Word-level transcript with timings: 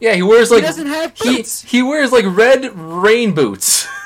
Yeah, 0.00 0.14
he 0.14 0.22
wears 0.22 0.50
like 0.50 0.60
he 0.60 0.66
doesn't 0.66 0.86
have 0.86 1.14
boots. 1.16 1.62
he 1.62 1.82
wears 1.82 2.12
like 2.12 2.24
red 2.28 2.74
rain 2.76 3.34
boots. 3.34 3.86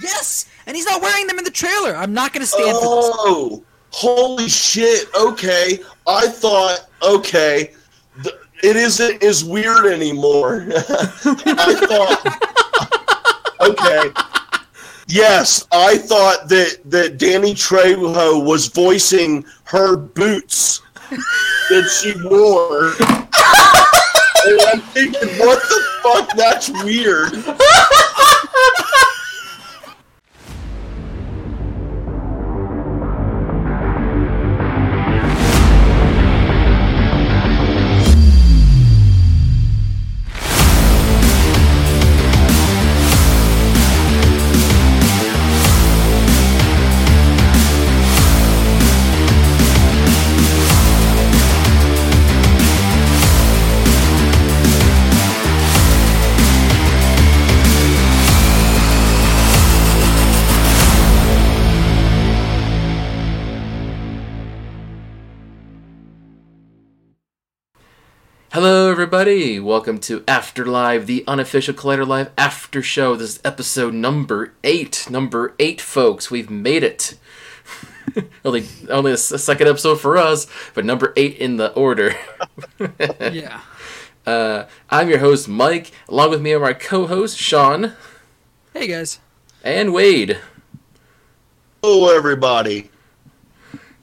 Yes, 0.00 0.46
and 0.66 0.74
he's 0.74 0.86
not 0.86 1.02
wearing 1.02 1.26
them 1.26 1.36
in 1.36 1.44
the 1.44 1.50
trailer. 1.50 1.94
I'm 1.94 2.14
not 2.14 2.32
going 2.32 2.40
to 2.40 2.46
stand 2.46 2.64
for 2.78 2.96
this. 2.96 3.10
Oh, 3.14 3.62
holy 3.90 4.48
shit. 4.48 5.06
Okay. 5.14 5.80
I 6.06 6.28
thought, 6.28 6.88
okay, 7.02 7.72
th- 8.22 8.34
it 8.62 8.76
isn't 8.76 9.22
as 9.22 9.44
weird 9.44 9.84
anymore. 9.84 10.66
I 10.74 11.74
thought, 11.86 13.68
okay. 13.68 14.10
Yes, 15.08 15.66
I 15.72 15.98
thought 15.98 16.48
that, 16.48 16.78
that 16.86 17.18
Danny 17.18 17.52
Trejo 17.54 18.42
was 18.42 18.68
voicing 18.68 19.44
her 19.64 19.96
boots 19.98 20.80
that 21.10 21.86
she 22.00 22.14
wore. 22.30 22.94
and 24.44 24.60
I'm 24.62 24.80
thinking, 24.80 25.28
what 25.38 25.60
the 25.62 25.82
fuck? 26.02 26.36
That's 26.36 26.68
weird. 26.84 27.32
everybody. 69.22 69.60
Welcome 69.60 69.98
to 70.00 70.24
After 70.26 70.66
Live, 70.66 71.06
the 71.06 71.22
unofficial 71.28 71.74
Collider 71.74 72.04
Live 72.04 72.32
after 72.36 72.82
show. 72.82 73.14
This 73.14 73.36
is 73.36 73.40
episode 73.44 73.94
number 73.94 74.52
eight. 74.64 75.06
Number 75.08 75.54
eight, 75.60 75.80
folks. 75.80 76.28
We've 76.28 76.50
made 76.50 76.82
it. 76.82 77.14
only, 78.44 78.64
only 78.90 79.12
a, 79.12 79.14
s- 79.14 79.30
a 79.30 79.38
second 79.38 79.68
episode 79.68 80.00
for 80.00 80.16
us, 80.16 80.48
but 80.74 80.84
number 80.84 81.12
eight 81.16 81.36
in 81.36 81.56
the 81.56 81.72
order. 81.74 82.16
Yeah. 83.20 83.60
Uh, 84.26 84.64
I'm 84.90 85.08
your 85.08 85.18
host, 85.18 85.46
Mike. 85.48 85.92
Along 86.08 86.30
with 86.30 86.42
me 86.42 86.52
are 86.54 86.58
my 86.58 86.72
co-host, 86.72 87.38
Sean 87.38 87.92
Hey 88.72 88.88
guys. 88.88 89.20
and 89.62 89.94
Wade. 89.94 90.40
Hello, 91.80 92.12
everybody. 92.16 92.90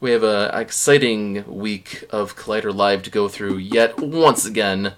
We 0.01 0.11
have 0.11 0.23
a 0.23 0.49
exciting 0.53 1.43
week 1.45 2.05
of 2.09 2.37
Collider 2.37 2.73
Live 2.73 3.03
to 3.03 3.09
go 3.09 3.27
through 3.27 3.57
yet 3.57 3.99
once 3.99 4.45
again. 4.45 4.93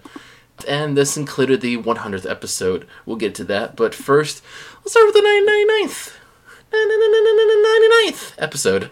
And 0.67 0.95
this 0.95 1.17
included 1.17 1.61
the 1.61 1.77
100th 1.77 2.29
episode. 2.29 2.87
We'll 3.07 3.15
get 3.15 3.33
to 3.35 3.43
that, 3.45 3.75
but 3.75 3.95
first, 3.95 4.43
let's 4.81 4.91
start 4.91 5.07
with 5.07 5.15
the 5.15 5.21
99th. 5.21 6.13
99th 6.71 8.35
episode. 8.37 8.91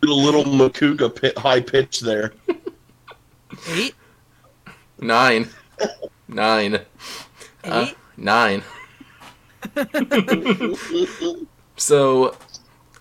Did 0.00 0.08
a 0.08 0.14
little 0.14 0.44
Macuga 0.44 1.14
pit, 1.14 1.36
high 1.36 1.60
pitch 1.60 2.00
there. 2.00 2.32
Eight. 3.68 3.94
Nine. 4.98 5.50
Nine. 6.28 6.80
Uh, 7.62 7.90
nine. 8.16 8.62
so, 11.76 12.34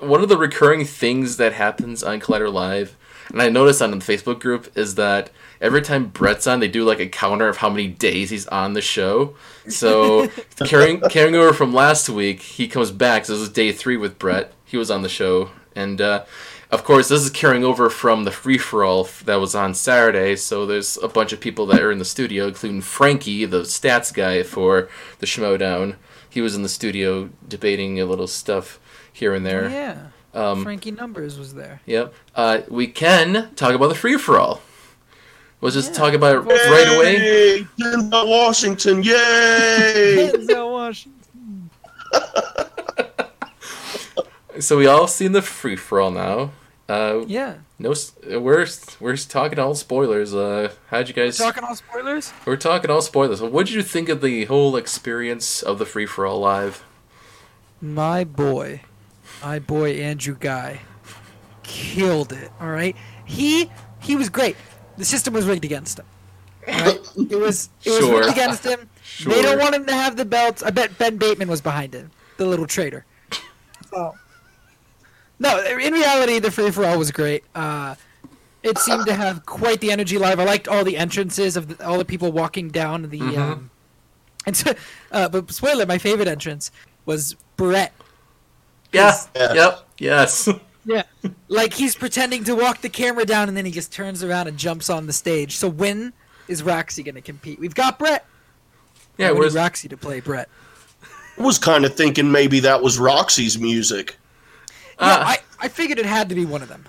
one 0.02 0.22
of 0.22 0.30
the 0.30 0.38
recurring 0.38 0.86
things 0.86 1.38
that 1.38 1.54
happens 1.54 2.04
on 2.04 2.20
Collider 2.20 2.52
Live, 2.52 2.98
and 3.30 3.42
I 3.42 3.50
noticed 3.50 3.82
on 3.82 3.92
the 3.92 3.98
Facebook 3.98 4.40
group, 4.40 4.76
is 4.76 4.96
that 4.96 5.30
every 5.62 5.82
time 5.82 6.08
Brett's 6.08 6.48
on, 6.48 6.60
they 6.60 6.68
do 6.68 6.84
like 6.84 7.00
a 7.00 7.08
counter 7.08 7.48
of 7.48 7.58
how 7.58 7.70
many 7.70 7.88
days 7.88 8.30
he's 8.30 8.48
on 8.48 8.74
the 8.74 8.82
show. 8.82 9.36
So, 9.68 10.28
carrying 10.66 11.02
carrying 11.02 11.36
over 11.36 11.54
from 11.54 11.74
last 11.74 12.10
week, 12.10 12.42
he 12.42 12.68
comes 12.68 12.92
back. 12.92 13.26
So 13.26 13.34
this 13.34 13.44
is 13.44 13.50
day 13.50 13.72
three 13.72 13.98
with 13.98 14.20
Brett. 14.20 14.52
He 14.66 14.78
was 14.78 14.92
on 14.92 15.02
the 15.02 15.10
show, 15.10 15.52
and 15.76 16.02
uh, 16.02 16.26
of 16.72 16.84
course, 16.86 17.10
this 17.10 17.22
is 17.22 17.30
carrying 17.30 17.64
over 17.64 17.90
from 17.90 18.24
the 18.24 18.32
free 18.32 18.58
for 18.58 18.84
all 18.84 19.08
that 19.26 19.36
was 19.36 19.54
on 19.54 19.74
Saturday. 19.74 20.36
So 20.38 20.66
there's 20.66 20.98
a 20.98 21.08
bunch 21.08 21.34
of 21.34 21.40
people 21.40 21.66
that 21.68 21.82
are 21.82 21.92
in 21.92 22.00
the 22.00 22.06
studio, 22.06 22.48
including 22.48 22.82
Frankie, 22.82 23.46
the 23.46 23.62
stats 23.62 24.14
guy 24.14 24.44
for 24.44 24.90
the 25.20 25.26
Schmoedown. 25.26 25.96
He 26.30 26.40
was 26.40 26.56
in 26.56 26.64
the 26.64 26.70
studio 26.70 27.30
debating 27.46 28.00
a 28.00 28.06
little 28.06 28.28
stuff 28.28 28.80
here 29.14 29.34
and 29.34 29.46
there. 29.46 29.70
Yeah. 29.70 29.98
Um, 30.34 30.64
Frankie 30.64 30.92
Numbers 30.92 31.38
was 31.38 31.54
there. 31.54 31.82
Yep. 31.86 32.14
Uh, 32.36 32.62
we 32.70 32.88
can 32.88 33.54
talk 33.56 33.74
about 33.74 33.88
the 33.90 33.96
free 33.96 34.18
for 34.18 34.40
all. 34.40 34.62
We'll 35.60 35.72
just 35.72 35.92
Yeah. 35.92 35.98
talk 35.98 36.14
about 36.14 36.36
it 36.38 36.40
right 36.40 36.96
away. 36.98 37.18
Yay! 37.18 37.68
Denzel 37.80 38.28
Washington, 38.28 39.04
yay! 39.04 40.32
Denzel 40.34 40.72
Washington. 40.72 41.70
So 44.60 44.78
we 44.78 44.86
all 44.86 45.08
seen 45.08 45.32
the 45.32 45.42
free 45.42 45.76
for 45.78 46.02
all 46.02 46.12
now. 46.12 46.52
Uh, 46.90 47.22
Yeah. 47.26 47.56
no, 47.80 47.94
we're 48.28 48.68
we're 49.00 49.16
talking 49.16 49.58
all 49.60 49.74
spoilers. 49.76 50.36
Uh, 50.36 50.72
how'd 50.90 51.08
you 51.08 51.14
guys? 51.14 51.38
Talking 51.38 51.64
all 51.64 51.74
spoilers. 51.76 52.34
We're 52.46 52.58
talking 52.58 52.92
all 52.92 53.02
spoilers. 53.02 53.42
What 53.42 53.66
did 53.68 53.76
you 53.76 53.82
think 53.82 54.10
of 54.10 54.20
the 54.22 54.46
whole 54.46 54.76
experience 54.76 55.64
of 55.64 55.80
the 55.80 55.86
free 55.86 56.06
for 56.06 56.26
all 56.26 56.40
live? 56.42 56.84
My 57.82 58.24
boy, 58.26 58.82
my 59.42 59.60
boy 59.60 59.94
Andrew 59.96 60.36
Guy, 60.40 60.80
killed 61.64 62.32
it. 62.34 62.52
All 62.60 62.70
right. 62.70 62.96
He 63.26 63.70
he 64.00 64.16
was 64.16 64.30
great. 64.30 64.56
The 64.98 65.06
system 65.06 65.34
was 65.34 65.46
rigged 65.46 65.66
against 65.66 66.00
him. 66.00 66.06
All 66.68 66.74
right. 66.80 67.00
It 67.32 67.36
was 67.40 67.70
it 67.84 67.90
was 67.90 68.00
Sure. 68.00 68.20
rigged 68.20 68.32
against 68.32 68.64
him. 68.66 68.90
Sure. 69.04 69.34
They 69.34 69.42
don't 69.42 69.60
want 69.60 69.76
him 69.76 69.86
to 69.88 69.94
have 69.94 70.16
the 70.16 70.26
belts. 70.26 70.64
I 70.64 70.70
bet 70.72 70.98
Ben 70.98 71.18
Bateman 71.18 71.48
was 71.50 71.62
behind 71.62 71.94
it, 71.96 72.06
the 72.38 72.46
little 72.46 72.66
traitor. 72.68 73.06
So, 73.90 74.16
no, 75.40 75.60
in 75.66 75.94
reality, 75.94 76.40
the 76.40 76.52
free 76.52 76.72
for 76.72 76.86
all 76.86 76.98
was 76.98 77.12
great. 77.12 77.44
Uh, 77.56 77.96
it 78.64 78.78
seemed 78.78 79.06
to 79.08 79.14
have 79.14 79.46
quite 79.46 79.82
the 79.82 79.92
energy 79.92 80.18
live. 80.18 80.40
I 80.40 80.44
liked 80.46 80.68
all 80.68 80.84
the 80.84 80.98
entrances 80.98 81.58
of 81.58 81.78
the, 81.78 81.86
all 81.86 81.98
the 81.98 82.06
people 82.06 82.32
walking 82.32 82.70
down 82.70 83.10
the. 83.10 83.20
Mhm. 83.20 83.38
Um, 83.38 83.70
and 84.46 84.56
so, 84.56 84.74
uh, 85.12 85.30
but 85.30 85.52
spoiler, 85.52 85.86
my 85.86 85.98
favorite 85.98 86.28
entrance 86.28 86.72
was 87.06 87.36
Brett. 87.58 87.92
Yeah. 88.92 89.16
Yeah. 89.36 89.54
Yep. 89.54 89.80
Yes. 89.98 90.50
Yeah. 90.84 91.04
Like 91.48 91.74
he's 91.74 91.96
pretending 91.96 92.44
to 92.46 92.56
walk 92.56 92.82
the 92.82 92.90
camera 92.90 93.24
down 93.24 93.48
and 93.48 93.56
then 93.56 93.66
he 93.66 93.72
just 93.72 93.94
turns 93.94 94.24
around 94.24 94.48
and 94.48 94.58
jumps 94.58 94.90
on 94.90 95.06
the 95.06 95.14
stage. 95.14 95.58
So 95.58 95.70
when 95.70 96.12
is 96.48 96.64
Roxy 96.64 97.04
going 97.04 97.14
to 97.14 97.22
compete? 97.22 97.60
We've 97.60 97.76
got 97.76 98.00
Brett. 98.00 98.26
Yeah. 99.16 99.32
we 99.32 99.42
Where's 99.42 99.54
Roxy 99.54 99.88
to 99.90 99.98
play 99.98 100.22
Brett. 100.22 100.50
I 101.38 101.44
was 101.44 101.60
kind 101.60 101.86
of 101.86 101.96
thinking 101.96 102.32
maybe 102.32 102.62
that 102.62 102.82
was 102.82 102.98
Roxy's 102.98 103.60
music. 103.60 104.18
Yeah, 105.00 105.06
uh, 105.08 105.24
I, 105.24 105.38
I 105.60 105.68
figured 105.68 106.00
it 106.00 106.06
had 106.08 106.30
to 106.30 106.36
be 106.36 106.46
one 106.46 106.64
of 106.64 106.68
them. 106.68 106.88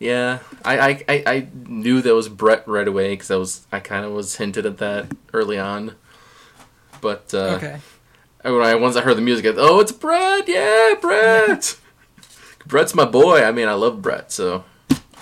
Yeah, 0.00 0.40
I, 0.64 0.78
I, 0.78 1.04
I, 1.08 1.22
I 1.26 1.48
knew 1.68 2.02
that 2.02 2.14
was 2.14 2.28
Brett 2.28 2.66
right 2.66 2.86
away 2.86 3.10
because 3.10 3.30
I 3.30 3.36
was 3.36 3.66
I 3.72 3.80
kind 3.80 4.04
of 4.04 4.12
was 4.12 4.36
hinted 4.36 4.66
at 4.66 4.78
that 4.78 5.06
early 5.32 5.58
on, 5.58 5.94
but 7.00 7.32
uh, 7.32 7.54
Okay. 7.56 7.78
When 8.50 8.62
I 8.62 8.74
once 8.74 8.96
I 8.96 9.00
heard 9.02 9.16
the 9.16 9.22
music, 9.22 9.46
I, 9.46 9.54
oh, 9.56 9.80
it's 9.80 9.92
Brett! 9.92 10.48
Yeah, 10.48 10.94
Brett! 11.00 11.76
Brett's 12.66 12.94
my 12.94 13.04
boy. 13.04 13.44
I 13.44 13.52
mean, 13.52 13.68
I 13.68 13.74
love 13.74 14.02
Brett. 14.02 14.32
So, 14.32 14.64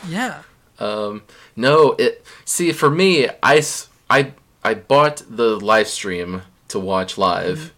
Yeah. 0.09 0.43
um, 0.79 1.23
no, 1.57 1.93
it. 1.99 2.25
See, 2.45 2.73
for 2.73 2.91
me, 2.91 3.29
I 3.43 3.63
I 4.11 4.33
I 4.63 4.75
bought 4.75 5.23
the 5.29 5.57
live 5.61 5.89
stream 5.89 6.43
to 6.69 6.79
watch 6.79 7.19
live. 7.19 7.73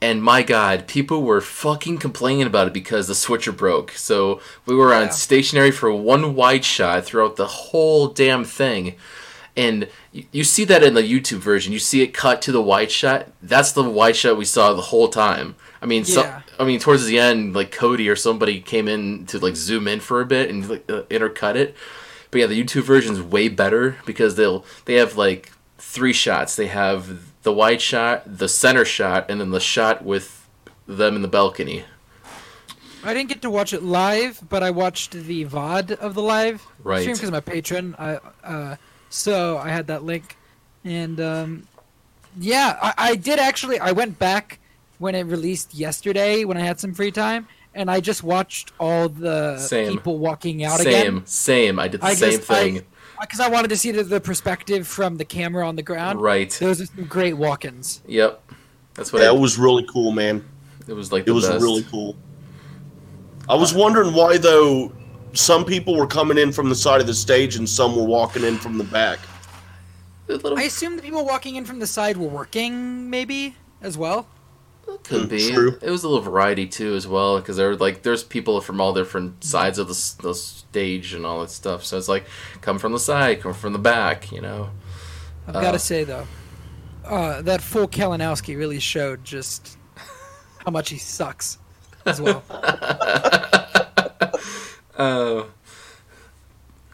And 0.00 0.20
my 0.20 0.42
God, 0.42 0.88
people 0.88 1.22
were 1.22 1.40
fucking 1.40 1.98
complaining 1.98 2.48
about 2.48 2.66
it 2.66 2.72
because 2.72 3.06
the 3.06 3.14
switcher 3.14 3.52
broke. 3.52 3.92
So 3.92 4.40
we 4.66 4.74
were 4.74 4.92
on 4.92 5.02
Yeah. 5.04 5.08
stationary 5.10 5.70
for 5.70 5.92
one 5.92 6.34
wide 6.34 6.64
shot 6.64 7.04
throughout 7.04 7.36
the 7.36 7.46
whole 7.46 8.08
damn 8.08 8.44
thing. 8.44 8.96
And 9.56 9.88
you, 10.12 10.24
you 10.32 10.44
see 10.44 10.64
that 10.64 10.82
in 10.82 10.94
the 10.94 11.02
YouTube 11.02 11.38
version. 11.38 11.72
You 11.72 11.78
see 11.78 12.02
it 12.02 12.08
cut 12.14 12.40
to 12.42 12.52
the 12.52 12.62
wide 12.62 12.90
shot. 12.90 13.28
That's 13.42 13.72
the 13.72 13.82
wide 13.82 14.16
shot 14.16 14.36
we 14.36 14.44
saw 14.44 14.72
the 14.72 14.82
whole 14.82 15.08
time. 15.08 15.56
I 15.82 15.86
mean, 15.86 16.04
so, 16.04 16.22
I 16.58 16.64
mean, 16.64 16.78
towards 16.78 17.06
the 17.06 17.18
end, 17.18 17.54
like 17.54 17.72
Cody 17.72 18.08
or 18.08 18.16
somebody 18.16 18.60
came 18.60 18.88
in 18.88 19.26
to 19.26 19.38
like 19.38 19.56
zoom 19.56 19.88
in 19.88 20.00
for 20.00 20.20
a 20.20 20.26
bit 20.26 20.48
and 20.48 20.68
like 20.68 20.90
uh, 20.90 21.02
intercut 21.10 21.56
it. 21.56 21.74
But 22.30 22.40
yeah, 22.40 22.46
the 22.46 22.62
YouTube 22.62 22.84
version 22.84 23.12
is 23.12 23.20
way 23.20 23.48
better 23.48 23.96
because 24.06 24.36
they'll 24.36 24.64
they 24.84 24.94
have 24.94 25.16
like 25.16 25.50
three 25.78 26.12
shots. 26.12 26.56
They 26.56 26.68
have 26.68 27.32
the 27.42 27.52
wide 27.52 27.82
shot, 27.82 28.22
the 28.38 28.48
center 28.48 28.84
shot, 28.84 29.28
and 29.28 29.40
then 29.40 29.50
the 29.50 29.60
shot 29.60 30.04
with 30.04 30.48
them 30.86 31.16
in 31.16 31.22
the 31.22 31.28
balcony. 31.28 31.84
I 33.04 33.12
didn't 33.14 33.28
get 33.30 33.42
to 33.42 33.50
watch 33.50 33.72
it 33.72 33.82
live, 33.82 34.40
but 34.48 34.62
I 34.62 34.70
watched 34.70 35.10
the 35.10 35.44
VOD 35.44 35.90
of 35.98 36.14
the 36.14 36.22
live 36.22 36.64
Right. 36.84 37.00
stream 37.00 37.16
because 37.16 37.28
I'm 37.28 37.34
a 37.34 37.42
patron. 37.42 37.96
I, 37.98 38.18
uh, 38.44 38.76
so 39.12 39.58
I 39.58 39.68
had 39.68 39.86
that 39.88 40.04
link, 40.04 40.36
and 40.84 41.20
um, 41.20 41.62
Yeah, 42.40 42.78
I, 42.80 42.94
I 43.10 43.14
did 43.16 43.38
actually. 43.38 43.78
I 43.78 43.92
went 43.92 44.18
back 44.18 44.58
when 44.98 45.14
it 45.14 45.24
released 45.24 45.74
yesterday 45.74 46.44
when 46.44 46.56
I 46.56 46.60
had 46.60 46.80
some 46.80 46.94
free 46.94 47.10
time, 47.12 47.46
and 47.74 47.90
I 47.90 48.00
just 48.00 48.22
watched 48.22 48.72
all 48.80 49.08
the 49.08 49.58
Same. 49.58 49.92
people 49.92 50.18
walking 50.18 50.64
out 50.64 50.78
Same, 50.78 50.86
again. 50.88 51.04
same. 51.04 51.26
Same. 51.26 51.78
I 51.78 51.88
did 51.88 52.00
the 52.00 52.06
I 52.06 52.14
same 52.14 52.30
just- 52.38 52.50
I- 52.50 52.54
thing. 52.62 52.82
Because 53.20 53.38
I 53.38 53.48
wanted 53.48 53.68
to 53.68 53.76
see 53.76 53.92
the, 53.92 54.02
the 54.02 54.20
perspective 54.20 54.88
from 54.88 55.16
the 55.16 55.24
camera 55.24 55.68
on 55.68 55.76
the 55.76 55.82
ground. 55.84 56.20
right. 56.20 56.50
Those 56.58 56.80
are 56.80 56.86
some 56.86 57.04
great 57.04 57.34
walk-ins. 57.34 58.02
Yep. 58.08 58.42
That's 58.94 59.12
what 59.12 59.22
Yeah, 59.22 59.28
I, 59.28 59.32
was 59.32 59.56
really 59.58 59.86
cool, 59.88 60.10
man. 60.10 60.44
it 60.88 60.92
was 60.92 61.12
like. 61.12 61.22
It 61.22 61.26
The 61.26 61.34
was 61.34 61.48
best. 61.48 61.62
really 61.62 61.84
cool. 61.84 62.16
I 63.48 63.54
was 63.54 63.72
wondering 63.74 64.12
why 64.12 64.38
though 64.38 64.90
some 65.34 65.64
people 65.64 65.96
were 65.96 66.06
coming 66.06 66.38
in 66.38 66.52
from 66.52 66.68
the 66.68 66.74
side 66.74 67.00
of 67.00 67.06
the 67.06 67.14
stage 67.14 67.56
and 67.56 67.68
some 67.68 67.96
were 67.96 68.04
walking 68.04 68.44
in 68.44 68.56
from 68.58 68.78
the 68.78 68.84
back. 68.84 69.18
Little 70.28 70.58
I 70.58 70.62
assume 70.64 70.96
the 70.96 71.02
people 71.02 71.24
walking 71.24 71.56
in 71.56 71.64
from 71.64 71.78
the 71.78 71.86
side 71.86 72.16
were 72.16 72.28
working, 72.28 73.10
maybe 73.10 73.56
as 73.80 73.98
well. 73.98 74.26
could 75.04 75.22
Mm, 75.26 75.30
be. 75.30 75.50
true. 75.50 75.78
It 75.82 75.90
was 75.90 76.04
a 76.04 76.08
little 76.08 76.22
variety 76.22 76.66
too, 76.66 76.94
as 76.94 77.06
well, 77.08 77.38
because 77.38 77.56
there 77.56 77.68
were 77.68 77.76
like 77.76 78.02
there's 78.02 78.22
people 78.22 78.60
from 78.60 78.80
all 78.80 78.92
different 78.92 79.42
sides 79.44 79.78
of 79.78 79.88
the, 79.88 80.14
the 80.22 80.34
stage 80.34 81.12
and 81.14 81.26
all 81.26 81.40
that 81.40 81.50
stuff. 81.50 81.84
So 81.84 81.98
it's 81.98 82.08
like 82.08 82.24
come 82.60 82.78
from 82.78 82.92
the 82.92 82.98
side, 83.00 83.40
come 83.40 83.52
from 83.54 83.72
the 83.72 83.78
back. 83.78 84.30
You 84.32 84.40
know. 84.40 84.70
I've 85.48 85.56
Uh, 85.56 85.60
got 85.60 85.72
to 85.72 85.78
say 85.78 86.04
though, 86.04 86.26
uh, 87.04 87.42
that 87.42 87.60
full 87.62 87.88
Kalinowski 87.88 88.56
really 88.56 88.78
showed 88.80 89.24
just 89.24 89.76
how 90.64 90.70
much 90.70 90.90
he 90.90 90.98
sucks 90.98 91.58
as 92.06 92.20
well. 92.20 92.42
Oh. 94.98 95.48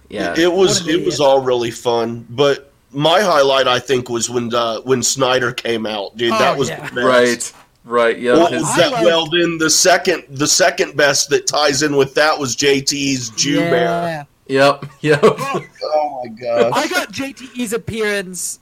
yeah. 0.09 0.35
It 0.39 0.53
was 0.53 0.87
it 0.89 1.05
was 1.05 1.21
all 1.21 1.41
really 1.43 1.71
fun, 1.71 2.27
but 2.31 2.73
my 2.93 3.21
highlight 3.21 3.69
I 3.69 3.79
think 3.79 4.09
was 4.09 4.31
when 4.31 4.53
uh, 4.55 4.81
when 4.83 5.03
Snyder 5.03 5.53
came 5.53 5.85
out, 5.87 6.17
dude. 6.17 6.33
Oh, 6.33 6.39
that 6.39 6.57
was 6.57 6.69
yeah. 6.69 6.89
the 6.89 6.95
best. 6.95 7.07
right. 7.07 7.53
Right. 7.85 8.19
Yeah. 8.19 8.37
What 8.37 8.53
his- 8.53 8.63
was 8.63 8.77
that? 8.77 8.93
like- 8.93 9.05
well, 9.05 9.27
then 9.31 9.59
the 9.59 9.71
second 9.71 10.25
the 10.31 10.47
second 10.47 10.97
best 10.97 11.31
that 11.31 11.47
ties 11.47 11.83
in 11.83 11.97
with 11.97 12.15
that 12.15 12.39
was 12.39 12.55
JT's 12.57 13.31
Jew 13.31 13.59
Bear. 13.61 14.27
yeah. 14.47 14.71
Yep. 14.81 14.85
Yep. 15.03 15.21
Oh 15.25 16.23
my 16.25 16.29
god! 16.41 16.73
I 16.75 16.87
got 16.89 17.13
JTE's 17.13 17.73
appearance 17.75 18.61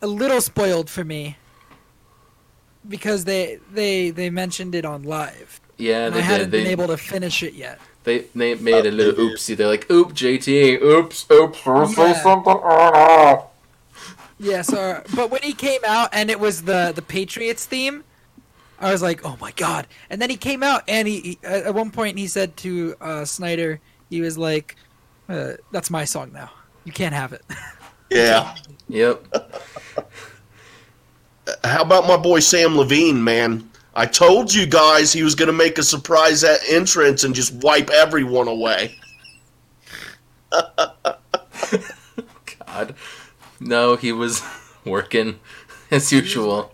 a 0.00 0.06
little 0.06 0.40
spoiled 0.40 0.88
for 0.90 1.04
me 1.04 1.36
because 2.88 3.24
they 3.24 3.58
they 3.72 4.10
they 4.10 4.30
mentioned 4.30 4.74
it 4.74 4.84
on 4.86 5.02
live. 5.02 5.60
Yeah. 5.76 6.06
and 6.06 6.14
They 6.14 6.20
I 6.20 6.22
hadn't 6.22 6.50
did. 6.50 6.50
been 6.52 6.64
They, 6.64 6.70
able 6.70 6.86
to 6.88 6.96
finish 6.96 7.42
it 7.42 7.52
yet. 7.54 7.78
They 8.04 8.20
they 8.34 8.54
made 8.54 8.86
a 8.86 8.90
little 8.90 9.14
they 9.14 9.28
did. 9.30 9.38
oopsie. 9.38 9.56
They're 9.56 9.66
like, 9.66 9.90
"Oop, 9.90 10.12
JT. 10.14 10.80
Oops. 10.82 11.26
Oops. 11.30 11.58
Say 11.94 12.10
Yeah. 12.10 12.22
something." 12.22 12.60
Yeah, 14.38 14.62
so 14.62 15.02
but 15.14 15.30
when 15.30 15.42
he 15.42 15.52
came 15.52 15.80
out 15.86 16.10
and 16.12 16.30
it 16.30 16.40
was 16.40 16.62
the 16.62 16.92
the 16.94 17.02
Patriots 17.02 17.64
theme, 17.66 18.04
I 18.80 18.90
was 18.92 19.00
like, 19.00 19.24
"Oh 19.24 19.36
my 19.40 19.52
god!" 19.52 19.86
And 20.10 20.20
then 20.20 20.28
he 20.28 20.36
came 20.36 20.62
out 20.62 20.82
and 20.88 21.06
he, 21.08 21.20
he 21.20 21.38
at 21.44 21.64
at 21.66 21.74
one 21.74 21.90
point 21.90 22.18
he 22.18 22.26
said 22.26 22.56
to 22.58 22.96
uh, 23.00 23.24
Snyder, 23.24 23.80
he 24.10 24.20
was 24.20 24.36
like, 24.36 24.76
uh, 25.28 25.52
"That's 25.70 25.90
my 25.90 26.04
song 26.04 26.32
now. 26.32 26.50
You 26.84 26.92
can't 26.92 27.14
have 27.14 27.32
it." 27.32 27.42
yeah. 28.10 28.54
Yep. 28.88 29.24
How 31.64 31.82
about 31.82 32.06
my 32.06 32.16
boy 32.16 32.40
Samm 32.40 32.76
Levine, 32.76 33.22
man? 33.22 33.68
I 33.96 34.06
told 34.06 34.52
you 34.52 34.66
guys 34.66 35.12
he 35.12 35.22
was 35.22 35.34
going 35.34 35.46
to 35.46 35.52
make 35.52 35.78
a 35.78 35.82
surprise 35.82 36.42
at 36.44 36.58
entrance 36.68 37.22
and 37.24 37.34
just 37.34 37.52
wipe 37.62 37.90
everyone 37.90 38.48
away. 38.48 38.96
God. 42.66 42.94
No, 43.60 43.96
he 43.96 44.12
was 44.12 44.42
working 44.84 45.38
as 45.90 46.12
usual. 46.12 46.72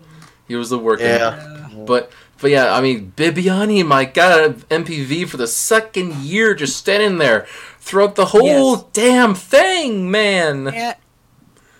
He 0.49 0.57
was 0.57 0.71
the 0.71 0.79
working. 0.79 1.07
Yeah. 1.07 1.69
But 1.87 2.11
but 2.41 2.51
yeah, 2.51 2.73
I 2.75 2.81
mean 2.81 3.13
Bibbiani, 3.17 3.87
my 3.87 4.05
God, 4.07 4.61
MPV 4.69 5.29
for 5.29 5.37
the 5.37 5.47
second 5.47 6.15
year, 6.17 6.55
just 6.55 6.77
standing 6.77 7.19
there 7.19 7.47
throughout 7.79 8.15
the 8.17 8.27
whole 8.27 8.45
Yes. 8.77 8.85
damn 8.93 9.35
thing, 9.35 10.11
man. 10.11 10.69
and, 10.69 10.97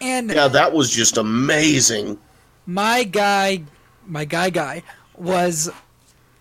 and 0.01 0.31
Yeah, 0.31 0.49
that 0.49 0.73
was 0.73 0.91
just 0.91 1.17
amazing. 1.17 2.19
my 2.67 3.05
guy, 3.05 3.65
my 4.07 4.25
guy 4.25 4.51
guy 4.51 4.83
was 5.21 5.71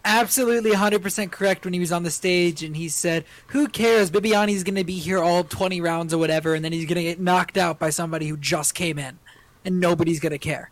absolutely 0.06 0.72
100% 0.72 1.32
correct 1.32 1.66
when 1.66 1.74
he 1.74 1.80
was 1.80 1.92
on 1.92 2.04
the 2.04 2.12
stage 2.12 2.64
and 2.64 2.76
he 2.76 2.90
said, 2.90 3.26
"Who 3.48 3.68
cares? 3.68 4.10
Bibbiani's 4.10 4.64
going 4.64 4.76
to 4.76 4.84
be 4.84 4.98
here 4.98 5.20
all 5.20 5.44
20 5.44 5.82
rounds 5.82 6.14
or 6.14 6.18
whatever 6.18 6.56
and 6.56 6.64
then 6.64 6.72
he's 6.72 6.86
going 6.86 6.96
to 6.96 7.04
get 7.04 7.20
knocked 7.20 7.58
out 7.58 7.80
by 7.80 7.90
somebody 7.90 8.28
who 8.28 8.38
just 8.38 8.74
came 8.74 8.98
in 8.98 9.20
and 9.66 9.80
nobody's 9.80 10.20
going 10.20 10.32
to 10.32 10.40
care." 10.40 10.72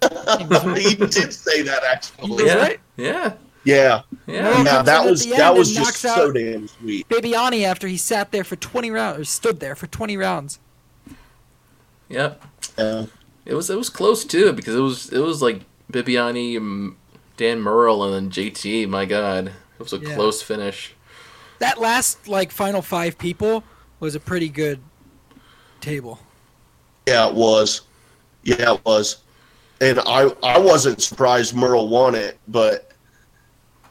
he 0.76 0.94
did 0.94 1.32
say 1.32 1.62
that 1.62 1.82
actually. 1.84 2.46
yeah, 2.46 2.54
right. 2.54 2.80
yeah, 2.96 3.32
Yeah, 3.64 4.02
yeah. 4.26 4.42
Well, 4.42 4.64
yeah, 4.64 4.70
comes 4.70 4.86
that 4.86 5.04
was 5.04 5.26
that 5.26 5.54
was 5.56 5.74
just 5.74 5.96
so 5.96 6.30
damn 6.30 6.68
sweet. 6.68 7.08
Bibbiani 7.08 7.64
after 7.64 7.88
he 7.88 7.96
sat 7.96 8.30
there 8.30 8.44
for 8.44 8.54
20 8.54 8.90
rounds 8.92 9.18
or 9.18 9.24
stood 9.24 9.58
there 9.58 9.74
for 9.74 9.88
20 9.88 10.16
rounds. 10.16 10.60
Yep. 12.08 12.44
Yeah. 12.78 13.06
It 13.44 13.54
was 13.54 13.70
it 13.70 13.76
was 13.76 13.90
close 13.90 14.24
too 14.24 14.52
because 14.52 14.76
it 14.76 14.80
was 14.80 15.12
it 15.12 15.20
was 15.20 15.42
like 15.42 15.62
Bibbiani, 15.92 16.94
Dan 17.36 17.60
Murrell, 17.60 18.04
and 18.04 18.14
then 18.14 18.30
JT. 18.30 18.88
My 18.88 19.04
God, 19.04 19.48
it 19.48 19.52
was 19.78 19.92
a 19.92 19.98
Yeah. 19.98 20.14
close 20.14 20.42
finish. 20.42 20.94
That 21.58 21.80
last 21.80 22.28
like 22.28 22.52
final 22.52 22.82
5 22.82 23.18
people 23.18 23.64
was 24.00 24.14
a 24.14 24.20
pretty 24.20 24.48
good 24.48 24.80
table. 25.80 26.20
Yeah, 27.06 27.28
it 27.28 27.34
was. 27.34 27.82
Yeah, 28.42 28.74
it 28.74 28.84
was. 28.84 29.18
And 29.80 30.00
I 30.00 30.30
I 30.42 30.58
wasn't 30.58 31.00
surprised 31.02 31.54
Murrell 31.54 31.88
won 31.88 32.14
it, 32.14 32.38
but 32.48 32.92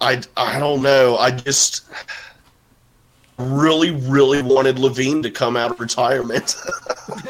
I 0.02 0.22
I 0.36 0.60
don't 0.60 0.82
know. 0.82 1.18
I 1.18 1.32
just 1.32 1.86
really 3.38 3.92
really 3.92 4.42
wanted 4.42 4.80
Levine 4.80 5.22
to 5.24 5.32
come 5.32 5.56
out 5.56 5.72
of 5.72 5.80
retirement. 5.80 6.56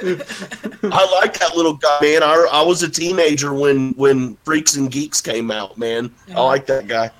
I 0.03 1.19
like 1.21 1.37
that 1.39 1.51
little 1.55 1.73
guy, 1.73 1.99
man. 2.01 2.23
I, 2.23 2.47
I 2.51 2.61
was 2.61 2.83
a 2.83 2.89
teenager 2.89 3.53
when 3.53 3.91
when 3.93 4.35
Freaks 4.43 4.75
and 4.75 4.89
Geeks 4.91 5.21
came 5.21 5.51
out, 5.51 5.77
man. 5.77 6.13
I 6.33 6.41
like 6.41 6.65
that 6.67 6.87
guy. 6.87 7.11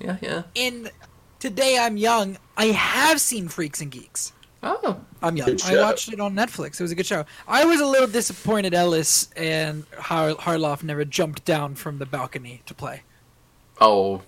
Yeah, 0.00 0.16
yeah. 0.20 0.42
In 0.54 0.90
Today 1.38 1.78
I'm 1.78 1.96
Young, 1.96 2.38
I 2.56 2.66
have 2.66 3.20
seen 3.20 3.48
Freaks 3.48 3.80
and 3.80 3.90
Geeks. 3.90 4.32
Oh, 4.62 4.98
I'm 5.22 5.36
young. 5.36 5.56
I 5.64 5.80
watched 5.80 6.12
it 6.12 6.18
on 6.18 6.34
Netflix. 6.34 6.80
It 6.80 6.82
was 6.82 6.90
a 6.90 6.94
good 6.96 7.06
show. 7.06 7.24
I 7.46 7.64
was 7.64 7.80
a 7.80 7.86
little 7.86 8.08
disappointed 8.08 8.74
Ellis 8.74 9.30
and 9.36 9.84
Har- 9.96 10.34
Harloff 10.34 10.82
never 10.82 11.04
jumped 11.04 11.44
down 11.44 11.76
from 11.76 11.98
the 11.98 12.06
balcony 12.06 12.62
to 12.66 12.74
play. 12.74 13.02
oh, 13.80 14.22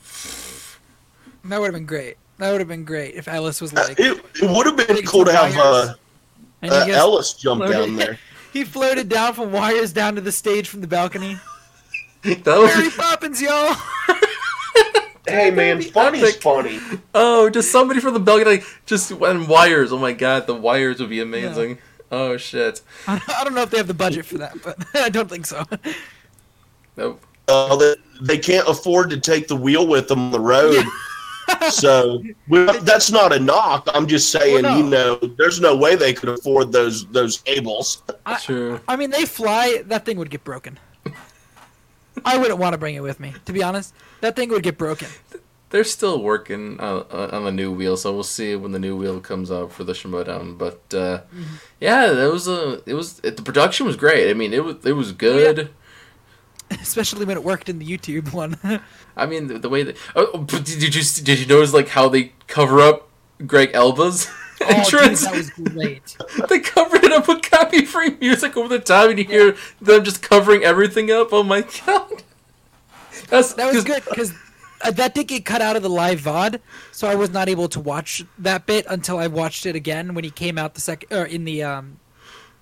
That 1.45 1.59
would 1.61 1.67
have 1.67 1.75
been 1.75 1.87
great. 1.87 2.19
That 2.39 2.53
would 2.53 2.61
have 2.61 2.69
been 2.69 2.85
great 2.85 3.15
if 3.15 3.29
Ellis 3.29 3.61
was 3.61 3.73
like. 3.73 3.99
It, 3.99 4.25
it 4.41 4.51
would 4.51 4.67
have 4.67 4.77
been 4.77 5.05
cool 5.05 5.25
to 5.25 5.33
have 5.33 5.57
uh, 5.57 5.95
uh, 6.63 6.87
Ellis 6.89 7.35
jump 7.35 7.63
floated- 7.63 7.87
down 7.87 7.97
there. 7.97 8.19
he 8.53 8.65
floated 8.65 9.09
down 9.09 9.35
from 9.35 9.53
wires 9.53 9.93
down 9.93 10.15
to 10.15 10.21
the 10.21 10.33
stage 10.33 10.69
from 10.69 10.81
the 10.81 10.87
balcony. 10.87 11.37
that 12.23 12.47
was 12.47 12.75
Mary 12.75 12.85
was 12.85 12.97
Poppins, 12.97 13.43
y'all! 13.43 13.77
Hey 15.27 15.51
man, 15.51 15.83
funny's 15.83 16.23
epic. 16.23 16.43
funny. 16.43 16.81
oh, 17.15 17.51
just 17.51 17.71
somebody 17.71 18.01
from 18.01 18.15
the 18.15 18.21
balcony, 18.21 18.63
just 18.87 19.11
and 19.11 19.47
wires. 19.47 19.93
Oh 19.93 19.99
my 19.99 20.15
God, 20.15 20.47
the 20.47 20.55
wires 20.55 21.01
would 21.01 21.11
be 21.11 21.21
amazing. 21.21 21.77
Oh 22.11 22.39
shit. 22.39 22.81
I 23.07 23.21
don't 23.45 23.55
know 23.55 23.61
if 23.61 23.69
they 23.69 23.77
have 23.77 23.89
the 23.89 23.93
budget 23.93 24.25
for 24.25 24.39
that, 24.39 24.57
but 24.63 24.79
I 24.95 25.11
don't 25.11 25.29
think 25.29 25.45
so. 25.45 25.65
Nope. 26.97 27.23
Uh, 27.47 27.77
they, 27.77 27.95
they 28.23 28.39
can't 28.39 28.67
afford 28.69 29.11
to 29.11 29.21
take 29.21 29.49
the 29.49 29.57
wheel 29.57 29.87
with 29.87 30.09
them 30.09 30.19
on 30.19 30.31
the 30.31 30.41
road. 30.41 30.83
So 31.71 32.23
well, 32.49 32.81
that's 32.81 33.11
not 33.11 33.33
a 33.33 33.39
knock. 33.39 33.89
I'm 33.93 34.07
just 34.07 34.31
saying, 34.31 34.63
Well, 34.63 34.75
no. 34.75 34.77
you 34.79 34.91
know, 34.91 35.17
there's 35.37 35.61
no 35.61 35.77
way 35.77 35.97
they 35.97 36.13
could 36.13 36.29
afford 36.29 36.73
those 36.73 37.07
those 37.09 37.39
cables. 37.39 38.03
I, 38.27 38.39
True. 38.39 38.81
I 38.89 38.97
mean, 38.97 39.11
they 39.11 39.25
fly. 39.25 39.83
That 39.87 40.05
thing 40.05 40.19
would 40.19 40.31
get 40.31 40.45
broken. 40.45 40.79
I 42.25 42.39
wouldn't 42.39 42.59
want 42.59 42.75
to 42.75 42.79
bring 42.79 42.95
it 42.95 43.03
with 43.03 43.21
me, 43.21 43.33
to 43.45 43.53
be 43.53 43.63
honest. 43.63 43.95
That 44.21 44.35
thing 44.37 44.49
would 44.51 44.63
get 44.63 44.77
broken. 44.77 45.09
They're 45.71 45.85
still 45.85 46.23
working 46.23 46.81
on, 46.81 47.03
on 47.11 47.45
the 47.45 47.53
new 47.53 47.71
wheel, 47.71 47.97
so 47.97 48.13
we'll 48.13 48.23
see 48.23 48.57
when 48.57 48.73
the 48.73 48.79
new 48.79 48.97
wheel 48.97 49.21
comes 49.21 49.51
out 49.53 49.71
for 49.71 49.85
the 49.85 49.93
Schmoedown. 49.93 50.57
But 50.57 50.83
uh, 50.95 51.23
yeah, 51.81 52.07
that 52.13 52.33
was 52.33 52.49
a 52.49 52.83
it 52.87 52.95
was 52.95 53.21
it, 53.23 53.37
the 53.37 53.43
production 53.43 53.87
was 53.87 53.97
great. 53.97 54.31
I 54.31 54.35
mean, 54.35 54.53
it 54.53 54.65
was 54.65 54.77
it 54.85 54.93
was 54.93 55.13
good. 55.13 55.71
especially 56.83 57.25
when 57.25 57.37
it 57.37 57.45
worked 57.45 57.69
in 57.69 57.79
the 57.79 57.87
YouTube 57.87 58.33
one. 58.33 58.59
I 59.17 59.27
mean, 59.27 59.47
the, 59.47 59.59
the 59.59 59.69
way 59.69 59.83
that 59.83 59.97
oh, 60.15 60.31
oh, 60.35 60.39
but 60.39 60.65
did 60.65 60.95
you 60.95 61.03
did 61.23 61.39
you 61.39 61.47
notice 61.47 61.73
like 61.73 61.89
how 61.89 62.09
they 62.09 62.33
cover 62.47 62.81
up 62.81 63.09
Greg 63.47 63.75
Alba's 63.75 64.29
oh, 64.61 64.67
dude, 64.67 64.77
entrance? 64.77 65.25
that 65.25 65.35
was 65.35 65.51
great. 65.51 66.17
they 66.49 66.61
covered 66.61 67.05
it 67.05 67.13
up 67.13 67.29
with 67.29 67.43
copy 67.43 67.85
free 67.85 68.17
music 68.21 68.57
over 68.57 68.69
the 68.69 68.79
top, 68.79 69.11
and 69.11 69.19
you 69.19 69.25
hear 69.25 69.57
them 69.81 70.05
just 70.05 70.23
covering 70.23 70.65
everything 70.65 71.11
up. 71.11 71.29
Oh 71.33 71.43
my 71.43 71.63
god, 71.87 72.23
that's 73.29 73.55
That 73.55 73.73
was 73.73 73.85
good 73.85 74.05
because 74.05 74.33
uh, 74.83 74.91
that 74.93 75.15
did 75.15 75.29
get 75.29 75.45
cut 75.45 75.63
out 75.63 75.77
of 75.77 75.83
the 75.83 75.91
live 75.91 76.21
VOD, 76.21 76.61
so 76.93 77.09
I 77.09 77.15
was 77.15 77.31
not 77.31 77.49
able 77.49 77.69
to 77.71 77.81
watch 77.81 78.25
that 78.39 78.67
bit 78.67 78.87
until 78.89 79.19
I 79.19 79.27
watched 79.27 79.67
it 79.67 79.75
again 79.75 80.15
when 80.15 80.25
he 80.25 80.31
came 80.31 80.59
out 80.59 80.75
the 80.75 80.81
second 80.81 81.17
or 81.17 81.25
in 81.25 81.45
the 81.45 81.63
um 81.63 81.99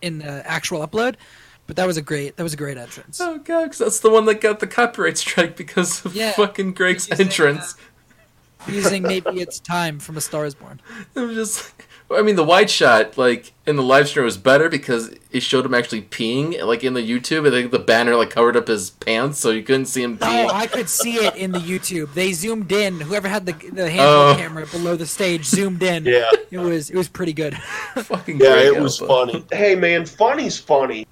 in 0.03 0.19
the 0.19 0.49
actual 0.49 0.87
upload. 0.87 1.17
But 1.67 1.77
that 1.77 1.87
was 1.87 1.97
a 1.97 2.03
great 2.03 2.37
that 2.37 2.43
was 2.43 2.55
a 2.55 2.57
great 2.57 2.77
entrance. 2.79 3.21
Oh 3.21 3.39
god, 3.39 3.71
'cause 3.71 3.79
that's 3.79 4.01
the 4.01 4.11
one 4.11 4.25
that 4.27 4.41
got 4.41 4.61
the 4.61 4.67
copyright 4.67 5.19
strike 5.19 5.57
because 5.57 6.05
of 6.05 6.15
Yeah. 6.15 6.33
fucking 6.33 6.73
Greg's 6.75 7.09
Using, 7.09 7.27
uh, 7.27 7.29
entrance. 7.29 7.75
Using 8.69 9.03
maybe 9.03 9.41
it's 9.41 9.61
time 9.61 9.99
from 10.01 10.17
A 10.17 10.21
Star 10.21 10.45
Is 10.45 10.55
Born. 10.55 10.81
It 11.15 11.21
was 11.21 11.35
just. 11.37 11.73
I 12.09 12.23
mean, 12.23 12.37
the 12.37 12.45
wide 12.45 12.71
shot, 12.71 13.19
like 13.19 13.53
in 13.67 13.75
the 13.75 13.83
live 13.83 14.07
stream, 14.07 14.25
was 14.25 14.37
better 14.37 14.69
because 14.69 15.11
it 15.33 15.41
showed 15.43 15.67
him 15.67 15.75
actually 15.75 16.03
peeing. 16.03 16.65
Like 16.65 16.85
in 16.85 16.95
the 16.95 17.01
YouTube, 17.01 17.49
I 17.49 17.51
think 17.51 17.73
the 17.73 17.81
banner 17.81 18.15
like 18.15 18.31
covered 18.31 18.57
up 18.57 18.69
his 18.69 18.91
pants, 18.91 19.41
so 19.41 19.51
you 19.51 19.65
couldn't 19.65 19.87
see 19.87 20.03
him 20.05 20.17
Oh. 20.23 20.49
I 20.53 20.69
could 20.69 20.89
see 20.89 21.17
it 21.17 21.35
in 21.35 21.51
the 21.51 21.59
YouTube. 21.59 22.15
They 22.15 22.33
zoomed 22.33 22.71
in. 22.71 23.01
Whoever 23.01 23.27
had 23.27 23.45
the 23.47 23.53
the 23.55 23.83
handheld 23.91 24.35
Oh. 24.35 24.37
camera 24.39 24.67
below 24.67 24.95
the 24.95 25.07
stage 25.07 25.45
zoomed 25.47 25.83
in. 25.83 26.05
Yeah. 26.05 26.31
It 26.53 26.59
was 26.59 26.91
it 26.91 26.97
was 26.97 27.09
pretty 27.09 27.33
good. 27.33 27.57
fucking 27.97 28.39
Yeah, 28.39 28.53
Greg 28.53 28.67
it 28.77 28.81
was 28.81 28.99
funny. 28.99 29.45
Hey 29.53 29.75
man, 29.75 30.07
funny's 30.07 30.57
funny. 30.59 31.09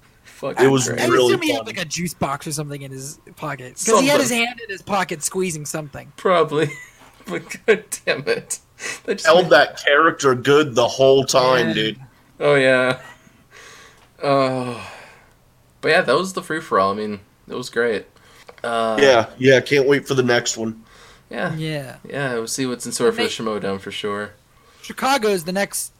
Fucking 0.53 0.65
It 0.65 0.69
was 0.69 0.87
Greg. 0.87 0.99
I 1.01 1.05
really 1.07 1.33
assume 1.33 1.41
he 1.41 1.49
had 1.51 1.57
funny. 1.59 1.73
like 1.73 1.85
a 1.85 1.85
juice 1.85 2.13
box 2.13 2.47
or 2.47 2.51
something 2.51 2.81
in 2.81 2.91
his 2.91 3.19
pocket 3.35 3.75
because 3.79 3.99
he 4.01 4.07
had 4.07 4.19
his 4.21 4.29
hand 4.31 4.59
in 4.61 4.69
his 4.69 4.81
pocket 4.81 5.23
squeezing 5.23 5.65
something. 5.65 6.11
Probably. 6.17 6.69
But 7.27 7.55
god 7.65 7.83
damn 8.05 8.27
it. 8.27 8.59
That 9.05 9.15
just 9.15 9.25
Held 9.25 9.49
that 9.49 9.83
character 9.83 10.35
good 10.35 10.75
the 10.75 10.87
whole 10.87 11.25
time, 11.25 11.69
Yeah. 11.69 11.73
dude. 11.73 11.99
Oh 12.39 12.53
yeah. 12.53 13.01
Oh. 14.21 14.91
But 15.81 15.89
yeah, 15.89 16.01
that 16.01 16.15
was 16.15 16.33
the 16.33 16.43
free 16.43 16.61
for 16.61 16.79
all. 16.79 16.91
I 16.91 16.95
mean, 16.95 17.19
it 17.47 17.53
was 17.55 17.69
great. 17.71 18.05
Uh, 18.63 18.97
Yeah, 19.01 19.29
yeah. 19.37 19.59
Can't 19.61 19.87
wait 19.87 20.07
for 20.07 20.13
the 20.13 20.21
next 20.23 20.57
one. 20.57 20.83
Yeah. 21.31 21.55
Yeah, 21.55 21.95
Yeah. 22.07 22.33
We'll 22.35 22.47
see 22.47 22.65
what's 22.67 22.85
in 22.85 22.91
store 22.91 23.11
for 23.11 23.17
the 23.17 23.23
Make- 23.23 23.31
Schmoedown 23.31 23.79
for 23.81 23.89
sure. 23.91 24.33
Chicago 24.81 25.29
is 25.29 25.45
the 25.45 25.51
next 25.51 25.93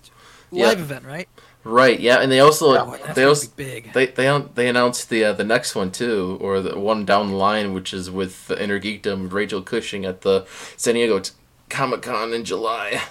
Yeah. 0.51 0.67
live 0.67 0.79
event, 0.79 1.05
right? 1.05 1.27
Right. 1.65 1.99
Yeah, 1.99 2.21
and 2.21 2.31
they 2.31 2.39
also 2.39 2.77
Oh, 2.77 2.97
they 3.15 3.23
also 3.23 3.49
big. 3.55 3.91
they 3.93 4.05
they 4.05 4.39
they 4.53 4.69
announced 4.69 5.09
the 5.09 5.25
uh, 5.25 5.33
the 5.33 5.43
next 5.43 5.73
one 5.73 5.91
too, 5.91 6.37
or 6.39 6.61
the 6.61 6.77
one 6.79 7.05
down 7.05 7.29
the 7.31 7.35
line, 7.35 7.73
which 7.73 7.91
is 7.91 8.09
with 8.11 8.47
the 8.47 8.63
Inner 8.63 8.79
Geekdom 8.79 9.33
Rachel 9.33 9.63
Cushing 9.63 10.05
at 10.05 10.21
the 10.21 10.45
San 10.77 10.93
Diego 10.93 11.19
t- 11.19 11.31
Comic 11.69 12.03
Con 12.03 12.33
in 12.33 12.45
July. 12.45 13.01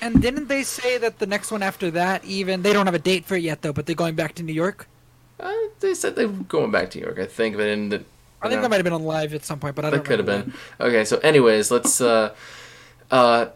And 0.00 0.22
didn't 0.22 0.46
they 0.46 0.62
say 0.62 0.96
that 0.98 1.18
the 1.18 1.26
next 1.26 1.50
one 1.50 1.60
after 1.60 1.90
that, 1.90 2.24
even 2.24 2.62
they 2.62 2.72
don't 2.72 2.86
have 2.86 2.94
a 2.94 3.00
date 3.00 3.24
for 3.24 3.34
it 3.34 3.42
yet 3.42 3.62
though, 3.62 3.72
but 3.72 3.86
they're 3.86 3.96
going 3.96 4.14
back 4.14 4.32
to 4.36 4.44
New 4.44 4.52
York? 4.52 4.86
Uh, 5.40 5.52
they 5.80 5.92
said 5.92 6.14
they 6.14 6.26
were 6.26 6.44
going 6.44 6.70
back 6.70 6.90
to 6.92 6.98
New 6.98 7.04
York, 7.04 7.18
I 7.18 7.26
think, 7.26 7.56
but 7.56 7.66
in 7.66 7.88
the, 7.88 8.04
I 8.40 8.48
think 8.48 8.62
that 8.62 8.70
might 8.70 8.76
have 8.76 8.84
been 8.84 8.92
on 8.92 9.02
live 9.02 9.34
at 9.34 9.44
some 9.44 9.58
point, 9.58 9.74
but 9.74 9.84
I 9.84 9.90
don't. 9.90 9.98
That 10.04 10.08
could 10.08 10.20
have 10.20 10.26
been. 10.26 10.52
Okay, 10.80 11.04
so 11.04 11.18
anyways, 11.18 11.72
let's 11.72 12.00
uh 12.00 12.32
uh 13.10 13.46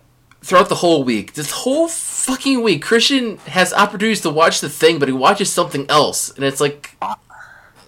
throughout 0.42 0.68
the 0.68 0.76
whole 0.76 1.04
week, 1.04 1.34
this 1.34 1.50
whole 1.50 1.88
fucking 1.88 2.62
week, 2.62 2.84
Kristian 2.84 3.38
has 3.40 3.72
opportunities 3.72 4.20
to 4.22 4.30
watch 4.30 4.60
the 4.60 4.68
thing, 4.68 4.98
but 4.98 5.08
he 5.08 5.14
watches 5.14 5.50
something 5.50 5.86
else, 5.88 6.30
and 6.30 6.44
it's 6.44 6.60
like. 6.60 6.96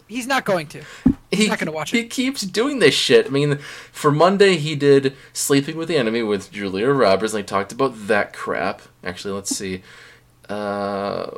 He's 0.07 0.27
not 0.27 0.45
going 0.45 0.67
to. 0.69 0.83
he, 1.31 1.49
not 1.49 1.59
gonna 1.59 1.73
watch 1.73 1.93
it. 1.93 1.97
he 1.97 2.07
keeps 2.07 2.43
doing 2.43 2.79
this 2.79 2.95
shit. 2.95 3.27
I 3.27 3.31
mean, 3.31 3.57
for 3.91 4.13
Monday 4.13 4.57
he 4.57 4.77
did 4.77 5.17
Sleeping 5.33 5.77
with 5.77 5.89
the 5.89 5.97
Enemy 5.97 6.23
with 6.23 6.53
Julia 6.53 6.91
Roberts, 6.91 7.33
and 7.33 7.43
they 7.43 7.47
talked 7.47 7.73
about 7.73 8.07
that 8.07 8.33
crap. 8.33 8.83
Actually, 9.03 9.35
let's 9.35 9.55
see. 9.55 9.83
Uh, 10.49 11.31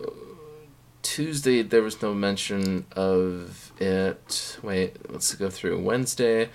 Tuesday 1.03 1.63
there 1.63 1.83
was 1.83 2.03
no 2.03 2.13
mention 2.13 2.87
of 2.93 3.73
it. 3.79 4.59
Wait, 4.63 4.97
let's 5.11 5.33
go 5.35 5.49
through. 5.49 5.81
Wednesday, 5.81 6.51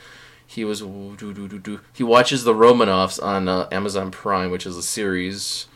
he 0.52 0.64
was 0.66 0.82
do, 0.82 1.16
do, 1.18 1.48
do, 1.48 1.60
do. 1.60 1.80
he 1.94 2.04
watches 2.04 2.44
the 2.44 2.54
Romanovs 2.54 3.22
on 3.24 3.48
uh, 3.48 3.68
Amazon 3.72 4.12
Prime, 4.12 4.52
which 4.52 4.66
is 4.66 4.76
a 4.78 4.84
series. 4.84 5.68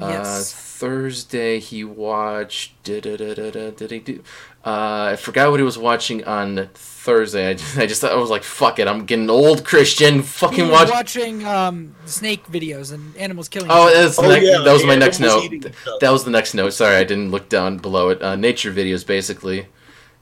Uh, 0.00 0.08
Yes. 0.08 0.52
Thursday 0.52 1.58
he 1.58 1.82
watched. 1.82 2.80
Did 2.84 3.02
did 3.02 3.90
he 3.90 3.98
do? 3.98 4.22
Uh, 4.64 5.10
I 5.12 5.16
forgot 5.16 5.50
what 5.50 5.58
he 5.58 5.64
was 5.64 5.76
watching 5.78 6.22
on 6.24 6.68
Thursday. 6.74 7.48
I 7.50 7.54
just, 7.54 7.78
I 7.78 7.86
just 7.86 8.00
thought 8.00 8.12
I 8.12 8.16
was 8.16 8.30
like, 8.30 8.44
"Fuck 8.44 8.78
it, 8.78 8.86
I'm 8.86 9.04
getting 9.06 9.28
old." 9.30 9.64
Kristian, 9.64 10.16
He 10.16 10.22
fucking 10.22 10.68
was 10.68 10.82
watch. 10.82 10.90
watching 10.90 11.44
um, 11.46 11.96
snake 12.04 12.44
videos 12.46 12.92
and 12.92 13.16
animals 13.16 13.48
killing. 13.48 13.68
Oh, 13.72 13.92
that's 13.92 14.18
Oh, 14.20 14.28
next, 14.28 14.44
yeah, 14.46 14.58
that 14.64 14.72
was 14.72 14.84
my 14.84 14.94
the 14.94 15.00
next 15.00 15.18
note. 15.20 15.42
eating 15.44 15.58
each 15.64 15.66
other. 15.86 15.98
That 16.00 16.10
was 16.10 16.24
the 16.24 16.30
next 16.30 16.54
note. 16.54 16.70
Sorry, 16.74 16.94
I 16.96 17.04
didn't 17.04 17.30
look 17.32 17.48
down 17.48 17.78
below 17.78 18.10
it. 18.10 18.22
Uh, 18.22 18.36
nature 18.36 18.72
videos, 18.72 19.04
basically, 19.04 19.66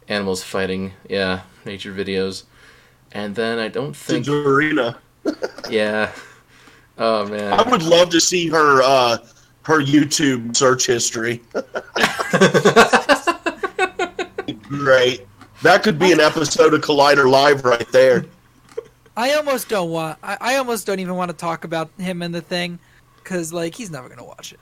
animals 0.08 0.42
fighting. 0.42 0.92
Yeah, 1.08 1.42
nature 1.66 1.92
videos, 1.92 2.44
and 3.12 3.34
then 3.34 3.58
I 3.58 3.68
don't 3.68 3.96
think. 3.96 4.26
Dorina. 4.26 4.96
Yeah. 5.68 6.12
Oh 6.98 7.26
man. 7.26 7.52
I 7.52 7.68
would 7.68 7.82
love 7.82 8.10
to 8.10 8.20
see 8.20 8.48
her 8.48 8.80
uh 8.82 9.18
her 9.62 9.80
YouTube 9.80 10.56
search 10.56 10.86
history. 10.86 11.42
Great. 14.62 15.26
That 15.62 15.82
could 15.82 15.98
be 15.98 16.12
an 16.12 16.20
episode 16.20 16.74
of 16.74 16.82
Collider 16.82 17.28
Live 17.28 17.64
right 17.64 17.90
there. 17.90 18.24
I 19.16 19.32
almost 19.34 19.68
don't 19.68 19.90
want. 19.90 20.18
I, 20.22 20.36
I 20.40 20.56
almost 20.56 20.86
don't 20.86 21.00
even 21.00 21.16
want 21.16 21.30
to 21.30 21.36
talk 21.36 21.64
about 21.64 21.90
him 21.98 22.22
and 22.22 22.34
the 22.34 22.42
thing, 22.42 22.78
because 23.16 23.52
like 23.52 23.74
he's 23.74 23.90
never 23.90 24.08
gonna 24.08 24.24
watch 24.24 24.52
it, 24.52 24.60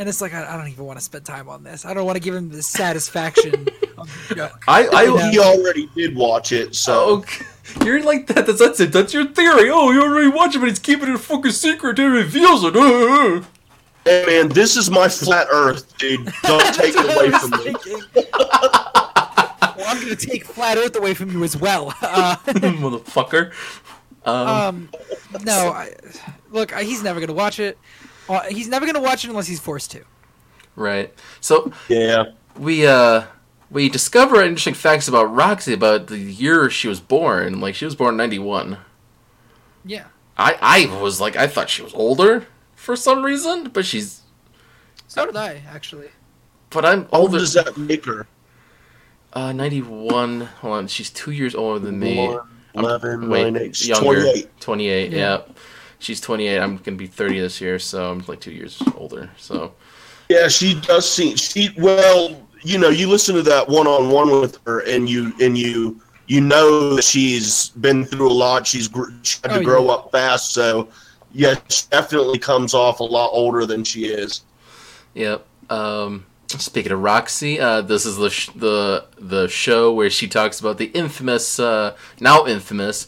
and 0.00 0.08
it's 0.08 0.22
like 0.22 0.32
I, 0.32 0.54
I 0.54 0.56
don't 0.56 0.68
even 0.68 0.86
want 0.86 0.98
to 0.98 1.04
spend 1.04 1.26
time 1.26 1.46
on 1.50 1.62
this. 1.62 1.84
I 1.84 1.92
don't 1.92 2.06
want 2.06 2.16
to 2.16 2.22
give 2.22 2.34
him 2.34 2.48
the 2.48 2.62
satisfaction 2.62 3.68
of 3.98 4.28
the 4.28 4.34
joke. 4.34 4.64
I 4.66 4.86
I 4.86 5.02
Yeah. 5.02 5.30
He 5.30 5.38
already 5.38 5.90
did 5.94 6.16
watch 6.16 6.52
it, 6.52 6.74
so 6.74 7.18
Okay. 7.18 7.44
You're 7.84 8.02
like 8.02 8.26
that. 8.28 8.46
That's, 8.46 8.58
that's 8.58 8.80
it. 8.80 8.92
That's 8.92 9.12
your 9.12 9.26
theory. 9.26 9.70
Oh, 9.70 9.92
you 9.92 10.02
already 10.02 10.28
watched 10.28 10.56
it, 10.56 10.60
but 10.60 10.70
he's 10.70 10.78
keeping 10.78 11.08
it 11.08 11.14
a 11.14 11.18
fucking 11.18 11.52
secret. 11.52 11.98
He 11.98 12.04
reveals 12.04 12.64
it. 12.64 12.74
Uh, 12.74 12.80
uh. 12.80 13.44
hey 14.04 14.24
man, 14.26 14.48
this 14.48 14.78
is 14.78 14.90
my 14.90 15.06
flat 15.06 15.48
Earth, 15.50 15.96
dude. 15.98 16.32
Don't 16.44 16.74
take 16.74 16.94
it 16.96 17.16
away 17.16 17.28
was 17.28 17.42
from 17.42 17.50
me. 17.62 17.74
well, 18.16 19.86
I'm 19.86 20.00
gonna 20.00 20.16
take 20.16 20.46
flat 20.46 20.78
Earth 20.78 20.96
away 20.96 21.12
from 21.12 21.30
you 21.30 21.44
as 21.44 21.58
well. 21.58 21.94
Uh, 22.00 22.36
Motherfucker. 22.46 23.52
Um, 24.24 24.48
um, 24.48 24.88
no, 25.44 25.72
I, 25.72 25.94
look, 26.50 26.74
I, 26.74 26.84
he's 26.84 27.02
never 27.02 27.20
gonna 27.20 27.34
watch 27.34 27.60
it. 27.60 27.78
Uh, 28.30 28.42
he's 28.44 28.68
never 28.68 28.86
gonna 28.86 29.00
watch 29.00 29.24
it 29.24 29.28
unless 29.30 29.46
he's 29.48 29.60
forced 29.60 29.90
to. 29.90 30.02
right. 30.76 31.12
So 31.40 31.72
Yeah. 31.88 32.24
we 32.56 32.86
uh 32.86 33.24
we 33.70 33.88
discover 33.88 34.40
interesting 34.42 34.74
facts 34.74 35.08
about 35.08 35.24
Roxy 35.34 35.72
about 35.72 36.06
the 36.06 36.18
year 36.18 36.70
she 36.70 36.88
was 36.88 37.00
born. 37.00 37.60
Like 37.60 37.74
she 37.74 37.84
was 37.84 37.94
born 37.96 38.16
'91. 38.16 38.78
Yeah. 39.84 40.04
I 40.38 40.56
I 40.60 41.00
was 41.02 41.20
like 41.20 41.36
I 41.36 41.46
thought 41.46 41.68
she 41.68 41.82
was 41.82 41.92
older 41.94 42.46
for 42.76 42.96
some 42.96 43.22
reason, 43.24 43.70
but 43.70 43.84
she's 43.84 44.22
So 45.08 45.26
did 45.26 45.36
I 45.36 45.62
actually. 45.68 46.08
but 46.70 46.84
I'm 46.84 47.02
How 47.02 47.08
old 47.18 47.30
older. 47.30 47.38
does 47.40 47.54
that 47.54 47.76
make 47.76 48.04
her? 48.06 48.26
Uh, 49.32 49.52
91. 49.52 50.40
Hold 50.60 50.74
on, 50.74 50.86
she's 50.88 51.08
two 51.10 51.30
years 51.30 51.54
older 51.54 51.78
than 51.78 51.98
me. 52.00 52.36
11, 52.74 53.28
Wait, 53.28 53.44
9, 53.52 53.56
8, 53.56 53.84
younger. 53.86 54.04
28. 54.22 54.60
28, 54.60 55.12
Yeah. 55.12 55.18
yeah. 55.18 55.42
She's 56.00 56.20
28. 56.20 56.58
I'm 56.58 56.78
gonna 56.78 56.96
be 56.96 57.06
30 57.06 57.40
this 57.40 57.60
year, 57.60 57.78
so 57.78 58.10
I'm 58.10 58.24
like 58.26 58.40
two 58.40 58.52
years 58.52 58.82
older. 58.96 59.30
So 59.36 59.72
Yeah, 60.28 60.48
she 60.48 60.80
does 60.80 61.08
seem 61.10 61.36
she 61.36 61.70
well, 61.78 62.40
you 62.62 62.78
know, 62.78 62.88
you 62.88 63.08
listen 63.08 63.34
to 63.36 63.42
that 63.42 63.68
one 63.68 63.86
on 63.86 64.10
one 64.10 64.30
with 64.40 64.58
her 64.66 64.80
and 64.80 65.08
you 65.08 65.32
and 65.40 65.56
you 65.56 66.00
you 66.26 66.40
know 66.40 66.94
that 66.96 67.02
she's 67.04 67.68
been 67.70 68.04
through 68.04 68.28
a 68.30 68.32
lot. 68.32 68.66
She's 68.66 68.88
gr- 68.88 69.10
she 69.22 69.38
had 69.44 69.52
to 69.54 69.60
Oh, 69.60 69.64
grow 69.64 69.84
yeah. 69.86 69.92
up 69.92 70.12
fast, 70.12 70.52
so 70.52 70.88
yeah, 71.32 71.54
she 71.68 71.82
definitely 71.90 72.38
comes 72.38 72.74
off 72.74 73.00
a 73.00 73.04
lot 73.04 73.30
older 73.32 73.66
than 73.66 73.84
she 73.84 74.06
is. 74.06 74.42
Yep. 75.14 75.44
Um, 75.70 76.26
speaking 76.48 76.92
of 76.92 77.00
Roxy, 77.00 77.60
uh, 77.60 77.80
this 77.82 78.06
is 78.06 78.16
the 78.16 78.30
sh- 78.30 78.50
the 78.56 79.06
the 79.18 79.48
show 79.48 79.92
where 79.92 80.10
she 80.10 80.28
talks 80.28 80.60
about 80.60 80.78
the 80.78 80.86
infamous, 80.86 81.58
uh, 81.60 81.96
now 82.20 82.46
infamous, 82.46 83.06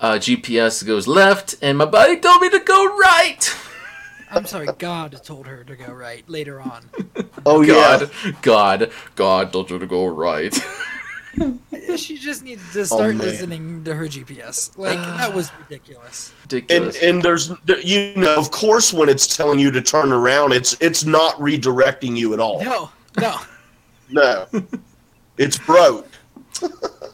uh, 0.00 0.14
GPS 0.14 0.84
goes 0.84 1.06
left, 1.06 1.56
and 1.62 1.78
my 1.78 1.84
buddy 1.84 2.18
told 2.18 2.40
me 2.40 2.48
to 2.50 2.58
go 2.60 2.96
right. 2.96 3.56
I'm 4.30 4.46
sorry, 4.46 4.68
God 4.78 5.20
told 5.24 5.46
her 5.46 5.64
to 5.64 5.76
go 5.76 5.92
right 5.92 6.28
later 6.28 6.60
on. 6.60 6.88
Oh 7.46 7.64
God, 7.64 8.10
God, 8.42 8.92
God 9.16 9.50
told 9.52 9.70
her 9.70 9.78
to 9.78 9.86
go 9.86 10.06
right. 10.06 10.58
She 11.96 12.18
just 12.18 12.42
needed 12.42 12.64
to 12.72 12.84
start 12.84 13.14
man. 13.14 13.18
listening 13.18 13.84
to 13.84 13.94
her 13.94 14.06
GPS. 14.06 14.76
Like 14.76 14.98
that 14.98 15.32
was 15.32 15.50
ridiculous. 15.58 16.32
ridiculous. 16.42 16.96
And 16.96 17.08
and 17.08 17.22
there's 17.22 17.52
you 17.82 18.14
know, 18.16 18.34
of 18.34 18.50
course 18.50 18.92
when 18.92 19.08
it's 19.08 19.36
telling 19.36 19.58
you 19.58 19.70
to 19.70 19.80
turn 19.80 20.12
around, 20.12 20.52
it's 20.52 20.76
it's 20.80 21.04
not 21.04 21.36
redirecting 21.36 22.16
you 22.16 22.34
at 22.34 22.40
all. 22.40 22.62
No, 22.62 22.90
no. 23.18 23.36
No. 24.10 24.46
it's 25.38 25.56
broke. 25.58 26.08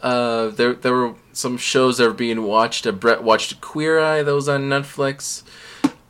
Uh, 0.03 0.49
there 0.49 0.75
there 0.75 0.93
were 0.93 1.15
some 1.37 1.57
shows 1.59 1.99
that 1.99 2.07
were 2.09 2.15
being 2.15 2.43
watched. 2.43 2.87
Uh, 2.87 2.93
Brett 2.93 3.23
watched 3.23 3.61
Queer 3.61 3.99
Eye 3.99 4.23
that 4.23 4.35
was 4.35 4.49
on 4.49 4.63
Netflix. 4.65 5.43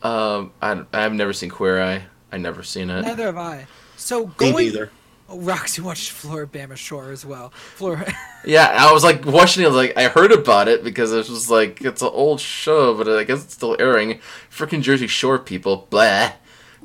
Um, 0.02 0.52
I 0.62 0.84
I've 0.92 1.12
never 1.14 1.32
seen 1.32 1.50
Queer 1.50 1.82
Eye. 1.82 2.04
I 2.32 2.38
never 2.38 2.62
seen 2.62 2.90
it. 2.90 3.02
Neither 3.02 3.24
have 3.24 3.36
I. 3.36 3.66
So 3.96 4.26
Me 4.26 4.32
going. 4.36 4.54
neither. 4.66 4.90
Oh, 5.28 5.40
Roxy 5.40 5.82
watched 5.82 6.12
Floribama 6.12 6.76
Shore 6.76 7.10
as 7.10 7.26
well. 7.26 7.50
Flor. 7.50 8.04
Yeah, 8.44 8.68
I 8.78 8.92
was 8.92 9.02
like 9.02 9.26
watching 9.26 9.64
it. 9.64 9.66
I 9.66 9.68
was 9.70 9.76
like, 9.76 9.96
I 9.96 10.06
heard 10.06 10.30
about 10.30 10.68
it 10.68 10.84
because 10.84 11.12
it 11.12 11.28
was 11.28 11.50
like 11.50 11.82
it's 11.82 12.00
an 12.00 12.10
old 12.12 12.40
show, 12.40 12.94
but 12.96 13.08
I 13.08 13.24
guess 13.24 13.42
it's 13.42 13.54
still 13.54 13.74
airing. 13.80 14.20
Freaking 14.52 14.82
Jersey 14.82 15.08
Shore 15.08 15.40
people, 15.40 15.88
blah. 15.90 16.30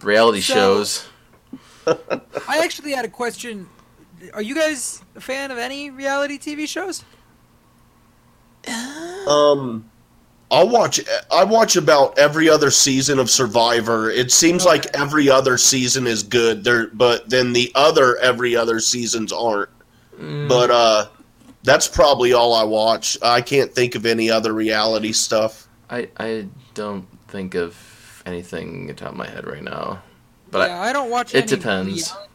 Reality 0.02 0.42
So- 0.42 0.54
shows. 0.56 1.08
I 1.86 2.60
actually 2.64 2.94
had 2.94 3.06
a 3.06 3.10
question 3.10 3.68
are 4.34 4.42
you 4.42 4.56
guys 4.56 5.04
a 5.16 5.22
fan 5.22 5.52
of 5.52 5.58
any 5.60 5.90
reality 5.92 6.40
TV 6.40 6.68
shows? 6.68 7.04
Um, 9.28 9.90
I'll 10.50 10.68
watch. 10.70 11.00
I 11.32 11.44
watch 11.44 11.76
about 11.76 12.18
every 12.20 12.50
other 12.50 12.72
season 12.72 13.20
of 13.20 13.30
Survivor. 13.30 14.10
It 14.10 14.32
seems 14.32 14.66
like 14.66 14.86
every 14.96 15.30
other 15.30 15.58
season 15.58 16.08
is 16.08 16.24
good. 16.24 16.64
There, 16.64 16.88
but 16.88 17.30
then 17.30 17.54
the 17.54 17.72
other 17.76 18.18
every 18.18 18.56
other 18.56 18.80
seasons 18.80 19.32
aren't. 19.32 19.70
Mm, 20.20 20.50
But 20.50 20.70
uh, 20.72 21.08
that's 21.64 21.88
probably 21.88 22.34
all 22.34 22.54
I 22.54 22.64
watch. 22.64 23.18
I 23.22 23.42
can't 23.42 23.74
think 23.74 23.96
of 23.96 24.06
any 24.06 24.30
other 24.30 24.54
reality 24.54 25.14
stuff. 25.14 25.68
I 25.90 26.10
I 26.18 26.48
don't 26.74 27.08
think 27.30 27.56
of 27.56 27.78
anything 28.26 28.90
at 28.90 28.98
the 28.98 29.04
top 29.06 29.12
of 29.14 29.18
my 29.18 29.28
head 29.28 29.48
right 29.48 29.64
now. 29.64 30.02
But 30.52 30.70
yeah, 30.70 30.82
I, 30.82 30.92
don't 30.92 31.10
watch. 31.10 31.34
it 31.34 31.38
any 31.38 31.48
depends. 31.48 32.12
reality 32.12 32.30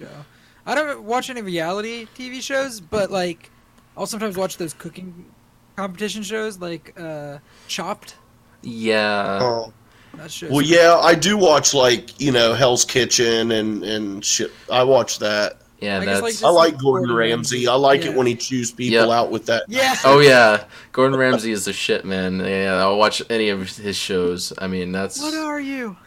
show. 0.00 0.24
I 0.66 0.74
don't 0.74 1.02
watch 1.04 1.30
any 1.30 1.40
reality 1.40 2.06
TV 2.14 2.42
shows, 2.42 2.80
but 2.80 3.10
like, 3.10 3.50
I'll 3.96 4.04
sometimes 4.06 4.36
watch 4.36 4.58
those 4.58 4.74
cooking 4.74 5.24
competition 5.76 6.22
shows, 6.22 6.58
like 6.58 6.94
uh, 6.98 7.38
Chopped. 7.68 8.16
Yeah, 8.62 9.38
Oh. 9.42 9.72
That. 10.16 10.42
Well, 10.50 10.62
yeah, 10.62 10.96
I 11.02 11.14
do 11.14 11.36
watch 11.36 11.74
like 11.74 12.18
you 12.18 12.32
know 12.32 12.54
Hell's 12.54 12.86
Kitchen 12.86 13.50
and 13.52 13.84
and 13.84 14.24
shit. 14.24 14.50
I 14.72 14.82
watch 14.82 15.18
that. 15.18 15.58
yeah, 15.78 15.98
I 16.00 16.04
guess, 16.06 16.20
that's 16.22 16.42
like, 16.42 16.48
I 16.48 16.52
like 16.52 16.72
like 16.72 16.80
Gordon 16.80 17.08
Gordon 17.08 17.16
Ramsay. 17.16 17.56
Ramsay. 17.56 17.68
I 17.68 17.74
like 17.74 18.04
Yeah. 18.04 18.10
it 18.12 18.16
when 18.16 18.26
he 18.26 18.34
chews 18.34 18.72
people 18.72 18.94
Yep. 18.94 19.08
out 19.10 19.30
with 19.30 19.44
that. 19.46 19.64
Yeah. 19.68 19.94
Oh 20.06 20.20
yeah, 20.20 20.64
Gordon 20.92 21.18
Ramsay 21.18 21.52
is 21.52 21.66
the 21.66 21.74
shit, 21.74 22.06
man. 22.06 22.40
Yeah, 22.40 22.76
I'll 22.76 22.96
watch 22.96 23.20
any 23.28 23.50
of 23.50 23.68
his 23.76 23.94
shows. 23.96 24.54
I 24.56 24.68
mean, 24.68 24.90
that's 24.90 25.20
What 25.20 25.34
are 25.34 25.60
you? 25.60 25.98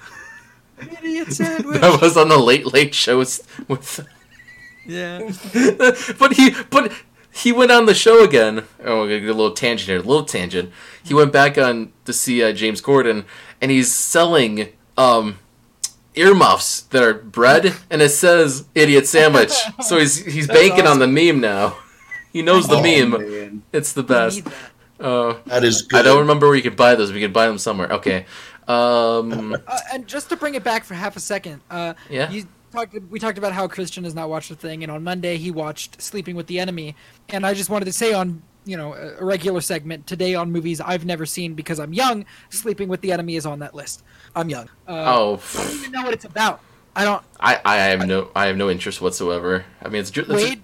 An 0.81 0.89
idiot 1.03 1.31
sandwich. 1.31 1.79
that 1.79 2.01
was 2.01 2.17
on 2.17 2.29
the 2.29 2.37
Late 2.39 2.73
Late 2.73 2.95
Show 2.95 3.19
with, 3.19 3.63
with 3.67 4.03
yeah. 4.87 5.19
but 6.17 6.33
he 6.33 6.55
but 6.71 6.91
he 7.39 7.51
went 7.51 7.71
on 7.71 7.85
the 7.85 7.93
show 7.93 8.23
again. 8.23 8.63
Oh, 8.83 9.01
we're 9.01 9.07
gonna 9.07 9.19
get 9.21 9.29
a 9.29 9.33
little 9.33 9.51
tangent 9.51 9.87
here, 9.89 9.97
a 9.97 10.01
little 10.01 10.23
tangent. 10.25 10.71
He 11.03 11.13
went 11.13 11.31
back 11.31 11.57
on 11.57 11.91
to 12.05 12.13
see 12.13 12.43
uh, 12.43 12.51
James 12.53 12.81
Corden, 12.81 13.25
and 13.61 13.71
he's 13.71 13.91
selling 13.93 14.69
um 14.97 15.39
earmuffs 16.15 16.81
that 16.81 17.03
are 17.03 17.13
bread, 17.13 17.75
and 17.89 18.01
it 18.01 18.09
says 18.09 18.65
"idiot 18.75 19.07
sandwich." 19.07 19.53
so 19.81 19.97
he's 19.99 20.23
he's 20.25 20.47
That's 20.47 20.59
banking 20.59 20.87
on 20.87 20.99
the 20.99 21.07
meme 21.07 21.39
now. 21.41 21.77
He 22.31 22.41
knows 22.41 22.67
the 22.67 22.75
Oh, 22.75 22.81
meme. 22.83 23.11
man. 23.11 23.63
It's 23.73 23.93
the 23.93 24.03
best. 24.03 24.43
that. 24.45 24.53
Uh, 25.05 25.37
That 25.45 25.63
is 25.63 25.81
good. 25.81 26.01
I 26.01 26.03
don't 26.03 26.19
remember 26.19 26.45
where 26.47 26.55
you 26.55 26.61
could 26.61 26.75
buy 26.75 26.93
those. 26.95 27.11
We 27.11 27.21
could 27.21 27.33
buy 27.33 27.47
them 27.47 27.57
somewhere. 27.57 27.91
Okay. 27.93 28.25
Um, 28.67 29.55
Uh, 29.67 29.79
and 29.93 30.05
just 30.07 30.29
to 30.29 30.35
bring 30.35 30.53
it 30.55 30.63
back 30.63 30.83
for 30.83 30.93
half 30.93 31.15
a 31.15 31.19
second, 31.19 31.61
uh, 31.71 31.93
Yeah. 32.09 32.29
you 32.29 32.45
talked. 32.71 32.95
We 33.09 33.19
talked 33.19 33.37
about 33.37 33.53
how 33.53 33.67
Kristian 33.67 34.03
has 34.03 34.15
not 34.15 34.29
watched 34.29 34.49
the 34.49 34.55
thing, 34.55 34.83
and 34.83 34.91
on 34.91 35.03
Monday 35.03 35.37
he 35.37 35.51
watched 35.51 36.01
Sleeping 36.01 36.35
with 36.35 36.47
the 36.47 36.59
Enemy. 36.59 36.95
And 37.29 37.45
I 37.45 37.53
just 37.53 37.69
wanted 37.69 37.85
to 37.85 37.93
say 37.93 38.13
on 38.13 38.41
you 38.65 38.77
know 38.77 38.93
a 38.93 39.17
a 39.19 39.25
regular 39.25 39.61
segment 39.61 40.07
today 40.07 40.35
on 40.35 40.51
movies 40.51 40.81
I've 40.81 41.05
never 41.05 41.25
seen 41.25 41.53
because 41.53 41.79
I'm 41.79 41.93
young. 41.93 42.25
Sleeping 42.49 42.87
with 42.87 43.01
the 43.01 43.11
Enemy 43.11 43.35
is 43.35 43.45
on 43.45 43.59
that 43.59 43.75
list. 43.75 44.03
I'm 44.35 44.49
young. 44.49 44.69
Uh, 44.87 45.03
oh, 45.07 45.41
I 45.57 45.63
don't 45.63 45.73
even 45.75 45.91
know 45.91 46.03
what 46.03 46.13
it's 46.13 46.25
about. 46.25 46.61
I 46.95 47.03
don't. 47.03 47.23
I, 47.39 47.61
I 47.63 47.75
have 47.77 48.07
no 48.07 48.29
I 48.35 48.47
have 48.47 48.57
no 48.57 48.69
interest 48.69 49.01
whatsoever. 49.01 49.65
I 49.81 49.89
mean, 49.89 50.01
it's, 50.01 50.11
ju- 50.11 50.21
it's 50.21 50.29
Wade, 50.29 50.61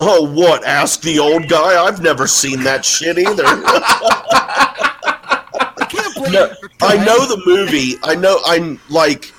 Oh, 0.00 0.32
what? 0.32 0.64
Ask 0.64 1.00
the 1.02 1.18
old 1.18 1.48
guy. 1.48 1.82
I've 1.82 2.00
never 2.00 2.28
seen 2.28 2.62
that 2.62 2.84
shit 2.84 3.18
either. 3.18 3.42
I 5.80 5.86
can't 5.90 6.14
blame 6.14 6.32
No, 6.32 6.52
I 6.82 7.04
know 7.04 7.26
the 7.26 7.42
movie. 7.44 7.96
I 8.04 8.14
know. 8.14 8.38
I'm 8.46 8.80
like, 8.88 9.32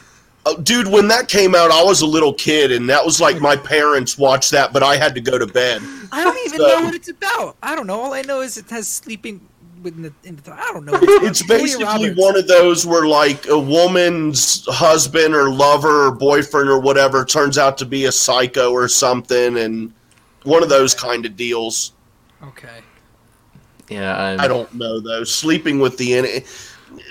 Oh, 0.46 0.58
dude. 0.62 0.88
When 0.88 1.08
that 1.10 1.27
came 1.27 1.53
out, 1.53 1.69
I 1.72 1.84
was 1.84 2.01
a 2.01 2.05
little 2.05 2.34
kid, 2.34 2.72
and 2.72 2.89
that 2.89 3.03
was 3.05 3.19
like 3.19 3.39
my 3.41 3.55
parents 3.55 4.17
watched 4.17 4.51
that, 4.51 4.72
but 4.74 4.81
I 4.84 4.96
had 4.96 5.13
to 5.15 5.22
go 5.22 5.38
to 5.38 5.46
bed. 5.46 5.81
I 6.12 6.24
don't 6.24 6.38
even 6.46 6.60
So- 6.60 6.67
know 6.67 6.86
what 6.86 6.96
it's 6.96 7.10
about. 7.10 7.58
I 7.62 7.75
don't 7.75 7.88
know. 7.88 8.00
All 8.00 8.13
I 8.13 8.22
know 8.22 8.41
is 8.41 8.58
it 8.58 8.69
has 8.69 8.88
sleeping 8.88 9.41
in 9.84 10.01
the. 10.01 10.13
In 10.24 10.36
the 10.38 10.54
I 10.54 10.71
don't 10.73 10.86
know. 10.86 10.93
What 10.93 11.04
It's 11.23 11.43
basically 11.43 12.13
one 12.13 12.38
of 12.38 12.47
those 12.47 12.86
where 12.86 13.06
like 13.06 13.47
a 13.47 13.60
woman's 13.60 14.65
husband 14.67 15.36
or 15.36 15.49
lover 15.49 16.08
or 16.08 16.12
boyfriend 16.12 16.69
or 16.69 16.80
whatever 16.80 17.25
turns 17.25 17.58
out 17.58 17.78
to 17.80 17.86
be 17.86 18.06
a 18.06 18.12
psycho 18.12 18.71
or 18.71 18.88
something, 18.88 19.58
and 19.58 19.93
one 20.43 20.63
of 20.63 20.69
those 20.69 20.93
kind 20.95 21.25
of 21.25 21.36
deals. 21.36 21.91
Okay. 22.43 22.80
yeah. 23.89 24.17
I'm, 24.17 24.39
I 24.39 24.47
don't 24.47 24.73
know 24.73 24.99
though. 25.02 25.23
Sleeping 25.25 25.80
with 25.80 25.97
the 25.97 26.13
in 26.15 26.43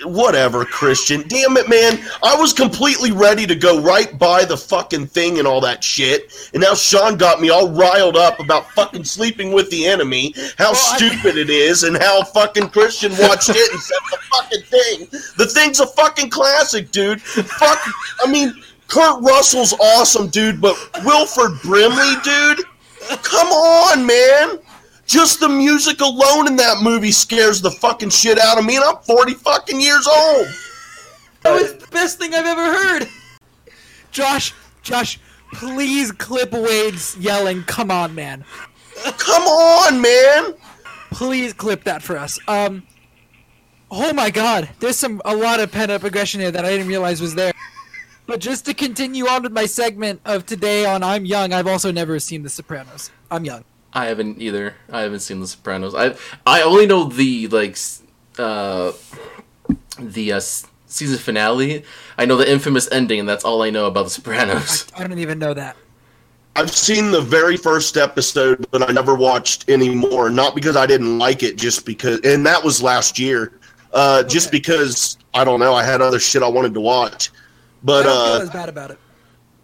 whatever, 0.03 0.65
Kristian. 0.65 1.27
Damn 1.27 1.57
it, 1.57 1.67
man. 1.69 1.99
I 2.23 2.35
was 2.35 2.53
completely 2.53 3.11
ready 3.11 3.45
to 3.47 3.55
go 3.55 3.81
right 3.81 4.17
by 4.17 4.45
the 4.45 4.57
fucking 4.57 5.07
thing 5.07 5.39
and 5.39 5.47
all 5.47 5.61
that 5.61 5.83
shit. 5.83 6.49
And 6.53 6.61
now 6.61 6.73
Sean 6.73 7.17
got 7.17 7.41
me 7.41 7.49
all 7.49 7.69
riled 7.71 8.15
up 8.17 8.39
about 8.39 8.69
fucking 8.71 9.03
sleeping 9.03 9.51
with 9.51 9.69
the 9.69 9.85
enemy, 9.85 10.33
how 10.57 10.71
Well, 10.71 10.81
I- 10.91 10.97
stupid 10.97 11.37
it 11.37 11.49
is, 11.49 11.83
and 11.83 11.97
how 11.97 12.23
fucking 12.23 12.69
Kristian 12.69 13.11
watched 13.27 13.49
it 13.49 13.71
and 13.71 13.81
said 13.81 13.97
the 14.11 14.17
fucking 14.35 14.63
thing. 14.63 15.07
The 15.37 15.45
thing's 15.47 15.79
a 15.79 15.87
fucking 15.87 16.29
classic, 16.29 16.91
dude. 16.91 17.21
Fuck 17.21 17.79
I 18.23 18.31
mean, 18.31 18.53
Kurt 18.87 19.21
Russell's 19.21 19.73
awesome, 19.79 20.27
dude, 20.29 20.59
but 20.59 20.75
Wilford 21.05 21.61
Brimley, 21.61 22.13
dude? 22.23 22.61
Come 23.23 23.47
on, 23.47 24.05
man. 24.05 24.59
Just 25.09 25.39
the 25.39 25.49
music 25.49 26.01
alone 26.01 26.45
in 26.45 26.55
that 26.57 26.83
movie 26.83 27.11
scares 27.11 27.61
the 27.61 27.71
fucking 27.71 28.11
shit 28.11 28.37
out 28.37 28.59
of 28.59 28.63
me, 28.65 28.75
and 28.75 28.85
I'm 28.85 28.97
40 28.97 29.33
fucking 29.33 29.81
years 29.81 30.07
old. 30.07 30.45
That 31.41 31.59
was 31.59 31.73
the 31.73 31.87
best 31.87 32.19
thing 32.19 32.35
I've 32.35 32.45
ever 32.45 32.63
heard. 32.63 33.09
Josh, 34.11 34.53
Josh, 34.83 35.19
please 35.51 36.11
clip 36.11 36.51
Wade's 36.51 37.17
yelling. 37.17 37.63
Come 37.63 37.89
on, 37.89 38.13
man. 38.13 38.45
Come 39.17 39.41
on, 39.41 39.99
man. 39.99 40.53
Please 41.09 41.53
clip 41.53 41.85
that 41.85 42.03
for 42.03 42.15
us. 42.15 42.37
Um. 42.47 42.83
Oh 43.89 44.13
my 44.13 44.29
God, 44.29 44.69
there's 44.79 44.97
some 44.97 45.23
a 45.25 45.35
lot 45.35 45.59
of 45.59 45.71
pent 45.71 45.89
up 45.89 46.03
aggression 46.03 46.39
here 46.39 46.51
that 46.51 46.65
I 46.65 46.69
didn't 46.69 46.87
realize 46.87 47.19
was 47.19 47.33
there. 47.33 47.53
But 48.27 48.41
just 48.41 48.63
to 48.65 48.75
continue 48.75 49.25
on 49.27 49.41
with 49.41 49.53
my 49.53 49.65
segment 49.65 50.21
of 50.25 50.45
today 50.45 50.85
on 50.85 51.01
I'm 51.01 51.25
Young, 51.25 51.51
I've 51.51 51.65
also 51.65 51.91
never 51.91 52.19
seen 52.19 52.43
The 52.43 52.49
Sopranos. 52.49 53.09
I'm 53.31 53.43
young. 53.43 53.63
I 53.93 54.05
haven't 54.05 54.41
either. 54.41 54.75
I 54.91 55.01
haven't 55.01 55.21
seen 55.21 55.39
The 55.39 55.47
Sopranos. 55.47 55.95
I 55.95 56.15
I 56.45 56.61
only 56.61 56.85
know 56.85 57.05
the 57.05 57.47
like 57.47 57.77
uh 58.37 58.91
the 59.99 60.33
uh, 60.33 60.39
season 60.39 61.17
finale. 61.17 61.83
I 62.17 62.25
know 62.25 62.37
the 62.37 62.49
infamous 62.49 62.89
ending, 62.91 63.19
and 63.19 63.27
that's 63.27 63.43
all 63.43 63.61
I 63.61 63.69
know 63.69 63.87
about 63.87 64.05
The 64.05 64.11
Sopranos. 64.11 64.87
I 64.95 65.05
don't 65.07 65.19
even 65.19 65.39
know 65.39 65.53
that. 65.53 65.75
I've 66.55 66.71
seen 66.71 67.11
the 67.11 67.21
very 67.21 67.57
first 67.57 67.95
episode, 67.95 68.65
but 68.71 68.87
I 68.87 68.91
never 68.91 69.15
watched 69.15 69.69
any 69.69 69.93
more. 69.93 70.29
Not 70.29 70.55
because 70.55 70.75
I 70.75 70.85
didn't 70.85 71.17
like 71.17 71.41
it, 71.43 71.57
just 71.57 71.85
because, 71.85 72.19
and 72.25 72.45
that 72.45 72.63
was 72.63 72.81
last 72.81 73.17
year. 73.19 73.53
Uh, 73.91 74.21
Just 74.23 74.51
because 74.51 75.17
I 75.33 75.43
don't 75.43 75.59
know, 75.59 75.73
I 75.73 75.83
had 75.83 75.99
other 76.01 76.19
shit 76.19 76.43
I 76.43 76.47
wanted 76.47 76.73
to 76.75 76.79
watch. 76.79 77.31
But 77.83 78.05
I 78.05 78.09
don't 78.09 78.17
uh, 78.17 78.33
feel 78.33 78.41
as 78.43 78.49
bad 78.51 78.69
about 78.69 78.91
it. 78.91 78.99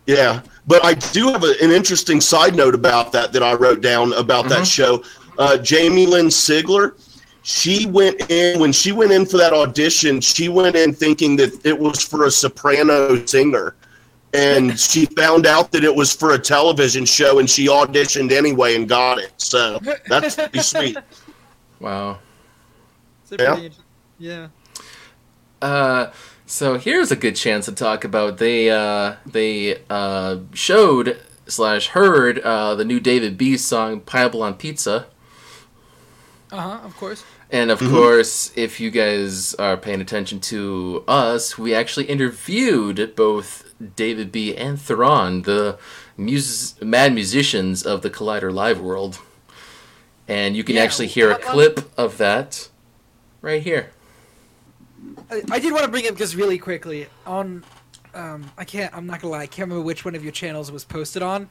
Yeah, 0.06 0.41
but 0.68 0.84
I 0.86 0.94
do 0.94 1.30
have 1.30 1.44
a, 1.44 1.56
an 1.62 1.72
interesting 1.72 2.22
side 2.22 2.56
note 2.56 2.76
about 2.76 3.12
that 3.13 3.34
that 3.34 3.41
I 3.44 3.54
wrote 3.54 3.82
down 3.82 4.13
about 4.13 4.48
that 4.50 4.65
show. 4.68 5.04
Uh, 5.38 5.58
Jamie 5.58 6.06
Lynn 6.06 6.28
Sigler, 6.28 6.94
she 7.41 7.86
went 7.88 8.30
in 8.30 8.60
when 8.60 8.72
she 8.72 8.91
went 8.91 9.12
in 9.12 9.26
for 9.26 9.38
that 9.38 9.54
audition. 9.54 10.22
She 10.22 10.48
went 10.48 10.76
in 10.76 10.94
thinking 10.94 11.36
that 11.38 11.65
it 11.65 11.78
was 11.78 12.04
for 12.04 12.26
a 12.26 12.32
soprano 12.32 13.26
singer, 13.26 13.76
and 14.34 14.80
she 14.91 15.06
found 15.08 15.46
out 15.46 15.72
that 15.72 15.84
it 15.84 15.94
was 15.94 16.13
for 16.13 16.34
a 16.34 16.39
television 16.39 17.06
show, 17.06 17.39
and 17.39 17.50
she 17.50 17.68
auditioned 17.68 18.32
anyway 18.32 18.76
and 18.76 18.88
got 18.88 19.18
it. 19.18 19.34
So 19.38 19.80
that's 20.08 20.36
pretty 20.36 20.60
sweet. 20.62 20.98
Wow. 21.80 22.20
Yeah. 23.32 23.70
Yeah. 24.20 24.48
Uh, 25.62 26.12
so 26.45 26.77
here's 26.77 27.12
a 27.12 27.15
good 27.15 27.36
chance 27.36 27.65
to 27.65 27.71
talk 27.71 28.03
about 28.03 28.38
they 28.38 28.69
uh 28.69 29.15
they 29.25 29.81
uh 29.89 30.38
showed 30.53 31.19
slash 31.47 31.88
heard 31.89 32.39
uh 32.39 32.75
the 32.75 32.86
new 32.86 32.99
David 32.99 33.38
B 33.38 33.58
song 33.58 33.99
Pineapple 34.01 34.43
on 34.43 34.55
Pizza. 34.55 35.08
Uh 36.51 36.58
huh. 36.62 36.79
Of 36.86 36.95
course. 36.97 37.23
And 37.51 37.69
of 37.69 37.79
course, 37.79 38.51
if 38.55 38.79
you 38.79 38.89
guys 38.89 39.53
are 39.55 39.77
paying 39.77 40.01
attention 40.01 40.39
to 40.41 41.03
us, 41.08 41.58
we 41.58 41.73
actually 41.75 42.05
interviewed 42.05 43.15
both 43.15 43.73
David 43.95 44.31
B. 44.31 44.55
and 44.58 44.81
Theron, 44.81 45.43
the 45.43 45.77
mus- 46.17 46.75
mad 46.81 47.13
musicians 47.13 47.84
of 47.84 48.01
the 48.01 48.10
Collider 48.10 48.51
Live 48.51 48.79
world. 48.81 49.19
And 50.27 50.58
you 50.58 50.63
can 50.63 50.75
Yeah, 50.75 50.84
actually 50.84 51.08
hear 51.08 51.29
a 51.29 51.34
how 51.34 51.39
long- 51.39 51.53
clip 51.53 51.91
of 51.97 52.17
that 52.17 52.67
right 53.41 53.62
here. 53.62 53.91
I, 55.30 55.41
I 55.52 55.60
did 55.60 55.72
want 55.74 55.86
to 55.86 55.91
bring 55.91 56.08
up 56.08 56.15
just 56.15 56.36
really 56.36 56.58
quickly 56.58 57.08
on. 57.26 57.63
Um, 58.13 58.50
I 58.58 58.63
can't. 58.63 58.96
I'm 58.96 59.06
not 59.08 59.22
gonna 59.22 59.32
lie. 59.34 59.41
I 59.41 59.48
can't 59.48 59.68
remember 59.70 59.84
which 59.84 60.06
one 60.06 60.15
of 60.15 60.24
your 60.24 60.32
channels 60.32 60.72
was 60.72 60.86
posted 60.86 61.22
on. 61.22 61.50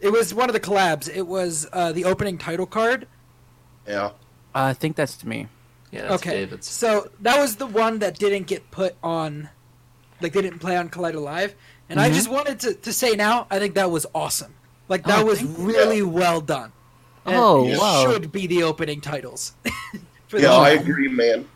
It 0.00 0.10
was 0.10 0.34
one 0.34 0.48
of 0.48 0.52
the 0.52 0.60
collabs. 0.60 1.08
It 1.14 1.26
was 1.26 1.66
uh, 1.72 1.92
the 1.92 2.04
opening 2.04 2.36
title 2.38 2.66
card. 2.66 3.06
Yeah. 3.86 4.10
I 4.54 4.74
think 4.74 4.96
that's 4.96 5.16
to 5.18 5.28
me. 5.28 5.46
Yeah, 5.90 6.02
that's 6.08 6.22
okay. 6.22 6.30
David's. 6.40 6.66
So 6.68 7.10
that 7.20 7.38
was 7.38 7.56
the 7.56 7.66
one 7.66 8.00
that 8.00 8.18
didn't 8.18 8.46
get 8.46 8.70
put 8.70 8.96
on, 9.02 9.48
like 10.20 10.32
they 10.32 10.42
didn't 10.42 10.58
play 10.58 10.76
on 10.76 10.88
Collider 10.90 11.22
Live. 11.22 11.54
And 11.88 12.00
I 12.00 12.10
Mhm. 12.10 12.14
just 12.14 12.28
wanted 12.28 12.60
to, 12.60 12.74
to 12.74 12.92
say 12.92 13.12
now, 13.12 13.46
I 13.50 13.58
think 13.58 13.74
that 13.74 13.90
was 13.90 14.06
awesome. 14.14 14.54
Like 14.88 15.04
that 15.04 15.20
Oh, 15.20 15.24
was 15.26 15.40
thank 15.40 15.58
you. 15.58 15.64
really 15.66 16.02
well 16.02 16.40
done. 16.40 16.72
And 17.24 17.36
Oh, 17.36 17.66
it 17.66 17.78
wow. 17.78 18.10
Should 18.10 18.32
be 18.32 18.46
the 18.46 18.62
opening 18.62 19.00
titles. 19.00 19.52
for 20.28 20.36
the 20.38 20.42
Yeah, 20.42 20.54
I 20.54 20.70
agree, 20.70 21.08
man. 21.08 21.46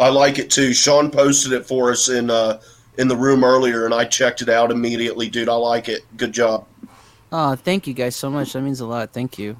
I 0.00 0.08
like 0.10 0.38
it 0.38 0.50
too. 0.50 0.72
Sean 0.72 1.10
posted 1.10 1.52
it 1.52 1.66
for 1.66 1.90
us 1.90 2.08
in 2.08 2.30
uh, 2.30 2.60
in 2.98 3.08
the 3.08 3.16
room 3.16 3.44
earlier, 3.44 3.84
and 3.84 3.94
I 3.94 4.04
checked 4.04 4.42
it 4.42 4.48
out 4.48 4.70
immediately, 4.70 5.28
dude. 5.28 5.48
I 5.48 5.54
like 5.54 5.88
it. 5.88 6.02
Good 6.16 6.32
job. 6.32 6.66
Oh, 7.32 7.54
thank 7.56 7.86
you 7.86 7.94
guys 7.94 8.16
so 8.16 8.30
much. 8.30 8.52
That 8.52 8.62
means 8.62 8.80
a 8.80 8.86
lot. 8.86 9.12
Thank 9.12 9.38
you. 9.38 9.56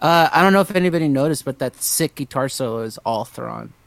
Uh, 0.00 0.28
I 0.32 0.42
don't 0.42 0.52
know 0.52 0.60
if 0.60 0.74
anybody 0.74 1.08
noticed, 1.08 1.44
but 1.44 1.58
that 1.58 1.76
sick 1.82 2.14
guitar 2.14 2.48
solo 2.48 2.82
is 2.82 2.98
all 2.98 3.24
Thrawn. 3.24 3.72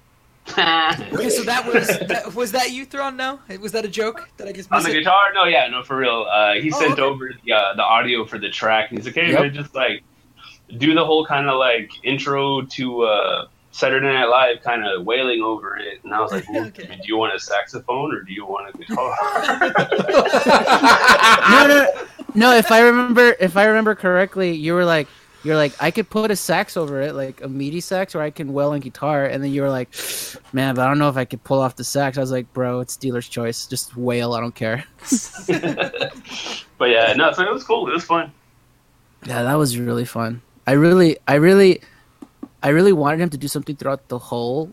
Okay, 0.57 1.29
so 1.29 1.43
that 1.43 1.65
was 1.71 1.87
that, 2.07 2.33
was 2.33 2.51
that 2.53 2.71
you 2.71 2.83
Thrawn? 2.85 3.15
No, 3.15 3.39
was 3.61 3.71
that 3.73 3.85
a 3.85 3.87
joke? 3.87 4.27
that 4.37 4.47
I 4.47 4.51
just 4.51 4.71
On 4.71 4.81
the 4.81 4.89
it? 4.89 4.93
guitar? 4.93 5.31
No, 5.33 5.43
yeah, 5.45 5.67
no, 5.67 5.83
for 5.83 5.95
real. 5.95 6.25
Uh, 6.29 6.53
he 6.55 6.71
Oh, 6.73 6.79
sent 6.79 6.93
okay. 6.93 7.01
over 7.03 7.31
the, 7.45 7.51
uh, 7.53 7.75
the 7.75 7.83
audio 7.83 8.25
for 8.25 8.39
the 8.39 8.49
track, 8.49 8.89
and 8.89 8.97
he's 8.97 9.05
like, 9.05 9.15
"Hey, 9.15 9.31
Yep. 9.31 9.39
man, 9.41 9.53
just 9.53 9.75
like 9.75 10.03
do 10.77 10.93
the 10.95 11.05
whole 11.05 11.23
kind 11.25 11.47
of 11.47 11.57
like 11.59 11.91
intro 12.03 12.61
to 12.63 13.01
uh, 13.03 13.45
Saturday 13.71 14.07
Night 14.07 14.25
Live, 14.25 14.61
kind 14.63 14.85
of 14.85 15.05
wailing 15.05 15.41
over 15.41 15.77
it." 15.77 16.03
And 16.03 16.13
I 16.13 16.19
was 16.21 16.31
like, 16.31 16.49
well, 16.53 16.65
Okay. 16.67 16.85
"Do 16.87 17.07
you 17.07 17.17
want 17.17 17.33
a 17.35 17.39
saxophone 17.39 18.13
or 18.15 18.21
do 18.21 18.33
you 18.33 18.45
want 18.45 18.73
a 18.73 18.77
guitar?" 18.77 19.15
no, 21.51 21.67
no, 21.67 21.87
no. 22.35 22.55
If 22.55 22.71
I 22.71 22.81
remember, 22.81 23.35
if 23.39 23.57
I 23.57 23.65
remember 23.65 23.95
correctly, 23.95 24.51
you 24.53 24.73
were 24.73 24.85
like, 24.85 25.07
you're 25.43 25.55
like, 25.55 25.71
I 25.81 25.89
could 25.91 26.09
put 26.09 26.31
a 26.31 26.35
sax 26.35 26.75
over 26.75 26.99
it, 27.01 27.15
like 27.15 27.41
a 27.41 27.47
meaty 27.47 27.79
sax, 27.79 28.13
or 28.13 28.21
I 28.21 28.29
can 28.29 28.51
wail 28.51 28.71
on 28.71 28.81
guitar. 28.81 29.25
And 29.25 29.41
then 29.41 29.51
you 29.51 29.61
were 29.61 29.69
like, 29.69 29.89
man, 30.51 30.75
but 30.75 30.81
I 30.81 30.87
don't 30.87 30.99
know 30.99 31.07
if 31.09 31.15
I 31.15 31.23
could 31.25 31.41
pull 31.45 31.61
off 31.61 31.77
the 31.77 31.83
sax. 31.85 32.17
I 32.17 32.21
was 32.21 32.31
like, 32.31 32.51
bro, 32.53 32.81
it's 32.81 32.97
dealer's 32.97 33.29
choice. 33.29 33.65
Just 33.65 33.95
wail. 33.95 34.33
I 34.33 34.41
don't 34.41 34.53
care. 34.53 34.83
but 36.77 36.89
yeah, 36.89 37.13
no, 37.13 37.31
so 37.31 37.43
it 37.43 37.53
was 37.53 37.63
cool. 37.63 37.87
It 37.89 37.93
was 37.93 38.03
fun. 38.03 38.33
Yeah, 39.25 39.43
that 39.43 39.53
was 39.55 39.77
really 39.77 40.05
fun. 40.05 40.41
I 40.67 40.73
really, 40.73 41.17
I 41.27 41.35
really, 41.35 41.81
I 42.61 42.69
really 42.69 42.93
wanted 42.93 43.21
him 43.21 43.29
to 43.31 43.37
do 43.37 43.47
something 43.47 43.75
throughout 43.75 44.07
the 44.09 44.17
whole 44.17 44.71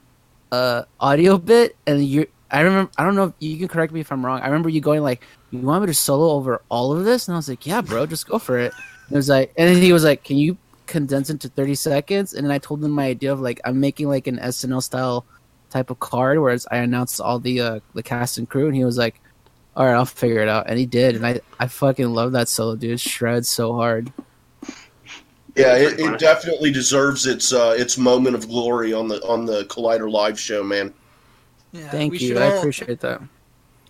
uh, 0.52 0.82
audio 1.00 1.38
bit, 1.38 1.76
and 1.86 2.04
you. 2.04 2.26
I 2.50 2.60
remember. 2.60 2.90
I 2.96 3.04
don't 3.04 3.16
know. 3.16 3.24
if 3.24 3.34
You 3.40 3.58
can 3.58 3.68
correct 3.68 3.92
me 3.92 4.00
if 4.00 4.12
I'm 4.12 4.24
wrong. 4.24 4.40
I 4.40 4.46
remember 4.46 4.68
you 4.68 4.80
going 4.80 5.02
like, 5.02 5.22
"You 5.50 5.58
want 5.58 5.82
me 5.82 5.88
to 5.88 5.94
solo 5.94 6.30
over 6.30 6.62
all 6.68 6.92
of 6.96 7.04
this?" 7.04 7.26
And 7.26 7.34
I 7.34 7.38
was 7.38 7.48
like, 7.48 7.66
"Yeah, 7.66 7.80
bro, 7.80 8.06
just 8.06 8.28
go 8.28 8.38
for 8.38 8.58
it." 8.58 8.72
And 9.08 9.12
it 9.12 9.16
was 9.16 9.28
like, 9.28 9.52
and 9.56 9.76
he 9.76 9.92
was 9.92 10.04
like, 10.04 10.22
"Can 10.22 10.36
you 10.36 10.56
condense 10.86 11.28
it 11.30 11.40
to 11.40 11.48
30 11.48 11.74
seconds?" 11.74 12.34
And 12.34 12.44
then 12.46 12.52
I 12.52 12.58
told 12.58 12.84
him 12.84 12.92
my 12.92 13.06
idea 13.06 13.32
of 13.32 13.40
like, 13.40 13.60
I'm 13.64 13.80
making 13.80 14.08
like 14.08 14.26
an 14.28 14.38
SNL 14.38 14.82
style 14.82 15.24
type 15.70 15.90
of 15.90 15.98
card, 15.98 16.38
whereas 16.38 16.66
I 16.70 16.78
announced 16.78 17.20
all 17.20 17.38
the 17.40 17.60
uh, 17.60 17.80
the 17.94 18.02
cast 18.02 18.38
and 18.38 18.48
crew, 18.48 18.66
and 18.66 18.76
he 18.76 18.84
was 18.84 18.96
like, 18.98 19.20
"All 19.74 19.84
right, 19.84 19.94
I'll 19.94 20.04
figure 20.06 20.40
it 20.40 20.48
out," 20.48 20.66
and 20.68 20.78
he 20.78 20.86
did, 20.86 21.16
and 21.16 21.26
I 21.26 21.40
I 21.58 21.66
fucking 21.66 22.08
love 22.14 22.32
that 22.32 22.48
solo, 22.48 22.76
dude. 22.76 23.00
Shreds 23.00 23.48
so 23.48 23.74
hard. 23.74 24.12
Yeah, 25.56 25.76
it, 25.76 25.98
it 25.98 26.18
definitely 26.18 26.70
deserves 26.70 27.26
its 27.26 27.52
uh, 27.52 27.74
its 27.78 27.96
moment 27.96 28.36
of 28.36 28.46
glory 28.48 28.92
on 28.92 29.08
the 29.08 29.20
on 29.26 29.46
the 29.46 29.64
Collider 29.64 30.10
live 30.10 30.38
show, 30.38 30.62
man. 30.62 30.92
Yeah, 31.72 31.88
Thank 31.90 32.12
you. 32.14 32.28
should 32.28 32.36
I 32.36 32.46
appreciate 32.56 33.00
that. 33.00 33.22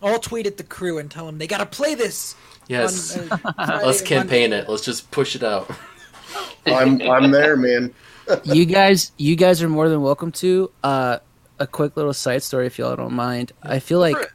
all 0.02 0.18
tweet 0.18 0.46
at 0.46 0.56
the 0.56 0.64
crew 0.64 0.98
and 0.98 1.10
tell 1.10 1.26
them 1.26 1.38
they 1.38 1.46
gotta 1.46 1.66
play 1.66 1.94
this. 1.94 2.34
Yes. 2.68 3.16
on, 3.18 3.28
uh, 3.58 3.80
Let's 3.84 4.00
campaign 4.00 4.50
Monday. 4.50 4.64
it. 4.64 4.68
Let's 4.68 4.84
just 4.84 5.10
push 5.10 5.36
it 5.36 5.42
out. 5.42 5.70
I'm 6.66 7.00
I'm 7.02 7.30
there, 7.30 7.56
man. 7.56 7.92
you 8.44 8.64
guys 8.64 9.12
you 9.18 9.36
guys 9.36 9.62
are 9.62 9.68
more 9.68 9.88
than 9.88 10.02
welcome 10.02 10.32
to 10.32 10.70
uh 10.82 11.18
a 11.58 11.66
quick 11.66 11.96
little 11.96 12.12
side 12.12 12.42
story 12.42 12.66
if 12.66 12.76
y'all 12.78 12.94
don't 12.96 13.14
mind 13.14 13.50
i 13.62 13.78
feel 13.78 13.98
like 13.98 14.14
for 14.16 14.22
it. 14.22 14.28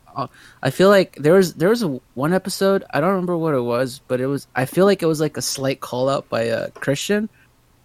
I 0.62 0.70
feel 0.70 0.90
like 0.90 1.16
there 1.16 1.34
was 1.34 1.54
there 1.56 1.70
was 1.70 1.84
a 1.84 2.00
one 2.14 2.34
episode 2.34 2.84
i 2.94 3.00
don't 3.00 3.10
remember 3.12 3.38
what 3.38 3.54
it 3.54 3.62
was 3.62 4.02
but 4.08 4.20
it 4.20 4.28
was 4.28 4.48
i 4.56 4.66
feel 4.66 4.86
like 4.86 5.02
it 5.02 5.06
was 5.06 5.20
like 5.22 5.38
a 5.38 5.42
slight 5.42 5.80
call 5.80 6.10
out 6.10 6.28
by 6.30 6.50
uh 6.50 6.68
kristian 6.70 7.30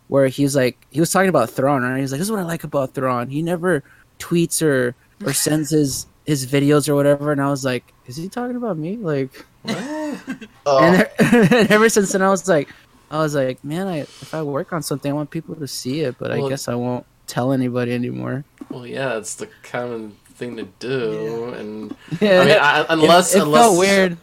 where 0.08 0.28
he's 0.28 0.54
like 0.54 0.76
he 0.90 1.00
was 1.00 1.10
talking 1.10 1.28
about 1.28 1.50
Thrawn, 1.50 1.82
right? 1.82 1.98
He's 2.00 2.12
like, 2.12 2.18
"This 2.20 2.28
is 2.28 2.32
what 2.32 2.40
I 2.40 2.44
like 2.44 2.64
about 2.64 2.94
Thrawn. 2.94 3.28
He 3.28 3.42
never 3.42 3.82
tweets 4.18 4.62
or 4.62 4.94
or 5.24 5.32
sends 5.46 5.70
his 5.70 6.06
his 6.24 6.46
videos 6.46 6.88
or 6.88 6.94
whatever." 6.94 7.32
And 7.32 7.40
I 7.40 7.50
was 7.50 7.64
like, 7.64 7.92
"Is 8.06 8.16
he 8.16 8.28
talking 8.28 8.56
about 8.56 8.78
me?" 8.78 8.96
Like, 8.96 9.44
Uh, 9.68 10.16
and, 10.66 11.08
and 11.18 11.70
ever 11.70 11.88
since 11.88 12.12
then, 12.12 12.22
I 12.22 12.28
was 12.30 12.48
like, 12.48 12.68
I 13.10 13.18
was 13.18 13.34
like, 13.34 13.62
man, 13.64 13.88
I 13.88 13.98
if 14.06 14.32
I 14.32 14.42
work 14.42 14.72
on 14.72 14.82
something, 14.82 15.10
I 15.10 15.14
want 15.14 15.30
people 15.30 15.56
to 15.56 15.66
see 15.66 16.00
it, 16.02 16.16
but 16.18 16.30
Well- 16.30 16.46
I 16.46 16.48
guess 16.48 16.68
I 16.68 16.74
won't 16.76 17.04
tell 17.26 17.52
anybody 17.52 17.92
anymore. 17.92 18.44
Well, 18.70 18.86
yeah, 18.86 19.16
it's 19.18 19.34
the 19.34 19.48
common 19.64 20.16
thing 20.36 20.56
to 20.56 20.64
do, 20.78 21.52
and 21.54 21.96
Yeah, 22.20 22.40
I 22.40 22.44
mean, 22.44 22.58
I, 22.60 22.86
unless 22.90 23.34
it, 23.34 23.38
it 23.38 23.42
unless 23.42 23.62
felt 23.62 23.78
weird. 23.78 24.16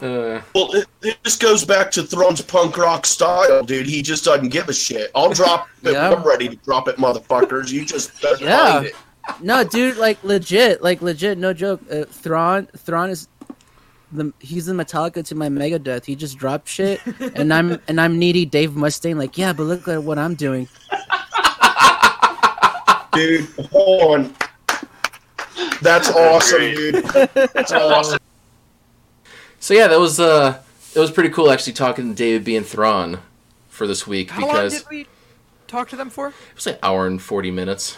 Uh, 0.00 0.40
well, 0.52 0.74
it, 0.74 0.86
it 1.02 1.16
just 1.22 1.40
goes 1.40 1.64
back 1.64 1.88
to 1.92 2.02
Thrawn's 2.02 2.40
punk 2.40 2.76
rock 2.76 3.06
style, 3.06 3.62
dude. 3.62 3.86
He 3.86 4.02
just 4.02 4.24
doesn't 4.24 4.48
give 4.48 4.68
a 4.68 4.72
shit. 4.74 5.12
I'll 5.14 5.32
drop 5.34 5.68
it 5.84 5.92
Yeah. 5.92 6.10
I'm 6.12 6.24
ready 6.24 6.48
to 6.48 6.56
drop 6.56 6.88
it, 6.88 6.96
motherfuckers. 6.96 7.70
You 7.70 7.84
just 7.84 8.20
better 8.20 8.44
Yeah. 8.44 8.72
find 8.72 8.86
it. 8.86 8.94
No, 9.40 9.62
dude, 9.62 9.98
like 9.98 10.22
legit, 10.24 10.82
like 10.82 11.00
legit, 11.00 11.38
no 11.38 11.52
joke. 11.52 11.80
Uh, 11.88 12.02
Thrawn, 12.04 12.66
Thrawn 12.76 13.10
is 13.10 13.28
the 14.10 14.32
he's 14.40 14.66
the 14.66 14.72
Metallica 14.72 15.24
to 15.26 15.36
my 15.36 15.48
Megadeth. 15.48 16.04
He 16.04 16.16
just 16.16 16.36
dropped 16.36 16.68
shit, 16.68 17.00
and 17.36 17.54
I'm 17.54 17.78
and 17.86 18.00
I'm 18.00 18.18
needy 18.18 18.44
Dave 18.44 18.70
Mustaine. 18.72 19.16
Like, 19.16 19.38
yeah, 19.38 19.52
but 19.52 19.62
look 19.62 19.86
at 19.86 20.02
what 20.02 20.18
I'm 20.18 20.34
doing. 20.34 20.66
dude. 23.12 23.48
Hold 23.70 24.02
on. 24.20 24.34
That's 25.80 26.08
awesome, 26.14 26.58
dude. 26.60 26.94
That's 27.04 27.72
awesome. 27.72 28.18
so 29.60 29.74
yeah, 29.74 29.88
that 29.88 29.98
was 30.00 30.18
uh, 30.20 30.62
it 30.94 30.98
was 30.98 31.10
pretty 31.10 31.30
cool 31.30 31.50
actually 31.50 31.72
talking 31.74 32.08
to 32.10 32.14
David 32.14 32.44
B 32.44 32.56
and 32.56 32.66
Thrawn 32.66 33.18
for 33.68 33.86
this 33.86 34.06
week 34.06 34.30
How 34.30 34.46
long 34.46 34.68
did 34.68 34.84
we 34.90 35.06
talk 35.66 35.88
to 35.90 35.96
them 35.96 36.10
for? 36.10 36.28
it 36.28 36.34
was 36.54 36.66
like 36.66 36.74
an 36.76 36.80
hour 36.82 37.06
and 37.06 37.20
forty 37.20 37.50
minutes. 37.50 37.96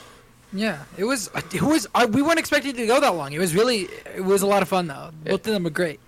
Yeah, 0.53 0.85
it 0.97 1.05
was. 1.05 1.31
It 1.53 1.63
was. 1.63 1.87
I, 1.97 2.07
we 2.07 2.23
weren't 2.23 2.39
expecting 2.39 2.71
it 2.71 2.77
to 2.77 2.87
go 2.87 3.01
that 3.01 3.15
long. 3.17 3.33
It 3.33 3.41
was 3.41 3.55
really. 3.57 3.89
It 4.15 4.25
was 4.25 4.43
a 4.43 4.47
lot 4.47 4.63
of 4.63 4.69
fun 4.69 4.87
though. 4.87 5.11
Both 5.25 5.47
of 5.49 5.53
them 5.53 5.65
were 5.65 5.71
great. 5.71 5.99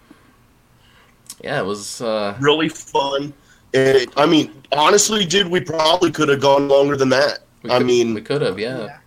Yeah, 1.42 1.59
it 1.61 1.64
was. 1.66 2.00
uh 2.00 2.37
Really 2.40 2.68
fun. 2.68 3.32
And, 3.74 4.06
I 4.16 4.24
mean, 4.24 4.62
honestly, 4.72 5.26
dude, 5.26 5.48
we 5.48 5.61
probably 5.61 6.11
could 6.11 6.28
have 6.28 6.40
gone 6.40 6.68
longer 6.68 6.96
than 6.96 7.09
that. 7.11 7.40
we 7.62 7.70
I 7.70 7.78
could- 7.78 7.87
mean, 7.87 8.14
we 8.14 8.20
could 8.22 8.40
have, 8.40 8.59
yeah. 8.59 8.85
Yeah. 8.87 8.98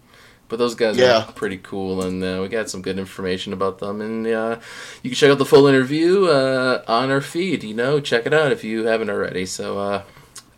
But 0.50 0.58
those 0.60 0.76
guys 0.76 0.98
Yeah. 0.98 1.26
are 1.28 1.32
pretty 1.32 1.58
cool, 1.58 2.02
and 2.02 2.22
uh, 2.24 2.40
we 2.42 2.50
got 2.50 2.70
some 2.70 2.82
good 2.82 2.98
information 3.00 3.54
about 3.54 3.78
them. 3.80 4.02
And 4.02 4.26
uh, 4.28 4.60
you 5.04 5.12
can 5.12 5.16
check 5.16 5.30
out 5.32 5.38
the 5.38 5.46
full 5.46 5.68
interview 5.68 6.26
uh, 6.26 6.84
on 6.88 7.12
our 7.12 7.22
feed. 7.22 7.64
You 7.64 7.76
know, 7.76 8.00
check 8.02 8.26
it 8.26 8.34
out 8.34 8.52
if 8.52 8.64
you 8.64 8.86
haven't 8.86 9.10
already. 9.12 9.46
So, 9.46 9.78
uh, 9.80 10.02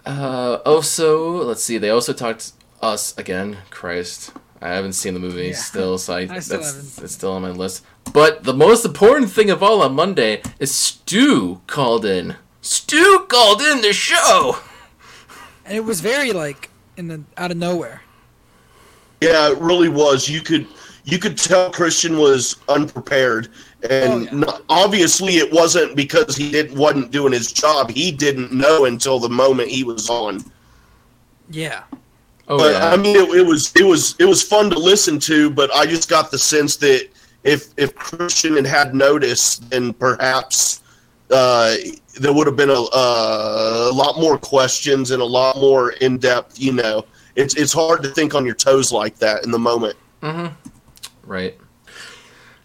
uh, 0.05 0.59
also, 0.65 1.43
let's 1.43 1.61
see. 1.63 1.77
They 1.77 1.89
also 1.89 2.13
talked 2.13 2.53
us 2.81 3.15
again. 3.17 3.57
Christ, 3.69 4.31
I 4.61 4.69
haven't 4.69 4.93
seen 4.93 5.13
the 5.13 5.19
movie 5.19 5.47
Yeah. 5.49 5.55
still, 5.55 5.97
so 5.97 6.13
I, 6.13 6.19
I 6.29 6.39
still 6.39 6.59
that's 6.59 6.73
haven't. 6.73 7.03
it's 7.03 7.13
still 7.13 7.33
on 7.33 7.41
my 7.41 7.51
list. 7.51 7.83
But 8.13 8.45
the 8.45 8.53
most 8.53 8.85
important 8.85 9.29
thing 9.29 9.49
of 9.49 9.61
all 9.61 9.81
on 9.81 9.93
Monday 9.93 10.41
is 10.57 10.73
Stu 10.73 11.61
called 11.67 12.05
in. 12.05 12.35
Stu 12.61 13.25
called 13.27 13.61
in 13.61 13.81
the 13.81 13.91
show. 13.93 14.57
And 15.65 15.75
it 15.77 15.83
was 15.85 15.99
very 16.01 16.31
like 16.31 16.69
in 16.97 17.07
the 17.09 17.23
out 17.37 17.51
of 17.51 17.57
nowhere. 17.57 18.01
Yeah, 19.21 19.51
it 19.51 19.57
really 19.59 19.89
was. 19.89 20.27
You 20.27 20.41
could 20.41 20.67
you 21.03 21.17
could 21.17 21.37
tell 21.37 21.71
Kristian 21.71 22.19
was 22.19 22.57
unprepared, 22.69 23.49
and 23.89 24.13
Oh, 24.13 24.19
yeah. 24.19 24.29
not, 24.31 24.61
obviously 24.69 25.37
it 25.37 25.51
wasn't 25.51 25.95
because 25.95 26.35
he 26.35 26.51
didn't 26.51 26.77
wasn't 26.77 27.11
doing 27.11 27.33
his 27.33 27.51
job. 27.51 27.89
He 27.91 28.11
didn't 28.11 28.51
know 28.51 28.85
until 28.85 29.19
the 29.19 29.29
moment 29.29 29.69
he 29.69 29.83
was 29.83 30.09
on. 30.09 30.43
Yeah. 31.49 31.83
Oh 32.47 32.57
but 32.57 32.73
yeah. 32.73 32.89
I 32.89 32.97
mean, 32.97 33.15
it, 33.15 33.29
it 33.29 33.45
was 33.45 33.71
it 33.75 33.83
was 33.83 34.15
it 34.19 34.25
was 34.25 34.41
fun 34.43 34.69
to 34.71 34.79
listen 34.79 35.19
to. 35.21 35.49
But 35.49 35.73
I 35.73 35.85
just 35.85 36.09
got 36.09 36.31
the 36.31 36.37
sense 36.37 36.75
that 36.77 37.07
if 37.43 37.69
if 37.77 37.95
Kristian 37.95 38.55
had 38.55 38.65
had 38.65 38.95
notice, 38.95 39.57
then 39.57 39.93
perhaps 39.93 40.81
uh, 41.29 41.75
there 42.19 42.33
would 42.33 42.45
have 42.47 42.57
been 42.57 42.69
a, 42.69 42.81
uh, 42.81 43.89
a 43.91 43.93
lot 43.93 44.19
more 44.19 44.37
questions 44.37 45.11
and 45.11 45.21
a 45.21 45.25
lot 45.25 45.57
more 45.57 45.91
in 45.93 46.17
depth. 46.17 46.59
You 46.59 46.73
know, 46.73 47.05
it's 47.35 47.55
it's 47.55 47.73
hard 47.73 48.03
to 48.03 48.09
think 48.09 48.35
on 48.35 48.45
your 48.45 48.55
toes 48.55 48.91
like 48.91 49.17
that 49.17 49.43
in 49.43 49.51
the 49.51 49.59
moment. 49.59 49.97
Mm-hmm. 50.21 50.53
Right. 51.29 51.57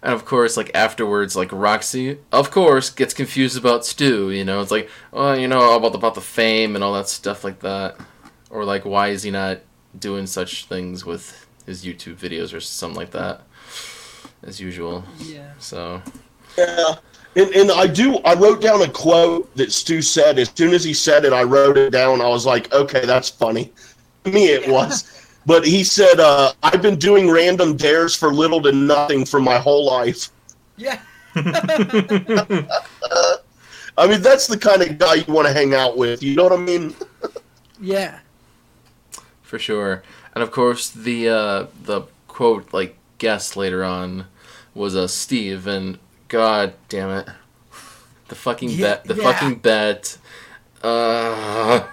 And 0.03 0.13
of 0.15 0.25
course, 0.25 0.57
like 0.57 0.71
afterwards, 0.75 1.35
like 1.35 1.51
Roxy, 1.53 2.19
of 2.31 2.51
course, 2.51 2.91
gets 2.91 3.15
confused 3.15 3.59
about 3.59 3.85
Stu. 3.85 4.31
You 4.31 4.45
know, 4.45 4.61
it's 4.61 4.71
like, 4.71 4.89
oh, 5.13 5.33
you 5.33 5.49
know, 5.49 5.75
about 5.75 5.93
the, 5.93 5.99
about 5.99 6.15
the 6.15 6.21
fame 6.21 6.75
and 6.75 6.85
all 6.85 6.95
that 6.95 7.09
stuff 7.09 7.43
like 7.43 7.61
that, 7.61 7.97
or 8.51 8.65
like, 8.65 8.85
why 8.85 9.09
is 9.09 9.23
he 9.23 9.31
not 9.31 9.61
doing 9.99 10.27
such 10.27 10.67
things 10.67 11.05
with 11.05 11.47
his 11.67 11.85
YouTube 11.85 12.17
videos 12.17 12.55
or 12.55 12.61
something 12.61 12.97
like 12.97 13.11
that, 13.11 13.43
as 14.43 14.61
usual. 14.61 15.05
Yeah. 15.19 15.53
So 15.59 16.03
Yeah. 16.57 16.95
And, 17.35 17.55
and 17.55 17.71
I 17.71 17.87
do. 17.87 18.17
I 18.19 18.35
wrote 18.35 18.63
down 18.63 18.81
a 18.81 18.89
quote 18.89 19.55
that 19.57 19.71
Stu 19.71 20.01
said. 20.01 20.39
As 20.39 20.51
soon 20.55 20.73
as 20.73 20.83
he 20.83 20.95
said 20.95 21.27
it, 21.27 21.35
I 21.35 21.43
wrote 21.43 21.77
it 21.77 21.91
down. 21.91 22.23
I 22.23 22.29
was 22.29 22.47
like, 22.47 22.73
"Okay, 22.73 23.05
that's 23.05 23.29
funny." 23.29 23.73
To 24.27 24.33
me, 24.33 24.47
it 24.49 24.69
was. 24.69 25.05
But 25.47 25.65
he 25.65 25.85
said, 25.85 26.19
uh, 26.19 26.53
"I've 26.63 26.83
been 26.83 26.97
doing 26.99 27.31
random 27.31 27.77
dares 27.77 28.17
for 28.17 28.33
little 28.35 28.61
to 28.63 28.73
nothing 28.73 29.25
for 29.25 29.39
my 29.41 29.59
whole 29.59 29.87
life." 29.87 30.29
Yeah. 30.77 31.01
I 33.99 34.07
mean, 34.07 34.21
that's 34.21 34.47
the 34.47 34.59
kind 34.59 34.83
of 34.83 34.99
guy 34.99 35.15
you 35.15 35.33
want 35.33 35.47
to 35.47 35.55
hang 35.55 35.75
out 35.75 35.97
with. 35.97 36.23
You 36.23 36.35
know 36.35 36.43
what 36.45 36.53
I 36.53 36.57
mean? 36.57 36.95
Yeah. 37.81 38.19
for 39.43 39.59
sure. 39.59 40.03
And 40.35 40.43
of 40.43 40.51
course, 40.51 40.91
the 40.91 41.29
uh, 41.29 41.67
the 41.85 42.03
quote 42.29 42.73
like 42.73 42.97
guest 43.19 43.57
later 43.57 43.85
on 43.85 44.27
was 44.75 44.95
uh, 44.97 45.07
Steve, 45.09 45.67
and 45.67 45.99
God 46.29 46.75
damn 46.89 47.11
it, 47.11 47.29
the 48.29 48.35
fucking 48.35 48.71
Yeah, 48.71 48.97
bet, 48.97 49.05
the 49.05 49.15
yeah. 49.15 49.23
fucking 49.33 49.55
bet. 49.61 50.19
Uh, 50.83 51.87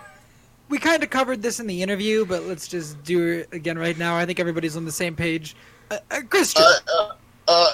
We 0.74 0.80
kind 0.80 1.04
of 1.04 1.12
covered 1.12 1.44
this 1.44 1.60
in 1.60 1.68
the 1.68 1.84
interview, 1.84 2.26
but 2.26 2.46
let's 2.46 2.68
just 2.68 3.04
do 3.04 3.28
it 3.28 3.50
again 3.52 3.78
right 3.78 3.96
now. 3.96 4.18
I 4.18 4.26
think 4.26 4.40
everybody's 4.40 4.76
on 4.76 4.86
the 4.86 4.92
same 4.92 5.16
page. 5.16 5.56
Uh, 5.92 6.00
uh, 6.10 6.22
Kristian, 6.22 6.62
Uh, 6.62 6.80
uh, 6.98 7.14
uh, 7.48 7.74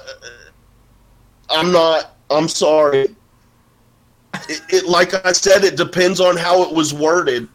I'm 1.49 1.71
not. 1.71 2.17
I'm 2.29 2.49
sorry. 2.49 3.15
It, 4.49 4.61
it, 4.69 4.85
like 4.85 5.13
I 5.25 5.31
said, 5.31 5.63
it 5.63 5.77
depends 5.77 6.19
on 6.19 6.35
how 6.35 6.61
it 6.63 6.75
was 6.75 6.93
worded, 6.93 7.47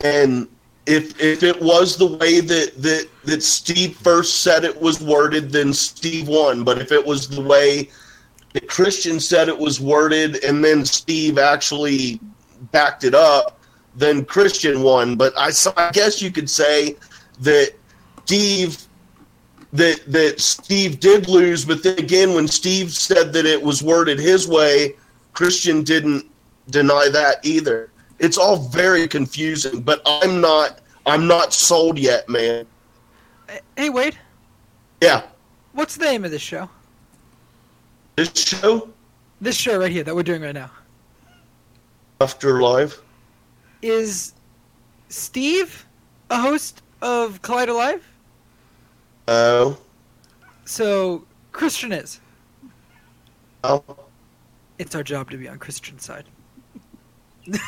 and 0.00 0.48
if 0.86 1.20
if 1.20 1.44
it 1.44 1.62
was 1.62 1.96
the 1.96 2.08
way 2.16 2.40
that 2.40 2.72
that 2.82 3.06
that 3.22 3.40
Steve 3.44 3.96
first 3.98 4.42
said 4.42 4.64
it 4.64 4.80
was 4.80 5.00
worded, 5.00 5.52
then 5.52 5.72
Steve 5.72 6.26
won. 6.26 6.64
But 6.64 6.78
if 6.78 6.90
it 6.90 7.06
was 7.06 7.28
the 7.28 7.40
way 7.40 7.88
that 8.52 8.66
Kristian 8.66 9.20
said 9.20 9.48
it 9.48 9.56
was 9.56 9.80
worded, 9.80 10.42
and 10.42 10.64
then 10.64 10.84
Steve 10.84 11.38
actually 11.38 12.18
backed 12.72 13.04
it 13.04 13.14
up, 13.14 13.57
then 13.96 14.24
Kristian 14.24 14.82
won. 14.82 15.16
But 15.16 15.36
I, 15.38 15.50
so 15.50 15.72
I 15.76 15.90
guess 15.92 16.20
you 16.22 16.30
could 16.30 16.48
say 16.50 16.96
that 17.40 17.72
Steve 18.24 18.78
that 19.72 20.00
that 20.06 20.40
Steve 20.40 20.98
did 21.00 21.28
lose, 21.28 21.64
but 21.64 21.82
then 21.82 21.98
again, 21.98 22.34
when 22.34 22.48
Steve 22.48 22.92
said 22.92 23.32
that 23.34 23.44
it 23.46 23.60
was 23.60 23.82
worded 23.82 24.18
his 24.18 24.48
way, 24.48 24.94
Kristian 25.34 25.84
didn't 25.84 26.24
deny 26.70 27.08
that 27.12 27.44
either. 27.44 27.90
It's 28.18 28.38
all 28.38 28.56
very 28.56 29.06
confusing, 29.06 29.80
but 29.82 30.00
I'm 30.06 30.40
not 30.40 30.80
I'm 31.06 31.26
not 31.26 31.52
sold 31.52 31.98
yet, 31.98 32.28
man. 32.28 32.66
hey 33.76 33.90
Wade, 33.90 34.18
Yeah, 35.00 35.22
what's 35.72 35.96
the 35.96 36.04
name 36.04 36.24
of 36.24 36.30
this 36.30 36.42
show? 36.42 36.68
this 38.16 38.32
show 38.34 38.88
This 39.40 39.54
show 39.56 39.78
right 39.78 39.92
here 39.92 40.02
that 40.02 40.14
we're 40.14 40.22
doing 40.24 40.42
right 40.42 40.54
now 40.54 40.70
After 42.20 42.60
Live. 42.60 43.00
Is 43.82 44.32
Steve 45.08 45.86
a 46.30 46.40
host 46.40 46.82
of 47.02 47.40
Collider 47.42 47.74
Live? 47.74 48.04
Oh, 49.28 49.78
So 50.64 51.24
Kristian 51.52 51.96
is. 52.02 52.20
oh. 53.64 53.84
It's 54.78 54.94
our 54.94 55.02
job 55.02 55.30
to 55.30 55.36
be 55.36 55.48
on 55.48 55.58
Kristian's 55.58 56.04
side. 56.04 56.24
dude, 57.44 57.60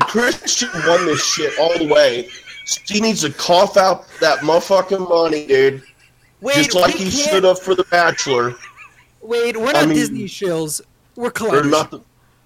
Kristian 0.00 0.86
won 0.86 1.06
this 1.06 1.24
shit 1.24 1.58
all 1.58 1.76
the 1.78 1.92
way. 1.92 2.28
He 2.86 3.00
needs 3.00 3.22
to 3.22 3.32
cough 3.32 3.76
out 3.76 4.06
that 4.20 4.40
motherfucking 4.40 5.08
money, 5.08 5.46
dude. 5.46 5.82
Wade, 6.40 6.56
Just 6.56 6.74
like 6.74 6.94
he 6.94 7.04
can't- 7.10 7.12
stood 7.14 7.44
up 7.44 7.58
for 7.58 7.74
the 7.74 7.84
Bachelor, 7.84 8.54
Wait, 9.22 9.56
we're 9.56 9.68
I 9.68 9.72
not 9.72 9.86
mean- 9.88 9.96
Disney 9.96 10.24
shills. 10.24 10.80
We're 11.16 11.30
Colliders. 11.32 11.70
not 11.70 11.90
the 11.90 12.00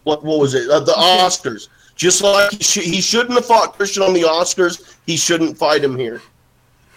what? 0.04 0.24
What 0.24 0.38
was 0.38 0.54
it? 0.54 0.70
Uh, 0.70 0.80
the 0.80 0.92
Oscars. 0.92 1.68
Just 2.00 2.22
like 2.22 2.50
he, 2.52 2.64
sh- 2.64 2.80
he 2.86 3.00
shouldn't 3.02 3.34
have 3.34 3.44
fought 3.44 3.78
Kristian 3.78 4.06
on 4.08 4.14
the 4.14 4.22
Oscars, 4.22 4.96
he 5.04 5.18
shouldn't 5.18 5.58
fight 5.58 5.84
him 5.84 5.98
here. 5.98 6.22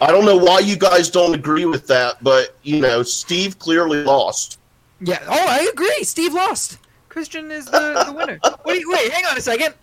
I 0.00 0.06
don't 0.06 0.24
know 0.24 0.38
why 0.38 0.60
you 0.60 0.76
guys 0.76 1.10
don't 1.10 1.34
agree 1.34 1.66
with 1.66 1.86
that, 1.88 2.24
but 2.24 2.56
you 2.62 2.80
know, 2.80 3.02
Steve 3.02 3.58
clearly 3.58 4.02
lost. 4.02 4.58
Yeah. 5.02 5.22
Oh, 5.26 5.46
I 5.46 5.68
agree. 5.70 6.04
Steve 6.04 6.32
lost. 6.32 6.78
Kristian 7.10 7.50
is 7.50 7.66
the, 7.66 8.02
the 8.06 8.12
winner. 8.14 8.40
Wait, 8.64 8.82
wait, 8.88 9.12
hang 9.12 9.26
on 9.26 9.36
a 9.36 9.42
second. 9.42 9.74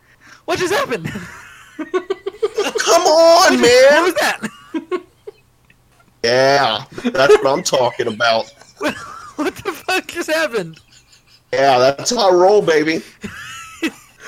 What 0.45 0.57
just 0.57 0.73
happened? 0.73 1.07
Come 1.77 3.03
on, 3.03 3.61
man. 3.61 3.93
What 3.93 4.03
was 4.03 4.13
that? 4.15 4.47
Yeah, 6.23 6.85
that's 7.03 7.33
what 7.43 7.47
I'm 7.47 7.63
talking 7.63 8.05
about. 8.05 8.51
what 9.37 9.55
the 9.55 9.71
fuck 9.71 10.05
just 10.07 10.29
happened? 10.31 10.79
Yeah, 11.51 11.79
that's 11.79 12.11
how 12.11 12.29
I 12.29 12.33
roll, 12.33 12.61
baby. 12.61 13.01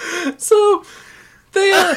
so 0.38 0.84
they, 1.54 1.72
uh, 1.72 1.96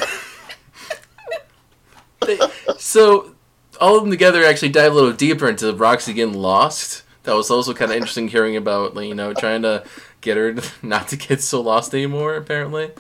they 2.27 2.39
so 2.79 3.35
all 3.81 3.97
of 3.97 4.03
them 4.03 4.11
together 4.11 4.45
actually 4.45 4.71
dive 4.71 4.93
a 4.93 4.95
little 4.95 5.13
deeper 5.13 5.49
into 5.49 5.73
Roxy 5.75 6.13
getting 6.13 6.35
lost. 6.35 7.03
That 7.25 7.35
was 7.35 7.51
also 7.51 7.75
kind 7.75 7.91
of 7.91 7.97
interesting 7.97 8.29
hearing 8.29 8.57
about, 8.57 8.95
you 9.05 9.15
know, 9.15 9.35
trying 9.35 9.63
to 9.63 9.85
get 10.21 10.37
her 10.37 10.55
not 10.83 11.09
to 11.09 11.17
get 11.17 11.43
so 11.43 11.61
lost 11.61 11.93
anymore. 11.95 12.37
Apparently, 12.37 12.91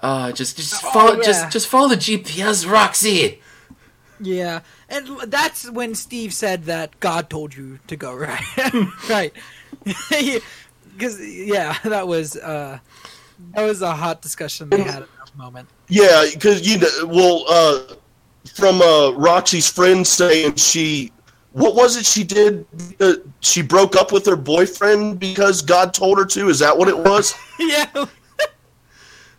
uh, 0.00 0.32
just 0.32 0.56
just 0.56 0.80
follow, 0.80 1.12
Oh, 1.14 1.16
yeah. 1.16 1.22
just 1.22 1.50
just 1.50 1.68
follow 1.68 1.88
the 1.88 1.96
GPS, 1.96 2.68
Roxy. 2.70 3.40
Yeah, 4.20 4.60
and 4.88 5.08
that's 5.26 5.68
when 5.68 5.96
Steve 5.96 6.32
said 6.32 6.64
that 6.64 7.00
God 7.00 7.28
told 7.28 7.56
you 7.56 7.80
to 7.88 7.96
go 7.96 8.14
right, 8.14 8.40
right? 9.08 9.32
Because 9.84 11.20
yeah, 11.20 11.76
that 11.82 12.06
was 12.06 12.36
uh, 12.36 12.78
that 13.54 13.64
was 13.64 13.82
a 13.82 13.92
hot 13.92 14.22
discussion 14.22 14.68
they 14.68 14.82
had 14.82 15.02
at 15.02 15.08
that 15.18 15.36
moment. 15.36 15.68
Yeah, 15.88 16.26
because 16.32 16.66
you 16.66 16.78
know, 16.78 17.06
well, 17.06 17.44
uh, 17.48 17.94
from 18.54 18.80
uh, 18.80 19.12
Roxy's 19.12 19.68
friend 19.70 20.06
saying 20.06 20.56
she, 20.56 21.12
what 21.52 21.74
was 21.74 21.96
it 21.96 22.06
she 22.06 22.24
did? 22.24 22.66
Uh, 23.00 23.14
she 23.40 23.62
broke 23.62 23.96
up 23.96 24.12
with 24.12 24.26
her 24.26 24.36
boyfriend 24.36 25.18
because 25.18 25.62
God 25.62 25.94
told 25.94 26.18
her 26.18 26.24
to. 26.26 26.48
Is 26.48 26.58
that 26.60 26.76
what 26.76 26.88
it 26.88 26.98
was? 26.98 27.34
yeah, 27.58 27.86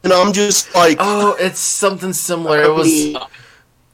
And 0.04 0.13
I'm 0.13 0.34
just 0.34 0.74
like, 0.76 0.98
Oh, 1.00 1.36
it's 1.39 1.60
something 1.60 2.13
similar. 2.13 2.62
It 2.62 2.74
was 2.74 3.13
no, 3.13 3.28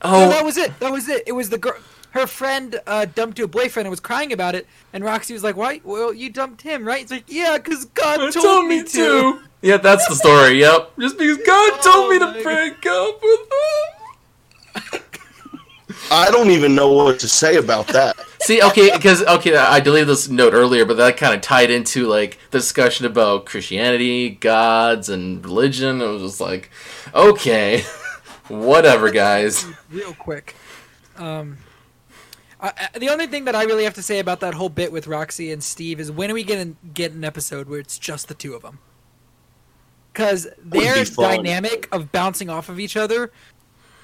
oh 0.01 0.29
that 0.29 0.43
was 0.43 0.57
it. 0.57 0.77
That 0.79 0.91
was 0.91 1.07
it. 1.09 1.23
It 1.27 1.33
was 1.33 1.49
the 1.49 1.57
girl. 1.57 1.75
Her 2.11 2.25
friend 2.25 2.79
uh, 2.87 3.05
dumped 3.05 3.37
her 3.37 3.47
boyfriend 3.47 3.85
and 3.85 3.91
was 3.91 3.99
crying 3.99 4.33
about 4.33 4.55
it, 4.55 4.67
and 4.93 5.03
Roxy 5.03 5.33
was 5.33 5.43
like, 5.43 5.55
"Why? 5.55 5.81
Well, 5.83 6.13
you 6.13 6.29
dumped 6.29 6.61
him, 6.61 6.85
right?" 6.85 7.01
It's 7.01 7.11
like, 7.11 7.25
"Yeah, 7.27 7.57
because 7.57 7.85
God 7.85 8.33
told, 8.33 8.67
me 8.67 8.83
to." 8.83 9.41
Yeah, 9.61 9.77
that's 9.77 10.07
the 10.07 10.15
story. 10.15 10.59
Yep, 10.59 10.93
just 10.99 11.17
because 11.17 11.37
God 11.45 11.81
told 11.83 12.09
me 12.09 12.17
Oh 12.17 12.31
my 12.31 12.37
to 12.37 12.43
break 12.43 12.85
up 12.85 13.21
with 13.21 13.39
him. 13.41 13.99
I 16.11 16.31
don't 16.31 16.49
even 16.49 16.73
know 16.73 16.91
what 16.91 17.19
to 17.19 17.27
say 17.27 17.57
about 17.57 17.87
that. 17.87 18.17
See, 18.41 18.63
okay, 18.63 18.89
because 18.91 19.23
okay, 19.23 19.55
I 19.55 19.79
deleted 19.79 20.07
this 20.07 20.27
note 20.27 20.53
earlier, 20.53 20.85
but 20.85 20.97
that 20.97 21.17
kind 21.17 21.35
of 21.35 21.41
tied 21.41 21.69
into 21.69 22.07
like 22.07 22.39
the 22.51 22.59
discussion 22.59 23.05
about 23.05 23.45
Christianity, 23.45 24.29
gods, 24.29 25.09
and 25.09 25.43
religion. 25.43 26.01
I 26.01 26.05
was 26.05 26.21
just 26.21 26.41
like, 26.41 26.71
okay, 27.13 27.81
whatever, 28.47 29.11
guys. 29.11 29.65
real 29.91 30.13
quick. 30.13 30.55
Um, 31.17 31.57
I, 32.61 32.73
I- 32.93 32.99
the 32.99 33.09
only 33.09 33.27
thing 33.27 33.45
that 33.45 33.55
I 33.55 33.63
really 33.63 33.83
have 33.83 33.93
to 33.95 34.01
say 34.03 34.19
about 34.19 34.39
that 34.41 34.53
whole 34.53 34.69
bit 34.69 34.91
with 34.91 35.07
Roxy 35.07 35.51
and 35.51 35.63
Steve 35.63 35.99
is 35.99 36.11
when 36.11 36.29
are 36.31 36.33
we 36.33 36.43
gonna 36.43 36.73
get 36.93 37.11
an 37.13 37.23
episode 37.23 37.69
where 37.69 37.79
it's 37.79 37.97
just 37.97 38.27
the 38.27 38.33
two 38.33 38.53
of 38.53 38.61
them? 38.61 38.79
Because 40.13 40.47
their 40.63 41.05
fun. 41.05 41.37
dynamic 41.37 41.87
of 41.91 42.11
bouncing 42.11 42.49
off 42.49 42.67
of 42.69 42.79
each 42.79 42.97
other 42.97 43.31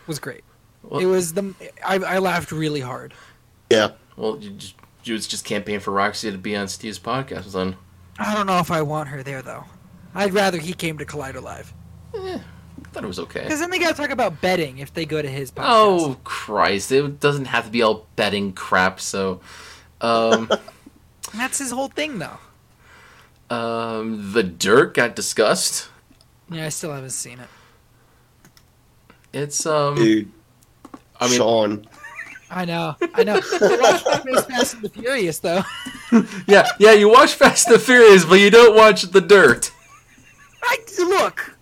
was 0.07 0.19
great. 0.19 0.43
Well- 0.83 0.99
it 1.01 1.05
was 1.05 1.33
the 1.33 1.53
I, 1.85 1.95
I 1.95 2.17
laughed 2.19 2.51
really 2.51 2.81
hard. 2.81 3.13
Yeah. 3.69 3.91
Well, 4.15 4.37
you 4.39 4.51
just, 4.51 4.75
you 5.03 5.17
just 5.17 5.43
campaign 5.45 5.79
for 5.79 5.91
Roxy 5.91 6.31
to 6.31 6.37
be 6.37 6.55
on 6.55 6.67
Steve's 6.67 6.99
podcast, 6.99 7.51
then. 7.51 7.75
I 8.17 8.33
don't 8.33 8.47
know 8.47 8.59
if 8.59 8.71
I 8.71 8.81
want 8.81 9.09
her 9.09 9.23
there 9.23 9.41
though. 9.41 9.65
I'd 10.13 10.33
rather 10.33 10.57
he 10.57 10.73
came 10.73 10.97
to 10.99 11.05
Collider 11.05 11.41
Live 11.41 11.73
I 12.13 12.29
eh. 12.29 12.39
Thought 12.95 13.03
it 13.03 13.07
was 13.07 13.19
okay. 13.19 13.43
because 13.43 13.59
then 13.59 13.69
they 13.69 13.77
gotta 13.77 13.93
talk 13.93 14.09
about 14.09 14.39
betting 14.39 14.77
if 14.77 14.93
they 14.93 15.05
go 15.05 15.21
to 15.21 15.27
his 15.27 15.51
podcast. 15.51 15.65
Oh 15.67 16.17
Christ! 16.23 16.91
It 16.91 17.19
doesn't 17.19 17.45
have 17.45 17.65
to 17.65 17.71
be 17.71 17.81
all 17.81 18.07
betting 18.15 18.53
crap. 18.53 19.01
So, 19.01 19.41
um, 19.99 20.49
that's 21.35 21.59
his 21.59 21.71
whole 21.71 21.89
thing 21.89 22.19
though. 22.19 23.55
um, 23.55 24.31
the 24.31 24.43
dirt 24.43 24.93
got 24.93 25.15
discussed. 25.15 25.89
Yeah, 26.49 26.65
I 26.65 26.69
still 26.69 26.93
haven't 26.93 27.09
seen 27.09 27.39
it. 27.39 27.49
It's 29.33 29.65
um, 29.65 29.95
Dude, 29.95 30.31
I 31.19 31.27
mean, 31.27 31.37
Sean. 31.37 31.87
I 32.49 32.63
know, 32.63 32.95
I 33.13 33.23
know. 33.25 33.41
I 33.41 34.01
watched 34.05 34.25
Miss 34.25 34.45
Fast 34.45 34.73
and 34.75 34.83
the 34.83 34.89
Furious 34.89 35.39
though. 35.39 35.63
yeah, 36.47 36.65
yeah. 36.79 36.93
You 36.93 37.09
watch 37.09 37.33
Fast 37.33 37.67
and 37.67 37.75
the 37.75 37.79
Furious, 37.79 38.23
but 38.23 38.39
you 38.39 38.49
don't 38.49 38.75
watch 38.75 39.01
the 39.01 39.19
dirt. 39.19 39.71
I 40.63 40.77
look. 40.99 41.54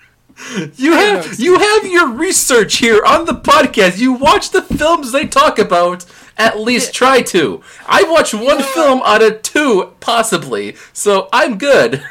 You 0.76 0.94
have 0.94 1.40
you 1.40 1.60
have 1.60 1.86
your 1.86 2.10
research 2.10 2.78
here 2.78 3.04
on 3.06 3.26
the 3.26 3.34
podcast. 3.34 4.00
You 4.00 4.14
watch 4.14 4.50
the 4.50 4.62
films 4.62 5.12
they 5.12 5.28
talk 5.28 5.60
about. 5.60 6.06
At 6.38 6.60
least 6.60 6.94
try 6.94 7.22
to. 7.22 7.62
I've 7.88 8.10
watched 8.10 8.34
one 8.34 8.58
know 8.58 8.64
film 8.64 9.02
out 9.06 9.22
of 9.22 9.44
two, 9.44 9.94
possibly. 10.00 10.76
So 10.92 11.30
I'm 11.32 11.58
good. 11.60 12.04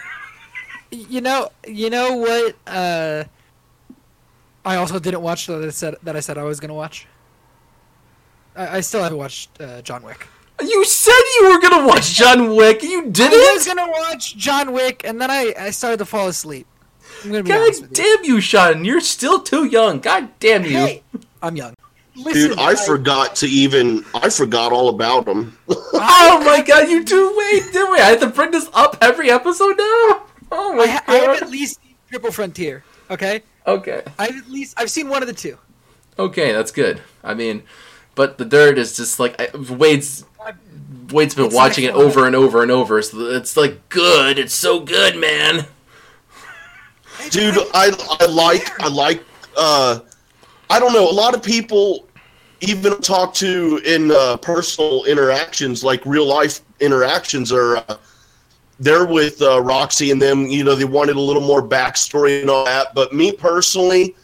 You 0.90 1.20
know, 1.20 1.50
you 1.66 1.90
know 1.90 2.16
what? 2.16 2.54
Uh, 2.66 3.24
I 4.64 4.76
also 4.76 4.98
didn't 4.98 5.22
watch 5.22 5.46
that 5.46 5.62
I 5.62 5.70
said 5.70 5.96
that 6.02 6.16
I 6.16 6.20
said 6.20 6.38
I 6.38 6.44
was 6.44 6.60
gonna 6.60 6.74
watch. 6.74 7.06
I, 8.54 8.78
I 8.78 8.80
still 8.80 9.02
haven't 9.02 9.18
watched 9.18 9.60
uh, 9.60 9.82
John 9.82 10.02
Wick. 10.02 10.28
You 10.60 10.84
said 10.84 11.20
you 11.40 11.50
were 11.50 11.60
gonna 11.60 11.86
watch 11.86 12.14
John 12.14 12.54
Wick. 12.54 12.82
You 12.82 13.02
didn't. 13.10 13.32
I 13.32 13.52
was 13.54 13.66
gonna 13.66 13.90
watch 13.90 14.36
John 14.36 14.72
Wick, 14.72 15.02
and 15.04 15.20
then 15.20 15.30
I, 15.30 15.54
I 15.58 15.70
started 15.70 15.96
to 15.98 16.04
fall 16.04 16.28
asleep. 16.28 16.66
I'm 17.24 17.30
gonna 17.30 17.42
God 17.42 17.62
honest 17.62 17.82
with 17.82 17.98
you. 17.98 18.04
damn 18.16 18.24
you, 18.24 18.40
Sean! 18.40 18.84
You're 18.84 19.00
still 19.00 19.40
too 19.40 19.64
young. 19.66 20.00
God 20.00 20.28
damn 20.40 20.64
you. 20.64 20.70
Hey, 20.70 21.02
I'm 21.42 21.56
young. 21.56 21.74
Listen, 22.14 22.50
Dude, 22.50 22.58
I 22.58 22.74
forgot 22.74 23.36
to 23.36 23.46
even. 23.46 24.04
I 24.14 24.28
forgot 24.28 24.72
all 24.72 24.88
about 24.90 25.26
him. 25.26 25.56
Oh 26.04 26.42
my 26.44 26.62
god, 26.62 26.88
you 26.88 27.04
do 27.04 27.34
wait, 27.36 27.72
do 27.72 27.90
we? 27.90 27.98
I 27.98 28.10
have 28.10 28.20
to 28.20 28.26
bring 28.28 28.50
this 28.50 28.68
up 28.74 28.96
every 29.00 29.30
episode 29.30 29.76
now. 29.78 30.22
Oh 30.50 30.74
my 30.76 30.82
I, 30.84 30.86
ha- 30.88 31.04
I 31.06 31.14
have 31.16 31.42
at 31.42 31.50
least 31.50 31.80
seen 31.82 31.94
Triple 32.10 32.30
Frontier. 32.32 32.82
Okay, 33.10 33.42
Okay. 33.66 34.02
I've 34.18 34.36
at 34.36 34.50
least 34.50 34.74
I've 34.78 34.90
seen 34.90 35.08
one 35.08 35.22
of 35.22 35.28
the 35.28 35.34
two. 35.34 35.56
Okay, 36.18 36.52
that's 36.52 36.70
good. 36.72 37.00
I 37.22 37.34
mean, 37.34 37.62
but 38.14 38.36
the 38.38 38.44
dirt 38.44 38.78
is 38.78 38.96
just 38.96 39.20
like 39.20 39.40
I, 39.40 39.56
Wade's. 39.56 40.24
Wade's 41.10 41.34
been 41.34 41.46
It's 41.46 41.54
watching 41.54 41.84
it 41.84 41.94
over 41.94 42.26
and 42.26 42.34
over 42.34 42.62
and 42.62 42.70
over. 42.70 43.00
So 43.02 43.18
it's 43.30 43.56
like 43.56 43.88
good. 43.88 44.38
It's 44.38 44.54
so 44.54 44.80
good, 44.80 45.16
man. 45.16 45.66
Dude 47.30 47.56
i 47.74 47.90
i 48.20 48.26
like 48.26 48.80
i 48.80 48.88
like 48.88 49.24
uh 49.56 50.00
i 50.70 50.78
don't 50.78 50.92
know 50.92 51.08
a 51.08 51.12
lot 51.12 51.34
of 51.34 51.42
people 51.42 52.06
even 52.60 53.00
talk 53.00 53.34
to 53.34 53.80
in 53.84 54.12
uh, 54.12 54.36
personal 54.36 55.04
interactions 55.04 55.82
like 55.82 56.04
real 56.06 56.26
life 56.26 56.60
interactions 56.80 57.52
are 57.52 57.78
uh, 57.78 57.96
they're 58.78 59.06
with 59.06 59.42
uh, 59.42 59.60
roxy 59.60 60.10
and 60.10 60.22
them 60.22 60.46
you 60.46 60.64
know 60.64 60.74
they 60.74 60.84
wanted 60.84 61.16
a 61.16 61.20
little 61.20 61.42
more 61.42 61.62
backstory 61.62 62.40
and 62.40 62.50
all 62.50 62.64
that 62.64 62.94
but 62.94 63.12
me 63.12 63.32
personally 63.32 64.14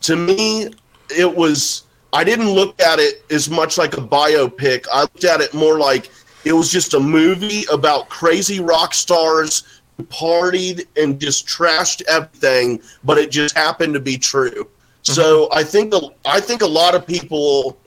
to 0.00 0.16
me 0.16 0.68
it 1.16 1.34
was 1.34 1.84
i 2.12 2.22
didn't 2.22 2.50
look 2.50 2.80
at 2.80 2.98
it 2.98 3.24
as 3.30 3.48
much 3.50 3.78
like 3.78 3.96
a 3.96 4.00
biopic. 4.00 4.86
I 4.92 5.02
looked 5.02 5.24
at 5.24 5.40
it 5.40 5.54
more 5.54 5.78
like 5.78 6.10
it 6.44 6.52
was 6.52 6.70
just 6.70 6.94
a 6.94 7.00
movie 7.00 7.64
about 7.72 8.08
crazy 8.08 8.60
rock 8.60 8.94
stars 8.94 9.77
partied 10.04 10.86
and 10.96 11.20
just 11.20 11.46
trashed 11.46 12.02
everything 12.08 12.80
but 13.04 13.18
it 13.18 13.30
just 13.30 13.56
happened 13.56 13.94
to 13.94 14.00
be 14.00 14.16
true. 14.16 14.50
Mm-hmm. 14.50 15.12
So 15.12 15.48
i 15.52 15.62
think 15.62 15.90
the, 15.90 16.10
i 16.24 16.40
think 16.40 16.62
a 16.62 16.66
lot 16.66 16.94
of 16.94 17.06
people 17.06 17.78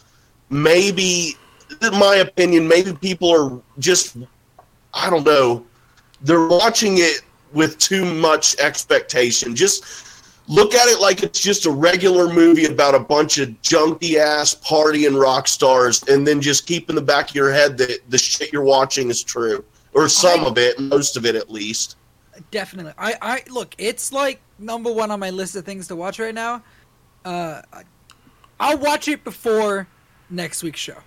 maybe 0.49 1.35
in 1.81 1.97
my 1.97 2.17
opinion 2.17 2.67
maybe 2.67 2.93
people 2.93 3.31
are 3.31 3.61
just 3.79 4.17
i 4.93 5.09
don't 5.09 5.25
know 5.25 5.65
they're 6.23 6.47
watching 6.47 6.97
it 6.97 7.21
with 7.53 7.77
too 7.77 8.05
much 8.05 8.55
expectation. 8.57 9.55
Just 9.55 10.07
look 10.47 10.73
at 10.73 10.87
it 10.87 10.99
like 10.99 11.23
it's 11.23 11.39
just 11.39 11.65
a 11.65 11.71
regular 11.71 12.31
movie 12.31 12.65
about 12.65 12.95
a 12.95 12.99
bunch 12.99 13.37
of 13.37 13.49
junky 13.61 14.15
ass 14.15 14.55
partying 14.55 15.19
rock 15.19 15.47
stars 15.47 16.03
and 16.03 16.25
then 16.25 16.41
just 16.41 16.65
keep 16.65 16.89
in 16.89 16.95
the 16.95 17.01
back 17.01 17.29
of 17.29 17.35
your 17.35 17.51
head 17.51 17.77
that 17.77 17.99
the 18.09 18.17
shit 18.17 18.51
you're 18.51 18.63
watching 18.63 19.09
is 19.09 19.23
true 19.23 19.63
or 19.93 20.09
some 20.09 20.43
of 20.45 20.57
it 20.57 20.79
most 20.79 21.15
of 21.15 21.25
it 21.25 21.35
at 21.35 21.49
least 21.49 21.95
Definitely. 22.49 22.93
I, 22.97 23.15
I 23.21 23.43
look. 23.49 23.75
It's 23.77 24.11
like 24.11 24.41
number 24.57 24.91
one 24.91 25.11
on 25.11 25.19
my 25.19 25.29
list 25.29 25.55
of 25.55 25.65
things 25.65 25.87
to 25.89 25.95
watch 25.95 26.19
right 26.19 26.33
now. 26.33 26.63
Uh, 27.23 27.61
I'll 28.59 28.77
watch 28.77 29.07
it 29.07 29.23
before 29.23 29.87
next 30.29 30.63
week's 30.63 30.79
show. 30.79 30.97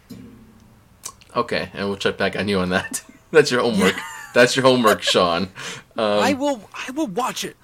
Okay, 1.34 1.68
and 1.72 1.88
we'll 1.88 1.96
check 1.96 2.16
back 2.16 2.36
on 2.36 2.46
you 2.48 2.58
on 2.60 2.68
that. 2.70 3.02
That's 3.30 3.50
your 3.50 3.62
homework. 3.62 3.96
That's 4.34 4.54
your 4.56 4.64
homework, 4.64 5.02
Sean. 5.02 5.48
Um, 5.96 6.24
I 6.24 6.32
will. 6.32 6.68
I 6.74 6.90
will 6.90 7.06
watch 7.06 7.44
it. 7.44 7.56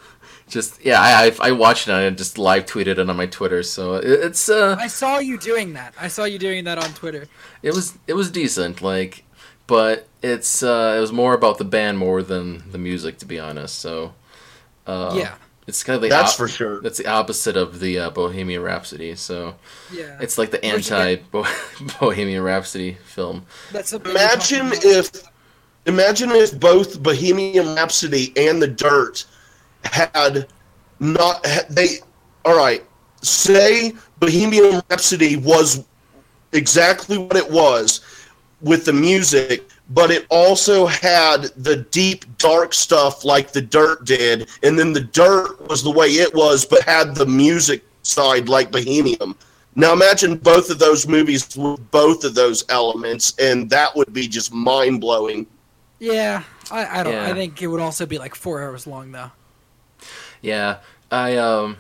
just 0.49 0.85
yeah, 0.85 1.01
I 1.01 1.27
I, 1.27 1.49
I 1.49 1.51
watched 1.51 1.89
it 1.89 1.91
and 1.91 2.01
I 2.01 2.11
just 2.11 2.39
live 2.39 2.65
tweeted 2.65 2.97
it 2.99 3.11
on 3.11 3.17
my 3.17 3.27
Twitter. 3.27 3.65
So 3.65 3.95
it, 3.97 4.05
it's 4.07 4.49
uh, 4.49 4.77
I 4.79 4.87
saw 4.87 5.19
you 5.19 5.37
doing 5.37 5.73
that. 5.73 5.95
I 5.99 6.07
saw 6.07 6.23
you 6.23 6.39
doing 6.39 6.63
that 6.67 6.79
on 6.79 6.95
Twitter. 6.95 7.27
it 7.65 7.75
was 7.75 7.99
it 8.07 8.15
was 8.15 8.31
decent. 8.31 8.83
Like, 8.83 9.25
but 9.71 10.09
it's 10.21 10.65
uh, 10.65 10.95
it 10.97 11.01
was 11.01 11.13
more 11.13 11.33
about 11.33 11.59
the 11.59 11.65
band 11.65 11.97
more 11.97 12.25
than 12.25 12.69
the 12.73 12.79
music, 12.79 13.19
to 13.19 13.25
be 13.25 13.39
honest. 13.39 13.79
So 13.79 14.13
uh, 14.85 15.15
yeah. 15.17 15.37
it's 15.69 15.85
kind 15.85 15.95
of 15.95 16.03
the 16.03 16.09
that's 16.09 16.33
op- 16.33 16.37
for 16.39 16.49
sure 16.49 16.81
that's 16.81 16.99
the 16.99 17.07
opposite 17.07 17.57
of 17.57 17.79
the 17.79 18.01
uh, 18.01 18.11
Bohemian 18.11 18.63
Rhapsody. 18.63 19.15
So 19.15 19.55
Yeah. 19.93 20.19
it's 20.21 20.39
like 20.39 20.51
the 20.51 20.63
anti 20.65 21.17
Bohemian 22.01 22.43
Rhapsody 22.43 22.95
film. 23.05 23.47
That's 23.71 23.91
something. 23.91 24.11
imagine 24.11 24.71
we're 24.71 24.75
talking 24.75 24.91
about. 24.91 25.07
if 25.15 25.23
imagine 25.87 26.31
if 26.33 26.59
both 26.59 27.01
bohemian 27.01 27.75
rhapsody 27.77 28.33
and 28.37 28.61
the 28.61 28.67
dirt 28.69 29.25
had 29.85 30.49
not 30.99 31.47
had- 31.47 31.69
they 31.71 31.99
all 32.45 32.57
right 32.57 32.85
say 33.23 33.93
bohemian 34.19 34.83
rhapsody 34.91 35.37
was 35.37 35.85
exactly 36.53 37.17
what 37.19 37.37
it 37.37 37.49
was 37.51 38.01
with 38.61 38.85
the 38.85 38.93
music 38.93 39.69
but 39.93 40.11
it 40.11 40.25
also 40.31 40.87
had 40.87 41.45
the 41.57 41.77
deep 41.91 42.25
dark 42.39 42.73
stuff 42.73 43.25
like 43.25 43.53
the 43.53 43.61
dirt 43.61 44.05
did 44.05 44.49
and 44.63 44.79
then 44.79 44.93
the 44.93 45.01
dirt 45.01 45.69
was 45.69 45.83
the 45.83 45.91
way 45.91 46.09
it 46.09 46.33
was 46.35 46.65
but 46.65 46.83
had 46.83 47.15
the 47.15 47.27
music 47.27 47.85
side 48.03 48.49
like 48.49 48.71
bohemian 48.71 49.35
now 49.77 49.93
imagine 49.93 50.37
both 50.37 50.71
of 50.71 50.79
those 50.79 51.07
movies 51.07 51.57
with 51.57 51.91
both 51.91 52.25
of 52.25 52.35
those 52.35 52.65
elements, 52.69 53.35
and 53.39 53.71
that 53.71 53.95
would 53.95 54.13
be 54.13 54.27
just 54.27 54.53
mind 54.53 55.01
blowing. 55.01 55.47
Yeah. 55.99 56.43
I, 56.71 57.01
I 57.01 57.03
don't. 57.03 57.13
Yeah. 57.13 57.31
I 57.31 57.35
think 57.35 57.63
it 57.63 57.67
would 57.67 57.81
also 57.81 58.07
be 58.07 58.19
like 58.19 58.35
four 58.35 58.63
hours 58.63 58.87
long 58.87 59.13
though. 59.13 59.31
Yeah, 60.43 60.79
I 61.11 61.37
um 61.37 61.77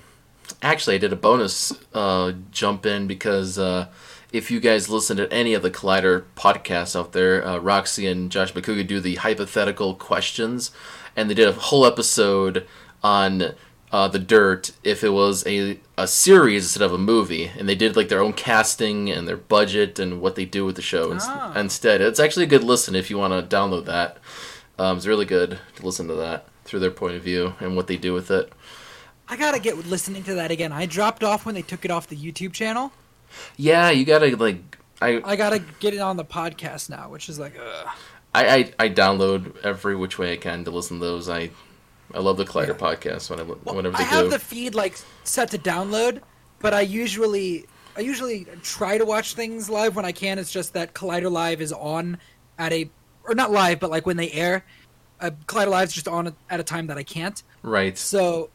actually 0.62 0.96
I 0.96 0.98
did 0.98 1.12
a 1.12 1.16
bonus 1.16 1.72
uh 1.94 2.32
jump 2.50 2.86
in 2.86 3.06
because 3.06 3.58
uh 3.58 3.86
if 4.32 4.50
you 4.50 4.60
guys 4.60 4.88
listen 4.88 5.16
to 5.16 5.32
any 5.32 5.54
of 5.54 5.62
the 5.62 5.70
Collider 5.70 6.24
podcasts 6.36 6.98
out 6.98 7.12
there, 7.12 7.44
uh, 7.46 7.58
Roxy 7.58 8.06
and 8.06 8.30
Josh 8.30 8.52
Macuga 8.52 8.86
do 8.86 9.00
the 9.00 9.16
hypothetical 9.16 9.94
questions, 9.94 10.70
and 11.16 11.28
they 11.28 11.34
did 11.34 11.48
a 11.48 11.52
whole 11.52 11.84
episode 11.84 12.66
on 13.02 13.54
uh, 13.92 14.06
the 14.06 14.18
Dirt 14.20 14.70
if 14.84 15.02
it 15.02 15.08
was 15.08 15.44
a 15.46 15.80
a 15.98 16.06
series 16.06 16.64
instead 16.64 16.82
of 16.84 16.92
a 16.92 16.98
movie, 16.98 17.50
and 17.58 17.68
they 17.68 17.74
did 17.74 17.96
like 17.96 18.08
their 18.08 18.22
own 18.22 18.32
casting 18.32 19.10
and 19.10 19.26
their 19.26 19.36
budget 19.36 19.98
and 19.98 20.20
what 20.20 20.36
they 20.36 20.44
do 20.44 20.64
with 20.64 20.76
the 20.76 20.82
show 20.82 21.16
Ah. 21.20 21.52
instead. 21.58 22.00
It's 22.00 22.20
actually 22.20 22.44
a 22.44 22.48
good 22.48 22.62
listen 22.64 22.94
if 22.94 23.10
you 23.10 23.18
want 23.18 23.32
to 23.50 23.56
download 23.56 23.84
that. 23.86 24.18
Um, 24.78 24.96
it's 24.96 25.06
really 25.06 25.26
good 25.26 25.58
to 25.76 25.84
listen 25.84 26.06
to 26.08 26.14
that 26.14 26.46
through 26.64 26.78
their 26.80 26.90
point 26.92 27.16
of 27.16 27.22
view 27.22 27.54
and 27.60 27.76
what 27.76 27.86
they 27.88 27.96
do 27.96 28.14
with 28.14 28.30
it. 28.30 28.52
I 29.28 29.36
gotta 29.36 29.58
get 29.58 29.76
listening 29.86 30.22
to 30.24 30.34
that 30.36 30.50
again. 30.50 30.72
I 30.72 30.86
dropped 30.86 31.22
off 31.24 31.44
when 31.44 31.54
they 31.54 31.62
took 31.62 31.84
it 31.84 31.90
off 31.90 32.06
the 32.08 32.16
YouTube 32.16 32.52
channel. 32.52 32.92
Yeah, 33.56 33.90
you 33.90 34.04
gotta 34.04 34.36
like 34.36 34.78
I 35.00 35.20
I 35.24 35.36
gotta 35.36 35.60
get 35.80 35.94
it 35.94 35.98
on 36.00 36.16
the 36.16 36.24
podcast 36.24 36.90
now, 36.90 37.08
which 37.10 37.28
is 37.28 37.38
like, 37.38 37.54
ugh. 37.58 37.88
I, 38.32 38.46
I, 38.46 38.72
I 38.78 38.88
download 38.88 39.56
every 39.64 39.96
which 39.96 40.16
way 40.18 40.32
I 40.32 40.36
can 40.36 40.64
to 40.64 40.70
listen 40.70 41.00
to 41.00 41.04
those. 41.04 41.28
I 41.28 41.50
I 42.14 42.18
love 42.20 42.36
the 42.36 42.44
Collider 42.44 42.76
podcast 42.76 43.28
when 43.30 43.40
I, 43.40 43.42
Well, 43.42 43.74
whenever 43.76 43.96
I 43.96 43.98
they 43.98 44.04
have 44.04 44.24
do. 44.26 44.30
the 44.30 44.38
feed 44.38 44.74
like 44.74 44.96
set 45.24 45.50
to 45.50 45.58
download, 45.58 46.20
but 46.60 46.72
I 46.74 46.82
usually 46.82 47.66
I 47.96 48.00
usually 48.00 48.46
try 48.62 48.98
to 48.98 49.04
watch 49.04 49.34
things 49.34 49.68
live 49.68 49.96
when 49.96 50.04
I 50.04 50.12
can. 50.12 50.38
It's 50.38 50.52
just 50.52 50.74
that 50.74 50.94
Collider 50.94 51.30
Live 51.30 51.60
is 51.60 51.72
on 51.72 52.18
at 52.58 52.72
a 52.72 52.88
or 53.24 53.34
not 53.34 53.50
live, 53.50 53.80
but 53.80 53.90
like 53.90 54.06
when 54.06 54.16
they 54.16 54.30
air. 54.30 54.64
Uh, 55.20 55.30
Collider 55.46 55.68
Live 55.68 55.88
is 55.88 55.94
just 55.94 56.08
on 56.08 56.34
at 56.48 56.60
a 56.60 56.62
time 56.64 56.86
that 56.86 56.96
I 56.96 57.02
can't. 57.02 57.42
right. 57.62 57.98
So 57.98 58.48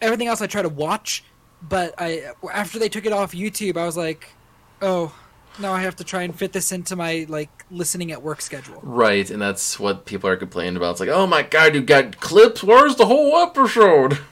everything 0.00 0.28
else 0.28 0.40
I 0.40 0.46
try 0.46 0.62
to 0.62 0.68
watch, 0.68 1.22
but 1.60 1.94
I 1.98 2.32
after 2.52 2.78
they 2.78 2.88
took 2.88 3.06
it 3.06 3.12
off 3.12 3.32
YouTube, 3.32 3.76
I 3.76 3.84
was 3.86 3.96
like, 3.96 4.36
oh, 4.80 5.14
now 5.58 5.72
I 5.72 5.80
have 5.82 5.96
to 5.96 6.04
try 6.04 6.22
and 6.22 6.34
fit 6.36 6.52
this 6.52 6.72
into 6.72 6.96
my 6.96 7.26
like 7.28 7.64
listening 7.70 8.12
at 8.12 8.22
work 8.22 8.40
schedule. 8.40 8.80
Right, 8.82 9.28
and 9.30 9.40
that's 9.42 9.78
what 9.78 10.06
people 10.06 10.30
are 10.30 10.36
complaining 10.36 10.76
about. 10.76 10.92
It's 10.92 11.00
like, 11.00 11.08
oh 11.08 11.26
my 11.26 11.42
god, 11.42 11.74
you 11.74 11.82
got 11.82 12.20
clips. 12.20 12.62
Where's 12.62 12.96
the 12.96 13.06
whole 13.06 13.36
episode? 13.38 14.18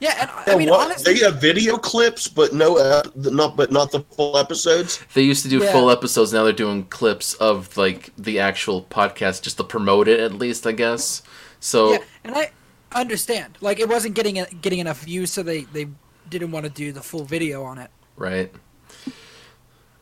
Yeah, 0.00 0.14
and 0.20 0.30
I 0.30 0.44
Yeah, 0.46 0.56
mean 0.56 0.68
what? 0.68 0.80
honestly, 0.80 1.14
they 1.14 1.20
have 1.20 1.40
video 1.40 1.78
clips, 1.78 2.28
but 2.28 2.52
no, 2.52 2.76
uh, 2.78 3.02
ep- 3.04 3.16
not 3.16 3.56
but 3.56 3.72
not 3.72 3.90
the 3.90 4.00
full 4.00 4.36
episodes. 4.36 5.00
They 5.14 5.22
used 5.22 5.42
to 5.42 5.48
do 5.48 5.58
Yeah. 5.58 5.72
full 5.72 5.90
episodes. 5.90 6.32
Now 6.32 6.44
they're 6.44 6.52
doing 6.52 6.84
clips 6.86 7.34
of 7.34 7.76
like 7.76 8.12
the 8.16 8.38
actual 8.38 8.84
podcast 8.84 9.42
just 9.42 9.56
to 9.56 9.64
promote 9.64 10.06
it, 10.08 10.20
at 10.20 10.34
least 10.34 10.66
I 10.66 10.72
guess. 10.72 11.22
So 11.60 11.92
Yeah, 11.92 11.98
and 12.24 12.34
I 12.34 12.52
understand. 12.92 13.56
Like 13.60 13.80
it 13.80 13.88
wasn't 13.88 14.14
getting 14.14 14.44
getting 14.60 14.78
enough 14.80 15.02
views, 15.02 15.32
so 15.32 15.42
they 15.42 15.64
they 15.64 15.88
didn't 16.30 16.50
want 16.50 16.64
to 16.66 16.70
do 16.70 16.92
the 16.92 17.02
full 17.02 17.24
video 17.24 17.62
on 17.64 17.78
it. 17.78 17.90
right, 18.16 18.52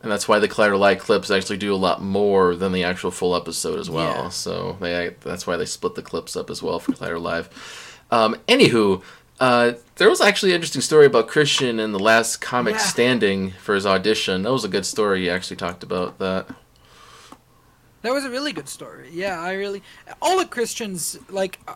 and 0.01 0.11
that's 0.11 0.27
why 0.27 0.39
the 0.39 0.47
Collider 0.47 0.77
Live 0.77 0.99
clips 0.99 1.31
actually 1.31 1.57
do 1.57 1.73
a 1.73 1.75
lot 1.77 2.01
more 2.01 2.55
than 2.55 2.71
the 2.71 2.83
actual 2.83 3.11
full 3.11 3.35
episode 3.35 3.79
as 3.79 3.89
well. 3.89 4.23
Yeah. 4.23 4.29
So 4.29 4.77
they 4.79 5.15
that's 5.21 5.47
why 5.47 5.57
they 5.57 5.65
split 5.65 5.95
the 5.95 6.01
clips 6.03 6.35
up 6.35 6.49
as 6.49 6.61
well 6.61 6.79
for 6.79 6.91
Collider 6.93 7.21
Live. 7.21 7.49
Um, 8.11 8.35
anywho, 8.47 9.01
uh, 9.39 9.73
there 9.95 10.09
was 10.09 10.21
actually 10.21 10.51
an 10.51 10.55
interesting 10.55 10.81
story 10.81 11.05
about 11.07 11.27
Kristian 11.27 11.79
in 11.79 11.91
the 11.91 11.99
last 11.99 12.37
comic 12.37 12.75
Yeah. 12.75 12.79
standing 12.79 13.51
for 13.51 13.75
his 13.75 13.85
audition. 13.85 14.43
That 14.43 14.51
was 14.51 14.63
a 14.63 14.69
good 14.69 14.85
story. 14.85 15.21
He 15.21 15.29
actually 15.29 15.57
talked 15.57 15.83
about 15.83 16.17
that. 16.19 16.47
That 18.03 18.13
was 18.13 18.23
a 18.23 18.29
really 18.29 18.53
good 18.53 18.69
story. 18.69 19.09
Yeah, 19.11 19.41
I 19.41 19.53
really 19.53 19.81
all 20.21 20.37
the 20.37 20.45
Christians 20.45 21.17
like. 21.29 21.59
uh, 21.67 21.73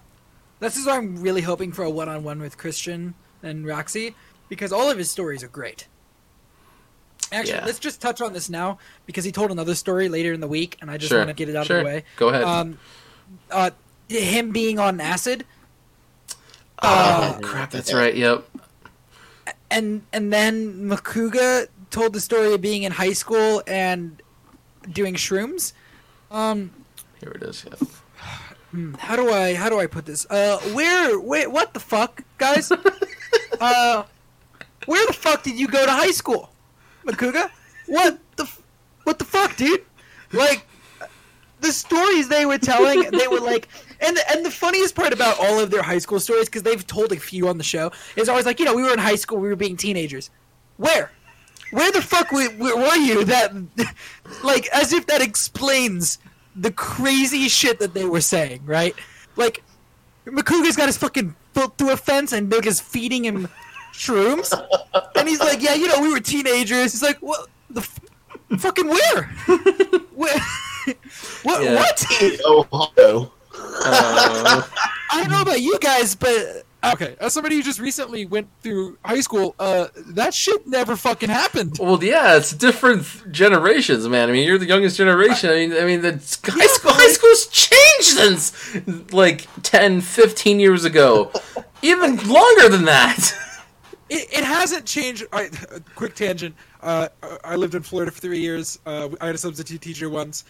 This 0.60 0.78
is 0.78 0.86
why 0.86 0.97
I'm 0.97 1.20
really 1.22 1.41
hoping 1.41 1.72
for 1.72 1.84
a 1.84 1.89
one-on-one 1.89 2.39
with 2.39 2.56
Kristian 2.58 3.16
and 3.41 3.66
Roxy 3.66 4.14
because 4.52 4.74
all 4.74 4.89
of 4.91 4.97
his 4.97 5.10
stories 5.10 5.43
are 5.43 5.47
great. 5.47 5.88
Actually, 7.32 7.54
Yeah. 7.54 7.66
let's 7.66 7.80
just 7.80 8.02
touch 8.02 8.20
on 8.20 8.34
this 8.34 8.49
now 8.49 8.78
because 9.06 9.24
he 9.24 9.32
told 9.32 9.49
another 9.49 9.76
story 9.76 10.10
later 10.10 10.34
in 10.34 10.41
the 10.41 10.47
week, 10.47 10.78
and 10.82 10.91
I 10.91 10.97
just 10.97 11.08
Sure. 11.10 11.20
want 11.20 11.30
to 11.30 11.34
get 11.34 11.47
it 11.47 11.56
out 11.56 11.68
Sure. 11.68 11.78
of 11.78 11.84
the 11.86 11.89
way. 11.89 12.04
Go 12.18 12.28
ahead. 12.28 12.43
Um, 12.43 12.78
uh, 13.49 13.72
him 14.10 14.52
being 14.52 14.78
on 14.78 14.99
acid, 14.99 15.45
oh 16.84 16.88
uh, 16.89 17.39
crap! 17.39 17.72
That's 17.72 17.93
right. 17.93 18.14
Yep. 18.14 18.43
and 19.70 20.02
and 20.12 20.34
then 20.34 20.84
Macuga 20.89 21.68
told 21.91 22.12
the 22.12 22.20
story 22.20 22.54
of 22.54 22.60
being 22.60 22.84
in 22.84 22.91
high 22.91 23.14
school 23.14 23.64
and 23.66 24.22
doing 24.91 25.14
shrooms. 25.16 25.72
Um, 26.30 26.72
Here 27.22 27.32
it 27.32 27.43
is. 27.43 27.64
Yeah. 27.66 27.88
hmm, 28.72 28.93
how 28.95 29.16
do 29.16 29.32
I 29.32 29.56
how 29.56 29.70
do 29.70 29.80
I 29.80 29.88
put 29.88 30.06
this? 30.06 30.26
Uh, 30.30 30.58
where 30.74 31.18
wait 31.18 31.49
what 31.49 31.74
the 31.74 31.80
fuck, 31.80 32.24
guys? 32.38 32.70
uh, 33.62 34.04
where 34.86 35.05
the 35.07 35.13
fuck 35.13 35.43
did 35.43 35.59
you 35.59 35.67
go 35.67 35.86
to 35.86 35.91
high 35.91 36.11
school, 36.11 36.51
Macuga? 37.05 37.49
What 37.88 38.19
the 38.36 38.49
what 39.03 39.19
the 39.19 39.25
fuck, 39.25 39.55
dude? 39.55 39.84
Like 40.32 40.65
the 41.59 41.71
stories 41.71 42.27
they 42.27 42.45
were 42.45 42.57
telling, 42.57 43.09
they 43.11 43.27
were 43.27 43.39
like, 43.39 43.67
and 43.99 44.17
and 44.32 44.45
the 44.45 44.51
funniest 44.51 44.95
part 44.95 45.13
about 45.13 45.39
all 45.39 45.59
of 45.59 45.71
their 45.71 45.84
high 45.84 45.99
school 45.99 46.19
stories, 46.19 46.45
because 46.45 46.63
they've 46.63 46.86
told 46.86 47.11
a 47.11 47.17
few 47.17 47.47
on 47.47 47.57
the 47.57 47.63
show, 47.63 47.91
is 48.15 48.29
always 48.29 48.45
like, 48.45 48.59
you 48.59 48.65
know, 48.65 48.73
we 48.73 48.84
were 48.84 48.93
in 48.93 48.99
high 48.99 49.15
school, 49.15 49.39
we 49.39 49.47
were 49.47 49.55
being 49.55 49.77
teenagers. 49.77 50.29
Where? 50.77 51.11
Where 51.71 51.91
the 51.91 52.01
fuck 52.01 52.32
were, 52.32 52.49
were 52.57 52.95
you? 52.95 53.23
That, 53.23 53.53
like, 54.43 54.67
as 54.73 54.91
if 54.91 55.05
that 55.07 55.21
explains 55.21 56.17
the 56.55 56.71
crazy 56.71 57.47
shit 57.47 57.79
that 57.79 57.93
they 57.93 58.03
were 58.03 58.19
saying, 58.19 58.65
right? 58.65 58.93
Like, 59.38 59.63
Macuga's 60.25 60.75
got 60.75 60.88
his 60.88 60.97
fucking 60.97 61.34
foot 61.53 61.77
through 61.77 61.91
a 61.91 61.97
fence, 61.97 62.34
and 62.34 62.51
Noga's 62.51 62.82
feeding 62.82 63.23
him 63.23 63.47
shrooms, 63.94 64.52
and 65.16 65.28
he's 65.28 65.39
like, 65.39 65.62
yeah, 65.62 65.74
you 65.74 65.88
know, 65.88 66.02
we 66.02 66.12
were 66.12 66.20
teenagers. 66.20 66.92
He's 66.92 67.04
like, 67.04 67.18
what 67.20 67.48
the 67.70 67.82
f- 67.82 68.00
fucking 68.58 68.88
where? 68.88 69.24
where? 70.16 70.39
what? 71.44 71.64
Yeah. 71.64 71.76
What? 71.76 72.06
In 72.22 72.39
Ohio. 72.46 73.32
Uh, 73.54 74.64
I 75.12 75.22
don't 75.22 75.32
know 75.32 75.42
about 75.42 75.62
you 75.62 75.78
guys, 75.80 76.16
but 76.16 76.64
okay, 76.84 77.16
as 77.20 77.34
somebody 77.34 77.56
who 77.56 77.64
just 77.64 77.80
recently 77.80 78.26
went 78.26 78.48
through 78.62 78.98
high 79.04 79.20
school, 79.20 79.56
uh, 79.60 79.88
that 80.08 80.34
shit 80.34 80.66
never 80.68 80.96
fucking 80.96 81.30
happened. 81.30 81.78
well, 81.80 82.02
yeah, 82.04 82.38
it's 82.38 82.52
different 82.52 83.32
generations, 83.32 84.08
man. 84.08 84.30
I 84.30 84.32
mean, 84.32 84.48
you're 84.48 84.58
the 84.58 84.66
youngest 84.66 84.98
generation. 84.98 85.50
I 85.50 85.54
mean, 85.54 85.74
I 85.74 85.86
mean, 85.86 86.02
the 86.02 86.14
high 86.46 86.68
school, 86.68 86.92
high 86.94 87.12
school's 87.12 87.48
changed 87.48 88.18
since 88.18 89.14
like 89.14 89.48
10, 89.64 90.02
15 90.02 90.60
years 90.60 90.86
ago, 90.86 91.32
even 91.82 92.18
longer 92.28 92.70
than 92.70 92.86
that. 92.86 93.34
It, 94.12 94.28
it 94.34 94.43
hasn't 94.43 94.86
changed. 94.86 95.26
I, 95.32 95.43
a 95.72 95.80
quick 95.95 96.16
tangent. 96.16 96.53
Uh, 96.84 97.07
I 97.45 97.55
lived 97.55 97.76
in 97.76 97.82
Florida 97.82 98.12
for 98.12 98.20
three 98.20 98.39
years. 98.39 98.78
Uh, 98.86 99.07
I 99.22 99.28
had 99.28 99.36
a 99.36 99.38
substitute 99.38 99.82
teacher 99.82 100.09
once. 100.09 100.43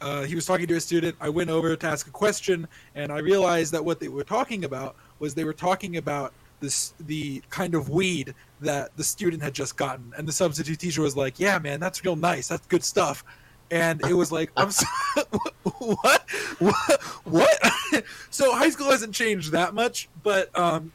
Uh, 0.00 0.22
he 0.22 0.36
was 0.36 0.46
talking 0.46 0.68
to 0.68 0.76
a 0.76 0.80
student. 0.80 1.16
I 1.20 1.28
went 1.28 1.50
over 1.50 1.74
to 1.74 1.86
ask 1.86 2.06
a 2.06 2.12
question, 2.12 2.68
and 2.94 3.10
I 3.10 3.18
realized 3.18 3.72
that 3.72 3.84
what 3.84 3.98
they 3.98 4.06
were 4.06 4.22
talking 4.22 4.64
about 4.64 4.94
was 5.18 5.34
they 5.34 5.42
were 5.42 5.52
talking 5.52 5.96
about 5.96 6.32
this 6.60 6.94
the 7.00 7.42
kind 7.50 7.74
of 7.74 7.88
weed 7.88 8.34
that 8.60 8.96
the 8.96 9.02
student 9.02 9.42
had 9.42 9.54
just 9.54 9.76
gotten. 9.76 10.12
And 10.16 10.26
the 10.26 10.32
substitute 10.32 10.78
teacher 10.78 11.02
was 11.02 11.16
like, 11.16 11.40
"Yeah, 11.40 11.58
man, 11.58 11.80
that's 11.80 12.04
real 12.04 12.14
nice. 12.14 12.46
That's 12.46 12.66
good 12.68 12.84
stuff." 12.84 13.24
And 13.72 14.00
it 14.06 14.14
was 14.14 14.30
like, 14.30 14.52
"I'm 14.56 14.70
so, 14.70 14.86
what, 15.78 16.30
what, 16.60 17.02
what?" 17.24 17.58
so 18.30 18.54
high 18.54 18.70
school 18.70 18.92
hasn't 18.92 19.14
changed 19.14 19.50
that 19.50 19.74
much, 19.74 20.08
but 20.22 20.56
um, 20.56 20.92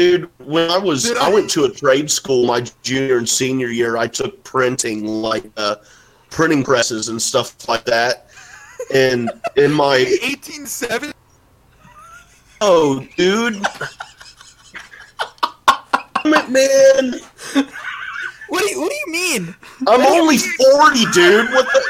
Dude, 0.00 0.30
when 0.38 0.70
I 0.70 0.78
was, 0.78 1.02
Did 1.02 1.18
I 1.18 1.26
I- 1.28 1.30
went 1.34 1.50
to 1.50 1.64
a 1.64 1.70
trade 1.70 2.10
school 2.10 2.46
my 2.46 2.62
junior 2.82 3.18
and 3.18 3.28
senior 3.28 3.68
year. 3.68 3.98
I 3.98 4.06
took 4.06 4.42
printing, 4.44 5.04
like 5.04 5.44
uh, 5.58 5.76
printing 6.30 6.64
presses 6.64 7.10
and 7.10 7.20
stuff 7.20 7.68
like 7.68 7.84
that. 7.84 8.28
And 8.94 9.30
in 9.56 9.70
my, 9.70 9.98
1870. 10.22 11.12
oh, 12.62 13.06
dude, 13.18 13.56
man, 16.24 17.20
What 18.48 18.62
do 18.62 18.68
you 18.70 18.80
What 18.80 18.90
do 18.90 18.96
you 18.96 19.06
mean? 19.08 19.54
I'm 19.86 20.00
only 20.00 20.38
forty, 20.38 21.04
dude. 21.12 21.50
What 21.50 21.66
the 21.66 21.84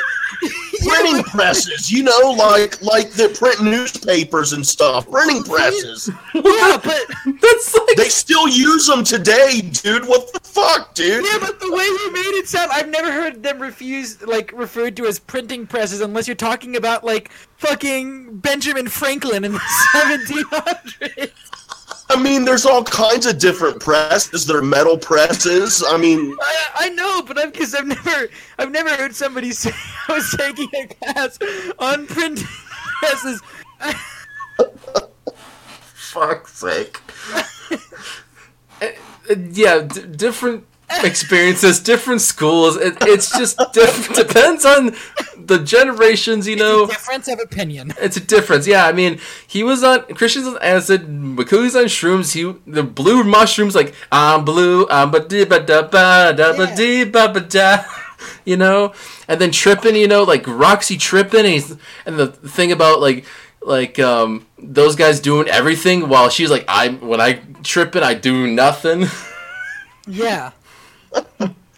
printing 0.88 1.22
presses? 1.24 1.90
You 1.90 2.02
know, 2.04 2.30
like 2.36 2.80
like 2.82 3.10
that 3.12 3.34
print 3.36 3.62
newspapers 3.62 4.52
and 4.52 4.66
stuff. 4.66 5.10
Printing 5.10 5.42
presses. 5.44 6.10
Yeah, 6.34 6.80
but 6.82 7.00
That's 7.42 7.74
like 7.76 7.96
They 7.96 8.08
still 8.08 8.48
use 8.48 8.86
them 8.86 9.04
today, 9.04 9.60
dude. 9.60 10.06
What 10.06 10.32
the 10.32 10.40
fuck, 10.40 10.94
dude? 10.94 11.24
yeah, 11.24 11.38
but 11.40 11.60
the 11.60 11.70
way 11.70 11.84
you 11.84 12.12
made 12.12 12.38
it 12.38 12.48
sound, 12.48 12.70
I've 12.72 12.88
never 12.88 13.12
heard 13.12 13.42
them 13.42 13.60
refused 13.60 14.22
like 14.26 14.52
referred 14.54 14.96
to 14.98 15.06
as 15.06 15.18
printing 15.18 15.66
presses 15.66 16.00
unless 16.00 16.26
you're 16.28 16.34
talking 16.36 16.76
about 16.76 17.04
like 17.04 17.30
fucking 17.58 18.38
Benjamin 18.38 18.88
Franklin 18.88 19.44
in 19.44 19.52
the 19.52 19.58
1700s. 19.94 21.30
I 22.11 22.20
mean, 22.20 22.44
there's 22.44 22.66
all 22.66 22.82
kinds 22.82 23.26
of 23.26 23.38
different 23.38 23.80
presses. 23.80 24.44
There 24.44 24.58
are 24.58 24.62
metal 24.62 24.98
presses. 24.98 25.84
I 25.86 25.96
mean, 25.96 26.36
I, 26.42 26.66
I 26.74 26.88
know, 26.90 27.22
but 27.22 27.38
I'm 27.38 27.50
because 27.50 27.74
I've 27.74 27.86
never 27.86 28.28
I've 28.58 28.72
never 28.72 28.90
heard 28.90 29.14
somebody 29.14 29.52
say 29.52 29.70
I 30.08 30.14
was 30.14 30.34
taking 30.36 30.68
a 30.74 30.86
class 30.88 31.38
on 31.78 32.06
printing 32.08 32.46
presses. 33.00 33.40
fuck's 35.94 36.54
sake. 36.58 37.00
Uh, 38.82 39.34
yeah, 39.52 39.82
d- 39.82 40.06
different 40.16 40.64
experiences, 41.05 41.80
different 41.80 42.20
schools. 42.20 42.76
It, 42.76 42.97
it's 43.03 43.36
just 43.36 43.59
diff- 43.72 44.12
depends 44.14 44.64
on 44.64 44.95
the 45.38 45.59
generations, 45.59 46.47
you 46.47 46.57
know. 46.57 46.86
Difference 46.86 47.28
of 47.28 47.41
opinion. 47.41 47.93
It's 48.01 48.16
a 48.16 48.20
difference. 48.20 48.66
Yeah, 48.66 48.86
I 48.86 48.93
mean, 48.93 49.20
he 49.47 49.62
was 49.62 49.82
on 49.84 50.01
Kristian's 50.14 50.47
on 50.47 50.59
acid, 50.62 51.07
Macuga's 51.09 51.76
on 51.76 51.84
shrooms. 51.84 52.32
He 52.32 52.55
the 52.70 52.82
blue 52.82 53.22
mushrooms 53.24 53.74
like 53.74 53.95
I'm 54.11 54.45
blue, 54.45 54.88
I'm 54.88 55.11
ba 55.11 55.20
dee 55.20 55.45
ba 55.45 55.61
da 55.61 55.82
ba 55.82 56.32
da 56.36 56.57
ba 56.57 56.74
dee 56.74 57.05
ba 57.05 57.28
ba 57.28 57.41
da. 57.41 57.84
You 58.45 58.59
know, 58.59 58.93
and 59.28 59.41
then 59.41 59.51
tripping, 59.51 59.97
you 59.97 60.07
know, 60.07 60.24
like 60.24 60.47
Roxy 60.47 60.99
tripping, 60.99 61.47
and 61.47 61.78
and 62.05 62.18
the 62.18 62.26
thing 62.26 62.70
about 62.70 63.01
like 63.01 63.24
like 63.62 63.99
um 63.99 64.47
those 64.59 64.95
guys 64.95 65.20
doing 65.20 65.49
everything 65.49 66.07
while 66.09 66.28
she's 66.28 66.51
like 66.51 66.66
I 66.68 66.88
when 66.88 67.18
I 67.18 67.41
tripping 67.62 68.03
I 68.03 68.12
do 68.12 68.47
nothing. 68.47 69.07
Yeah. 70.07 70.51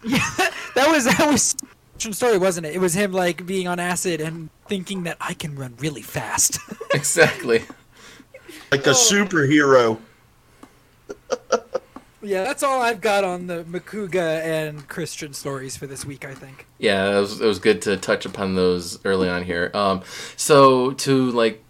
Yeah, 0.05 0.18
that 0.74 0.89
was 0.91 1.05
that 1.05 1.26
was 1.30 1.57
true 1.99 2.12
story, 2.12 2.39
wasn't 2.39 2.66
it? 2.66 2.74
It 2.74 2.80
was 2.80 2.95
him 2.95 3.12
like 3.12 3.47
being 3.47 3.68
on 3.68 3.78
acid 3.78 4.20
and 4.20 4.51
thinking 4.66 5.05
that 5.05 5.16
I 5.20 5.35
can 5.35 5.55
run 5.57 5.74
really 5.78 6.03
fast. 6.03 6.59
exactly. 6.95 7.62
like 8.70 8.87
a 8.87 8.91
superhero. 8.91 9.99
yeah, 12.22 12.43
that's 12.43 12.62
all 12.62 12.83
I've 12.83 13.01
got 13.01 13.24
on 13.24 13.47
the 13.47 13.64
Macuga 13.64 14.43
and 14.43 14.89
Kristian 14.89 15.35
stories 15.35 15.76
for 15.76 15.87
this 15.87 16.05
week. 16.05 16.24
I 16.24 16.35
think. 16.35 16.66
Yeah, 16.78 17.16
it 17.16 17.20
was, 17.20 17.41
it 17.41 17.47
was 17.47 17.59
good 17.59 17.80
to 17.83 17.97
touch 17.97 18.26
upon 18.26 18.55
those 18.55 19.05
early 19.05 19.28
on 19.28 19.45
here. 19.45 19.70
Um, 19.72 20.03
so 20.37 20.93
to 20.93 21.30
like 21.30 21.64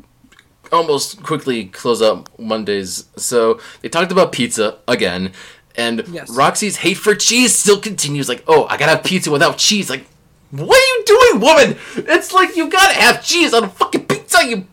almost 0.72 1.22
quickly 1.22 1.66
close 1.66 2.00
up 2.00 2.36
Mondays. 2.38 3.04
So 3.16 3.60
they 3.82 3.88
talked 3.88 4.10
about 4.10 4.32
pizza 4.32 4.78
again, 4.88 5.32
and 5.76 6.06
Yes. 6.08 6.30
Roxy's 6.30 6.76
hate 6.76 6.98
for 6.98 7.14
cheese 7.14 7.54
still 7.54 7.80
continues. 7.80 8.28
Like, 8.28 8.44
oh, 8.46 8.64
I 8.66 8.76
gotta 8.76 8.96
have 8.96 9.04
pizza 9.04 9.30
without 9.30 9.58
cheese. 9.58 9.88
Like, 9.90 10.06
what 10.50 10.76
are 10.76 10.98
you 10.98 11.04
doing, 11.06 11.40
woman? 11.40 11.78
It's 11.96 12.32
like 12.32 12.56
you 12.56 12.68
gotta 12.68 12.94
have 12.94 13.22
cheese 13.24 13.54
on 13.54 13.64
a 13.64 13.68
fucking 13.68 14.06
pizza. 14.06 14.46
You, 14.46 14.66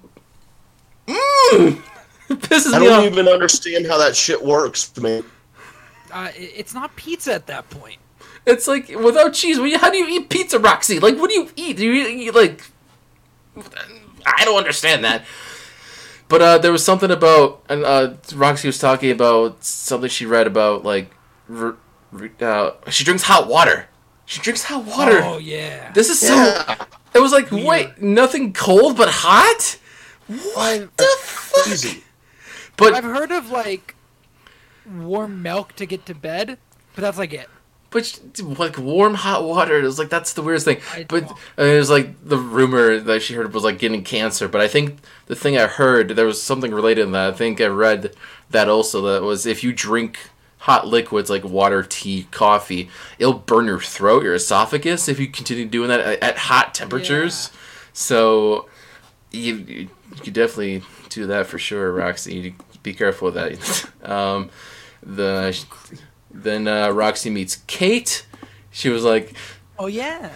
mmm, 1.07 1.81
it 2.29 2.39
pisses 2.41 2.73
I 2.73 2.79
me 2.79 2.85
don't 2.85 3.05
off. 3.05 3.11
even 3.11 3.27
understand 3.27 3.87
how 3.87 3.97
that 3.97 4.15
shit 4.15 4.43
works, 4.43 4.95
man. 4.97 5.23
Uh, 6.11 6.29
it's 6.35 6.73
not 6.73 6.95
pizza 6.95 7.33
at 7.33 7.47
that 7.47 7.69
point. 7.69 7.97
It's 8.45 8.67
like 8.67 8.89
without 8.89 9.33
cheese. 9.33 9.59
What 9.59 9.65
do 9.65 9.71
you- 9.71 9.77
How 9.79 9.91
do 9.91 9.97
you 9.97 10.07
eat 10.07 10.29
pizza, 10.29 10.57
Roxy? 10.59 10.99
Like, 10.99 11.17
what 11.17 11.29
do 11.29 11.35
you 11.35 11.49
eat? 11.55 11.77
Do 11.77 11.85
you 11.85 12.07
eat 12.07 12.33
like? 12.33 12.63
I 14.25 14.45
don't 14.45 14.57
understand 14.57 15.03
that. 15.05 15.23
But 16.29 16.41
uh, 16.41 16.57
there 16.59 16.71
was 16.71 16.85
something 16.85 17.11
about, 17.11 17.61
and 17.67 17.83
uh, 17.83 18.13
Roxy 18.35 18.67
was 18.69 18.77
talking 18.79 19.11
about 19.11 19.63
something 19.63 20.09
she 20.09 20.25
read 20.25 20.47
about, 20.47 20.85
like, 20.85 21.11
r- 21.49 21.75
r- 22.13 22.29
uh, 22.47 22.71
she 22.89 23.03
drinks 23.03 23.23
hot 23.23 23.47
water. 23.47 23.87
She 24.25 24.39
drinks 24.39 24.63
hot 24.63 24.85
water. 24.85 25.21
Oh 25.23 25.39
yeah. 25.39 25.91
This 25.93 26.07
is 26.09 26.19
so. 26.19 26.35
Yeah, 26.35 26.75
It 27.15 27.19
was 27.19 27.31
like, 27.31 27.49
Weird. 27.49 27.65
wait, 27.67 28.01
nothing 28.01 28.53
cold 28.53 28.95
but 28.95 29.09
hot. 29.09 29.77
I've, 30.55 30.95
The 30.97 31.07
fuck? 31.19 31.67
easy. 31.67 32.03
But 32.77 32.93
I've 32.93 33.03
heard 33.03 33.31
of 33.31 33.49
like 33.49 33.95
warm 34.87 35.41
milk 35.41 35.73
to 35.77 35.85
get 35.87 36.05
to 36.05 36.13
bed, 36.13 36.59
but 36.95 37.01
that's 37.01 37.17
like 37.17 37.33
it. 37.33 37.49
But 37.91 38.19
like 38.37 38.77
warm 38.77 39.15
hot 39.15 39.43
water, 39.43 39.79
it 39.79 39.83
was 39.83 39.97
like 39.97 40.09
that's 40.09 40.33
the 40.33 40.43
weirdest 40.43 40.65
thing. 40.65 40.79
But 41.07 41.31
uh, 41.57 41.63
it 41.63 41.77
was 41.77 41.89
like 41.89 42.23
the 42.23 42.37
rumor 42.37 42.99
that 42.99 43.21
she 43.21 43.33
heard 43.33 43.53
was 43.53 43.63
like 43.63 43.79
getting 43.79 44.03
cancer. 44.03 44.47
But 44.47 44.61
I 44.61 44.67
think 44.67 44.99
the 45.25 45.35
thing 45.35 45.57
I 45.57 45.65
heard 45.65 46.09
there 46.09 46.25
was 46.25 46.41
something 46.41 46.71
related 46.71 47.03
in 47.03 47.11
that. 47.13 47.33
I 47.33 47.35
think 47.35 47.59
I 47.59 47.65
read 47.65 48.13
that 48.51 48.69
also 48.69 49.01
that 49.01 49.23
was 49.23 49.45
if 49.45 49.63
you 49.63 49.73
drink 49.73 50.19
hot 50.59 50.87
liquids 50.87 51.29
like 51.29 51.43
water, 51.43 51.83
tea, 51.83 52.27
coffee, 52.31 52.89
it'll 53.17 53.33
burn 53.33 53.65
your 53.65 53.79
throat, 53.79 54.23
your 54.23 54.35
esophagus 54.35 55.07
if 55.07 55.19
you 55.19 55.27
continue 55.27 55.65
doing 55.65 55.89
that 55.89 55.99
at, 55.99 56.21
at 56.21 56.37
hot 56.37 56.75
temperatures. 56.75 57.51
So 57.93 58.67
you, 59.31 59.89
you 60.23 60.31
definitely 60.31 60.83
do 61.09 61.27
that 61.27 61.47
for 61.47 61.57
sure, 61.57 61.91
Roxy. 61.91 62.35
You 62.35 62.53
be 62.83 62.93
careful 62.93 63.31
with 63.31 63.35
that. 63.35 63.89
um, 64.09 64.49
the 65.01 65.57
then 66.31 66.67
uh, 66.67 66.89
Roxy 66.89 67.29
meets 67.29 67.57
Kate. 67.67 68.25
She 68.71 68.89
was 68.89 69.03
like, 69.03 69.33
Oh 69.77 69.87
yeah. 69.87 70.31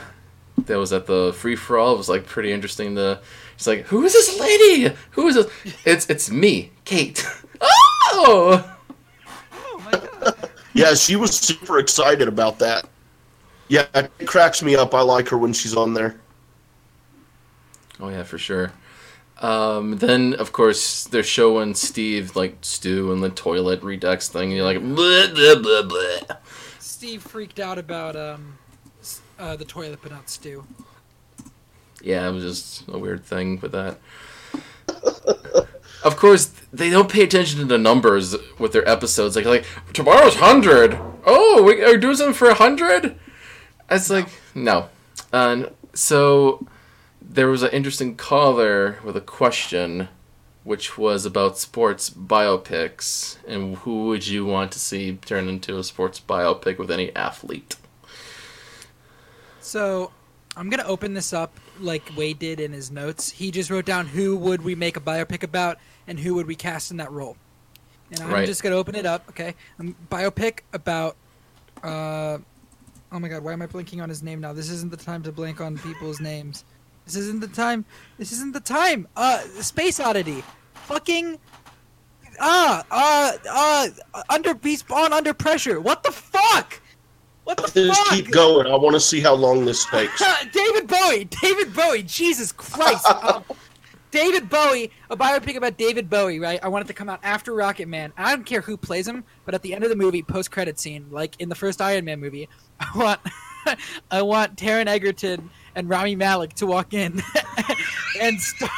that 0.57 0.77
was 0.77 0.91
at 0.93 1.05
the 1.05 1.33
free 1.33 1.55
for 1.55 1.77
all. 1.77 1.93
It 1.93 1.97
was 1.97 2.09
like 2.09 2.25
pretty 2.25 2.51
interesting. 2.51 2.95
The 2.95 3.19
she's 3.57 3.67
like, 3.67 3.85
who 3.85 4.03
is 4.03 4.13
this 4.13 4.39
lady? 4.39 4.95
Who 5.11 5.27
is 5.27 5.35
this? 5.35 5.51
It's 5.85 6.09
it's 6.09 6.29
me, 6.31 6.71
Kate. 6.85 7.25
oh, 7.61 8.77
Oh 9.53 9.81
my 9.85 9.91
god. 9.91 10.49
Yeah, 10.73 10.93
she 10.95 11.15
was 11.15 11.37
super 11.37 11.77
excited 11.79 12.27
about 12.27 12.59
that. 12.59 12.87
Yeah, 13.67 13.85
it 13.93 14.25
cracks 14.25 14.61
me 14.63 14.75
up. 14.75 14.93
I 14.93 15.01
like 15.01 15.29
her 15.29 15.37
when 15.37 15.53
she's 15.53 15.75
on 15.75 15.93
there. 15.93 16.19
oh 17.99 18.09
yeah, 18.09 18.23
for 18.23 18.37
sure. 18.37 18.71
Um, 19.43 19.97
then 19.97 20.33
of 20.35 20.53
course 20.53 21.03
they're 21.03 21.21
showing 21.21 21.75
Steve 21.75 22.33
like 22.33 22.57
stew 22.61 23.11
in 23.11 23.19
the 23.19 23.29
toilet 23.29 23.83
redux 23.83 24.29
thing. 24.29 24.49
And 24.49 24.53
you're 24.53 24.65
like, 24.65 24.79
blah, 24.79 25.27
blah, 25.33 25.61
blah, 25.61 25.81
blah. 25.81 26.37
Steve 26.79 27.21
freaked 27.21 27.59
out 27.59 27.77
about 27.77 28.15
um, 28.15 28.57
uh, 29.37 29.57
the 29.57 29.65
toilet, 29.65 29.99
but 30.01 30.11
not 30.11 30.29
stew. 30.29 30.65
yeah, 32.01 32.27
it 32.27 32.31
was 32.31 32.43
just 32.43 32.87
a 32.87 32.97
weird 32.97 33.25
thing 33.25 33.59
with 33.59 33.73
that. 33.73 33.99
of 36.05 36.15
course, 36.15 36.45
they 36.71 36.89
don't 36.89 37.11
pay 37.11 37.23
attention 37.23 37.59
to 37.59 37.65
the 37.65 37.77
numbers 37.77 38.35
with 38.57 38.71
their 38.71 38.87
episodes. 38.87 39.35
Like, 39.35 39.45
like 39.45 39.65
tomorrow's 39.91 40.35
hundred. 40.35 40.97
Oh, 41.25 41.63
we 41.63 41.83
are 41.83 41.97
doing 41.97 42.15
something 42.15 42.33
for 42.33 42.49
a 42.49 42.53
hundred. 42.53 43.19
It's 43.89 44.09
like 44.09 44.29
no, 44.55 44.87
and 45.33 45.69
so 45.93 46.65
there 47.33 47.47
was 47.47 47.63
an 47.63 47.71
interesting 47.71 48.15
caller 48.15 48.99
with 49.03 49.17
a 49.17 49.21
question, 49.21 50.07
which 50.63 50.97
was 50.97 51.25
about 51.25 51.57
sports 51.57 52.09
biopics 52.09 53.37
and 53.47 53.77
who 53.77 54.05
would 54.05 54.27
you 54.27 54.45
want 54.45 54.71
to 54.71 54.79
see 54.79 55.17
turn 55.25 55.49
into 55.49 55.77
a 55.79 55.83
sports 55.83 56.19
biopic 56.19 56.77
with 56.77 56.91
any 56.91 57.13
athlete. 57.15 57.75
So, 59.61 60.11
I'm 60.55 60.69
gonna 60.69 60.83
open 60.83 61.13
this 61.15 61.33
up 61.33 61.59
like 61.79 62.03
Wade 62.15 62.37
did 62.37 62.59
in 62.59 62.71
his 62.71 62.91
notes. 62.91 63.31
He 63.31 63.49
just 63.49 63.71
wrote 63.71 63.85
down 63.85 64.05
who 64.05 64.37
would 64.37 64.61
we 64.61 64.75
make 64.75 64.95
a 64.95 65.01
biopic 65.01 65.41
about 65.41 65.79
and 66.05 66.19
who 66.19 66.35
would 66.35 66.45
we 66.45 66.55
cast 66.55 66.91
in 66.91 66.97
that 66.97 67.11
role. 67.11 67.35
And 68.11 68.21
I'm 68.21 68.29
Right. 68.29 68.45
just 68.45 68.61
gonna 68.61 68.75
open 68.75 68.93
it 68.93 69.07
up. 69.07 69.25
Okay, 69.29 69.55
um, 69.79 69.95
biopic 70.11 70.59
about. 70.71 71.15
Uh, 71.83 72.37
oh 73.11 73.19
my 73.19 73.27
God, 73.27 73.43
why 73.43 73.53
am 73.53 73.61
I 73.63 73.65
blinking 73.65 74.01
on 74.01 74.09
his 74.09 74.21
name 74.21 74.39
now? 74.39 74.53
This 74.53 74.69
isn't 74.69 74.91
the 74.91 74.97
time 74.97 75.23
to 75.23 75.31
blank 75.31 75.59
on 75.59 75.77
people's 75.79 76.19
names. 76.19 76.63
This 77.05 77.15
isn't 77.15 77.41
the 77.41 77.47
time. 77.47 77.85
This 78.17 78.31
isn't 78.31 78.53
the 78.53 78.59
time. 78.59 79.07
Uh, 79.15 79.39
Space 79.61 79.99
Oddity. 79.99 80.43
Fucking. 80.73 81.39
Ah, 82.39 82.83
uh, 82.89 83.37
uh, 83.49 84.23
under 84.29 84.55
be 84.55 84.75
spawn 84.75 85.13
under 85.13 85.33
pressure. 85.33 85.79
What 85.79 86.03
the 86.03 86.11
fuck? 86.11 86.81
What 87.43 87.57
the 87.57 87.63
fuck? 87.63 87.73
Just 87.73 88.01
fuck? 88.05 88.13
keep 88.13 88.31
going. 88.31 88.67
I 88.67 88.75
want 88.75 88.93
to 88.95 88.99
see 88.99 89.19
how 89.19 89.33
long 89.33 89.65
this 89.65 89.85
takes. 89.85 90.23
David 90.53 90.87
Bowie. 90.87 91.25
David 91.25 91.73
Bowie. 91.73 92.03
Jesus 92.03 92.51
Christ. 92.51 93.05
Um, 93.23 93.43
David 94.11 94.47
Bowie. 94.47 94.91
A 95.09 95.17
biopic 95.17 95.55
about 95.55 95.77
David 95.77 96.09
Bowie. 96.09 96.39
Right. 96.39 96.59
I 96.61 96.67
want 96.67 96.85
it 96.85 96.87
to 96.87 96.93
come 96.93 97.09
out 97.09 97.19
after 97.23 97.51
Rocketman. 97.51 98.11
I 98.15 98.35
don't 98.35 98.45
care 98.45 98.61
who 98.61 98.77
plays 98.77 99.07
him, 99.07 99.23
but 99.43 99.55
at 99.55 99.63
the 99.63 99.73
end 99.73 99.83
of 99.83 99.89
the 99.89 99.95
movie, 99.95 100.21
post 100.21 100.51
credit 100.51 100.79
scene, 100.79 101.07
like 101.09 101.35
in 101.39 101.49
the 101.49 101.55
first 101.55 101.81
Iron 101.81 102.05
Man 102.05 102.19
movie, 102.19 102.47
I 102.79 102.91
want, 102.95 103.19
I 104.11 104.21
want 104.21 104.55
Taron 104.55 104.85
Egerton 104.85 105.49
and 105.75 105.89
Rami 105.89 106.15
Malek 106.15 106.53
to 106.55 106.65
walk 106.65 106.93
in 106.93 107.21
and 108.21 108.39
start. 108.39 108.71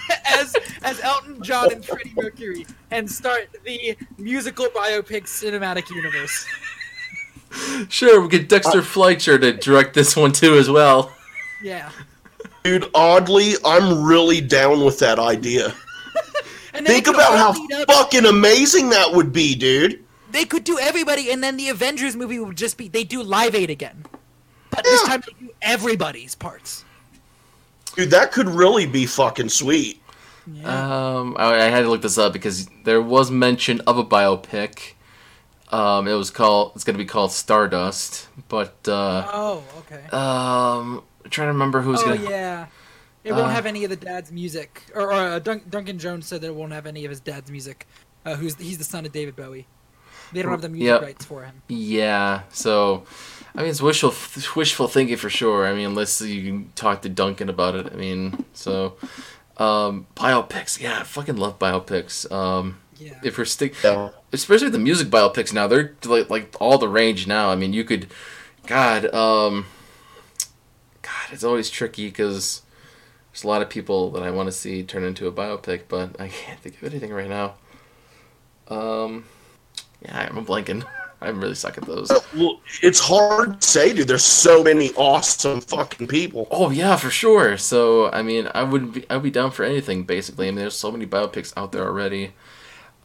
as 0.26 0.56
as 0.82 1.00
Elton 1.00 1.42
John 1.42 1.72
and 1.72 1.84
Freddie 1.84 2.12
Mercury 2.16 2.66
and 2.90 3.10
start 3.10 3.48
the 3.64 3.96
musical 4.18 4.66
biopic 4.66 5.24
cinematic 5.24 5.90
universe. 5.90 6.46
Sure, 7.88 8.20
we 8.20 8.28
get 8.28 8.48
Dexter 8.48 8.78
uh, 8.78 8.82
Fletcher 8.82 9.38
to 9.38 9.52
direct 9.52 9.94
this 9.94 10.16
one 10.16 10.32
too 10.32 10.54
as 10.54 10.70
well. 10.70 11.12
Yeah. 11.62 11.90
Dude, 12.64 12.88
oddly, 12.94 13.54
I'm 13.64 14.02
really 14.02 14.40
down 14.40 14.84
with 14.84 14.98
that 15.00 15.18
idea. 15.18 15.74
And 16.74 16.86
Think 16.86 17.06
about 17.06 17.36
how 17.36 17.50
up- 17.50 17.86
fucking 17.86 18.24
amazing 18.24 18.88
that 18.88 19.12
would 19.12 19.30
be, 19.30 19.54
dude. 19.54 20.02
They 20.30 20.46
could 20.46 20.64
do 20.64 20.78
everybody, 20.78 21.30
and 21.30 21.44
then 21.44 21.58
the 21.58 21.68
Avengers 21.68 22.16
movie 22.16 22.38
would 22.38 22.56
just 22.56 22.78
be 22.78 22.88
they 22.88 23.04
do 23.04 23.22
Live 23.22 23.54
Aid 23.54 23.68
again, 23.68 24.06
but 24.72 24.82
this 24.84 25.02
time 25.04 25.22
they 25.26 25.46
do 25.46 25.52
everybody's 25.62 26.34
parts. 26.34 26.84
Dude, 27.94 28.10
that 28.10 28.32
could 28.32 28.48
really 28.48 28.86
be 28.86 29.06
fucking 29.06 29.50
sweet. 29.50 30.00
Yeah. 30.50 31.18
Um, 31.18 31.36
I, 31.38 31.54
I 31.54 31.64
had 31.68 31.82
to 31.82 31.88
look 31.88 32.02
this 32.02 32.18
up 32.18 32.32
because 32.32 32.66
there 32.84 33.00
was 33.00 33.30
mention 33.30 33.80
of 33.82 33.98
a 33.98 34.04
biopic. 34.04 34.94
Um, 35.70 36.08
it 36.08 36.14
was 36.14 36.30
called. 36.30 36.72
It's 36.74 36.84
gonna 36.84 36.98
be 36.98 37.04
called 37.04 37.32
Stardust, 37.32 38.28
but 38.48 38.74
uh, 38.88 39.26
oh, 39.32 39.62
okay. 39.78 40.02
um, 40.10 41.02
I'm 41.24 41.30
trying 41.30 41.46
to 41.46 41.52
remember 41.52 41.80
who's 41.80 42.00
oh 42.02 42.06
gonna. 42.16 42.28
yeah. 42.28 42.66
It 43.24 43.32
won't 43.32 43.44
Uh, 43.46 43.50
have 43.50 43.66
any 43.66 43.84
of 43.84 43.90
the 43.90 43.96
dad's 43.96 44.32
music, 44.32 44.82
or, 44.96 45.02
or 45.04 45.12
uh, 45.12 45.38
Dun- 45.38 45.62
Duncan 45.70 45.96
Jones 45.98 46.26
said 46.26 46.40
that 46.40 46.48
it 46.48 46.54
won't 46.56 46.72
have 46.72 46.86
any 46.86 47.04
of 47.04 47.10
his 47.10 47.20
dad's 47.20 47.50
music. 47.50 47.86
Uh, 48.26 48.34
who's 48.34 48.56
he's 48.56 48.78
the 48.78 48.84
son 48.84 49.06
of 49.06 49.12
David 49.12 49.36
Bowie. 49.36 49.66
They 50.32 50.42
don't 50.42 50.50
have 50.50 50.62
the 50.62 50.68
music 50.68 50.86
Yep. 50.86 51.02
rights 51.02 51.24
for 51.24 51.44
him. 51.44 51.62
Yeah, 51.68 52.42
so 52.52 53.04
I 53.54 53.60
mean 53.60 53.70
it's 53.70 53.82
wishful 53.82 54.14
wishful 54.56 54.88
thinking 54.88 55.16
for 55.16 55.28
sure. 55.30 55.66
I 55.66 55.72
mean 55.74 55.86
unless 55.86 56.20
you 56.20 56.42
can 56.42 56.72
talk 56.74 57.02
to 57.02 57.08
Duncan 57.08 57.48
about 57.48 57.74
it. 57.74 57.92
I 57.92 57.96
mean 57.96 58.44
so 58.54 58.96
um, 59.58 60.06
biopics. 60.16 60.80
Yeah, 60.80 61.00
I 61.00 61.02
fucking 61.04 61.36
love 61.36 61.58
biopics. 61.58 62.30
Um, 62.32 62.78
Yeah. 62.98 63.18
if 63.22 63.36
we're 63.36 63.44
stick, 63.44 63.74
Yeah. 63.84 64.08
especially 64.32 64.70
the 64.70 64.78
music 64.78 65.08
biopics 65.08 65.52
now, 65.52 65.66
they're 65.66 65.94
like 66.04 66.30
like 66.30 66.54
all 66.60 66.78
the 66.78 66.88
range 66.88 67.26
now. 67.26 67.50
I 67.50 67.56
mean 67.56 67.72
you 67.74 67.84
could, 67.84 68.06
God, 68.66 69.12
um, 69.14 69.66
God, 71.02 71.28
it's 71.32 71.44
always 71.44 71.68
tricky 71.68 72.06
because 72.08 72.62
there's 73.32 73.44
a 73.44 73.48
lot 73.48 73.60
of 73.62 73.68
people 73.68 74.10
that 74.12 74.22
I 74.22 74.30
want 74.30 74.46
to 74.46 74.52
see 74.52 74.82
turn 74.82 75.04
into 75.04 75.26
a 75.26 75.32
biopic, 75.32 75.82
but 75.88 76.18
I 76.20 76.28
can't 76.28 76.60
think 76.60 76.76
of 76.76 76.84
anything 76.84 77.12
right 77.12 77.28
now. 77.28 77.54
Um, 78.68 79.24
yeah, 80.04 80.28
I'm 80.30 80.44
blanking. 80.44 80.84
I'm 81.22 81.40
really 81.40 81.54
suck 81.54 81.78
at 81.78 81.84
those. 81.84 82.10
Uh, 82.10 82.18
Well, 82.36 82.60
it's 82.82 82.98
hard 82.98 83.60
to 83.60 83.66
say, 83.66 83.92
dude. 83.92 84.08
There's 84.08 84.24
so 84.24 84.64
many 84.64 84.90
awesome 84.94 85.60
fucking 85.60 86.08
people. 86.08 86.48
Oh 86.50 86.70
yeah, 86.70 86.96
for 86.96 87.10
sure. 87.10 87.56
So 87.58 88.10
I 88.10 88.22
mean, 88.22 88.48
I 88.54 88.64
would 88.64 88.92
be 88.92 89.04
I'd 89.08 89.22
be 89.22 89.30
down 89.30 89.52
for 89.52 89.64
anything 89.64 90.02
basically. 90.02 90.48
I 90.48 90.50
mean, 90.50 90.58
there's 90.58 90.74
so 90.76 90.90
many 90.90 91.06
biopics 91.06 91.52
out 91.56 91.70
there 91.70 91.84
already. 91.84 92.32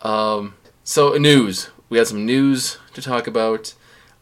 Um, 0.02 0.56
so 0.84 1.14
news. 1.18 1.70
We 1.90 2.00
had 2.00 2.08
some 2.08 2.26
news 2.26 2.80
to 2.94 3.02
talk 3.02 3.28
about. 3.28 3.74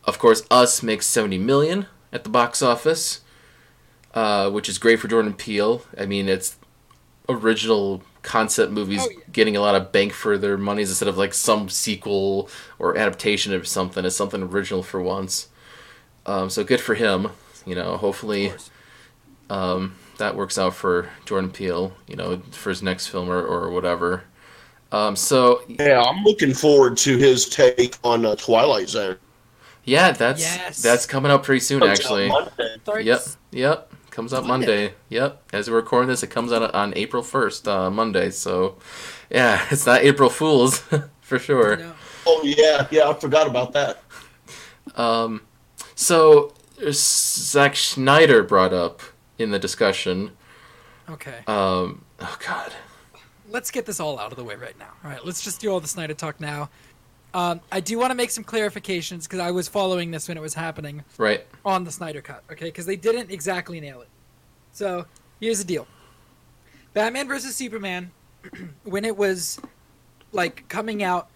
Of 0.03 0.19
course, 0.19 0.43
Us 0.51 0.83
makes 0.83 1.07
70 1.07 1.39
million 1.39 1.87
at 2.13 2.23
the 2.23 2.29
box 2.29 2.61
office, 2.61 3.21
uh, 4.13 4.51
which 4.51 4.69
is 4.69 4.77
great 4.77 4.99
for 4.99 5.07
Jordan 5.07 5.33
Peele. 5.33 5.81
I 5.97 6.05
mean, 6.05 6.29
it's 6.29 6.57
original 7.27 8.03
concept 8.25 8.71
movies 8.73 9.01
Oh, 9.03 9.09
yeah. 9.09 9.19
getting 9.31 9.55
a 9.55 9.61
lot 9.61 9.75
of 9.75 9.91
bank 9.93 10.11
for 10.11 10.37
their 10.37 10.57
monies 10.57 10.89
instead 10.89 11.07
of 11.07 11.17
like 11.17 11.33
some 11.33 11.69
sequel 11.69 12.49
or 12.79 12.97
adaptation 12.97 13.53
of 13.53 13.67
something. 13.67 14.03
It's 14.03 14.15
something 14.17 14.43
original 14.43 14.83
for 14.83 15.01
once. 15.01 15.47
Um, 16.25 16.49
so 16.49 16.63
good 16.63 16.81
for 16.81 16.95
him. 16.95 17.29
You 17.65 17.75
know, 17.75 17.97
hopefully 17.97 18.51
um, 19.49 19.95
that 20.17 20.35
works 20.35 20.57
out 20.57 20.73
for 20.75 21.09
Jordan 21.25 21.51
Peele, 21.51 21.93
you 22.07 22.15
know, 22.15 22.39
for 22.51 22.69
his 22.69 22.81
next 22.81 23.07
film 23.07 23.29
or, 23.29 23.41
or 23.43 23.69
whatever. 23.69 24.23
Um, 24.91 25.15
so 25.15 25.61
Yeah, 25.67 26.01
I'm 26.01 26.23
looking 26.23 26.53
forward 26.53 26.97
to 26.99 27.17
his 27.17 27.47
take 27.49 27.97
on 28.03 28.25
uh, 28.25 28.35
Twilight 28.35 28.89
Zone. 28.89 29.17
yeah, 29.83 30.11
that's 30.11 30.41
Yes. 30.41 30.81
that's 30.81 31.05
coming 31.05 31.31
up 31.31 31.43
pretty 31.43 31.59
soon, 31.59 31.83
actually. 31.83 32.29
Monday. 32.29 32.77
Starts- 32.83 33.05
Yep, 33.05 33.21
yep, 33.51 33.93
comes 34.15 34.33
out 34.33 34.45
Monday. 34.45 34.93
Yep, 35.09 35.43
as 35.51 35.69
we're 35.69 35.75
recording 35.75 36.07
this, 36.07 36.23
it 36.23 36.27
comes 36.27 36.53
out 36.53 36.73
on 36.73 36.93
April 36.95 37.21
first, 37.21 37.67
uh, 37.67 37.91
Monday. 37.91 38.31
So 38.31 38.77
yeah, 39.29 39.65
it's 39.71 39.85
not 39.85 40.01
April 40.01 40.29
Fools 40.29 40.79
for 41.21 41.37
sure. 41.37 41.75
No. 41.75 41.93
Oh 42.25 42.41
yeah, 42.43 42.87
yeah, 42.89 43.09
I 43.09 43.13
forgot 43.13 43.45
about 43.45 43.73
that. 43.73 44.01
Um, 44.95 45.41
so 45.95 46.53
Zack 46.91 47.75
Snyder 47.75 48.41
brought 48.41 48.73
up 48.73 49.01
in 49.37 49.51
the 49.51 49.59
discussion. 49.59 50.31
Okay. 51.09 51.39
Um, 51.45 52.05
oh 52.19 52.37
God. 52.47 52.73
let's 53.49 53.69
get 53.69 53.85
this 53.85 53.99
all 53.99 54.17
out 54.17 54.31
of 54.31 54.37
the 54.37 54.43
way 54.45 54.55
right 54.55 54.79
now. 54.79 54.93
All 55.03 55.11
right, 55.11 55.23
let's 55.25 55.43
just 55.43 55.59
do 55.59 55.69
all 55.69 55.81
the 55.81 55.89
Snyder 55.89 56.13
talk 56.13 56.39
now. 56.39 56.69
Um, 57.35 57.59
I 57.69 57.81
do 57.81 57.99
want 57.99 58.11
to 58.11 58.15
make 58.15 58.31
some 58.31 58.45
clarifications 58.45 59.23
because 59.23 59.39
I 59.41 59.51
was 59.51 59.67
following 59.67 60.09
this 60.09 60.29
when 60.29 60.37
it 60.37 60.41
was 60.41 60.53
happening 60.53 61.03
Right. 61.17 61.45
on 61.65 61.83
the 61.83 61.91
Snyder 61.91 62.21
Cut, 62.21 62.43
okay? 62.49 62.65
Because 62.67 62.85
they 62.85 62.95
didn't 62.95 63.29
exactly 63.29 63.81
nail 63.81 63.99
it. 63.99 64.07
So 64.71 65.05
here's 65.41 65.57
the 65.59 65.65
deal: 65.65 65.85
Batman 66.93 67.27
versus 67.27 67.53
Superman, 67.53 68.11
when 68.85 69.03
it 69.03 69.17
was 69.17 69.59
like 70.31 70.67
coming 70.69 71.03
out 71.03 71.27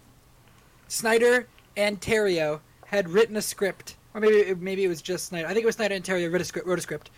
Snyder 0.87 1.47
and 1.75 1.99
Terrio 1.99 2.61
had 2.85 3.09
written 3.09 3.35
a 3.35 3.41
script, 3.41 3.97
or 4.13 4.21
maybe 4.21 4.35
it- 4.37 4.61
maybe 4.61 4.85
it 4.85 4.87
was 4.87 5.01
just 5.01 5.25
Snyder. 5.25 5.47
I 5.47 5.53
think 5.53 5.63
it 5.63 5.65
was 5.65 5.75
Snyder 5.75 5.95
and 5.95 6.03
Terrio 6.05 6.31
wrote 6.31 6.39
a 6.41 6.45
script. 6.45 6.65
Wrote 6.65 6.79
a 6.79 6.81
script. 6.81 7.09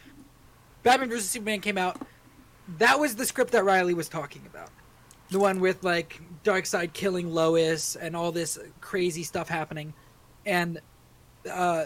Batman 0.82 1.10
vs 1.10 1.30
Superman 1.30 1.62
came 1.62 1.78
out. 1.78 2.02
That 2.80 3.00
was 3.00 3.16
the 3.16 3.26
script 3.28 3.52
that 3.52 3.64
Riley 3.64 3.94
was 3.94 4.10
talking 4.10 4.42
about. 4.52 4.70
The 5.30 5.38
one 5.38 5.60
with 5.60 5.84
like 5.84 6.20
Darkseid 6.44 6.94
killing 6.94 7.34
Lois 7.34 7.96
and 7.96 8.16
all 8.16 8.32
this 8.32 8.58
crazy 8.80 9.24
stuff 9.24 9.48
happening, 9.48 9.94
and 10.46 10.80
uh, 11.50 11.86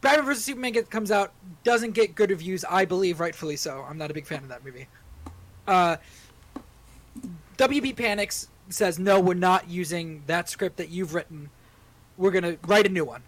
Batman 0.00 0.26
vs 0.26 0.44
Superman 0.44 0.72
get, 0.72 0.90
comes 0.90 1.10
out, 1.10 1.32
doesn't 1.62 1.92
get 1.92 2.14
good 2.14 2.30
reviews. 2.30 2.64
I 2.64 2.84
believe 2.84 3.20
rightfully 3.20 3.56
so. 3.56 3.84
I'm 3.88 3.98
not 3.98 4.10
a 4.10 4.14
big 4.14 4.26
fan 4.26 4.42
of 4.42 4.48
that 4.48 4.64
movie. 4.64 4.86
Uh, 5.66 5.96
WB 7.56 7.96
Panics 7.96 8.48
says 8.68 8.98
no, 8.98 9.20
we're 9.20 9.34
not 9.34 9.68
using 9.68 10.22
that 10.26 10.48
script 10.48 10.76
that 10.76 10.90
you've 10.90 11.14
written. 11.14 11.50
We're 12.16 12.30
gonna 12.30 12.56
write 12.66 12.86
a 12.86 12.90
new 12.90 13.04
one, 13.04 13.22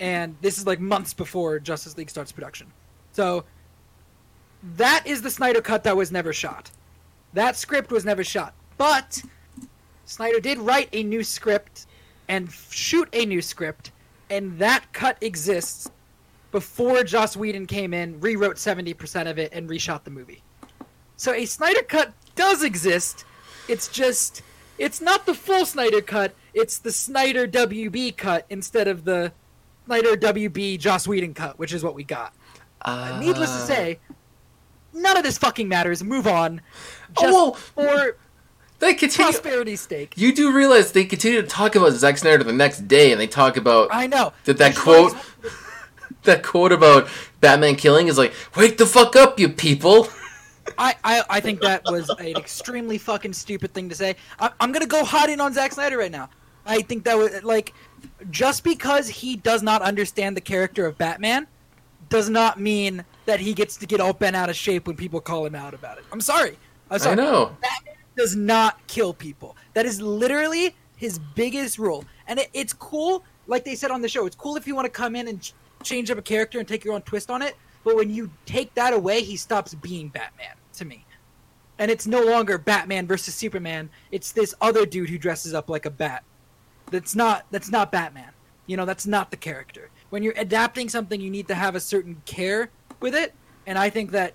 and 0.00 0.36
this 0.40 0.58
is 0.58 0.66
like 0.66 0.80
months 0.80 1.14
before 1.14 1.58
Justice 1.58 1.96
League 1.96 2.10
starts 2.10 2.32
production. 2.32 2.72
So 3.12 3.44
that 4.76 5.06
is 5.06 5.22
the 5.22 5.30
Snyder 5.30 5.60
cut 5.60 5.84
that 5.84 5.96
was 5.96 6.10
never 6.10 6.32
shot. 6.32 6.70
That 7.32 7.56
script 7.56 7.90
was 7.90 8.04
never 8.04 8.24
shot, 8.24 8.54
but 8.78 9.22
Snyder 10.06 10.40
did 10.40 10.58
write 10.58 10.88
a 10.92 11.02
new 11.02 11.22
script 11.22 11.86
and 12.28 12.50
shoot 12.70 13.08
a 13.12 13.26
new 13.26 13.42
script, 13.42 13.92
and 14.30 14.58
that 14.58 14.92
cut 14.92 15.16
exists 15.20 15.90
before 16.50 17.02
Joss 17.04 17.36
Whedon 17.36 17.66
came 17.66 17.92
in, 17.92 18.20
rewrote 18.20 18.56
70% 18.56 19.28
of 19.28 19.38
it, 19.38 19.52
and 19.52 19.68
reshot 19.68 20.04
the 20.04 20.10
movie. 20.10 20.42
So 21.16 21.32
a 21.32 21.44
Snyder 21.46 21.82
cut 21.82 22.12
does 22.34 22.62
exist. 22.62 23.24
It's 23.68 23.88
just 23.88 24.42
it's 24.78 25.00
not 25.00 25.26
the 25.26 25.34
full 25.34 25.64
Snyder 25.64 26.00
cut. 26.00 26.34
It's 26.52 26.78
the 26.78 26.92
Snyder 26.92 27.46
WB 27.46 28.16
cut 28.16 28.46
instead 28.50 28.88
of 28.88 29.04
the 29.04 29.32
Snyder 29.86 30.16
WB 30.16 30.78
Joss 30.78 31.06
Whedon 31.06 31.34
cut, 31.34 31.58
which 31.58 31.72
is 31.72 31.84
what 31.84 31.94
we 31.94 32.04
got. 32.04 32.32
Uh, 32.82 33.18
Needless 33.20 33.50
to 33.50 33.60
say, 33.60 33.98
none 34.92 35.16
of 35.16 35.22
this 35.22 35.38
fucking 35.38 35.68
matters. 35.68 36.02
Move 36.02 36.26
on. 36.26 36.60
Just 37.18 37.34
Oh, 37.34 37.50
well, 37.50 37.52
for 37.54 38.16
they 38.78 38.94
continue. 38.94 39.32
prosperity's 39.32 39.80
sake. 39.82 40.14
You 40.16 40.34
do 40.34 40.52
realize 40.52 40.92
they 40.92 41.04
continue 41.04 41.40
to 41.40 41.46
talk 41.46 41.74
about 41.74 41.92
Zack 41.92 42.18
Snyder 42.18 42.44
the 42.44 42.52
next 42.52 42.88
day, 42.88 43.12
and 43.12 43.20
they 43.20 43.26
talk 43.26 43.56
about 43.56 43.88
I 43.92 44.06
know. 44.06 44.32
that 44.44 44.58
that 44.58 44.76
quote. 44.76 45.14
That 46.22 46.42
quote 46.42 46.72
about 46.72 47.06
Batman 47.42 47.76
killing 47.76 48.08
is 48.08 48.16
like, 48.16 48.32
"Wake 48.56 48.78
the 48.78 48.86
fuck 48.86 49.14
up, 49.14 49.38
you 49.38 49.50
people!" 49.50 50.08
I, 50.78 50.94
I, 51.04 51.22
I 51.28 51.40
think 51.40 51.60
that 51.60 51.82
was 51.84 52.08
an 52.08 52.36
extremely 52.36 52.96
fucking 52.96 53.34
stupid 53.34 53.74
thing 53.74 53.90
to 53.90 53.94
say. 53.94 54.16
I, 54.40 54.50
I'm 54.58 54.72
gonna 54.72 54.86
go 54.86 55.04
hot 55.04 55.28
in 55.28 55.38
on 55.38 55.52
Zack 55.52 55.72
Snyder 55.72 55.98
right 55.98 56.10
now. 56.10 56.30
I 56.64 56.80
think 56.80 57.04
that 57.04 57.18
was 57.18 57.42
like, 57.42 57.74
just 58.30 58.64
because 58.64 59.08
he 59.08 59.36
does 59.36 59.62
not 59.62 59.82
understand 59.82 60.34
the 60.34 60.40
character 60.40 60.86
of 60.86 60.96
Batman, 60.96 61.46
does 62.08 62.30
not 62.30 62.58
mean 62.58 63.04
that 63.26 63.40
he 63.40 63.52
gets 63.52 63.76
to 63.78 63.86
get 63.86 64.00
all 64.00 64.12
bent 64.12 64.36
out 64.36 64.48
of 64.48 64.56
shape 64.56 64.86
when 64.86 64.96
people 64.96 65.20
call 65.20 65.44
him 65.44 65.54
out 65.54 65.74
about 65.74 65.98
it. 65.98 66.04
I'm 66.12 66.20
sorry. 66.20 66.58
I'm 66.90 67.00
I 67.02 67.14
know. 67.14 67.56
Batman 67.60 67.93
does 68.16 68.36
not 68.36 68.86
kill 68.86 69.12
people. 69.12 69.56
That 69.74 69.86
is 69.86 70.00
literally 70.00 70.74
his 70.96 71.18
biggest 71.18 71.78
rule. 71.78 72.04
And 72.26 72.38
it, 72.38 72.50
it's 72.52 72.72
cool, 72.72 73.24
like 73.46 73.64
they 73.64 73.74
said 73.74 73.90
on 73.90 74.02
the 74.02 74.08
show, 74.08 74.26
it's 74.26 74.36
cool 74.36 74.56
if 74.56 74.66
you 74.66 74.74
want 74.74 74.86
to 74.86 74.90
come 74.90 75.16
in 75.16 75.28
and 75.28 75.40
ch- 75.40 75.54
change 75.82 76.10
up 76.10 76.18
a 76.18 76.22
character 76.22 76.58
and 76.58 76.66
take 76.66 76.84
your 76.84 76.94
own 76.94 77.02
twist 77.02 77.30
on 77.30 77.42
it. 77.42 77.56
But 77.84 77.96
when 77.96 78.10
you 78.10 78.30
take 78.46 78.74
that 78.74 78.94
away, 78.94 79.22
he 79.22 79.36
stops 79.36 79.74
being 79.74 80.08
Batman 80.08 80.56
to 80.74 80.84
me. 80.84 81.04
And 81.78 81.90
it's 81.90 82.06
no 82.06 82.22
longer 82.22 82.56
Batman 82.56 83.06
versus 83.06 83.34
Superman. 83.34 83.90
It's 84.10 84.32
this 84.32 84.54
other 84.60 84.86
dude 84.86 85.10
who 85.10 85.18
dresses 85.18 85.54
up 85.54 85.68
like 85.68 85.86
a 85.86 85.90
bat. 85.90 86.22
That's 86.90 87.14
not 87.14 87.46
that's 87.50 87.70
not 87.70 87.90
Batman. 87.90 88.30
You 88.66 88.76
know, 88.76 88.84
that's 88.84 89.06
not 89.06 89.30
the 89.30 89.36
character. 89.36 89.90
When 90.10 90.22
you're 90.22 90.34
adapting 90.36 90.88
something, 90.88 91.20
you 91.20 91.30
need 91.30 91.48
to 91.48 91.54
have 91.54 91.74
a 91.74 91.80
certain 91.80 92.22
care 92.24 92.70
with 93.00 93.14
it. 93.14 93.34
And 93.66 93.78
I 93.78 93.90
think 93.90 94.12
that 94.12 94.34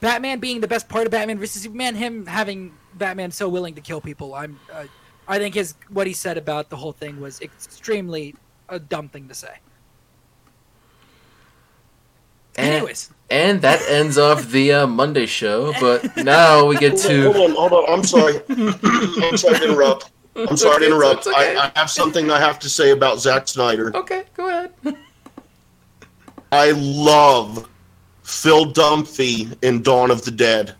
Batman 0.00 0.38
being 0.38 0.60
the 0.60 0.68
best 0.68 0.88
part 0.88 1.06
of 1.06 1.10
Batman 1.10 1.38
versus 1.38 1.62
Superman, 1.62 1.94
him 1.96 2.26
having 2.26 2.72
Batman 2.94 3.30
so 3.30 3.48
willing 3.48 3.74
to 3.74 3.80
kill 3.80 4.00
people, 4.00 4.34
I'm, 4.34 4.58
uh, 4.72 4.84
I 5.26 5.38
think 5.38 5.54
his 5.54 5.74
what 5.88 6.06
he 6.06 6.12
said 6.12 6.36
about 6.36 6.70
the 6.70 6.76
whole 6.76 6.92
thing 6.92 7.20
was 7.20 7.40
extremely 7.40 8.34
a 8.68 8.78
dumb 8.78 9.08
thing 9.08 9.28
to 9.28 9.34
say. 9.34 9.54
And, 12.56 12.74
Anyways, 12.74 13.10
and 13.30 13.62
that 13.62 13.80
ends 13.88 14.16
off 14.16 14.48
the 14.50 14.72
uh, 14.72 14.86
Monday 14.86 15.26
show. 15.26 15.72
But 15.80 16.16
now 16.18 16.66
we 16.66 16.76
get 16.76 16.96
to 16.98 17.32
Hold 17.32 17.34
to 17.36 17.42
on, 17.42 17.70
hold 17.70 17.72
on. 17.72 17.92
I'm 17.92 18.04
sorry. 18.04 18.40
I'm 18.48 19.36
sorry 19.36 19.58
to 19.58 19.64
interrupt. 19.64 20.10
I'm 20.36 20.56
sorry 20.56 20.80
to 20.80 20.86
interrupt. 20.86 21.26
okay. 21.26 21.56
I, 21.56 21.70
I 21.74 21.78
have 21.78 21.90
something 21.90 22.30
I 22.30 22.38
have 22.38 22.58
to 22.60 22.68
say 22.68 22.90
about 22.90 23.18
Zack 23.18 23.48
Snyder. 23.48 23.96
okay. 23.96 24.24
Go 24.34 24.48
ahead. 24.48 24.72
I 26.52 26.70
love 26.72 27.68
Phil 28.22 28.66
Dunphy 28.72 29.56
in 29.64 29.82
Dawn 29.82 30.10
of 30.12 30.24
the 30.24 30.30
Dead. 30.30 30.74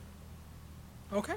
okay. 1.12 1.34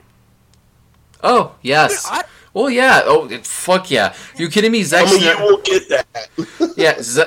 Oh 1.24 1.55
yes. 1.61 2.05
I, 2.09 2.24
Well, 2.53 2.70
yeah. 2.72 3.01
Oh, 3.05 3.28
fuck 3.43 3.91
yeah. 3.91 4.15
You 4.36 4.49
kidding 4.49 4.72
me, 4.72 4.80
I 4.80 4.84
Zack? 4.84 5.05
mean, 5.05 5.13
you 5.15 5.20
Snyder- 5.22 5.43
will 5.43 5.61
get 5.61 5.89
that. 5.89 6.74
Yeah. 6.78 6.99
Z- 7.01 7.24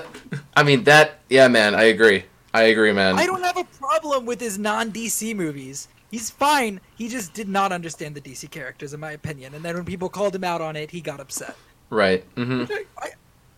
I 0.55 0.63
mean 0.65 0.85
that. 0.85 1.21
Yeah, 1.29 1.47
man. 1.49 1.75
I 1.75 1.85
agree. 1.85 2.25
I 2.53 2.63
agree, 2.63 2.93
man. 2.93 3.17
I 3.19 3.27
don't 3.27 3.43
have 3.45 3.57
a 3.57 3.65
problem 3.79 4.27
with 4.27 4.41
his 4.41 4.59
non 4.59 4.91
DC 4.91 5.37
movies. 5.37 5.87
He's 6.11 6.31
fine. 6.31 6.81
He 6.97 7.09
just 7.09 7.33
did 7.33 7.49
not 7.49 7.71
understand 7.71 8.17
the 8.17 8.21
DC 8.21 8.51
characters, 8.51 8.93
in 8.93 8.99
my 8.99 9.13
opinion. 9.13 9.55
And 9.55 9.65
then 9.65 9.77
when 9.77 9.85
people 9.85 10.09
called 10.09 10.35
him 10.35 10.43
out 10.43 10.61
on 10.61 10.75
it, 10.75 10.91
he 10.91 11.01
got 11.01 11.21
upset. 11.21 11.55
Right. 11.91 12.25
Mm-hmm. 12.35 12.65
I, 12.73 12.85
I, 12.99 13.09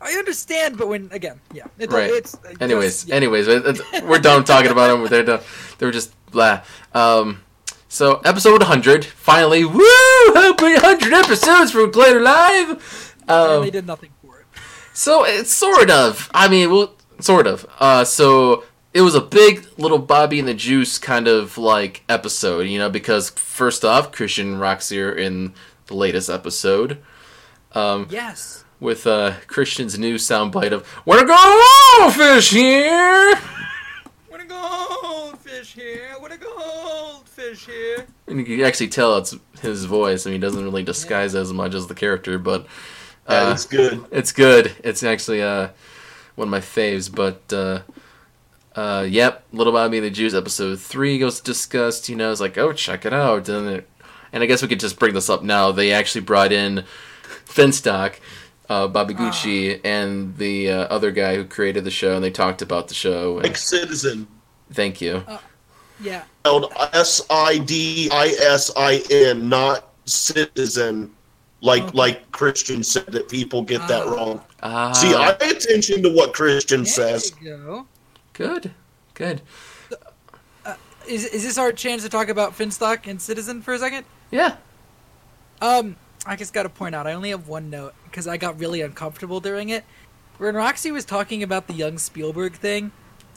I 0.03 0.13
understand, 0.19 0.77
but 0.77 0.89
when 0.89 1.09
again, 1.13 1.41
yeah, 1.55 1.65
it, 1.79 1.91
Right. 1.91 2.11
it's 2.11 2.35
it 2.51 2.61
Anyways, 2.61 2.93
just- 2.97 3.09
yeah. 3.09 3.15
anyways, 3.15 3.49
it's- 3.49 4.03
we're 4.03 4.19
done 4.19 4.45
talking 4.45 4.71
about 4.71 4.89
them. 4.89 5.07
They're 5.09 5.23
done. 5.25 5.41
They 5.79 5.87
were 5.87 5.93
just 5.93 6.13
blah. 6.31 6.61
Um, 6.93 7.41
so 7.93 8.21
episode 8.25 8.61
100, 8.63 9.05
finally, 9.05 9.65
woo! 9.65 9.83
Happy 10.35 10.73
100 10.75 11.13
episodes 11.13 11.73
from 11.73 11.93
Collider 11.93 12.23
Live. 12.23 13.15
And 13.23 13.31
Um, 13.31 13.63
they 13.65 13.71
did 13.71 13.87
nothing 13.87 14.11
for 14.25 14.41
it. 14.41 14.47
so 14.95 15.25
it's 15.25 15.53
sort 15.53 15.91
of. 15.91 16.31
I 16.33 16.49
mean, 16.49 16.71
well, 16.71 16.95
sort 17.21 17.47
of. 17.47 17.67
Uh, 17.79 18.05
so 18.05 18.65
it 18.95 19.03
was 19.03 19.15
a 19.15 19.21
big 19.21 19.67
little 19.77 19.99
Bobby 19.99 20.39
and 20.39 20.49
the 20.49 20.55
Juice 20.55 20.99
kind 20.99 21.29
of 21.29 21.59
like 21.59 22.03
episode, 22.09 22.63
you 22.67 22.79
know, 22.79 22.89
because 22.91 23.31
first 23.31 23.85
off, 23.85 24.11
Kristian 24.11 24.59
Roxy 24.61 24.99
are 25.01 25.13
in 25.13 25.53
the 25.87 25.95
latest 25.95 26.31
episode. 26.31 26.99
Um, 27.75 28.07
Yes. 28.11 28.65
with 28.81 29.07
uh, 29.07 29.35
Kristian's 29.47 29.99
new 29.99 30.15
soundbite 30.17 30.73
of 30.73 30.87
"Wanna 31.05 31.25
go 31.27 32.11
fish 32.11 32.51
here," 32.51 33.35
What 34.29 34.41
a 34.41 34.45
goldfish 34.47 35.75
here! 35.75 36.15
What 36.19 36.33
a 36.33 36.37
goldfish 37.53 37.67
here! 37.75 38.07
and 38.27 38.39
you 38.39 38.45
can 38.45 38.65
actually 38.65 38.89
tell 38.89 39.17
it's 39.19 39.37
his 39.61 39.85
voice. 39.85 40.27
I 40.27 40.31
mean, 40.31 40.41
he 40.41 40.47
doesn't 40.47 40.63
really 40.63 40.83
disguise 40.83 41.35
as 41.35 41.53
much 41.53 41.75
as 41.75 41.87
the 41.87 41.95
character, 41.95 42.39
but 42.39 42.67
uh, 43.27 43.51
That's 43.51 43.67
good. 43.67 44.05
it's 44.11 44.33
good. 44.33 44.73
It's 44.83 45.03
actually 45.03 45.43
uh, 45.43 45.69
one 46.35 46.49
of 46.49 46.51
my 46.51 46.61
faves. 46.61 47.15
But 47.15 47.53
uh, 47.53 47.83
uh, 48.75 49.07
yep, 49.09 49.45
Little 49.53 49.73
Bobby 49.73 49.99
and 49.99 50.07
the 50.07 50.11
Juice 50.11 50.35
episode 50.35 50.81
three 50.81 51.23
was 51.23 51.41
discussed. 51.41 52.09
You 52.09 52.17
know, 52.17 52.31
it's 52.33 52.41
like, 52.41 52.59
oh, 52.59 52.73
check 52.73 53.05
it 53.05 53.13
out, 53.13 53.49
and 53.49 53.69
it, 53.69 53.89
and 54.33 54.43
I 54.43 54.47
guess 54.47 54.63
we 54.63 54.69
could 54.69 54.81
just 54.81 54.99
bring 54.99 55.15
this 55.15 55.31
up 55.31 55.43
now. 55.43 55.73
They 55.73 55.93
actually 55.93 56.23
brought 56.23 56.53
in 56.53 56.85
Finstock. 57.47 58.15
Uh, 58.69 58.89
Bobby 58.89 59.13
Gucci 59.13 59.81
and 59.85 60.39
the 60.39 60.71
uh, 60.71 60.77
other 60.85 61.11
guy 61.11 61.35
who 61.35 61.45
created 61.45 61.85
the 61.85 61.91
show, 61.91 62.15
and 62.15 62.25
they 62.25 62.31
talked 62.31 62.63
about 62.63 62.89
the 62.89 62.95
show. 62.95 63.35
And 63.35 63.43
Like 63.49 63.59
Citizen. 63.59 64.27
thank 64.73 65.03
you. 65.03 65.25
Yeah. 66.03 66.25
Spelled 66.41 66.73
S 66.93 67.23
I 67.31 67.59
D 67.59 68.11
I 68.13 68.29
S 68.41 68.71
I 68.77 69.03
N, 69.11 69.49
not 69.49 69.89
citizen. 70.07 71.11
Like 71.61 71.83
Okay. 71.85 71.93
like 71.97 72.33
Kristian 72.33 72.85
said 72.85 73.07
that 73.07 73.29
people 73.29 73.63
get 73.63 73.87
that 73.89 74.07
Ah. 74.07 74.11
wrong. 74.11 74.41
Ah, 74.65 74.93
See, 74.93 75.15
I 75.15 75.33
pay 75.33 75.51
attention 75.51 76.03
to 76.03 76.11
what 76.11 76.33
Kristian 76.35 76.85
says. 76.87 76.97
There 76.97 77.19
says. 77.31 77.33
you 77.41 77.57
go. 77.57 77.87
good, 78.33 78.75
good. 79.15 79.43
Is, 81.09 81.25
is 81.25 81.43
this 81.43 81.59
our 81.59 81.73
chance 81.73 82.03
to 82.05 82.09
talk 82.09 82.29
about 82.29 82.57
Finstock 82.57 83.09
and 83.09 83.21
Citizen 83.21 83.61
for 83.61 83.75
a 83.75 83.79
second? 83.79 84.05
Yeah. 84.31 84.57
Um, 85.61 85.97
I 86.27 86.37
just 86.37 86.53
got 86.53 86.63
to 86.63 86.69
point 86.69 86.95
out, 86.95 87.09
I 87.09 87.13
only 87.15 87.31
have 87.31 87.49
one 87.49 87.71
note 87.71 87.95
because 88.05 88.29
I 88.29 88.37
got 88.37 88.59
really 88.61 88.83
uncomfortable 88.83 89.41
during 89.41 89.71
it. 89.71 89.85
When 90.39 90.55
Roxy 90.55 90.93
was 90.93 91.05
talking 91.05 91.43
about 91.43 91.67
the 91.67 91.73
young 91.75 91.99
Spielberg 91.99 92.55
thing, 92.55 92.93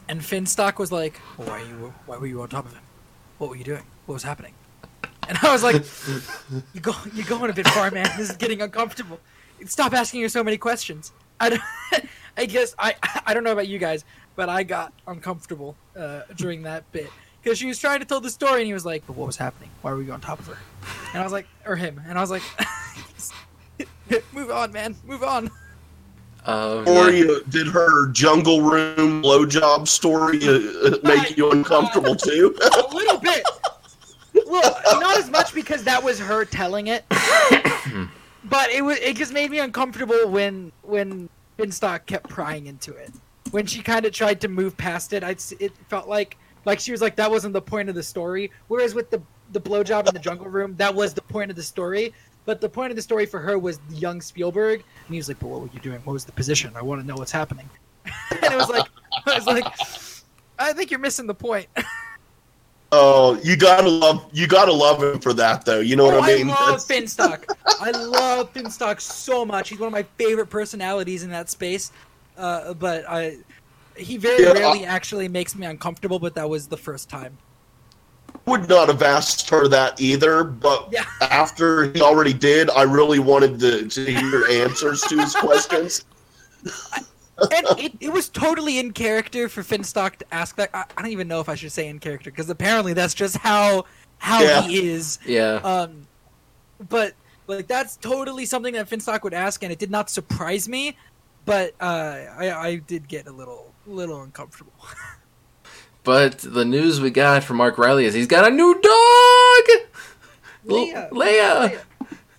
and 0.07 0.21
Finstock 0.21 0.77
was 0.77 0.91
like, 0.91 1.17
"Why 1.37 1.61
you? 1.61 1.93
Why 2.05 2.17
were 2.17 2.27
you 2.27 2.41
on 2.41 2.49
top 2.49 2.65
of 2.65 2.73
him? 2.73 2.81
What 3.37 3.49
were 3.49 3.55
you 3.55 3.63
doing? 3.63 3.83
What 4.05 4.13
was 4.13 4.23
happening?" 4.23 4.53
And 5.27 5.37
I 5.41 5.51
was 5.51 5.63
like, 5.63 5.83
"You 6.73 6.81
go, 6.81 6.93
you're 7.13 7.25
going 7.25 7.49
a 7.49 7.53
bit 7.53 7.67
far, 7.67 7.89
man. 7.91 8.09
This 8.17 8.29
is 8.29 8.37
getting 8.37 8.61
uncomfortable. 8.61 9.19
Stop 9.65 9.93
asking 9.93 10.21
her 10.21 10.29
so 10.29 10.43
many 10.43 10.57
questions." 10.57 11.11
I, 11.39 11.59
I 12.37 12.45
guess 12.45 12.75
I, 12.79 12.95
I 13.25 13.33
don't 13.33 13.43
know 13.43 13.51
about 13.51 13.67
you 13.67 13.79
guys, 13.79 14.05
but 14.35 14.49
I 14.49 14.63
got 14.63 14.93
uncomfortable 15.07 15.75
uh, 15.97 16.21
during 16.35 16.63
that 16.63 16.89
bit 16.91 17.09
because 17.43 17.57
she 17.57 17.65
was 17.65 17.79
trying 17.79 17.99
to 17.99 18.05
tell 18.05 18.21
the 18.21 18.29
story, 18.29 18.61
and 18.61 18.67
he 18.67 18.73
was 18.73 18.85
like, 18.85 19.05
"But 19.07 19.15
what 19.15 19.27
was 19.27 19.37
happening? 19.37 19.69
Why 19.81 19.91
were 19.93 20.01
you 20.01 20.13
on 20.13 20.21
top 20.21 20.39
of 20.39 20.47
her?" 20.47 20.57
And 21.13 21.21
I 21.21 21.23
was 21.23 21.33
like, 21.33 21.47
or 21.65 21.75
him, 21.75 22.01
and 22.07 22.17
I 22.17 22.21
was 22.21 22.29
like, 22.29 22.43
Move 24.33 24.51
on, 24.51 24.71
man. 24.71 24.95
Move 25.05 25.23
on. 25.23 25.49
Um, 26.45 26.87
Or 26.87 27.09
yeah. 27.09 27.17
you, 27.17 27.43
did 27.49 27.67
her 27.67 28.07
jungle 28.09 28.61
room 28.61 29.23
blowjob 29.23 29.87
story 29.87 30.39
uh, 30.47 30.89
uh, 30.89 30.97
make 31.03 31.35
you 31.35 31.51
uncomfortable 31.51 32.15
too? 32.15 32.55
A 32.61 32.95
little 32.95 33.17
bit. 33.17 33.43
Well, 34.45 34.79
not 34.99 35.17
as 35.17 35.29
much 35.29 35.53
because 35.55 35.83
that 35.85 36.03
was 36.03 36.19
her 36.19 36.45
telling 36.45 36.87
it, 36.87 37.03
but 37.09 38.69
it 38.69 38.83
was 38.83 38.97
it 38.99 39.15
just 39.15 39.33
made 39.33 39.49
me 39.49 39.59
uncomfortable 39.59 40.27
when 40.27 40.71
when 40.83 41.29
Finstock 41.57 42.05
kept 42.05 42.29
prying 42.29 42.67
into 42.67 42.93
it. 42.93 43.11
When 43.51 43.65
she 43.65 43.81
kind 43.81 44.05
of 44.05 44.11
tried 44.11 44.41
to 44.41 44.47
move 44.47 44.77
past 44.77 45.13
it, 45.13 45.23
I 45.23 45.35
it 45.59 45.71
felt 45.87 46.07
like 46.07 46.37
like 46.65 46.79
she 46.79 46.91
was 46.91 47.01
like 47.01 47.15
that 47.15 47.31
wasn't 47.31 47.53
the 47.53 47.61
point 47.61 47.89
of 47.89 47.95
the 47.95 48.03
story. 48.03 48.51
Whereas 48.67 48.93
with 48.93 49.09
the 49.09 49.21
the 49.51 49.61
blowjob 49.61 50.07
in 50.07 50.13
the 50.13 50.19
jungle 50.19 50.47
room, 50.47 50.75
that 50.77 50.93
was 50.93 51.13
the 51.13 51.21
point 51.21 51.49
of 51.49 51.55
the 51.55 51.63
story. 51.63 52.13
But 52.45 52.61
the 52.61 52.69
point 52.69 52.91
of 52.91 52.95
the 52.95 53.01
story 53.01 53.25
for 53.25 53.39
her 53.39 53.57
was 53.57 53.79
young 53.89 54.21
Spielberg, 54.21 54.83
and 55.07 55.13
he 55.13 55.17
was 55.17 55.27
like, 55.27 55.39
"But 55.39 55.47
what 55.47 55.61
were 55.61 55.69
you 55.73 55.79
doing? 55.79 55.99
What 56.03 56.13
was 56.13 56.25
the 56.25 56.31
position? 56.31 56.71
I 56.75 56.81
want 56.83 57.01
to 57.01 57.07
know 57.07 57.15
what's 57.15 57.31
happening." 57.31 57.67
and 58.05 58.43
it 58.53 58.55
was 58.55 58.69
like, 58.69 58.87
I 59.25 59.35
was 59.35 59.47
like, 59.47 59.65
I 60.59 60.71
think 60.73 60.91
you're 60.91 60.99
missing 60.99 61.25
the 61.27 61.33
point. 61.35 61.67
Oh, 62.91 63.37
you 63.43 63.57
gotta 63.57 63.89
love 63.89 64.29
you 64.31 64.47
gotta 64.47 64.71
love 64.71 65.03
him 65.03 65.19
for 65.19 65.33
that 65.33 65.65
though. 65.65 65.79
You 65.81 65.95
know 65.97 66.05
Oh, 66.09 66.19
what 66.19 66.29
I 66.29 66.35
mean? 66.37 66.49
I 66.49 66.53
love 66.69 66.87
That's- 66.87 67.15
Finstock. 67.15 67.43
I 67.81 67.91
love 67.91 68.53
Finstock 68.53 69.01
so 69.01 69.43
much. 69.43 69.69
He's 69.69 69.79
one 69.79 69.87
of 69.87 69.91
my 69.91 70.03
favorite 70.17 70.47
personalities 70.47 71.23
in 71.23 71.29
that 71.31 71.49
space. 71.49 71.91
Uh, 72.37 72.73
but 72.75 73.03
I, 73.09 73.37
he 73.97 74.15
very 74.17 74.43
Yeah, 74.43 74.51
rarely 74.53 74.85
actually 74.85 75.27
makes 75.27 75.55
me 75.55 75.65
uncomfortable. 75.65 76.19
But 76.19 76.35
that 76.35 76.47
was 76.49 76.67
the 76.67 76.77
first 76.77 77.09
time. 77.09 77.37
Would 78.45 78.69
not 78.69 78.87
have 78.87 79.01
asked 79.01 79.49
her 79.49 79.67
that 79.67 79.99
either, 79.99 80.43
but 80.43 80.89
Yeah. 80.91 81.05
after 81.21 81.91
he 81.91 82.01
already 82.01 82.33
did, 82.33 82.69
I 82.69 82.83
really 82.83 83.19
wanted 83.19 83.59
to, 83.59 83.87
to 83.87 84.05
hear 84.05 84.45
answers 84.63 85.01
to 85.01 85.17
his 85.19 85.35
questions. 85.35 86.05
And 87.51 87.65
it, 87.79 87.93
it 87.99 88.13
was 88.13 88.29
totally 88.29 88.79
in 88.79 88.91
character 88.93 89.49
for 89.49 89.61
Finstock 89.61 90.15
to 90.17 90.25
ask 90.33 90.55
that. 90.55 90.69
I, 90.73 90.85
I 90.97 91.01
don't 91.01 91.11
even 91.11 91.27
know 91.27 91.41
if 91.41 91.49
I 91.49 91.55
should 91.55 91.71
say 91.71 91.87
in 91.89 91.99
character 91.99 92.31
because 92.31 92.49
apparently 92.49 92.93
that's 92.93 93.13
just 93.13 93.37
how 93.37 93.85
how 94.19 94.41
Yeah. 94.41 94.61
he 94.61 94.87
is. 94.89 95.19
yeah. 95.25 95.55
Um, 95.63 96.07
but 96.89 97.13
like 97.47 97.67
that's 97.67 97.97
totally 97.97 98.45
something 98.45 98.73
that 98.75 98.89
Finstock 98.89 99.23
would 99.23 99.33
ask, 99.33 99.63
and 99.63 99.71
it 99.71 99.79
did 99.79 99.91
not 99.91 100.09
surprise 100.09 100.69
me. 100.69 100.95
But 101.43 101.75
uh, 101.81 102.23
I, 102.39 102.51
I 102.51 102.75
did 102.77 103.07
get 103.07 103.27
a 103.27 103.31
little 103.31 103.73
little 103.85 104.21
uncomfortable. 104.21 104.73
But 106.05 106.37
the 106.37 106.63
news 106.63 107.01
we 107.01 107.09
got 107.09 107.43
from 107.43 107.57
Mark 107.57 107.79
Riley 107.79 108.05
is 108.05 108.13
he's 108.13 108.27
got 108.27 108.47
a 108.47 108.53
new 108.53 108.73
dog. 108.75 109.87
Leia. 110.67 111.09
Leia. 111.09 111.69
Leia. 111.69 111.81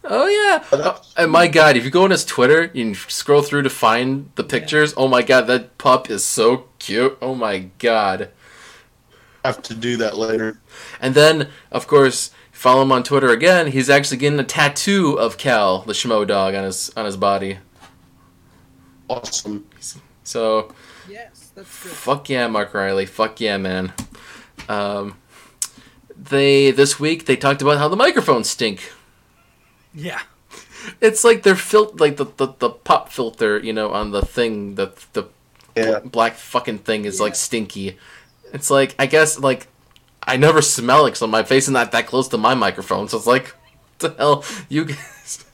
Oh 0.04 0.28
yeah. 0.28 0.64
Oh, 0.70 1.02
and 1.16 1.32
my 1.32 1.48
God, 1.48 1.76
if 1.76 1.84
you 1.84 1.90
go 1.90 2.04
on 2.04 2.12
his 2.12 2.24
Twitter, 2.24 2.70
you 2.72 2.84
can 2.84 2.94
scroll 2.94 3.42
through 3.42 3.62
to 3.62 3.70
find 3.70 4.30
the 4.36 4.44
pictures. 4.44 4.94
Oh 4.96 5.08
my 5.08 5.20
God, 5.22 5.48
that 5.48 5.78
pup 5.78 6.08
is 6.08 6.24
so 6.24 6.68
cute. 6.78 7.18
Oh 7.20 7.34
my 7.34 7.70
God. 7.78 8.30
I 9.44 9.48
have 9.48 9.62
to 9.62 9.74
do 9.74 9.96
that 9.96 10.16
later. 10.16 10.60
And 11.00 11.16
then, 11.16 11.48
of 11.72 11.88
course, 11.88 12.30
follow 12.52 12.82
him 12.82 12.92
on 12.92 13.02
Twitter 13.02 13.30
again. 13.30 13.66
He's 13.66 13.90
actually 13.90 14.18
getting 14.18 14.38
a 14.38 14.44
tattoo 14.44 15.18
of 15.18 15.38
Cal, 15.38 15.82
the 15.82 15.92
Schmo 15.92 16.24
dog, 16.24 16.54
on 16.54 16.62
his 16.62 16.92
on 16.96 17.04
his 17.04 17.16
body. 17.16 17.58
Awesome. 19.08 19.66
So 20.22 20.72
Yes, 20.72 20.85
that's 21.56 21.82
good. 21.82 21.92
Fuck 21.92 22.28
yeah, 22.28 22.46
Mark 22.46 22.72
Riley. 22.74 23.06
Fuck 23.06 23.40
yeah, 23.40 23.56
man. 23.56 23.92
Um, 24.68 25.16
they 26.16 26.70
this 26.70 27.00
week 27.00 27.26
they 27.26 27.36
talked 27.36 27.62
about 27.62 27.78
how 27.78 27.88
the 27.88 27.96
microphones 27.96 28.48
stink. 28.48 28.92
Yeah. 29.94 30.20
It's 31.00 31.24
like 31.24 31.42
they're 31.42 31.56
fil- 31.56 31.94
like 31.98 32.16
the, 32.16 32.26
the 32.36 32.48
the 32.58 32.70
pop 32.70 33.10
filter, 33.10 33.58
you 33.58 33.72
know, 33.72 33.90
on 33.90 34.12
the 34.12 34.22
thing, 34.22 34.76
the 34.76 34.92
the 35.14 35.24
Yeah. 35.74 35.98
black 36.00 36.34
fucking 36.34 36.78
thing 36.78 37.04
is 37.04 37.20
like 37.20 37.34
stinky. 37.34 37.98
It's 38.52 38.70
like 38.70 38.94
I 38.98 39.06
guess 39.06 39.38
like 39.38 39.66
I 40.22 40.36
never 40.36 40.62
smell 40.62 41.06
it 41.06 41.10
because 41.12 41.28
my 41.28 41.42
face 41.42 41.64
is 41.64 41.70
not 41.70 41.92
that 41.92 42.06
close 42.06 42.28
to 42.28 42.38
my 42.38 42.54
microphone, 42.54 43.08
so 43.08 43.16
it's 43.16 43.26
like, 43.26 43.48
what 43.48 43.98
the 43.98 44.14
hell, 44.18 44.44
you 44.68 44.84
guys. 44.84 45.44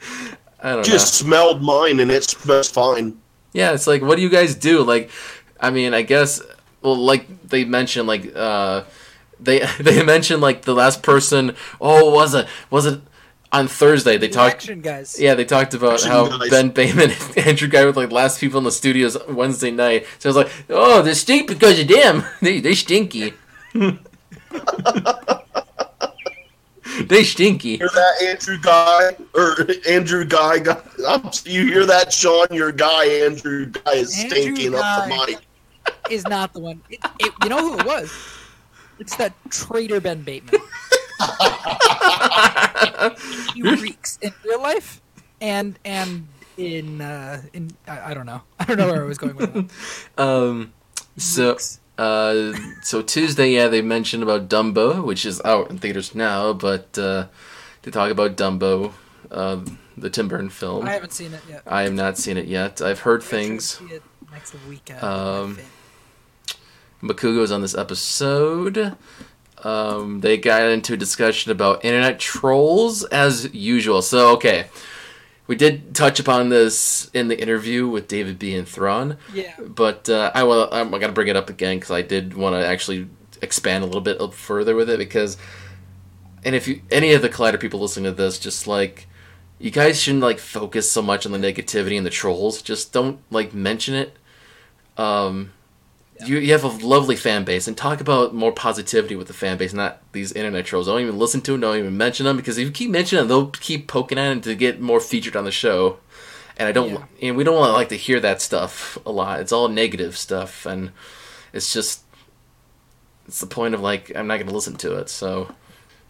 I 0.62 0.68
don't 0.70 0.76
know. 0.78 0.82
Just 0.82 1.14
smelled 1.14 1.62
mine 1.62 2.00
and 2.00 2.10
it 2.10 2.24
smells 2.24 2.70
fine. 2.70 3.18
Yeah, 3.54 3.72
it's 3.72 3.86
like, 3.86 4.02
what 4.02 4.16
do 4.16 4.22
you 4.22 4.28
guys 4.28 4.54
do? 4.54 4.82
Like, 4.82 5.10
I 5.58 5.70
mean, 5.70 5.94
I 5.94 6.02
guess, 6.02 6.42
well, 6.82 6.96
like 6.96 7.48
they 7.48 7.64
mentioned, 7.64 8.06
like, 8.06 8.30
uh, 8.36 8.84
they 9.40 9.60
they 9.80 10.02
mentioned 10.02 10.42
like 10.42 10.62
the 10.62 10.74
last 10.74 11.02
person. 11.02 11.56
Oh, 11.80 12.10
was 12.10 12.34
it 12.34 12.46
was 12.70 12.84
it 12.86 13.00
on 13.52 13.68
Thursday? 13.68 14.16
They 14.18 14.26
The 14.26 14.34
talked. 14.34 14.54
action 14.56 14.80
guys. 14.82 15.18
Yeah, 15.20 15.34
they 15.34 15.44
talked 15.44 15.72
about 15.74 15.94
Action 15.94 16.10
how 16.10 16.38
guys. 16.38 16.50
Ben 16.50 16.70
Bateman 16.70 17.10
and 17.12 17.38
Andrew 17.48 17.68
Guy 17.68 17.84
were 17.84 17.92
like 17.92 18.10
last 18.12 18.40
people 18.40 18.58
in 18.58 18.64
the 18.64 18.72
studios 18.72 19.16
Wednesday 19.28 19.70
night. 19.70 20.06
So 20.18 20.28
I 20.28 20.30
was 20.30 20.36
like, 20.36 20.52
oh, 20.70 21.02
they 21.02 21.14
stink 21.14 21.46
because 21.48 21.78
of 21.80 21.86
them. 21.88 22.24
They 22.42 22.60
they 22.60 22.74
stinky. 22.74 23.32
they 27.06 27.24
stinky. 27.24 27.76
Hear 27.76 27.88
that, 27.88 28.22
Andrew 28.22 28.58
Guy 28.60 29.16
or 29.34 29.56
Andrew 29.88 30.24
Guy? 30.24 30.58
guy 30.58 30.80
I'm, 31.06 31.30
you 31.44 31.66
hear 31.66 31.86
that, 31.86 32.12
Sean? 32.12 32.46
Your 32.50 32.72
guy, 32.72 33.06
Andrew 33.06 33.66
Guy, 33.66 33.92
is 33.92 34.18
Andrew 34.18 34.38
stinking 34.38 34.74
up 34.74 34.80
the 34.80 35.14
Guy. 35.14 35.26
mic. 35.26 35.38
Is 36.10 36.24
not 36.26 36.52
the 36.52 36.60
one. 36.60 36.82
It, 36.90 37.00
it, 37.18 37.32
you 37.42 37.48
know 37.48 37.58
who 37.58 37.78
it 37.78 37.86
was? 37.86 38.12
It's 38.98 39.16
that 39.16 39.34
traitor 39.50 40.00
Ben 40.00 40.22
Bateman. 40.22 40.60
he 43.54 43.62
reeks 43.80 44.18
in 44.22 44.32
real 44.44 44.62
life 44.62 45.00
and 45.40 45.78
and 45.84 46.26
in 46.56 47.00
uh 47.00 47.42
in 47.52 47.70
I, 47.86 48.10
I 48.10 48.14
don't 48.14 48.26
know. 48.26 48.42
I 48.58 48.64
don't 48.64 48.78
know 48.78 48.86
where 48.86 49.02
I 49.02 49.06
was 49.06 49.18
going 49.18 49.36
with 49.36 49.52
that. 49.52 49.70
Um. 50.22 50.72
So. 51.16 51.52
Reeks. 51.52 51.80
Uh, 51.96 52.52
so 52.82 53.02
Tuesday, 53.02 53.50
yeah, 53.50 53.68
they 53.68 53.82
mentioned 53.82 54.22
about 54.22 54.48
Dumbo, 54.48 55.04
which 55.04 55.24
is 55.24 55.40
out 55.44 55.70
in 55.70 55.78
theaters 55.78 56.14
now, 56.14 56.52
but 56.52 56.98
uh, 56.98 57.26
they 57.82 57.90
talk 57.90 58.10
about 58.10 58.36
Dumbo, 58.36 58.92
um, 59.30 59.78
the 59.96 60.10
Tim 60.10 60.28
Burton 60.28 60.50
film. 60.50 60.86
I 60.86 60.90
I, 60.90 60.92
haven't 60.94 61.12
seen 61.12 61.34
it 61.34 61.42
yet. 61.48 61.62
I 61.66 61.82
have 61.82 61.92
not 61.92 62.18
seen 62.18 62.36
it 62.36 62.46
yet. 62.46 62.82
I've 62.82 63.00
heard 63.00 63.22
I'm 63.22 63.28
things. 63.28 63.80
it 63.90 64.02
next 64.32 64.54
weekend. 64.68 65.02
Um, 65.02 65.58
Macuga's 67.02 67.52
on 67.52 67.60
this 67.60 67.76
episode. 67.76 68.96
Um, 69.62 70.20
they 70.20 70.36
got 70.36 70.62
into 70.62 70.94
a 70.94 70.96
discussion 70.96 71.52
about 71.52 71.84
internet 71.84 72.18
trolls 72.18 73.04
as 73.04 73.52
usual. 73.54 74.02
So, 74.02 74.32
okay. 74.34 74.66
We 75.46 75.56
did 75.56 75.94
touch 75.94 76.18
upon 76.20 76.48
this 76.48 77.10
in 77.12 77.28
the 77.28 77.38
interview 77.38 77.86
with 77.86 78.08
David 78.08 78.38
B. 78.38 78.54
and 78.54 78.66
Thrawn. 78.66 79.18
yeah. 79.34 79.54
But 79.60 80.08
uh, 80.08 80.30
I 80.34 80.42
will. 80.44 80.68
I'm 80.72 80.90
gonna 80.90 81.12
bring 81.12 81.28
it 81.28 81.36
up 81.36 81.50
again 81.50 81.76
because 81.76 81.90
I 81.90 82.02
did 82.02 82.34
want 82.34 82.54
to 82.54 82.66
actually 82.66 83.08
expand 83.42 83.84
a 83.84 83.86
little 83.86 84.00
bit 84.00 84.18
further 84.32 84.74
with 84.74 84.88
it 84.88 84.98
because, 84.98 85.36
and 86.44 86.54
if 86.54 86.66
you 86.66 86.80
any 86.90 87.12
of 87.12 87.20
the 87.20 87.28
Collider 87.28 87.60
people 87.60 87.80
listening 87.80 88.04
to 88.06 88.12
this, 88.12 88.38
just 88.38 88.66
like 88.66 89.06
you 89.58 89.70
guys 89.70 90.00
shouldn't 90.00 90.22
like 90.22 90.38
focus 90.38 90.90
so 90.90 91.02
much 91.02 91.26
on 91.26 91.32
the 91.32 91.38
negativity 91.38 91.96
and 91.96 92.06
the 92.06 92.10
trolls. 92.10 92.62
Just 92.62 92.92
don't 92.92 93.20
like 93.30 93.52
mention 93.52 93.94
it. 93.94 94.16
Um, 94.96 95.52
you 96.26 96.38
you 96.38 96.52
have 96.52 96.64
a 96.64 96.68
lovely 96.68 97.16
fan 97.16 97.44
base 97.44 97.66
and 97.66 97.76
talk 97.76 98.00
about 98.00 98.34
more 98.34 98.52
positivity 98.52 99.16
with 99.16 99.26
the 99.26 99.32
fan 99.32 99.56
base, 99.56 99.72
not 99.72 100.00
these 100.12 100.32
internet 100.32 100.64
trolls. 100.66 100.88
I 100.88 100.92
Don't 100.92 101.02
even 101.02 101.18
listen 101.18 101.40
to 101.42 101.52
them. 101.52 101.60
Don't 101.60 101.78
even 101.78 101.96
mention 101.96 102.24
them 102.24 102.36
because 102.36 102.58
if 102.58 102.66
you 102.66 102.72
keep 102.72 102.90
mentioning 102.90 103.22
them, 103.22 103.28
they'll 103.28 103.50
keep 103.50 103.88
poking 103.88 104.18
at 104.18 104.28
them 104.28 104.40
to 104.42 104.54
get 104.54 104.80
more 104.80 105.00
featured 105.00 105.36
on 105.36 105.44
the 105.44 105.50
show 105.50 105.98
and 106.56 106.68
I 106.68 106.72
don't, 106.72 106.90
Yeah. 106.90 107.04
and 107.22 107.36
we 107.36 107.44
don't 107.44 107.56
want 107.56 107.70
to 107.70 107.72
like 107.72 107.88
to 107.88 107.96
hear 107.96 108.20
that 108.20 108.40
stuff 108.40 108.96
a 109.04 109.10
lot. 109.10 109.40
It's 109.40 109.52
all 109.52 109.68
negative 109.68 110.16
stuff, 110.16 110.66
and 110.66 110.92
it's 111.52 111.72
just, 111.72 112.02
it's 113.26 113.40
the 113.40 113.46
point 113.46 113.74
of 113.74 113.80
like 113.80 114.14
I'm 114.14 114.26
not 114.26 114.38
gonna 114.38 114.52
listen 114.52 114.76
to 114.76 114.96
it. 114.98 115.08
So 115.08 115.52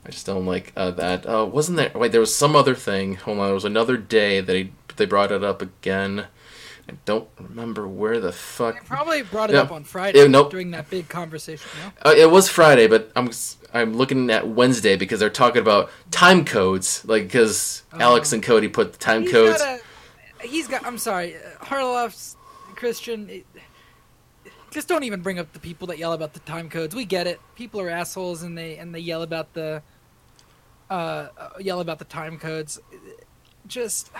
I 0.04 0.10
just 0.10 0.26
don't 0.26 0.44
like 0.46 0.72
uh, 0.76 0.90
that. 0.92 1.26
Uh, 1.26 1.46
wasn't 1.46 1.78
there? 1.78 1.90
Wait, 1.94 2.12
there 2.12 2.20
was 2.20 2.34
some 2.34 2.54
other 2.54 2.74
thing. 2.74 3.14
Hold 3.16 3.38
on, 3.38 3.46
there 3.46 3.54
was 3.54 3.64
another 3.64 3.96
day 3.96 4.40
that 4.40 4.54
he, 4.54 4.72
they 4.96 5.06
brought 5.06 5.32
it 5.32 5.42
up 5.42 5.62
again. 5.62 6.26
I 6.88 6.92
don't 7.06 7.28
remember 7.38 7.88
where 7.88 8.20
the 8.20 8.32
fuck. 8.32 8.76
I 8.76 8.80
probably 8.80 9.22
brought 9.22 9.50
it 9.50 9.54
Yeah. 9.54 9.62
up 9.62 9.72
on 9.72 9.84
Friday 9.84 10.18
Yeah, 10.20 10.26
nope. 10.26 10.50
during 10.50 10.70
that 10.72 10.90
big 10.90 11.08
conversation. 11.08 11.66
No? 12.04 12.10
Uh, 12.10 12.14
it 12.14 12.30
was 12.30 12.48
Friday, 12.48 12.86
but 12.86 13.10
I'm 13.16 13.30
I'm 13.72 13.94
looking 13.94 14.30
at 14.30 14.46
Wednesday 14.48 14.96
because 14.96 15.18
they're 15.20 15.30
talking 15.30 15.62
about 15.62 15.90
time 16.10 16.44
codes, 16.44 17.04
like 17.06 17.24
because 17.24 17.82
Alex 17.92 18.32
and 18.32 18.42
Cody 18.42 18.68
put 18.68 18.92
the 18.92 18.98
time 18.98 19.22
He's 19.22 19.32
codes. 19.32 19.58
got 19.62 19.80
a, 20.42 20.46
he's 20.46 20.68
got. 20.68 20.86
I'm 20.86 20.98
sorry, 20.98 21.36
uh, 21.36 21.64
Harloff's 21.64 22.36
Kristian. 22.76 23.28
It, 23.30 23.46
just 24.70 24.88
don't 24.88 25.04
even 25.04 25.22
bring 25.22 25.38
up 25.38 25.52
the 25.52 25.60
people 25.60 25.86
that 25.86 25.98
yell 25.98 26.12
about 26.12 26.32
the 26.34 26.40
time 26.40 26.68
codes. 26.68 26.94
We 26.94 27.04
get 27.04 27.26
it. 27.26 27.40
People 27.54 27.80
are 27.80 27.88
assholes, 27.88 28.42
and 28.42 28.58
they 28.58 28.76
and 28.76 28.94
they 28.94 28.98
yell 29.00 29.22
about 29.22 29.54
the 29.54 29.82
uh, 30.90 30.92
uh, 31.38 31.48
yell 31.60 31.80
about 31.80 31.98
the 31.98 32.04
time 32.04 32.38
codes. 32.38 32.78
Just, 33.66 34.10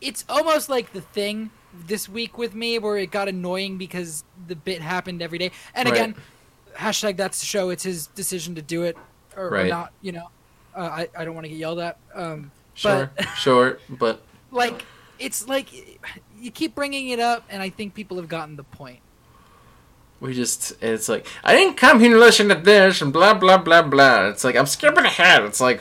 it's 0.00 0.24
almost 0.28 0.68
like 0.68 0.92
the 0.92 1.00
thing 1.00 1.50
this 1.86 2.08
week 2.08 2.36
with 2.38 2.54
me 2.54 2.78
where 2.78 2.96
it 2.96 3.10
got 3.10 3.28
annoying 3.28 3.76
because 3.78 4.24
the 4.46 4.56
bit 4.56 4.80
happened 4.82 5.22
every 5.22 5.38
day. 5.38 5.50
And 5.74 5.88
Right. 5.88 5.96
again, 5.96 6.14
hashtag 6.76 7.16
that's 7.16 7.40
the 7.40 7.46
show. 7.46 7.70
It's 7.70 7.82
his 7.84 8.06
decision 8.08 8.54
to 8.56 8.62
do 8.62 8.82
it 8.84 8.96
or, 9.36 9.54
or 9.56 9.64
not. 9.64 9.92
You 10.02 10.12
know, 10.12 10.30
uh, 10.74 10.80
I 10.80 11.08
I 11.16 11.24
don't 11.24 11.34
want 11.34 11.44
to 11.44 11.48
get 11.48 11.58
yelled 11.58 11.78
at. 11.78 11.98
Um, 12.14 12.50
Sure, 12.74 13.10
But- 13.16 13.26
sure, 13.36 13.78
but 13.88 14.22
like 14.50 14.84
it's 15.18 15.46
like 15.46 15.68
you 16.38 16.50
keep 16.50 16.74
bringing 16.74 17.10
it 17.10 17.20
up, 17.20 17.44
and 17.50 17.60
I 17.62 17.68
think 17.68 17.94
people 17.94 18.16
have 18.16 18.28
gotten 18.28 18.56
the 18.56 18.64
point. 18.64 19.00
we 20.20 20.32
just 20.34 20.72
it's 20.82 21.08
like 21.08 21.26
I 21.44 21.54
didn't 21.54 21.76
come 21.76 22.00
here 22.00 22.14
to 22.14 22.18
listen 22.18 22.48
to 22.48 22.54
this 22.54 23.00
and 23.02 23.12
blah 23.12 23.34
blah 23.34 23.58
blah 23.58 23.82
blah. 23.82 24.28
It's 24.28 24.44
like 24.44 24.56
I'm 24.56 24.66
skipping 24.66 25.04
ahead. 25.04 25.42
It's 25.44 25.60
like 25.60 25.80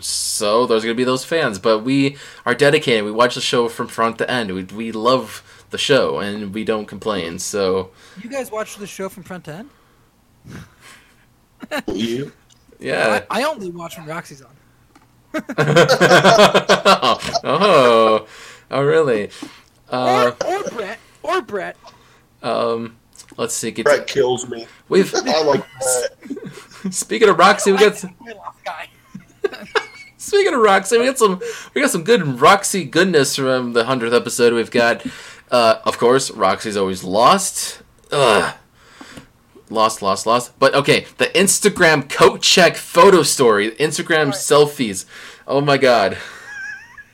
so 0.00 0.66
there's 0.66 0.82
gonna 0.82 0.94
be 0.94 1.04
those 1.04 1.24
fans, 1.24 1.58
but 1.58 1.80
we 1.80 2.16
are 2.46 2.54
dedicated. 2.54 3.04
We 3.04 3.10
watch 3.12 3.34
the 3.34 3.40
show 3.40 3.68
from 3.68 3.88
front 3.88 4.18
to 4.18 4.30
end. 4.30 4.52
We 4.54 4.64
we 4.64 4.92
love 4.92 5.42
the 5.70 5.78
show 5.78 6.18
and 6.18 6.54
we 6.54 6.64
don't 6.64 6.86
complain. 6.86 7.38
So 7.38 7.90
You 8.22 8.28
guys 8.30 8.50
watch 8.50 8.76
the 8.76 8.86
show 8.86 9.08
from 9.08 9.22
front 9.22 9.44
to 9.44 9.52
end? 9.54 9.70
You? 11.92 12.32
yeah. 12.78 13.24
I, 13.30 13.40
I 13.40 13.44
only 13.44 13.70
watch 13.70 13.98
when 13.98 14.06
Roxy's 14.06 14.42
on. 14.42 14.50
oh, 17.44 18.26
oh, 18.70 18.82
really? 18.82 19.30
Uh, 19.90 20.32
or, 20.46 20.54
or 20.54 20.62
Brett. 20.70 20.98
Or 21.22 21.42
Brett. 21.42 21.76
um, 22.42 22.96
let's 23.36 23.54
see. 23.54 23.70
Get 23.70 23.84
Brett 23.84 24.06
kills 24.06 24.48
me. 24.48 24.66
we've 24.88 25.12
I 25.14 25.42
like 25.42 25.64
that. 25.80 26.88
speaking 26.92 27.28
of 27.28 27.38
Roxy, 27.38 27.72
we 27.72 27.78
got 27.78 27.96
some, 27.96 28.14
My 28.20 28.32
last 28.32 28.64
guy. 28.64 28.88
speaking 30.16 30.54
of 30.54 30.60
Roxy, 30.60 30.98
we 30.98 31.06
got 31.06 31.18
some 31.18 31.40
we 31.74 31.80
got 31.80 31.90
some 31.90 32.04
good 32.04 32.40
Roxy 32.40 32.84
goodness 32.84 33.36
from 33.36 33.72
the 33.72 33.84
hundredth 33.84 34.14
episode. 34.14 34.52
We've 34.52 34.70
got, 34.70 35.04
uh, 35.50 35.80
of 35.84 35.98
course, 35.98 36.30
Roxy's 36.30 36.76
always 36.76 37.04
lost. 37.04 37.82
Ugh. 38.10 38.54
Lost, 39.70 40.00
lost, 40.00 40.26
lost. 40.26 40.58
But 40.58 40.74
okay, 40.74 41.06
the 41.18 41.26
Instagram 41.26 42.08
coat 42.08 42.40
check 42.40 42.76
photo 42.76 43.22
story, 43.22 43.72
Instagram 43.72 44.28
selfies. 44.28 45.04
Oh 45.46 45.60
my 45.60 45.76
god. 45.76 46.16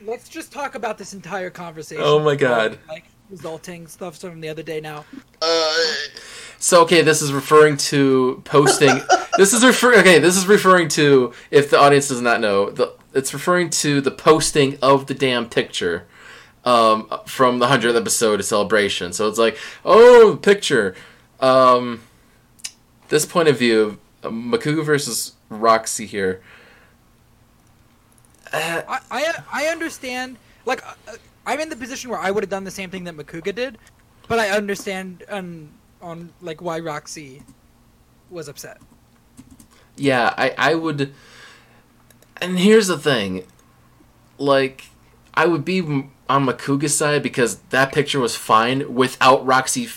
Let's 0.07 0.29
just 0.29 0.53
talk 0.53 0.75
about 0.75 0.99
this 0.99 1.15
entire 1.15 1.51
conversation. 1.51 2.05
Oh 2.05 2.21
my 2.21 2.37
God. 2.37 2.79
Like 2.89 3.05
resulting 3.31 3.87
stuff 3.87 4.19
from 4.19 4.41
the 4.41 4.49
other 4.49 4.63
day 4.63 4.81
now. 4.81 5.05
Uh, 5.41 5.93
So 6.59 6.83
okay, 6.83 7.03
this 7.03 7.21
is 7.21 7.33
referring 7.33 7.77
to 7.77 8.41
posting. 8.45 9.01
this 9.37 9.53
is 9.53 9.65
refer. 9.65 9.99
Okay, 10.01 10.19
this 10.19 10.37
is 10.37 10.47
referring 10.47 10.89
to 10.91 11.33
if 11.51 11.69
the 11.71 11.79
audience 11.79 12.09
does 12.09 12.23
not 12.23 12.41
know, 12.41 12.71
the 12.71 12.95
it's 13.13 13.33
referring 13.33 13.71
to 13.71 14.01
the 14.01 14.11
posting 14.11 14.79
of 14.81 15.07
the 15.07 15.15
damn 15.15 15.49
picture 15.49 16.07
um, 16.65 17.09
from 17.27 17.59
the 17.59 17.69
hundredth 17.69 17.97
episode 17.97 18.41
of 18.41 18.47
Celebration. 18.47 19.13
So 19.13 19.29
it's 19.29 19.39
like, 19.39 19.59
oh, 19.85 20.39
picture. 20.41 20.95
Um, 21.41 22.03
this 23.09 23.27
point 23.27 23.49
of 23.49 23.59
view, 23.59 23.99
Macuga 24.23 24.85
versus 24.85 25.35
Roxy 25.49 26.07
here. 26.07 26.41
Uh, 28.53 28.83
I, 28.89 29.01
I, 29.11 29.43
I 29.53 29.67
understand. 29.67 30.37
Like, 30.65 30.83
uh, 30.87 31.17
I'm 31.47 31.61
in 31.61 31.69
the 31.69 31.77
position 31.77 32.11
where 32.11 32.19
I 32.21 32.31
would 32.31 32.43
have 32.45 32.51
done 32.51 32.65
the 32.65 32.71
same 32.71 32.91
thing 32.91 33.05
that 33.05 33.17
Macuga 33.17 33.55
did, 33.55 33.79
but 34.29 34.39
I 34.39 34.51
understand 34.51 35.25
on 35.31 35.71
on 36.03 36.33
like 36.41 36.61
why 36.63 36.79
Roxy 36.81 37.43
was 38.31 38.49
upset. 38.49 38.81
yeah, 39.97 40.35
I 40.37 40.55
I 40.59 40.75
would. 40.75 41.13
And 42.41 42.59
here's 42.59 42.89
the 42.89 42.99
thing, 42.99 43.45
like, 44.39 44.87
I 45.35 45.47
would 45.47 45.65
be 45.65 45.81
on 46.29 46.47
Macuga's 46.47 46.97
side 46.97 47.23
because 47.23 47.57
that 47.71 47.93
picture 47.93 48.21
was 48.21 48.37
fine 48.37 48.95
without 48.95 49.45
Roxy 49.47 49.89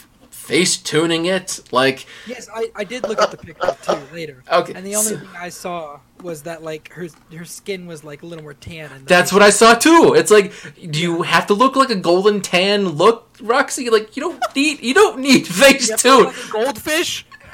face 0.48 0.78
tuning 0.78 1.26
it. 1.26 1.60
Like, 1.72 2.06
Yes, 2.26 2.48
I, 2.54 2.72
I 2.76 2.84
did 2.84 3.04
look 3.04 3.22
at 3.22 3.32
the 3.32 3.38
picture 3.38 3.76
too 3.84 4.00
later. 4.14 4.44
Okay, 4.52 4.74
And 4.74 4.86
the 4.86 4.96
only 4.96 5.12
so- 5.12 5.18
thing 5.20 5.30
I 5.38 5.50
saw 5.50 6.00
was 6.24 6.44
that 6.44 6.64
like 6.64 6.92
her 6.94 7.08
her 7.36 7.46
skin 7.46 7.86
was 7.86 8.04
like 8.04 8.24
a 8.24 8.26
little 8.26 8.44
more 8.44 8.54
tan. 8.56 8.90
And 8.92 9.06
that's 9.06 9.32
what 9.32 9.44
I 9.44 9.52
saw 9.52 9.76
too. 9.76 10.16
It's 10.18 10.32
like, 10.32 10.52
do 10.92 11.00
you 11.00 11.22
have 11.22 11.46
to 11.48 11.54
look 11.54 11.76
like 11.76 11.90
a 11.92 11.96
golden 11.96 12.42
tan 12.42 12.88
look, 12.90 13.30
Roxy? 13.42 13.90
Like, 13.90 14.16
you 14.18 14.22
don't 14.22 14.42
need 14.56 14.82
you 14.82 14.94
don't 14.94 15.20
need 15.20 15.46
face 15.64 15.88
You 15.88 15.94
have 15.94 16.02
to 16.02 16.08
tune. 16.10 16.24
look 16.26 16.36
like 16.38 16.48
a 16.48 16.52
goldfish. 16.52 17.26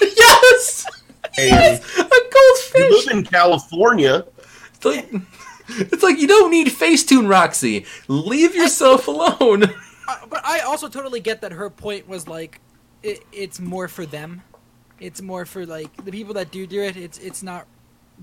yes, 0.00 0.86
hey, 1.34 1.48
yes, 1.48 1.98
a 1.98 2.02
goldfish. 2.04 2.74
you 2.80 3.04
live 3.06 3.16
in 3.18 3.24
California. 3.24 4.24
It's 4.74 4.84
like, 4.84 5.08
it's 5.68 6.02
like 6.02 6.18
you 6.18 6.26
don't 6.28 6.50
need 6.50 6.68
Facetune, 6.68 7.28
Roxy. 7.28 7.86
Leave 8.08 8.54
yourself 8.54 9.06
alone. 9.08 9.64
But 10.28 10.44
I 10.44 10.60
also 10.60 10.88
totally 10.88 11.20
get 11.20 11.40
that 11.42 11.52
her 11.52 11.70
point 11.70 12.06
was 12.08 12.28
like, 12.28 12.60
it, 13.02 13.24
it's 13.32 13.60
more 13.60 13.88
for 13.88 14.06
them. 14.06 14.42
It's 15.00 15.20
more 15.20 15.44
for 15.44 15.66
like 15.66 16.04
the 16.04 16.10
people 16.12 16.34
that 16.34 16.50
do 16.50 16.66
do 16.66 16.82
it. 16.82 16.96
It's 16.96 17.18
it's 17.18 17.42
not 17.42 17.66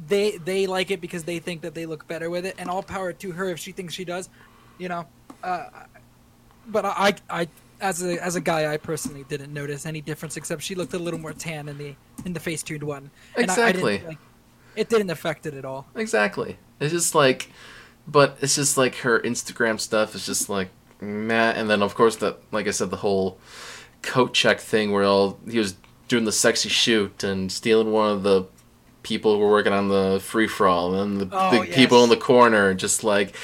they 0.07 0.37
they 0.37 0.65
like 0.65 0.89
it 0.91 1.01
because 1.01 1.23
they 1.23 1.37
think 1.39 1.61
that 1.61 1.75
they 1.75 1.85
look 1.85 2.07
better 2.07 2.29
with 2.29 2.45
it, 2.45 2.55
and 2.57 2.69
all 2.69 2.81
power 2.81 3.13
to 3.13 3.31
her 3.31 3.49
if 3.49 3.59
she 3.59 3.71
thinks 3.71 3.93
she 3.93 4.05
does, 4.05 4.29
you 4.79 4.89
know. 4.89 5.05
Uh, 5.43 5.65
but 6.67 6.85
I 6.85 7.13
I 7.29 7.47
as 7.79 8.01
a 8.03 8.23
as 8.23 8.35
a 8.35 8.41
guy 8.41 8.73
I 8.73 8.77
personally 8.77 9.23
didn't 9.29 9.53
notice 9.53 9.85
any 9.85 10.01
difference 10.01 10.35
except 10.37 10.63
she 10.63 10.73
looked 10.73 10.93
a 10.93 10.99
little 10.99 11.19
more 11.19 11.33
tan 11.33 11.69
in 11.69 11.77
the 11.77 11.95
in 12.25 12.33
the 12.33 12.39
face 12.39 12.63
tuned 12.63 12.83
one. 12.83 13.11
And 13.37 13.51
I- 13.51 13.53
I 13.53 13.71
didn't, 13.71 13.87
Exactly. 13.87 14.07
like, 14.07 14.17
it 14.75 14.89
didn't 14.89 15.09
affect 15.11 15.45
it 15.45 15.53
at 15.53 15.65
all. 15.65 15.85
Exactly. 15.95 16.57
It's 16.79 16.91
just 16.91 17.13
like, 17.13 17.51
but 18.07 18.37
it's 18.41 18.55
just 18.55 18.77
like 18.77 18.95
her 18.97 19.19
Instagram 19.19 19.79
stuff 19.79 20.15
is 20.15 20.25
just 20.25 20.49
like 20.49 20.69
meh. 21.03 21.51
And 21.51 21.69
then 21.69 21.81
of 21.81 21.95
course 21.95 22.15
that, 22.17 22.39
like 22.51 22.67
I 22.67 22.71
said, 22.71 22.89
the 22.89 22.97
whole 22.97 23.37
coat 24.01 24.33
check 24.33 24.59
thing 24.59 24.91
where 24.91 25.03
all 25.03 25.39
he 25.49 25.59
was 25.59 25.75
doing 26.07 26.25
the 26.25 26.31
sexy 26.31 26.69
shoot 26.69 27.23
and 27.23 27.51
stealing 27.51 27.91
one 27.91 28.11
of 28.11 28.23
the 28.23 28.45
people 29.03 29.33
who 29.33 29.39
were 29.39 29.49
working 29.49 29.73
on 29.73 29.89
the 29.89 30.19
free 30.23 30.47
for 30.47 30.67
all, 30.67 30.95
and 30.95 31.21
the, 31.21 31.29
Oh, 31.31 31.51
the 31.63 31.71
people 31.71 32.03
in 32.03 32.09
the 32.09 32.17
corner 32.17 32.73
just 32.73 33.03
like, 33.03 33.35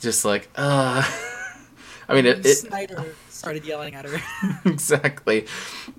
just 0.00 0.24
like, 0.24 0.48
uh. 0.56 1.02
I 2.08 2.14
mean, 2.14 2.26
it, 2.26 2.44
it 2.44 2.56
Snyder 2.56 3.14
started 3.30 3.64
yelling 3.64 3.94
at 3.94 4.04
her. 4.04 4.20
exactly. 4.70 5.46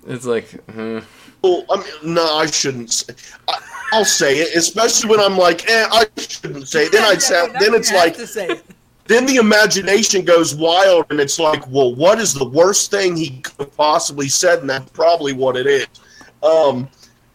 It's 0.06 0.26
like, 0.26 0.48
hmm. 0.70 1.00
Well, 1.42 1.64
I 1.70 1.76
mean, 1.76 2.14
no, 2.14 2.36
I 2.36 2.46
shouldn't 2.46 2.92
say. 2.92 3.14
I, 3.48 3.58
I'll 3.92 4.04
say 4.04 4.38
it, 4.38 4.56
especially 4.56 5.10
when 5.10 5.20
I'm 5.20 5.36
like, 5.36 5.68
eh, 5.68 5.88
I 5.90 6.06
shouldn't 6.16 6.68
say 6.68 6.84
it. 6.84 6.92
Then 6.92 7.04
I'd 7.04 7.22
sound. 7.22 7.52
Now 7.52 7.60
Then 7.60 7.74
it's 7.74 7.92
like, 7.92 8.16
to 8.16 8.26
say 8.26 8.48
it. 8.48 8.64
Then 9.06 9.26
the 9.26 9.36
imagination 9.36 10.24
goes 10.24 10.54
wild, 10.54 11.06
and 11.10 11.20
it's 11.20 11.38
like, 11.38 11.66
well, 11.68 11.94
what 11.94 12.18
is 12.18 12.32
the 12.32 12.44
worst 12.48 12.90
thing 12.90 13.16
he 13.16 13.40
could 13.40 13.70
possibly 13.76 14.28
said? 14.28 14.60
And 14.60 14.70
that's 14.70 14.90
probably 14.90 15.32
what 15.32 15.56
it 15.56 15.66
is. 15.66 15.86
Um, 16.42 16.88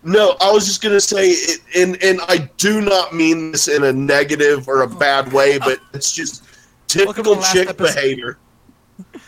no, 0.03 0.35
I 0.41 0.51
was 0.51 0.65
just 0.65 0.81
gonna 0.81 0.99
say, 0.99 1.29
it, 1.29 1.61
and 1.75 2.01
and 2.03 2.19
I 2.27 2.49
do 2.57 2.81
not 2.81 3.13
mean 3.13 3.51
this 3.51 3.67
in 3.67 3.83
a 3.83 3.93
negative 3.93 4.67
or 4.67 4.81
a 4.83 4.87
bad 4.87 5.31
way, 5.33 5.57
but 5.59 5.79
it's 5.93 6.11
just 6.13 6.43
typical 6.87 7.35
chick 7.41 7.69
episode. 7.69 7.95
behavior. 7.95 8.37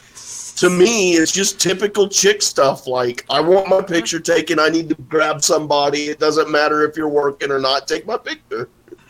To 0.57 0.69
me, 0.69 1.13
it's 1.13 1.31
just 1.31 1.59
typical 1.59 2.07
chick 2.07 2.43
stuff. 2.43 2.85
Like, 2.85 3.25
I 3.31 3.39
want 3.41 3.67
my 3.67 3.81
picture 3.81 4.19
taken. 4.19 4.59
I 4.59 4.69
need 4.69 4.89
to 4.89 4.95
grab 4.95 5.43
somebody. 5.43 6.09
It 6.09 6.19
doesn't 6.19 6.51
matter 6.51 6.87
if 6.87 6.95
you're 6.95 7.07
working 7.09 7.49
or 7.49 7.57
not. 7.57 7.87
Take 7.87 8.05
my 8.05 8.17
picture. 8.17 8.69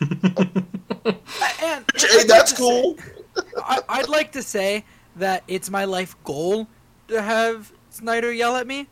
And 1.62 1.84
Hey, 1.96 2.24
that's 2.26 2.52
cool. 2.52 2.96
say- 2.96 3.21
I, 3.58 3.80
I'd 3.88 4.08
like 4.08 4.32
to 4.32 4.42
say 4.42 4.84
that 5.16 5.44
it's 5.48 5.70
my 5.70 5.84
life 5.84 6.16
goal 6.24 6.68
to 7.08 7.20
have 7.20 7.72
Sneider 7.90 8.32
yell 8.32 8.56
at 8.56 8.66
me. 8.66 8.88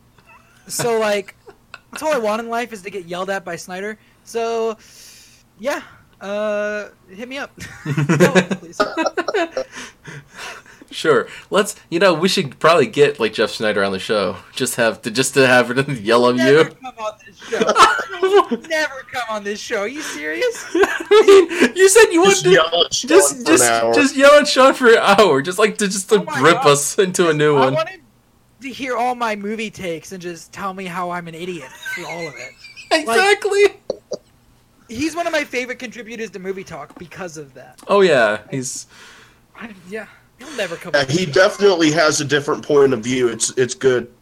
So 0.66 0.98
like, 0.98 1.34
that's 1.90 2.02
all 2.02 2.12
I 2.12 2.18
want 2.18 2.40
in 2.40 2.48
life 2.48 2.72
is 2.72 2.82
to 2.82 2.90
get 2.90 3.06
yelled 3.06 3.30
at 3.30 3.44
by 3.44 3.56
Sneider. 3.56 3.98
So, 4.24 4.76
yeah, 5.58 5.82
uh, 6.20 6.88
hit 7.08 7.28
me 7.28 7.38
up. 7.38 7.50
Yell 7.84 8.38
at 8.38 8.50
me, 8.50 8.56
please. 8.56 8.80
Sure. 10.90 11.28
Let's. 11.50 11.76
You 11.88 11.98
know, 12.00 12.12
we 12.14 12.28
should 12.28 12.58
probably 12.58 12.86
get 12.86 13.20
like 13.20 13.32
Jeff 13.32 13.50
Sneider 13.50 13.84
on 13.86 13.92
the 13.92 13.98
show. 13.98 14.36
Just 14.54 14.76
have 14.76 15.00
to 15.02 15.10
just 15.10 15.34
to 15.34 15.46
have 15.46 15.68
her 15.68 15.74
yell 15.92 16.28
at 16.28 16.36
you. 16.36 16.64
come 16.64 16.94
on 16.98 17.12
this 17.24 17.36
show. 17.38 17.58
Never 18.68 19.02
come 19.12 19.22
on 19.30 19.44
this 19.44 19.60
show. 19.60 19.80
Are 19.80 19.88
you 19.88 20.02
serious? 20.02 20.66
I 20.74 21.24
mean, 21.26 21.76
you 21.76 21.88
said 21.88 22.06
you 22.12 22.24
Just 22.24 22.44
wanted 22.44 22.44
to 22.44 22.50
yell 22.50 22.84
at 22.84 22.92
Sean 22.94 23.08
just 23.08 23.38
for 23.38 23.44
just 23.44 23.64
an 23.64 23.70
hour. 23.84 23.94
just 23.94 24.16
yell 24.16 24.34
at 24.40 24.48
Sean 24.48 24.74
for 24.74 24.88
an 24.88 24.98
hour, 24.98 25.40
just 25.42 25.58
like 25.58 25.78
to 25.78 25.86
just 25.86 26.08
to 26.10 26.16
Oh 26.16 26.24
my 26.24 26.40
rip 26.40 26.54
God. 26.56 26.66
us 26.72 26.98
into 26.98 27.28
a 27.28 27.32
new 27.32 27.56
I 27.56 27.60
one. 27.66 27.74
wanted 27.74 28.00
to 28.62 28.68
hear 28.68 28.96
all 28.96 29.14
my 29.14 29.36
movie 29.36 29.70
takes 29.70 30.12
and 30.12 30.20
just 30.20 30.52
tell 30.52 30.74
me 30.74 30.84
how 30.84 31.10
I'm 31.10 31.28
an 31.28 31.34
idiot 31.34 31.70
for 31.70 32.04
all 32.06 32.26
of 32.28 32.34
it. 32.34 32.52
Exactly. 32.92 33.76
He's 34.88 35.14
one 35.14 35.26
of 35.26 35.32
my 35.32 35.44
favorite 35.44 35.78
contributors 35.78 36.30
to 36.30 36.38
Movie 36.40 36.64
Talk 36.64 36.98
because 36.98 37.36
of 37.36 37.54
that. 37.54 37.78
oh 37.86 38.00
yeah, 38.00 38.40
he's 38.50 38.86
I, 39.56 39.70
yeah, 39.88 40.06
he'll 40.40 40.56
never 40.56 40.76
come. 40.76 40.92
Yeah, 40.94 41.02
on. 41.02 41.08
he 41.08 41.26
definitely 41.26 41.92
has 41.92 42.20
a 42.20 42.24
different 42.24 42.66
point 42.66 42.92
of 42.92 43.00
view. 43.00 43.28
It's 43.28 43.50
it's 43.56 43.74
good. 43.74 44.12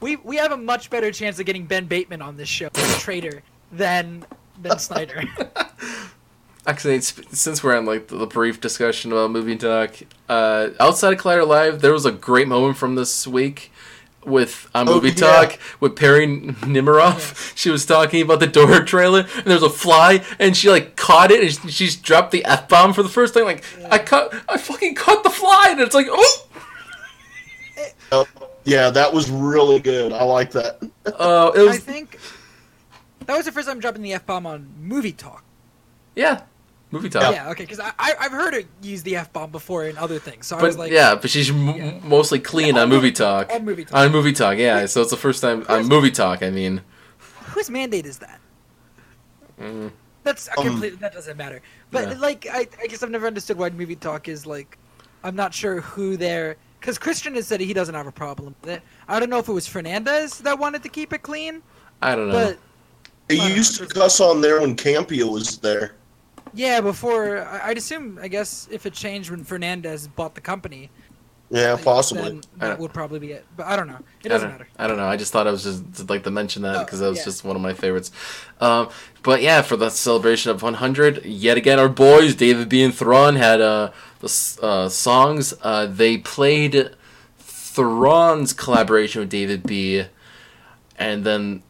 We 0.00 0.16
we 0.16 0.36
have 0.36 0.52
a 0.52 0.56
much 0.56 0.90
better 0.90 1.12
chance 1.12 1.38
of 1.38 1.46
getting 1.46 1.66
Ben 1.66 1.86
Bateman 1.86 2.22
on 2.22 2.36
this 2.36 2.48
show, 2.48 2.68
the 2.70 2.96
traitor, 2.98 3.42
than 3.70 4.24
than 4.60 4.72
Sneider. 4.78 5.24
actually 6.68 6.96
it's, 6.96 7.14
since 7.36 7.64
we're 7.64 7.76
on 7.76 7.86
like 7.86 8.08
the 8.08 8.26
brief 8.26 8.60
discussion 8.60 9.10
about 9.10 9.30
movie 9.30 9.56
talk. 9.56 9.96
Uh, 10.28 10.68
outside 10.78 11.14
of 11.14 11.18
Collider 11.18 11.46
Live, 11.46 11.80
there 11.80 11.92
was 11.92 12.04
a 12.04 12.12
great 12.12 12.46
moment 12.46 12.76
from 12.76 12.94
this 12.94 13.26
week 13.26 13.72
with 14.28 14.68
on 14.74 14.88
Oh, 14.88 14.94
Movie 14.94 15.08
yeah. 15.08 15.14
Talk 15.14 15.58
with 15.80 15.96
Perri 15.96 16.26
Nemiroff. 16.26 17.52
She 17.58 17.70
was 17.70 17.84
talking 17.86 18.22
about 18.22 18.40
the 18.40 18.46
door 18.46 18.80
trailer, 18.84 19.20
and 19.36 19.44
there's 19.44 19.62
a 19.62 19.70
fly, 19.70 20.22
and 20.38 20.56
she 20.56 20.70
like 20.70 20.94
caught 20.96 21.30
it, 21.30 21.40
and 21.42 21.52
she- 21.52 21.70
she's 21.86 21.96
dropped 21.96 22.30
the 22.30 22.44
f 22.44 22.68
bomb 22.68 22.92
for 22.92 23.02
the 23.02 23.08
first 23.08 23.34
time. 23.34 23.44
Like 23.44 23.64
I 23.90 23.98
caught, 23.98 24.32
I 24.48 24.56
fucking 24.58 24.94
caught 24.94 25.24
the 25.24 25.30
fly, 25.30 25.68
and 25.70 25.80
it's 25.80 25.94
like, 25.94 26.06
oh, 26.10 26.46
Uh, 28.10 28.24
yeah, 28.64 28.90
that 28.90 29.12
was 29.12 29.30
really 29.30 29.78
good. 29.80 30.12
I 30.12 30.22
like 30.24 30.50
that. 30.52 30.78
uh, 31.06 31.50
it 31.54 31.68
I 31.68 31.76
think 31.78 32.18
that 33.26 33.36
was 33.36 33.44
the 33.46 33.52
first 33.52 33.68
time 33.68 33.80
dropping 33.80 34.02
the 34.02 34.12
f 34.14 34.24
bomb 34.26 34.46
on 34.46 34.68
movie 34.80 35.12
talk. 35.12 35.44
yeah, 36.14 36.42
Movie 36.90 37.08
Talk. 37.10 37.34
Yeah, 37.34 37.50
okay, 37.50 37.64
because 37.64 37.80
I, 37.80 37.92
I 37.98 38.14
I've 38.20 38.32
heard 38.32 38.54
her 38.54 38.62
use 38.82 39.02
the 39.02 39.16
f 39.16 39.32
bomb 39.32 39.50
before 39.50 39.84
in 39.84 39.98
other 39.98 40.18
things, 40.18 40.46
so 40.46 40.56
I 40.56 40.62
was 40.62 40.78
like, 40.78 40.90
yeah, 40.90 41.14
but 41.14 41.28
she's 41.30 41.50
m- 41.50 41.68
Yeah. 41.68 41.98
mostly 42.02 42.38
clean 42.40 42.68
Yeah, 42.76 42.82
on 42.82 42.82
on 42.84 42.88
Movie 42.88 43.00
Movie- 43.08 43.12
Talk. 43.12 43.52
on 43.52 43.64
Movie 43.64 43.84
Talk. 43.84 43.94
On 43.98 44.12
Movie 44.12 44.32
Talk, 44.32 44.56
yeah. 44.58 44.86
So 44.86 45.02
it's 45.02 45.10
the 45.10 45.16
first 45.16 45.42
time 45.42 45.66
on 45.68 45.86
Movie 45.86 46.10
Talk. 46.10 46.42
I 46.42 46.50
mean, 46.50 46.80
whose 47.52 47.68
mandate 47.68 48.06
is 48.06 48.18
that? 48.18 48.40
Mm. 49.60 49.90
That's 50.24 50.48
a 50.48 50.58
Um, 50.58 50.66
complete. 50.66 51.00
that 51.00 51.12
doesn't 51.12 51.36
matter. 51.36 51.60
But 51.90 52.08
Yeah. 52.08 52.18
like, 52.18 52.46
I, 52.50 52.66
I 52.82 52.86
guess 52.86 53.02
I've 53.02 53.10
never 53.10 53.26
understood 53.26 53.56
why 53.58 53.70
movie 53.70 53.96
talk 53.96 54.28
is 54.28 54.46
like. 54.46 54.78
I'm 55.24 55.34
not 55.34 55.52
sure 55.52 55.80
who 55.80 56.16
they're 56.16 56.56
because 56.80 56.96
Kristian 56.96 57.34
has 57.34 57.46
said 57.48 57.60
he 57.60 57.72
doesn't 57.74 57.94
have 57.94 58.06
a 58.06 58.12
problem 58.12 58.54
with 58.60 58.70
it. 58.70 58.82
I 59.08 59.18
don't 59.18 59.28
know 59.30 59.38
if 59.38 59.48
it 59.48 59.52
was 59.52 59.66
Fernandez 59.66 60.38
that 60.38 60.56
wanted 60.58 60.82
to 60.84 60.88
keep 60.88 61.12
it 61.12 61.22
clean, 61.22 61.60
I 62.00 62.14
don't 62.14 62.28
know. 62.28 62.32
but 62.34 62.58
He 63.28 63.52
used 63.52 63.78
to 63.78 63.86
cuss 63.86 64.20
on 64.20 64.40
there 64.40 64.60
when 64.60 64.76
Campea 64.76 65.28
was 65.30 65.58
there. 65.58 65.94
Yeah, 66.54 66.80
before 66.80 67.38
I, 67.42 67.68
I'd 67.70 67.78
assume. 67.78 68.18
I 68.20 68.28
guess 68.28 68.68
if 68.70 68.86
it 68.86 68.92
changed 68.92 69.30
when 69.30 69.44
Fernandez 69.44 70.06
bought 70.08 70.34
the 70.34 70.40
company, 70.40 70.90
Yeah, 71.50 71.72
like, 71.74 71.84
possibly. 71.84 72.22
then 72.22 72.40
that 72.58 72.78
would 72.78 72.92
probably 72.92 73.18
be 73.18 73.32
it. 73.32 73.44
But 73.56 73.66
I 73.66 73.76
don't 73.76 73.86
know. 73.88 73.98
It 74.22 74.26
I 74.26 74.28
doesn't 74.28 74.48
don't, 74.48 74.58
matter. 74.58 74.68
I 74.78 74.86
don't 74.86 74.96
know. 74.96 75.06
I 75.06 75.16
just 75.16 75.32
thought 75.32 75.46
I 75.46 75.50
was 75.50 75.64
just 75.64 76.08
like 76.10 76.22
to 76.24 76.30
mention 76.30 76.62
that 76.62 76.76
Oh, 76.76 76.84
because 76.84 77.00
that 77.00 77.08
was 77.08 77.18
yeah. 77.18 77.24
just 77.24 77.44
one 77.44 77.56
of 77.56 77.62
my 77.62 77.74
favorites. 77.74 78.10
Um, 78.60 78.88
but 79.22 79.42
yeah, 79.42 79.62
for 79.62 79.76
the 79.76 79.90
celebration 79.90 80.50
of 80.50 80.62
100, 80.62 81.24
yet 81.24 81.56
again, 81.56 81.78
our 81.78 81.88
boys 81.88 82.34
David 82.34 82.68
B 82.68 82.82
and 82.82 82.94
Thrawn 82.94 83.36
had 83.36 83.60
uh, 83.60 83.90
the 84.20 84.58
uh, 84.62 84.88
songs. 84.88 85.54
Uh, 85.62 85.86
they 85.86 86.18
played 86.18 86.90
Thrawn's 87.38 88.52
collaboration 88.52 89.20
with 89.20 89.30
David 89.30 89.62
B, 89.64 90.04
and 90.96 91.24
then 91.24 91.62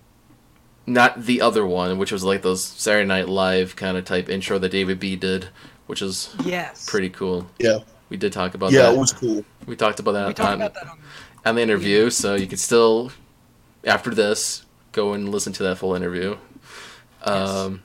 not 0.88 1.24
the 1.24 1.40
other 1.40 1.66
one, 1.66 1.98
which 1.98 2.10
was 2.12 2.24
like 2.24 2.42
those 2.42 2.64
Saturday 2.64 3.06
Night 3.06 3.28
Live 3.28 3.76
kind 3.76 3.96
of 3.96 4.04
type 4.04 4.28
intro 4.28 4.58
that 4.58 4.70
David 4.70 4.98
B 4.98 5.16
did, 5.16 5.48
which 5.86 6.02
is 6.02 6.34
Yes. 6.44 6.86
pretty 6.88 7.10
cool. 7.10 7.46
Yeah. 7.58 7.78
We 8.08 8.16
did 8.16 8.32
talk 8.32 8.54
about 8.54 8.72
Yeah, 8.72 8.82
that. 8.82 8.88
Yeah, 8.90 8.94
it 8.94 8.98
was 8.98 9.12
cool. 9.12 9.44
we 9.66 9.76
talked 9.76 10.00
about 10.00 10.12
that 10.12 10.28
We 10.28 10.34
talked 10.34 10.48
on, 10.50 10.54
about 10.62 10.74
that 10.74 10.86
on. 10.88 10.98
on 11.44 11.54
the 11.56 11.62
interview, 11.62 12.10
so 12.10 12.34
you 12.34 12.46
can 12.46 12.58
still, 12.58 13.12
after 13.84 14.10
this, 14.14 14.64
go 14.92 15.12
and 15.12 15.28
listen 15.28 15.52
to 15.54 15.62
that 15.64 15.76
full 15.76 15.94
interview. 15.94 16.36
Um, 17.24 17.82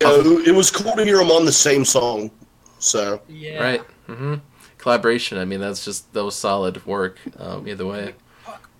Yeah, 0.00 0.16
it- 0.20 0.48
it 0.48 0.52
was 0.54 0.70
cool 0.70 0.94
to 0.96 1.04
hear 1.04 1.18
them 1.18 1.30
on 1.30 1.44
the 1.44 1.52
same 1.52 1.84
song. 1.84 2.30
So 2.78 3.20
Yeah. 3.28 3.62
Right. 3.62 3.82
mm-hmm. 4.08 4.34
Collaboration. 4.78 5.38
I 5.38 5.44
mean, 5.44 5.60
that's 5.60 5.84
just 5.84 6.12
that 6.12 6.24
was 6.24 6.34
solid 6.34 6.84
work. 6.86 7.18
Um, 7.38 7.68
either 7.68 7.86
way. 7.86 8.14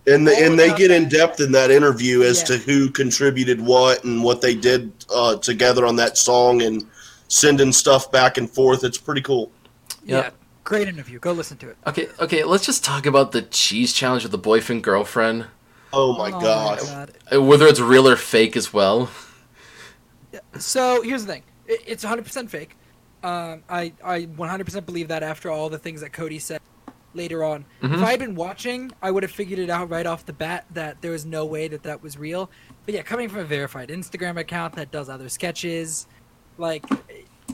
And 0.07 0.27
the, 0.27 0.37
and 0.37 0.59
they 0.59 0.75
get 0.75 0.91
in 0.91 1.09
depth 1.09 1.41
in 1.41 1.53
that 1.53 1.71
interview 1.71 2.23
as 2.23 2.41
Yeah. 2.41 2.45
to 2.47 2.59
who 2.59 2.91
contributed 2.91 3.61
what 3.61 4.05
and 4.05 4.23
what 4.23 4.41
they 4.41 4.55
did 4.55 4.93
uh, 5.15 5.37
together 5.37 5.87
on 5.87 5.97
that 5.97 6.17
song 6.19 6.63
and 6.63 6.85
sending 7.29 7.73
stuff 7.73 8.11
back 8.11 8.37
and 8.39 8.51
forth. 8.51 8.85
It's 8.85 8.99
pretty 8.99 9.23
cool. 9.23 9.53
Yeah. 10.05 10.17
Yep. 10.19 10.35
Great 10.65 10.89
interview. 10.89 11.19
Go 11.19 11.33
listen 11.33 11.57
to 11.59 11.71
it. 11.71 11.77
Okay. 11.87 12.09
Okay. 12.21 12.45
Let's 12.45 12.65
just 12.67 12.85
talk 12.85 13.07
about 13.07 13.33
the 13.33 13.43
cheese 13.43 13.93
challenge 13.93 14.23
with 14.23 14.33
the 14.33 14.39
boyfriend 14.39 14.83
girlfriend. 14.85 15.47
Oh 15.93 16.17
my 16.17 16.31
gosh. 16.31 16.83
God. 16.83 17.13
Uh, 17.33 17.43
Whether 17.43 17.67
it's 17.67 17.81
real 17.81 18.09
or 18.09 18.17
fake 18.17 18.57
as 18.57 18.73
well. 18.73 19.11
So 20.59 21.03
here's 21.03 21.25
the 21.27 21.33
thing. 21.33 21.43
It's 21.67 22.05
100% 22.05 22.49
fake. 22.49 22.77
Um, 23.23 23.63
I 23.69 23.93
I 24.03 24.23
100% 24.23 24.85
believe 24.87 25.09
that 25.09 25.23
after 25.23 25.51
all 25.51 25.69
the 25.69 25.79
things 25.79 26.01
that 26.01 26.13
Cody 26.13 26.39
said 26.39 26.61
later 27.15 27.45
on. 27.45 27.65
Mhm. 27.83 27.95
If 27.95 28.03
I 28.03 28.11
had 28.13 28.21
been 28.21 28.35
watching, 28.35 28.91
I 29.03 29.11
would 29.11 29.23
have 29.23 29.33
figured 29.33 29.59
it 29.59 29.69
out 29.71 29.91
right 29.91 30.07
off 30.07 30.25
the 30.27 30.33
bat 30.33 30.65
that 30.73 31.01
there 31.03 31.11
was 31.11 31.25
no 31.27 31.45
way 31.45 31.69
that 31.69 31.83
that 31.83 32.03
was 32.03 32.17
real. 32.19 32.51
But 32.87 32.95
yeah, 32.95 33.03
coming 33.03 33.29
from 33.29 33.41
a 33.41 33.45
verified 33.45 33.89
Instagram 33.91 34.39
account 34.39 34.75
that 34.77 34.91
does 34.91 35.09
other 35.09 35.29
sketches, 35.29 36.07
like, 36.59 36.85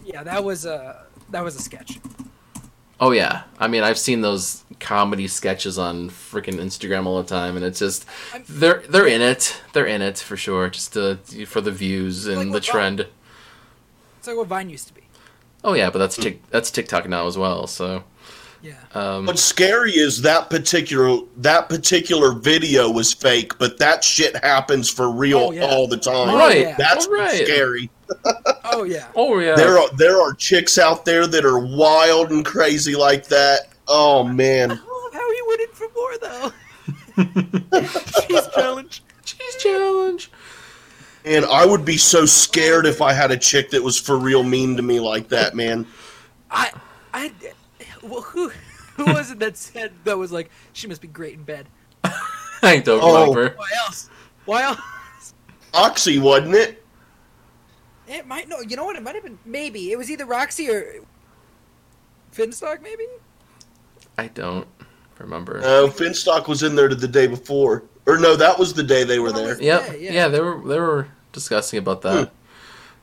yeah, 0.05 0.23
that 0.23 0.45
was 0.45 0.65
a 0.65 1.05
that 1.31 1.43
was 1.45 1.57
a 1.57 1.61
sketch. 1.61 1.99
Oh 3.01 3.13
yeah. 3.13 3.43
I 3.61 3.69
mean, 3.69 3.85
I've 3.85 3.99
seen 3.99 4.23
those 4.23 4.65
comedy 4.81 5.29
sketches 5.29 5.79
on 5.79 6.11
freaking 6.11 6.55
Instagram 6.55 7.07
all 7.07 7.23
the 7.23 7.29
time, 7.29 7.55
and 7.57 7.65
it's 7.65 7.79
just 7.79 8.07
I'm- 8.33 8.45
they're 8.49 8.83
they're 8.89 9.07
in 9.07 9.21
it. 9.21 9.61
They're 9.73 9.87
in 9.87 10.03
it 10.03 10.19
for 10.19 10.37
sure, 10.37 10.69
just 10.71 10.95
to, 10.95 11.17
for 11.47 11.61
the 11.61 11.71
views 11.71 12.27
and 12.27 12.37
Like 12.39 12.47
the 12.47 12.53
what 12.53 12.65
Vine- 12.65 12.73
trend. 12.73 13.07
It's 14.19 14.27
like 14.27 14.37
what 14.37 14.47
Vine 14.49 14.71
used 14.71 14.89
to 14.89 14.95
be. 14.95 15.03
Oh 15.63 15.75
yeah, 15.75 15.91
but 15.91 15.99
that's 15.99 16.17
Tik 16.17 16.49
that's 16.51 16.71
TikTok 16.71 17.09
now 17.09 17.27
as 17.27 17.37
well. 17.39 17.67
So. 17.67 18.05
Yeah. 18.63 18.75
Um, 18.95 19.27
What's 19.27 19.43
scary 19.43 19.93
is 19.93 20.23
that 20.23 20.51
particular 20.51 21.21
that 21.37 21.69
particular 21.69 22.33
video 22.33 22.91
was 22.91 23.13
fake, 23.15 23.57
but 23.59 23.79
that 23.79 24.03
shit 24.03 24.37
happens 24.45 24.91
for 24.91 25.11
real 25.11 25.39
Oh, 25.39 25.51
yeah. 25.53 25.65
all 25.67 25.87
the 25.87 25.97
time. 25.97 26.35
Right. 26.35 26.61
yeah. 26.63 26.77
That's 26.77 27.07
All 27.07 27.15
right. 27.15 27.45
scary. 27.47 27.91
Oh 28.71 28.85
yeah. 28.85 29.07
oh 29.17 29.39
yeah. 29.39 29.55
There 29.55 29.79
are 29.79 29.89
there 29.97 30.21
are 30.21 30.33
chicks 30.35 30.79
out 30.79 31.05
there 31.05 31.27
that 31.27 31.45
are 31.45 31.59
wild 31.59 32.31
and 32.31 32.45
crazy 32.45 32.95
like 32.97 33.27
that. 33.29 33.61
Oh 33.87 34.25
man. 34.25 34.71
I 34.71 34.75
man. 34.75 34.83
love 34.87 35.13
how 35.13 35.33
he 35.33 35.43
went 35.47 35.61
in 35.61 35.69
for 35.73 35.89
more 35.95 36.19
though. 36.21 36.53
Cheese 38.29 38.49
challenge. 38.55 39.03
cheese 39.25 39.57
challenge. 39.63 40.31
And 41.25 41.45
I 41.47 41.67
would 41.67 41.85
be 41.85 41.97
so 41.97 42.25
scared 42.27 42.87
if 42.87 43.03
I 43.03 43.13
had 43.13 43.31
a 43.31 43.37
chick 43.37 43.71
that 43.71 43.83
was 43.83 43.99
for 43.99 44.17
real 44.19 44.43
mean 44.43 44.77
to 44.77 44.83
me 44.83 45.01
like 45.01 45.29
that, 45.29 45.55
man. 45.55 45.87
I, 46.51 46.71
I, 47.13 47.33
well, 48.09 48.23
who, 48.23 48.51
who 48.97 49.05
was 49.13 49.31
it 49.31 49.39
that 49.41 49.57
said 49.57 49.93
that 50.05 50.17
was 50.19 50.33
like 50.33 50.51
she 50.73 50.87
must 50.87 51.01
be 51.01 51.09
great 51.09 51.35
in 51.35 51.43
bed? 51.45 51.67
I 52.63 52.81
don't 52.81 53.01
Oh. 53.03 53.33
remember. 53.33 53.55
Why 53.57 53.69
else? 53.85 54.11
Why 54.45 54.63
else? 54.63 54.81
Oxy, 55.75 56.19
wasn't 56.19 56.55
it? 56.55 56.85
It 58.09 58.27
might 58.27 58.49
no. 58.49 58.61
You 58.61 58.77
know 58.77 58.85
what? 58.85 58.97
It 58.97 59.03
might 59.03 59.15
have 59.15 59.25
been 59.25 59.39
maybe 59.45 59.93
it 59.93 59.99
was 59.99 60.11
either 60.11 60.25
Roxy 60.25 60.71
or 60.71 61.03
Finstock. 62.35 62.83
Maybe. 62.83 63.05
I 64.17 64.29
don't 64.29 64.67
remember. 65.19 65.61
No, 65.61 65.89
Finstock 65.89 66.49
was 66.49 66.63
in 66.63 66.75
there 66.75 66.89
the 66.89 67.07
day 67.09 67.27
before. 67.27 67.85
Or 68.07 68.19
no, 68.19 68.35
that 68.37 68.59
was 68.59 68.73
the 68.73 68.83
day 68.83 69.05
they 69.05 69.19
were 69.19 69.31
there. 69.33 69.61
yep. 69.63 69.87
yeah, 69.91 69.95
Yeah, 69.95 70.11
yeah. 70.13 70.29
they 70.29 70.41
were 70.41 70.61
they 70.67 70.81
were 70.81 71.09
discussing 71.33 71.79
about 71.79 72.01
that. 72.03 72.29
Hmm. 72.29 72.35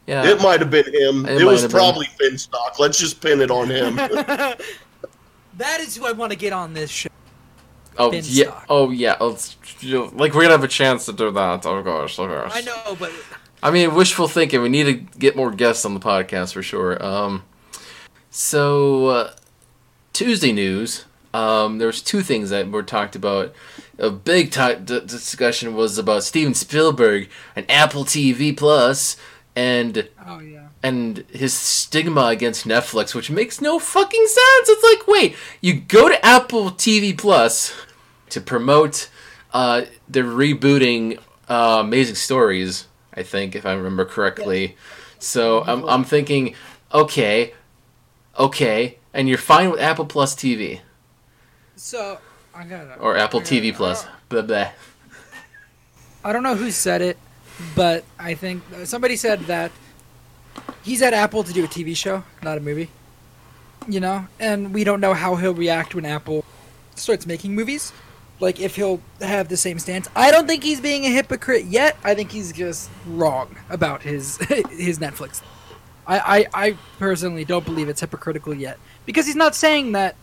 Yeah. 0.07 0.25
It 0.27 0.41
might 0.41 0.59
have 0.59 0.69
been 0.69 0.85
him. 0.93 1.25
It 1.25 1.41
It, 1.41 1.45
was 1.45 1.61
have 1.63 1.71
been. 1.71 1.79
probably 1.79 2.07
Finstock. 2.19 2.77
Let's 2.79 2.97
just 2.99 3.21
pin 3.21 3.41
it 3.41 3.49
on 3.51 3.69
him. 3.69 3.95
that 5.57 5.79
is 5.79 5.95
who 5.95 6.05
I 6.05 6.11
want 6.11 6.31
to 6.31 6.37
get 6.37 6.53
on 6.53 6.73
this 6.73 6.89
show. 6.91 7.09
oh 7.97 8.11
Bin 8.11 8.23
yeah. 8.27 8.63
Oh 8.69 8.89
yeah. 8.91 9.15
Let's, 9.19 9.55
you- 9.79 10.07
like 10.13 10.33
we're 10.33 10.41
gonna 10.43 10.53
have 10.53 10.63
a 10.63 10.67
chance 10.67 11.05
to 11.05 11.13
do 11.13 11.31
that. 11.31 11.65
Oh 11.65 11.81
gosh. 11.83 12.17
Oh 12.19 12.27
gosh. 12.27 12.51
I 12.53 12.61
know, 12.61 12.95
but 12.99 13.11
I 13.63 13.71
mean, 13.71 13.95
wishful 13.95 14.27
thinking. 14.27 14.61
We 14.61 14.69
need 14.69 14.83
to 14.85 14.93
get 15.19 15.35
more 15.35 15.51
guests 15.51 15.85
on 15.85 15.93
the 15.93 15.99
podcast 15.99 16.53
for 16.53 16.61
sure. 16.61 17.03
Um, 17.03 17.43
so 18.29 19.07
uh, 19.07 19.33
Tuesday 20.13 20.51
news. 20.51 21.05
Um, 21.33 21.79
there 21.79 21.87
was 21.87 22.01
two 22.01 22.21
things 22.21 22.49
that 22.51 22.69
were 22.71 22.83
talked 22.83 23.15
about. 23.15 23.53
A 23.97 24.09
big 24.09 24.51
ti 24.51 24.75
d- 24.75 25.01
discussion 25.01 25.73
was 25.75 25.97
about 25.97 26.23
Steven 26.23 26.53
Spielberg 26.53 27.29
and 27.55 27.69
Apple 27.69 28.05
TV 28.05 28.55
Plus 28.55 29.17
and 29.55 30.07
oh 30.25 30.39
yeah. 30.39 30.54
And 30.85 31.25
his 31.31 31.51
stigma 31.51 32.25
against 32.27 32.67
Netflix, 32.67 33.15
which 33.15 33.31
makes 33.31 33.59
no 33.59 33.79
fucking 33.79 34.27
sense. 34.27 34.69
It's 34.69 34.83
like, 34.83 35.07
wait, 35.07 35.35
you 35.59 35.73
go 35.79 36.07
to 36.09 36.23
Apple 36.23 36.69
TV 36.69 37.17
Plus 37.17 37.73
to 38.29 38.39
promote 38.39 39.09
uh, 39.51 39.85
they're 40.07 40.23
rebooting 40.23 41.17
uh, 41.49 41.77
Amazing 41.81 42.13
Stories, 42.15 42.85
I 43.15 43.23
think, 43.23 43.55
if 43.55 43.65
I 43.65 43.73
remember 43.73 44.05
correctly. 44.05 44.77
So 45.17 45.63
I'm, 45.63 45.83
I'm 45.85 46.03
thinking, 46.03 46.53
okay, 46.93 47.53
okay, 48.37 48.99
and 49.11 49.27
you're 49.27 49.39
fine 49.39 49.71
with 49.71 49.79
Apple 49.79 50.05
Plus 50.05 50.35
TV 50.35 50.81
So 51.77 52.19
I 52.53 52.63
gotta. 52.65 52.95
or 52.99 53.17
Apple 53.17 53.39
gotta- 53.39 53.55
TV 53.55 53.73
Plus. 53.73 54.05
Blah, 54.29 54.43
blah. 54.43 54.69
I 56.23 56.31
don't 56.33 56.43
know 56.43 56.55
who 56.55 56.69
said 56.69 57.01
it, 57.01 57.17
but 57.75 58.03
I 58.19 58.35
think 58.35 58.61
somebody 58.83 59.15
said 59.15 59.39
that 59.41 59.71
he's 60.83 61.01
at 61.01 61.13
Apple 61.13 61.43
to 61.43 61.53
do 61.53 61.63
a 61.63 61.67
TV 61.67 61.95
show, 61.95 62.23
not 62.43 62.57
a 62.57 62.61
movie. 62.61 62.89
You 63.87 63.99
know, 63.99 64.27
and 64.39 64.73
we 64.73 64.83
don't 64.83 64.99
know 64.99 65.13
how 65.13 65.35
he'll 65.35 65.53
react 65.53 65.93
when 65.93 66.05
Apple 66.05 66.43
starts 66.95 67.27
making 67.27 67.53
movies. 67.53 67.93
Like 68.39 68.59
if 68.59 68.75
he'll 68.75 68.99
have 69.21 69.47
the 69.47 69.57
same 69.57 69.79
stance. 69.79 70.09
I 70.15 70.31
don't 70.31 70.47
think 70.47 70.63
he's 70.63 70.81
being 70.81 71.05
a 71.05 71.09
hypocrite 71.09 71.65
yet. 71.65 71.97
I 72.03 72.15
think 72.15 72.31
he's 72.31 72.51
just 72.51 72.89
wrong 73.07 73.55
about 73.69 74.01
his 74.01 74.37
his 74.69 74.99
Netflix. 74.99 75.41
I, 76.07 76.19
I, 76.53 76.65
I 76.67 76.77
personally 76.99 77.45
don't 77.45 77.65
believe 77.65 77.89
it's 77.89 78.01
hypocritical 78.01 78.53
yet 78.53 78.77
because 79.05 79.25
he's 79.25 79.35
not 79.35 79.55
saying 79.55 79.93
that 79.93 80.15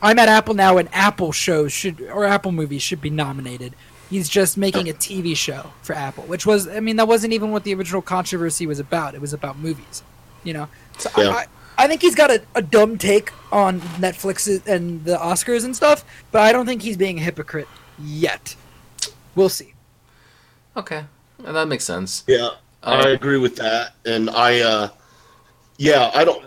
I'm 0.00 0.18
at 0.18 0.28
Apple 0.28 0.54
now, 0.54 0.78
and 0.78 0.88
Apple 0.92 1.32
shows 1.32 1.72
should 1.72 2.00
or 2.00 2.24
Apple 2.24 2.52
movies 2.52 2.82
should 2.82 3.00
be 3.00 3.10
nominated. 3.10 3.74
He's 4.10 4.28
just 4.28 4.56
making 4.56 4.88
a 4.88 4.92
TV 4.94 5.36
show 5.36 5.72
for 5.82 5.94
Apple, 5.94 6.24
which 6.24 6.46
was, 6.46 6.66
I 6.66 6.80
mean, 6.80 6.96
that 6.96 7.06
wasn't 7.08 7.32
even 7.34 7.50
what 7.50 7.64
the 7.64 7.74
original 7.74 8.00
controversy 8.02 8.66
was 8.66 8.78
about. 8.80 9.14
It 9.14 9.20
was 9.20 9.32
about 9.34 9.58
movies, 9.58 10.02
you 10.44 10.54
know. 10.54 10.68
So 10.96 11.10
Yeah. 11.16 11.30
I, 11.30 11.46
I 11.76 11.86
think 11.86 12.00
he's 12.02 12.14
got 12.14 12.30
a, 12.30 12.42
a 12.54 12.62
dumb 12.62 12.96
take 12.98 13.32
on 13.52 13.80
Netflix 14.00 14.66
and 14.66 15.04
the 15.04 15.16
Oscars 15.16 15.64
and 15.64 15.76
stuff, 15.76 16.04
but 16.32 16.42
I 16.42 16.52
don't 16.52 16.66
think 16.66 16.82
he's 16.82 16.96
being 16.96 17.18
a 17.18 17.22
hypocrite 17.22 17.68
yet. 18.02 18.56
We'll 19.34 19.48
see. 19.48 19.74
Okay, 20.76 21.04
and 21.44 21.54
that 21.56 21.68
makes 21.68 21.84
sense. 21.84 22.24
Yeah, 22.26 22.48
Uh, 22.82 23.02
I 23.04 23.08
agree 23.10 23.38
with 23.38 23.56
that, 23.56 23.94
and 24.04 24.30
I, 24.30 24.60
uh, 24.60 24.88
yeah, 25.76 26.10
I 26.14 26.24
don't, 26.24 26.44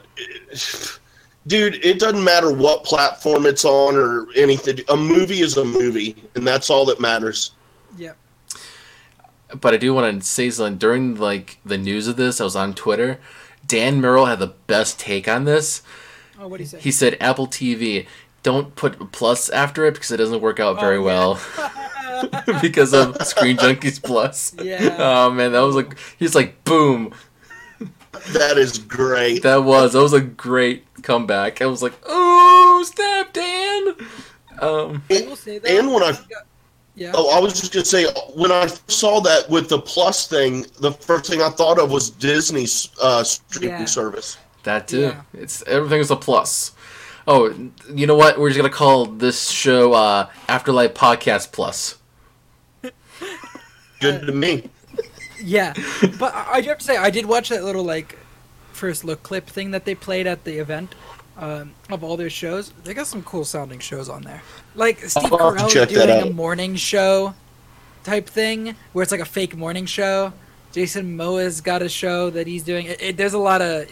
dude. 1.47 1.83
It 1.85 1.99
doesn't 1.99 2.23
matter 2.23 2.51
what 2.51 2.83
platform 2.83 3.45
it's 3.45 3.65
on 3.65 3.95
or 3.95 4.27
anything. 4.35 4.79
A 4.89 4.95
movie 4.97 5.41
is 5.41 5.57
a 5.57 5.65
movie, 5.65 6.15
and 6.35 6.45
that's 6.47 6.69
all 6.69 6.85
that 6.85 6.99
matters. 6.99 7.51
Yeah. 7.97 8.13
but 9.59 9.73
I 9.73 9.77
do 9.77 9.93
want 9.93 10.21
to 10.21 10.27
say 10.27 10.49
something. 10.49 10.77
During 10.77 11.15
like 11.15 11.57
the 11.65 11.77
news 11.77 12.07
of 12.07 12.15
this, 12.15 12.39
I 12.39 12.43
was 12.43 12.55
on 12.55 12.73
Twitter. 12.73 13.19
Dan 13.65 14.01
Murrell 14.01 14.25
had 14.27 14.39
the 14.39 14.53
best 14.67 14.99
take 14.99 15.27
on 15.27 15.45
this. 15.45 15.83
Oh, 16.39 16.47
what 16.47 16.57
do 16.57 16.63
you 16.63 16.69
say? 16.69 16.79
He 16.79 16.91
said 16.91 17.17
Apple 17.21 17.47
TV, 17.47 18.07
don't 18.43 18.75
put 18.75 19.11
plus 19.11 19.49
after 19.49 19.85
it 19.85 19.93
because 19.93 20.11
it 20.11 20.17
doesn't 20.17 20.41
work 20.41 20.59
out 20.59 20.79
very 20.79 20.97
Oh, 20.97 21.01
yeah. 21.01 21.05
well 21.05 22.59
because 22.61 22.93
of 22.93 23.15
Screen 23.27 23.57
Junkies 23.57 24.01
Plus. 24.01 24.55
Yeah. 24.61 24.95
Oh 24.97 25.29
man, 25.31 25.51
that 25.51 25.59
was 25.59 25.75
like 25.75 25.97
he's 26.17 26.33
like 26.35 26.63
boom. 26.63 27.13
That 28.33 28.57
is 28.57 28.77
great. 28.77 29.41
That 29.43 29.63
was 29.63 29.93
that 29.93 30.01
was 30.01 30.13
a 30.13 30.21
great 30.21 30.85
comeback. 31.03 31.61
I 31.61 31.65
was 31.65 31.81
like, 31.81 31.93
oh 32.05 32.83
snap, 32.85 33.33
Dan. 33.33 33.95
Um, 34.61 35.03
I 35.09 35.21
will 35.27 35.35
say 35.35 35.59
that. 35.59 35.71
And 35.71 35.93
when 35.93 36.03
I 36.03 36.13
yeah. 36.95 37.13
Oh, 37.15 37.35
I 37.35 37.39
was 37.39 37.53
just 37.59 37.71
gonna 37.73 37.85
say 37.85 38.05
when 38.35 38.51
I 38.51 38.67
saw 38.87 39.21
that 39.21 39.49
with 39.49 39.69
the 39.69 39.79
plus 39.79 40.27
thing, 40.27 40.65
the 40.79 40.91
first 40.91 41.29
thing 41.31 41.41
I 41.41 41.49
thought 41.49 41.79
of 41.79 41.89
was 41.89 42.09
Disney's 42.09 42.89
uh, 43.01 43.23
streaming 43.23 43.79
Yeah. 43.79 43.85
service. 43.85 44.37
that 44.63 44.87
too. 44.89 44.99
Yeah. 45.01 45.21
It's 45.33 45.63
everything 45.63 46.01
is 46.01 46.11
a 46.11 46.15
plus. 46.17 46.73
Oh, 47.27 47.53
you 47.93 48.07
know 48.07 48.15
what? 48.15 48.37
We're 48.39 48.49
just 48.49 48.57
gonna 48.57 48.69
call 48.69 49.05
this 49.05 49.49
show 49.49 49.93
uh, 49.93 50.27
After 50.49 50.71
Live 50.73 50.93
Podcast 50.93 51.51
Plus. 51.53 51.97
Good 54.01 54.25
to 54.27 54.31
me. 54.33 54.69
Yeah, 55.43 55.73
but 56.19 56.33
I, 56.33 56.53
I 56.53 56.61
do 56.61 56.69
have 56.69 56.77
to 56.79 56.83
say 56.85 56.97
I 56.97 57.09
did 57.09 57.25
watch 57.25 57.49
that 57.49 57.63
little 57.63 57.83
like 57.83 58.17
first 58.73 59.03
look 59.03 59.23
clip 59.23 59.47
thing 59.47 59.71
that 59.71 59.85
they 59.85 59.95
played 59.95 60.27
at 60.27 60.43
the 60.43 60.57
event 60.59 60.95
um, 61.37 61.73
of 61.89 62.03
all 62.03 62.17
their 62.17 62.29
shows. 62.29 62.71
They 62.83 62.93
got 62.93 63.07
some 63.07 63.23
cool 63.23 63.45
sounding 63.45 63.79
shows 63.79 64.09
on 64.09 64.23
there, 64.23 64.41
like 64.75 64.99
Steve 64.99 65.31
I'll 65.33 65.53
have 65.55 65.67
to 65.69 65.79
Carell 65.79 65.87
doing 65.89 66.09
a 66.09 66.29
morning 66.33 66.75
show 66.75 67.33
type 68.03 68.27
thing 68.27 68.75
where 68.93 69.03
it's 69.03 69.11
like 69.11 69.21
a 69.21 69.25
fake 69.25 69.55
morning 69.55 69.85
show. 69.85 70.33
Jason 70.71 71.17
Moa's 71.17 71.59
got 71.61 71.81
a 71.81 71.89
show 71.89 72.29
that 72.29 72.47
he's 72.47 72.63
doing. 72.63 72.85
It, 72.85 73.01
it, 73.01 73.17
there's 73.17 73.33
a 73.33 73.37
lot 73.37 73.61
of 73.61 73.87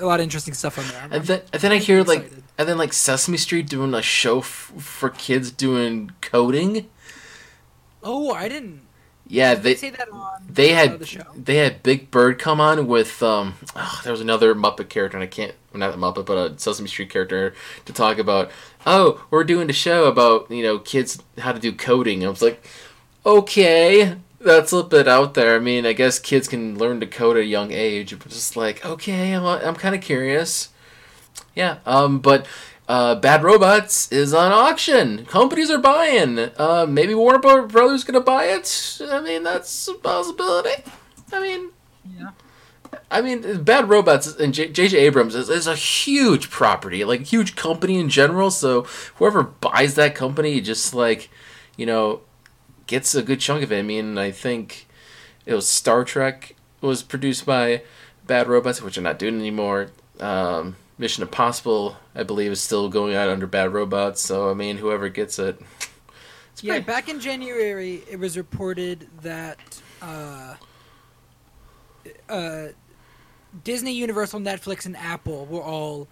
a 0.00 0.04
lot 0.06 0.20
of 0.20 0.24
interesting 0.24 0.54
stuff 0.54 0.78
on 0.78 0.86
there. 0.88 1.00
I'm- 1.00 1.12
And 1.12 1.24
then, 1.24 1.42
and 1.52 1.62
then 1.62 1.72
I 1.72 1.76
hear 1.78 2.02
like, 2.04 2.30
and 2.56 2.68
then 2.68 2.78
like 2.78 2.92
Sesame 2.92 3.36
Street 3.36 3.68
doing 3.68 3.92
a 3.94 4.02
show 4.02 4.38
f- 4.38 4.72
for 4.78 5.10
kids 5.10 5.50
doing 5.50 6.12
coding. 6.20 6.88
oh, 8.02 8.32
I 8.32 8.48
didn't. 8.48 8.82
Yeah, 9.28 9.54
They 9.54 9.74
they 9.74 9.74
say 9.74 9.90
that 9.90 10.08
on 10.10 10.42
they 10.48 10.72
had 10.72 11.00
the 11.00 11.26
they 11.36 11.56
had 11.56 11.82
Big 11.82 12.10
Bird 12.10 12.38
come 12.38 12.60
on 12.60 12.86
with 12.86 13.22
um. 13.22 13.54
Oh, 13.76 14.00
there 14.02 14.12
was 14.12 14.22
another 14.22 14.54
Muppet 14.54 14.88
character, 14.88 15.18
and 15.18 15.24
I 15.24 15.26
can't 15.26 15.54
not 15.74 15.94
a 15.94 15.98
Muppet, 15.98 16.24
but 16.24 16.52
a 16.52 16.58
Sesame 16.58 16.88
Street 16.88 17.10
character 17.10 17.54
to 17.84 17.92
talk 17.92 18.18
about. 18.18 18.50
Oh, 18.86 19.24
we're 19.30 19.44
doing 19.44 19.68
a 19.68 19.74
show 19.74 20.06
about 20.06 20.50
you 20.50 20.62
know 20.62 20.78
kids 20.78 21.22
how 21.38 21.52
to 21.52 21.58
do 21.60 21.72
coding. 21.72 22.24
I 22.24 22.28
was 22.30 22.40
like, 22.40 22.64
okay, 23.26 24.16
that's 24.40 24.72
a 24.72 24.76
little 24.76 24.88
bit 24.90 25.06
out 25.08 25.34
there. 25.34 25.56
I 25.56 25.58
mean, 25.58 25.84
I 25.84 25.92
guess 25.92 26.18
kids 26.18 26.48
can 26.48 26.78
learn 26.78 27.00
to 27.00 27.06
code 27.06 27.36
at 27.36 27.42
a 27.42 27.46
young 27.46 27.70
age, 27.72 28.18
but 28.18 28.28
just 28.28 28.56
like 28.56 28.84
okay, 28.84 29.34
I'm 29.34 29.44
I'm 29.44 29.74
kind 29.74 29.94
of 29.94 30.00
curious. 30.00 30.70
Yeah, 31.54 31.78
um, 31.86 32.20
but 32.20 32.46
uh, 32.88 33.14
Bad 33.16 33.42
Robots 33.44 34.10
is 34.10 34.32
on 34.34 34.50
auction. 34.50 35.24
Companies 35.26 35.70
are 35.70 35.78
buying. 35.78 36.38
Uh, 36.56 36.86
maybe 36.88 37.14
Warner 37.14 37.38
Bro- 37.38 37.66
Brothers 37.68 38.02
gonna 38.04 38.20
buy 38.20 38.44
it. 38.46 39.00
I 39.10 39.20
mean, 39.20 39.42
that's 39.42 39.86
a 39.88 39.94
possibility. 39.94 40.82
I 41.32 41.40
mean, 41.40 41.70
Yeah. 42.18 42.30
I 43.10 43.20
mean, 43.20 43.62
Bad 43.62 43.88
Robots 43.90 44.26
and 44.36 44.52
J- 44.54 44.68
J.J. 44.70 44.96
Abrams 44.98 45.34
is, 45.34 45.48
is 45.50 45.66
a 45.66 45.74
huge 45.74 46.50
property, 46.50 47.04
like 47.04 47.22
huge 47.26 47.54
company 47.56 47.98
in 47.98 48.08
general. 48.08 48.50
So 48.50 48.82
whoever 49.16 49.42
buys 49.42 49.94
that 49.96 50.14
company, 50.14 50.60
just 50.62 50.94
like, 50.94 51.28
you 51.76 51.84
know, 51.86 52.20
gets 52.86 53.14
a 53.14 53.22
good 53.22 53.40
chunk 53.40 53.62
of 53.62 53.70
it. 53.72 53.78
I 53.78 53.82
mean, 53.82 54.16
I 54.16 54.30
think 54.30 54.86
it 55.44 55.52
was 55.54 55.68
Star 55.68 56.02
Trek 56.04 56.54
was 56.80 57.02
produced 57.02 57.44
by 57.44 57.82
Bad 58.26 58.46
Robots, 58.48 58.80
which 58.80 58.96
are 58.96 59.02
not 59.02 59.18
doing 59.18 59.38
anymore. 59.38 59.88
Um, 60.20 60.76
Mission 60.98 61.22
Impossible, 61.22 61.96
I 62.14 62.24
believe, 62.24 62.50
is 62.52 62.60
still 62.60 62.88
going 62.88 63.14
on 63.16 63.28
under 63.28 63.46
Bad 63.46 63.72
Robots. 63.72 64.20
So 64.20 64.50
I 64.50 64.54
mean, 64.54 64.76
whoever 64.78 65.08
gets 65.08 65.38
it, 65.38 65.60
it's 66.52 66.62
Yeah, 66.62 66.74
pretty- 66.74 66.86
back 66.86 67.08
in 67.08 67.20
January, 67.20 68.02
it 68.10 68.18
was 68.18 68.36
reported 68.36 69.08
that 69.22 69.58
uh, 70.02 70.54
uh, 72.28 72.68
Disney, 73.64 73.92
Universal, 73.92 74.40
Netflix, 74.40 74.86
and 74.86 74.96
Apple 74.96 75.46
were 75.46 75.62
all 75.62 76.08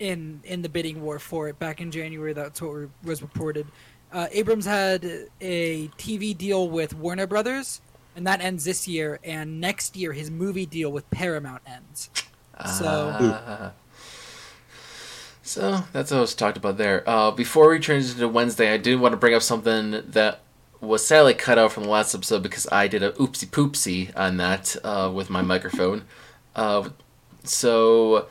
in 0.00 0.40
in 0.44 0.62
the 0.62 0.68
bidding 0.68 1.02
war 1.02 1.18
for 1.18 1.48
it. 1.48 1.58
Back 1.58 1.80
in 1.80 1.90
January, 1.90 2.32
that's 2.32 2.60
what 2.62 2.68
re- 2.70 2.88
was 3.04 3.22
reported. 3.22 3.66
Uh, 4.12 4.26
Abrams 4.32 4.64
had 4.64 5.04
a 5.40 5.88
TV 5.98 6.36
deal 6.36 6.68
with 6.70 6.94
Warner 6.94 7.26
Brothers, 7.26 7.80
and 8.16 8.26
that 8.26 8.40
ends 8.40 8.64
this 8.64 8.86
year. 8.88 9.18
And 9.24 9.60
next 9.60 9.96
year, 9.96 10.12
his 10.12 10.30
movie 10.30 10.66
deal 10.66 10.90
with 10.92 11.08
Paramount 11.10 11.62
ends. 11.66 12.10
So- 12.78 13.12
Ah. 13.20 13.72
So 15.44 15.84
that's 15.92 16.10
what 16.10 16.20
was 16.20 16.34
talked 16.34 16.56
about 16.56 16.76
there. 16.78 17.08
Uh, 17.08 17.30
before 17.30 17.68
we 17.70 17.78
transition 17.78 18.18
to 18.20 18.28
Wednesday, 18.28 18.72
I 18.72 18.76
did 18.78 18.98
want 18.98 19.12
to 19.12 19.16
bring 19.16 19.34
up 19.34 19.42
something 19.42 20.02
that 20.08 20.40
was 20.80 21.06
sadly 21.06 21.34
cut 21.34 21.58
out 21.58 21.70
from 21.72 21.84
the 21.84 21.88
last 21.90 22.14
episode 22.14 22.42
because 22.42 22.66
I 22.72 22.88
did 22.88 23.02
a 23.02 23.12
oopsie 23.12 23.46
poopsie 23.48 24.10
on 24.16 24.38
that 24.38 24.74
uh, 24.82 25.10
with 25.14 25.30
my 25.30 25.42
microphone. 25.42 26.04
Uh, 26.56 26.88
so 27.42 28.26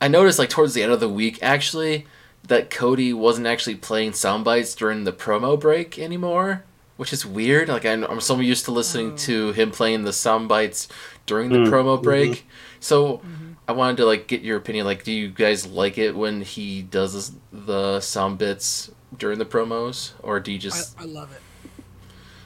I 0.00 0.08
noticed 0.08 0.38
like 0.38 0.48
towards 0.50 0.74
the 0.74 0.82
end 0.82 0.92
of 0.92 1.00
the 1.00 1.08
week 1.08 1.38
actually 1.42 2.06
that 2.46 2.70
Cody 2.70 3.12
wasn't 3.12 3.46
actually 3.46 3.76
playing 3.76 4.12
sound 4.14 4.44
bites 4.44 4.74
during 4.74 5.04
the 5.04 5.12
promo 5.12 5.58
break 5.58 5.98
anymore, 5.98 6.64
which 6.96 7.12
is 7.12 7.24
weird. 7.24 7.68
Like 7.68 7.84
I'm, 7.86 8.02
I'm 8.04 8.20
so 8.20 8.38
used 8.40 8.64
to 8.64 8.72
listening 8.72 9.12
Oh. 9.12 9.16
to 9.18 9.52
him 9.52 9.70
playing 9.70 10.02
the 10.02 10.12
sound 10.12 10.48
bites 10.48 10.88
during 11.26 11.50
the 11.50 11.58
Mm, 11.58 11.68
promo 11.68 11.98
mhm. 11.98 12.02
break. 12.02 12.46
So 12.80 13.18
Mm-hmm. 13.18 13.51
I 13.68 13.72
wanted 13.72 13.98
to 13.98 14.06
like 14.06 14.26
get 14.26 14.42
your 14.42 14.56
opinion. 14.56 14.86
Like, 14.86 15.04
do 15.04 15.12
you 15.12 15.28
guys 15.28 15.66
like 15.66 15.98
it 15.98 16.16
when 16.16 16.42
he 16.42 16.82
does 16.82 17.32
the 17.52 18.00
sound 18.00 18.38
bits 18.38 18.90
during 19.16 19.38
the 19.38 19.44
promos, 19.44 20.12
or 20.22 20.40
do 20.40 20.50
you 20.52 20.58
I, 20.58 20.60
just, 20.60 21.00
I 21.00 21.04
love 21.04 21.32
it. 21.32 21.40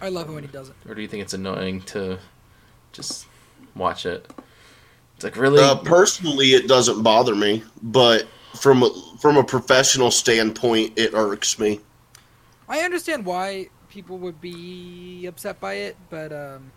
I 0.01 0.09
love 0.09 0.28
it 0.28 0.32
when 0.32 0.45
he 0.45 0.49
does 0.49 0.69
it. 0.69 0.74
or 0.86 0.95
do 0.95 1.01
you 1.01 1.09
think 1.09 1.23
it's 1.23 1.32
annoying 1.32 1.81
to 1.82 2.19
just 2.93 3.27
watch 3.74 4.05
it? 4.05 4.31
It's 5.15 5.24
like 5.24 5.36
really. 5.36 5.62
Uh, 5.62 5.77
personally, 5.77 6.49
it 6.49 6.69
doesn't 6.69 7.03
bother 7.03 7.35
me, 7.35 7.62
but 7.82 8.27
from 8.61 8.82
a, 8.82 8.91
from 9.19 9.36
a 9.36 9.45
professional 9.45 10.11
standpoint, 10.11 10.93
it 10.97 11.15
irks 11.15 11.59
me. 11.59 11.81
I 12.69 12.81
understand 12.81 13.24
why 13.24 13.69
people 13.89 14.19
would 14.19 14.41
be 14.41 15.24
upset 15.27 15.61
by 15.61 15.74
it, 15.74 15.97
but 16.11 16.32
um 16.32 16.73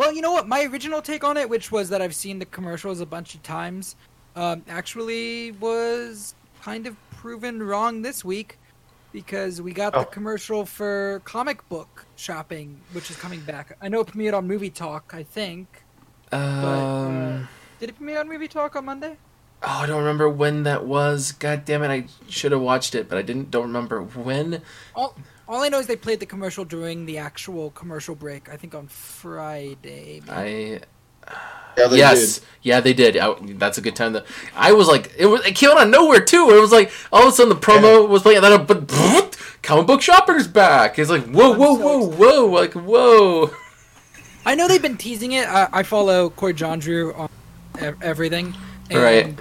Well, 0.00 0.14
you 0.14 0.22
know 0.22 0.32
what? 0.32 0.48
My 0.48 0.64
original 0.64 1.02
take 1.02 1.24
on 1.24 1.36
it, 1.36 1.50
which 1.50 1.70
was 1.70 1.90
that 1.90 2.00
I've 2.00 2.14
seen 2.14 2.38
the 2.38 2.46
commercials 2.46 3.02
a 3.02 3.06
bunch 3.06 3.34
of 3.34 3.42
times, 3.42 3.96
um, 4.34 4.62
actually 4.66 5.52
was 5.52 6.34
kind 6.62 6.86
of 6.86 6.96
proven 7.10 7.62
wrong 7.62 8.00
this 8.00 8.24
week 8.24 8.56
because 9.12 9.60
we 9.60 9.74
got 9.74 9.94
Oh. 9.94 9.98
the 9.98 10.04
commercial 10.06 10.64
for 10.64 11.20
comic 11.26 11.68
book 11.68 12.06
shopping, 12.16 12.80
which 12.92 13.10
is 13.10 13.16
coming 13.18 13.40
back. 13.40 13.76
I 13.82 13.90
know 13.90 14.00
it 14.00 14.06
premiered 14.06 14.32
on 14.32 14.48
Movie 14.48 14.70
Talk, 14.70 15.12
I 15.14 15.22
think. 15.22 15.66
um, 16.32 16.40
uh, 16.40 17.38
Did 17.78 17.90
it 17.90 17.96
premiere 17.96 18.20
on 18.20 18.28
Movie 18.30 18.48
Talk 18.48 18.76
on 18.76 18.86
Monday? 18.86 19.18
oh, 19.62 19.68
I 19.82 19.84
don't 19.86 19.98
remember 19.98 20.30
when 20.30 20.62
that 20.62 20.86
was. 20.86 21.32
God 21.32 21.66
damn 21.66 21.82
it! 21.82 21.90
I 21.90 22.06
should 22.26 22.52
have 22.52 22.62
watched 22.62 22.94
it, 22.94 23.06
but 23.06 23.18
I 23.18 23.22
didn't. 23.22 23.50
Don't 23.50 23.64
remember 23.66 24.00
when. 24.00 24.62
All, 24.94 25.14
all 25.50 25.62
I 25.62 25.68
know 25.68 25.80
is 25.80 25.86
they 25.88 25.96
played 25.96 26.20
the 26.20 26.26
commercial 26.26 26.64
during 26.64 27.06
the 27.06 27.18
actual 27.18 27.70
commercial 27.72 28.14
break. 28.14 28.48
I 28.48 28.56
think 28.56 28.74
on 28.74 28.86
Friday. 28.86 30.22
maybe. 30.26 30.30
I 30.30 30.80
Yeah, 31.76 31.86
they 31.88 31.96
yes, 31.98 32.38
did. 32.38 32.46
yeah, 32.62 32.80
they 32.80 32.92
did. 32.92 33.16
I, 33.16 33.34
that's 33.58 33.76
a 33.76 33.80
good 33.80 33.96
time. 33.96 34.12
To, 34.14 34.24
I 34.54 34.72
was 34.72 34.86
like, 34.88 35.12
it 35.18 35.26
was 35.26 35.44
it 35.44 35.54
came 35.56 35.70
out 35.70 35.82
of 35.82 35.88
nowhere 35.88 36.20
too. 36.20 36.50
It 36.50 36.60
was 36.60 36.72
like 36.72 36.92
all 37.12 37.22
of 37.22 37.28
a 37.28 37.32
sudden 37.32 37.48
the 37.48 37.60
promo 37.60 38.08
was 38.08 38.22
playing, 38.22 38.38
and 38.42 38.44
then 38.46 38.64
but 38.66 39.36
comic 39.62 39.86
book 39.86 40.02
shoppers 40.02 40.46
back. 40.46 40.98
It's 40.98 41.10
like 41.10 41.24
whoa, 41.24 41.52
I'm 41.52 41.58
whoa, 41.58 41.76
so 41.76 41.82
whoa, 41.84 42.06
whoa, 42.08 42.46
like 42.46 42.72
whoa. 42.74 43.50
I 44.46 44.54
know 44.54 44.68
they've 44.68 44.80
been 44.80 44.96
teasing 44.96 45.32
it. 45.32 45.46
I, 45.48 45.68
I 45.72 45.82
follow 45.82 46.30
Coy 46.30 46.52
Jandreau 46.52 47.16
on 47.18 47.28
everything. 48.02 48.54
And 48.88 48.98
Right. 48.98 49.38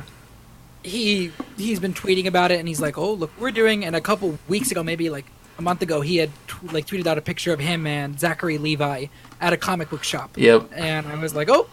he 0.84 1.31
he's 1.57 1.80
been 1.80 1.94
tweeting 1.94 2.26
about 2.27 2.52
it, 2.52 2.60
and 2.60 2.68
he's 2.68 2.81
like, 2.81 2.98
"Oh, 2.98 3.14
look, 3.14 3.31
we're 3.40 3.52
doing." 3.52 3.86
And 3.86 3.95
a 3.95 4.02
couple 4.02 4.38
weeks 4.48 4.69
ago, 4.72 4.84
maybe 4.84 5.10
like 5.10 5.26
a 5.60 5.61
month 5.61 5.81
ago, 5.81 6.02
he 6.02 6.18
had 6.18 6.31
t- 6.48 6.68
like 6.72 6.88
tweeted 6.88 7.06
out 7.06 7.18
a 7.18 7.22
picture 7.22 7.53
of 7.53 7.60
him 7.60 7.86
and 7.86 8.19
Zachary 8.19 8.57
Levi 8.57 9.07
at 9.41 9.53
a 9.53 9.57
comic 9.57 9.90
book 9.90 10.03
shop. 10.03 10.31
Yep. 10.38 10.72
And 10.73 11.06
I 11.06 11.15
was 11.22 11.36
like, 11.36 11.49
"Oh, 11.52 11.69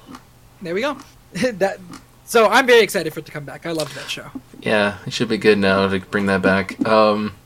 there 0.61 0.75
we 0.75 0.83
go." 0.83 0.99
that. 1.33 1.79
So 2.25 2.49
I'm 2.49 2.67
very 2.67 2.81
excited 2.81 3.15
for 3.15 3.21
it 3.21 3.27
to 3.27 3.33
come 3.33 3.45
back. 3.45 3.65
I 3.65 3.71
love 3.71 3.95
that 3.95 4.11
show. 4.11 4.31
Yeah, 4.61 4.99
it 5.07 5.13
should 5.13 5.29
be 5.29 5.39
good 5.39 5.59
now 5.59 5.89
to 5.89 6.01
bring 6.01 6.27
that 6.27 6.43
back. 6.43 6.85
Um, 6.85 7.37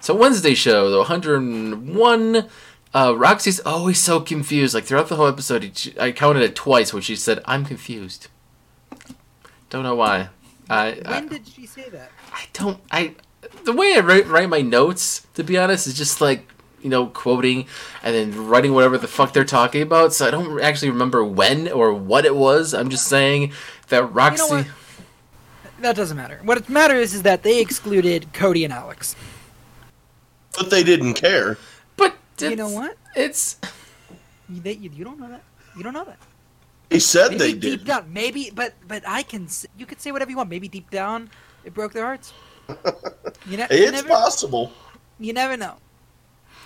so 0.00 0.14
Wednesday 0.14 0.54
show, 0.54 0.88
the 0.90 0.98
101. 0.98 2.48
Uh, 2.94 3.14
Roxy's 3.16 3.58
always 3.58 3.98
so 3.98 4.20
confused. 4.20 4.72
Like 4.72 4.84
throughout 4.84 5.08
the 5.08 5.16
whole 5.16 5.26
episode, 5.26 5.76
she, 5.76 5.98
I 5.98 6.12
counted 6.12 6.42
it 6.42 6.54
twice 6.54 6.92
when 6.92 7.02
she 7.02 7.16
said, 7.16 7.42
"I'm 7.44 7.64
confused." 7.64 8.28
Don't 9.70 9.82
know 9.82 9.96
why. 9.96 10.28
I 10.70 11.00
I, 11.04 11.10
When 11.10 11.28
did 11.28 11.48
she 11.48 11.66
say 11.66 11.88
that? 11.88 12.12
I 12.32 12.44
don't. 12.52 12.78
I 12.92 13.16
the 13.64 13.72
way 13.72 13.94
I 13.96 14.00
write, 14.00 14.26
write 14.28 14.48
my 14.48 14.60
notes, 14.60 15.26
to 15.34 15.42
be 15.44 15.56
honest, 15.58 15.86
is 15.86 15.94
just 15.94 16.20
like 16.20 16.48
you 16.82 16.90
know 16.90 17.06
quoting 17.06 17.66
and 18.02 18.14
then 18.14 18.46
writing 18.46 18.74
whatever 18.74 18.98
the 18.98 19.08
fuck 19.08 19.32
they're 19.32 19.44
talking 19.44 19.82
about. 19.82 20.12
So 20.12 20.26
I 20.26 20.30
don't 20.30 20.60
actually 20.60 20.90
remember 20.90 21.24
when 21.24 21.68
or 21.68 21.92
what 21.94 22.24
it 22.24 22.36
was. 22.36 22.74
I'm 22.74 22.90
just 22.90 23.06
saying 23.08 23.52
that 23.88 24.04
Roxy. 24.12 24.42
what? 24.54 24.66
That 25.80 25.96
doesn't 25.96 26.16
matter. 26.16 26.40
What 26.44 26.68
matters 26.68 27.14
is 27.14 27.22
that 27.22 27.42
they 27.42 27.60
excluded 27.60 28.32
Cody 28.32 28.64
and 28.64 28.72
Alex. 28.72 29.16
But 30.56 30.70
they 30.70 30.82
didn't 30.84 31.14
care. 31.14 31.58
but 31.96 32.16
You 32.40 32.56
know 32.56 32.70
what? 32.70 32.96
It's 33.16 33.58
You, 34.48 34.60
they, 34.60 34.74
you, 34.74 34.90
you 34.94 35.04
don't 35.04 35.18
know 35.18 35.28
that. 35.28 35.42
You 35.76 35.82
don't 35.82 35.92
know 35.92 36.04
that. 36.04 36.18
They 36.90 37.00
said 37.00 37.32
Maybe 37.32 37.38
they 37.38 37.52
deep 37.52 37.80
did. 37.80 37.84
down, 37.86 38.12
maybe, 38.12 38.50
but 38.54 38.74
but 38.86 39.02
I 39.06 39.22
can. 39.24 39.48
You 39.76 39.84
could 39.86 40.00
say 40.00 40.12
whatever 40.12 40.30
you 40.30 40.36
want. 40.36 40.48
Maybe 40.48 40.68
deep 40.68 40.90
down, 40.90 41.28
it 41.64 41.74
broke 41.74 41.92
their 41.92 42.04
hearts. 42.04 42.32
You, 43.46 43.58
ne- 43.58 43.62
you 43.64 43.66
It's 43.70 43.92
never, 43.92 44.08
possible. 44.08 44.72
you 45.18 45.32
never 45.34 45.56
know. 45.56 45.74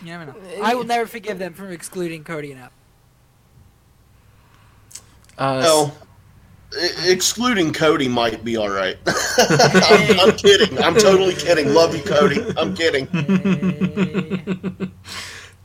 You 0.01 0.12
never 0.12 0.27
know. 0.27 0.35
I 0.62 0.77
will 0.77 0.85
never 0.85 1.07
forgive 1.09 1.41
them 1.41 1.55
for 1.55 1.70
excluding 1.73 2.23
Cody 2.23 2.53
and 2.53 2.61
Alex. 2.61 2.75
uh, 5.39 5.61
No. 5.61 5.93
I- 6.81 7.09
Excluding 7.09 7.73
Cody 7.73 8.07
might 8.09 8.45
be 8.45 8.57
all 8.57 8.69
right. 8.69 8.97
I'm, 9.39 10.20
I'm 10.20 10.37
kidding. 10.37 10.79
I'm 10.79 10.95
totally 10.95 11.35
kidding. 11.35 11.73
Love 11.75 11.97
you, 11.97 12.03
Cody. 12.03 12.45
I'm 12.57 12.75
kidding. 12.77 13.09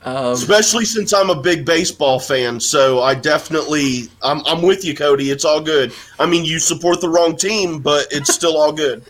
um, 0.03 0.34
Especially 0.34 0.85
since 0.85 1.14
I'm 1.14 1.30
a 1.30 1.39
big 1.39 1.65
baseball 1.65 2.19
fan, 2.19 2.60
so 2.60 3.01
I 3.01 3.15
definitely 3.15 4.03
I'm 4.22 4.41
I'm 4.47 4.61
with 4.61 4.84
you, 4.85 4.95
Cody. 4.95 5.30
It's 5.30 5.45
all 5.45 5.61
good. 5.61 5.93
I 6.19 6.26
mean, 6.26 6.43
you 6.45 6.57
support 6.60 7.01
the 7.01 7.10
wrong 7.10 7.35
team, 7.35 7.80
but 7.80 8.07
it's 8.11 8.34
still 8.34 8.57
all 8.57 8.72
good. 8.72 9.03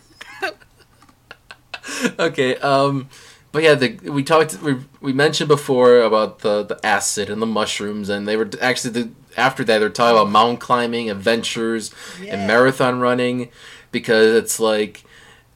okay. 2.20 2.56
Um, 2.58 3.10
but 3.52 3.64
yeah, 3.64 3.76
the, 3.76 3.98
we 4.10 4.24
talked. 4.24 4.62
We, 4.62 4.78
we 5.02 5.14
mentioned 5.14 5.48
before 5.48 6.00
about 6.02 6.40
the 6.40 6.64
the 6.64 6.80
acid 6.86 7.30
and 7.30 7.42
the 7.42 7.46
mushrooms, 7.46 8.10
and 8.10 8.28
they 8.28 8.36
were 8.36 8.50
actually 8.62 8.92
the, 9.04 9.10
after 9.38 9.64
that 9.64 9.80
they're 9.80 9.90
talking 9.90 10.18
about 10.18 10.30
mountain 10.32 10.58
climbing, 10.58 11.10
adventures, 11.12 11.94
Yeah. 12.22 12.36
and 12.36 12.48
marathon 12.48 13.00
running, 13.00 13.50
because 13.92 14.36
it's 14.36 14.60
like, 14.60 15.04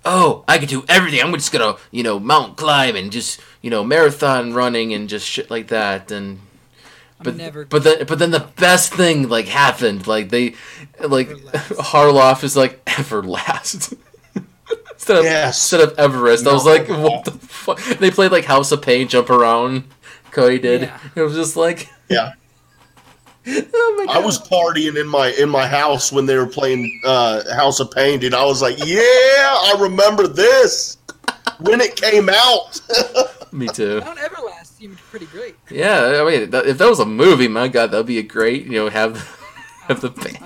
oh, 0.05 0.43
I 0.47 0.59
could 0.59 0.69
do 0.69 0.85
everything. 0.87 1.21
I'm 1.21 1.33
just 1.33 1.51
gonna 1.51 1.77
you 1.91 2.03
know 2.03 2.19
mountain 2.19 2.55
climb 2.55 2.95
and 2.95 3.11
just 3.11 3.39
you 3.61 3.69
know 3.71 3.83
marathon 3.83 4.53
running 4.53 4.93
and 4.93 5.09
just 5.09 5.27
shit 5.27 5.49
like 5.49 5.67
that 5.69 6.11
and. 6.11 6.41
But 7.23 7.35
never- 7.35 7.65
but 7.65 7.83
then 7.83 8.05
but 8.05 8.19
then 8.19 8.29
the 8.29 8.47
best 8.57 8.93
thing 8.93 9.27
like 9.27 9.47
happened 9.47 10.05
like 10.05 10.29
they 10.29 10.53
like 11.03 11.29
Everlast. 11.29 11.77
Harloff 11.91 12.43
is 12.43 12.55
like 12.55 12.85
Everlast 12.85 13.97
instead 14.97 15.17
of 15.17 15.23
Yes. 15.23 15.57
instead 15.57 15.81
of 15.81 15.97
Everest. 15.97 16.45
I 16.47 16.53
was 16.53 16.65
No. 16.65 16.71
like, 16.71 16.87
what 16.89 17.25
the 17.25 17.31
fuck? 17.31 17.79
They 17.99 18.11
played 18.11 18.31
like 18.31 18.45
House 18.45 18.71
of 18.71 18.81
Pain, 18.81 19.07
jump 19.07 19.29
around. 19.29 19.83
Cody 20.31 20.59
did. 20.59 20.81
Yeah. 20.83 20.99
It 21.15 21.21
was 21.21 21.33
just 21.35 21.55
like, 21.55 21.89
Yeah. 22.09 22.33
oh 23.47 23.95
my 23.97 24.05
god. 24.05 24.17
I 24.17 24.19
was 24.25 24.39
partying 24.39 24.99
in 24.99 25.07
my 25.07 25.29
in 25.39 25.49
my 25.49 25.65
house 25.67 26.11
when 26.11 26.25
they 26.25 26.35
were 26.35 26.45
playing 26.47 26.99
uh, 27.05 27.43
House 27.55 27.79
of 27.79 27.89
Pain, 27.91 28.19
dude. 28.19 28.33
I 28.33 28.43
was 28.43 28.61
like, 28.61 28.77
yeah, 28.85 28.99
I 28.99 29.75
remember 29.79 30.27
this 30.27 30.97
when 31.59 31.79
it 31.79 31.95
came 31.95 32.29
out. 32.29 32.81
Me 33.53 33.67
too. 33.67 34.01
Mount 34.01 34.19
Everlast 34.19 34.77
seemed 34.77 34.97
pretty 34.97 35.27
great. 35.27 35.55
Yeah, 35.71 36.21
I 36.21 36.29
mean, 36.29 36.49
that, 36.51 36.65
if 36.67 36.77
that 36.79 36.89
was 36.89 36.99
a 36.99 37.05
movie, 37.05 37.47
my 37.47 37.69
god, 37.69 37.91
that'd 37.91 38.05
be 38.05 38.17
a 38.19 38.23
great. 38.23 38.65
You 38.65 38.71
know, 38.73 38.89
have 38.89 39.15
have 39.87 40.01
the 40.01 40.09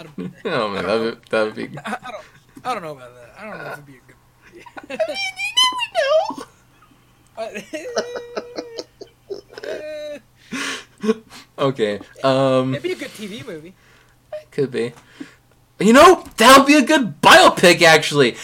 I 0.46 0.50
Oh 0.50 0.70
man, 0.70 1.18
that 1.32 1.44
would 1.44 1.56
be. 1.56 1.76
I, 1.84 1.98
I 2.06 2.12
don't. 2.12 2.24
I 2.64 2.74
don't 2.74 2.84
know 2.84 2.92
about 2.92 3.16
that. 3.16 3.34
I 3.40 3.50
don't 3.50 3.58
know 3.58 3.66
if 3.66 3.74
it'd 3.74 3.86
be 3.88 4.00
a 4.90 4.98
good. 4.98 5.18
Okay. 11.58 12.00
Um, 12.24 12.74
It'd 12.74 12.84
be 12.84 12.92
a 12.94 12.96
good 12.96 13.10
TV 13.10 13.46
movie. 13.46 13.74
It 14.34 14.52
could 14.52 14.72
be. 14.72 14.94
You 15.80 15.94
know, 15.94 16.24
that 16.38 16.58
would 16.58 16.68
be 16.68 16.76
a 16.76 16.82
good 16.86 17.22
biopic 17.22 17.82
actually. 17.82 18.36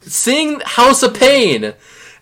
Seeing 0.00 0.60
House 0.60 1.02
of 1.02 1.14
Pain, 1.14 1.74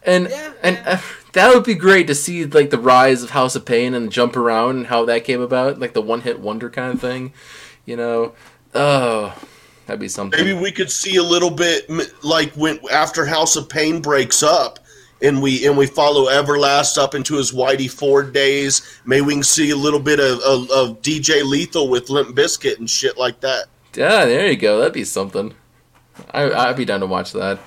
and 0.05 0.28
Yeah, 0.31 0.52
and 0.62 0.76
yeah. 0.76 0.93
uh, 0.94 1.01
that 1.32 1.52
would 1.55 1.64
be 1.64 1.74
great 1.74 2.06
to 2.06 2.14
see 2.14 2.44
like 2.47 2.70
the 2.70 2.78
rise 2.78 3.22
of 3.22 3.31
House 3.31 3.56
of 3.56 3.66
Pain 3.66 3.93
and 3.94 4.10
jump 4.10 4.36
around 4.36 4.76
and 4.76 4.86
how 4.86 5.05
that 5.05 5.24
came 5.24 5.40
about, 5.43 5.78
like 5.78 5.93
the 5.93 6.01
one 6.01 6.22
hit 6.22 6.40
wonder 6.40 6.70
kind 6.70 6.94
of 6.94 7.01
thing. 7.01 7.35
You 7.85 7.97
know, 7.97 8.32
oh, 8.74 9.36
that'd 9.86 10.01
be 10.01 10.09
something. 10.09 10.39
Maybe 10.39 10.59
we 10.59 10.73
could 10.73 10.90
see 10.90 11.16
a 11.16 11.23
little 11.23 11.51
bit 11.51 11.90
like 12.23 12.52
when 12.55 12.78
after 12.90 13.27
House 13.27 13.56
of 13.56 13.69
Pain 13.69 14.01
breaks 14.01 14.43
up, 14.43 14.78
and 15.23 15.43
we 15.43 15.66
and 15.66 15.77
we 15.77 15.86
follow 15.86 16.27
Everlast 16.31 16.98
up 16.98 17.15
into 17.15 17.35
his 17.36 17.52
Whitey 17.52 17.90
Ford 17.90 18.32
days. 18.32 19.01
Maybe 19.05 19.27
we 19.27 19.35
can 19.35 19.43
see 19.43 19.70
a 19.70 19.77
little 19.77 20.01
bit 20.01 20.20
of, 20.20 20.39
of, 20.40 20.70
of 20.70 21.02
DJ 21.02 21.44
Lethal 21.44 21.89
with 21.89 22.11
Limp 22.11 22.36
Bizkit 22.36 22.78
and 22.78 22.89
shit 22.89 23.19
like 23.19 23.40
that. 23.40 23.66
Yeah, 23.94 24.24
there 24.24 24.51
you 24.51 24.56
go. 24.56 24.78
That'd 24.78 24.93
be 24.93 25.05
something. 25.05 25.55
I, 26.31 26.51
I'd 26.51 26.77
be 26.77 26.85
down 26.85 27.01
to 27.01 27.06
watch 27.06 27.32
that. 27.32 27.59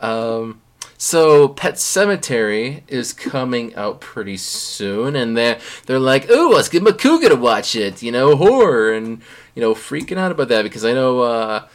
Um, 0.00 0.61
so 1.02 1.48
Pet 1.48 1.74
Sematary 1.74 2.82
is 2.86 3.12
coming 3.12 3.74
out 3.74 4.00
pretty 4.00 4.36
soon, 4.36 5.16
and 5.16 5.36
they're 5.36 5.58
they're 5.86 5.98
like, 5.98 6.26
"Oh, 6.30 6.52
let's 6.54 6.68
get 6.68 6.84
Macuga 6.84 7.28
to 7.28 7.34
watch 7.34 7.74
it," 7.74 8.04
you 8.04 8.12
know, 8.12 8.36
horror, 8.36 8.92
and 8.92 9.20
you 9.56 9.60
know, 9.60 9.74
freaking 9.74 10.16
out 10.16 10.30
about 10.30 10.46
that 10.48 10.62
because 10.62 10.84
I 10.84 10.92
know. 10.92 11.20
Uh, 11.20 11.66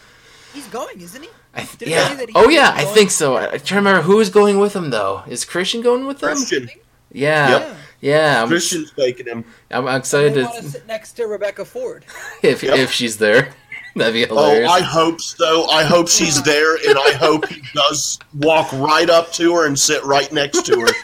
He's 0.54 0.68
going, 0.68 1.02
isn't 1.02 1.22
he? 1.22 1.30
I 1.54 1.60
th- 1.64 1.78
Did 1.78 1.88
it 1.90 1.92
say 1.92 1.98
yeah. 1.98 2.26
he 2.26 2.32
Oh 2.36 2.46
was 2.46 2.56
yeah, 2.56 2.72
I 2.74 2.86
think 2.86 3.12
so. 3.12 3.36
I, 3.36 3.44
I 3.48 3.58
trying 3.58 3.60
to 3.60 3.76
remember 3.76 4.02
who 4.04 4.22
is 4.22 4.30
going 4.30 4.60
with 4.60 4.74
him 4.74 4.92
though. 4.92 5.24
Is 5.28 5.44
Kristian 5.44 5.84
going 5.84 6.06
with 6.08 6.20
them? 6.20 6.38
Kristian, 6.38 6.70
Yeah. 7.12 7.50
Yep. 7.50 7.76
Yeah. 8.00 8.44
I'm, 8.44 8.50
Kristian's 8.50 8.92
taking 8.92 9.26
him. 9.26 9.44
I'm 9.70 9.88
excited 9.90 10.42
want 10.42 10.56
to 10.56 10.62
to 10.62 10.70
sit 10.70 10.88
next 10.88 11.14
to 11.14 11.26
Rebecca 11.28 11.66
Ford. 11.66 12.06
if 12.44 12.64
Yep. 12.64 12.78
if 12.78 12.92
she's 12.92 13.18
there. 13.18 13.54
That'd 13.98 14.14
be 14.14 14.28
Oh. 14.30 14.66
I 14.68 14.82
hope 14.82 15.20
so. 15.22 15.70
I 15.70 15.84
hope 15.84 16.08
she's 16.08 16.42
there, 16.44 16.76
and 16.76 16.98
I 16.98 17.12
hope 17.14 17.48
he 17.48 17.62
does 17.74 18.20
walk 18.36 18.72
right 18.74 19.10
up 19.10 19.32
to 19.34 19.54
her 19.56 19.66
and 19.66 19.78
sit 19.78 20.04
right 20.04 20.32
next 20.32 20.66
to 20.68 20.80
her. 20.82 20.88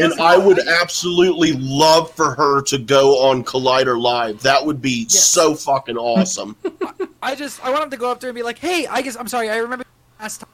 And 0.00 0.12
I 0.14 0.36
would 0.36 0.58
absolutely 0.58 1.52
love 1.52 2.10
for 2.10 2.34
her 2.34 2.60
to 2.62 2.76
go 2.76 3.28
on 3.28 3.44
Collider 3.44 3.96
Live. 3.96 4.42
That 4.42 4.66
would 4.66 4.82
be 4.82 5.02
Yes. 5.08 5.24
so 5.26 5.54
fucking 5.54 5.96
awesome. 5.96 6.56
I 7.22 7.36
just 7.36 7.64
I 7.64 7.70
want 7.70 7.84
him 7.84 7.90
to 7.90 7.96
go 7.96 8.10
up 8.10 8.18
there 8.18 8.28
and 8.28 8.34
be 8.34 8.42
like, 8.42 8.58
"Hey, 8.58 8.88
I 8.88 9.00
guess 9.00 9.14
I'm 9.16 9.28
sorry. 9.28 9.48
I 9.48 9.58
remember 9.58 9.84
last 10.18 10.38
time, 10.38 10.50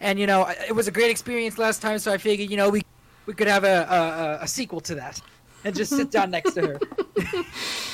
and 0.00 0.18
you 0.18 0.26
know 0.26 0.46
it 0.68 0.72
was 0.76 0.86
a 0.86 0.90
great 0.90 1.10
experience 1.10 1.56
last 1.56 1.80
time. 1.80 1.98
So 1.98 2.12
I 2.12 2.18
figured 2.18 2.50
you 2.50 2.58
know 2.58 2.68
we 2.68 2.82
we 3.24 3.32
could 3.32 3.48
have 3.48 3.64
a 3.64 4.38
a, 4.40 4.44
a 4.44 4.46
sequel 4.46 4.82
to 4.82 4.94
that, 4.96 5.18
and 5.64 5.74
just 5.74 5.90
sit 5.90 6.10
down 6.10 6.30
next 6.30 6.52
to 6.52 6.60
her. 6.66 6.78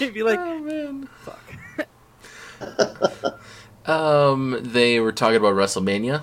He'd 0.00 0.12
be 0.12 0.24
like, 0.24 0.40
oh 0.40 0.58
man. 0.58 1.08
"Fuck." 1.22 1.49
Um, 3.86 4.58
they 4.60 5.00
were 5.00 5.10
talking 5.10 5.36
about 5.36 5.54
WrestleMania. 5.54 6.22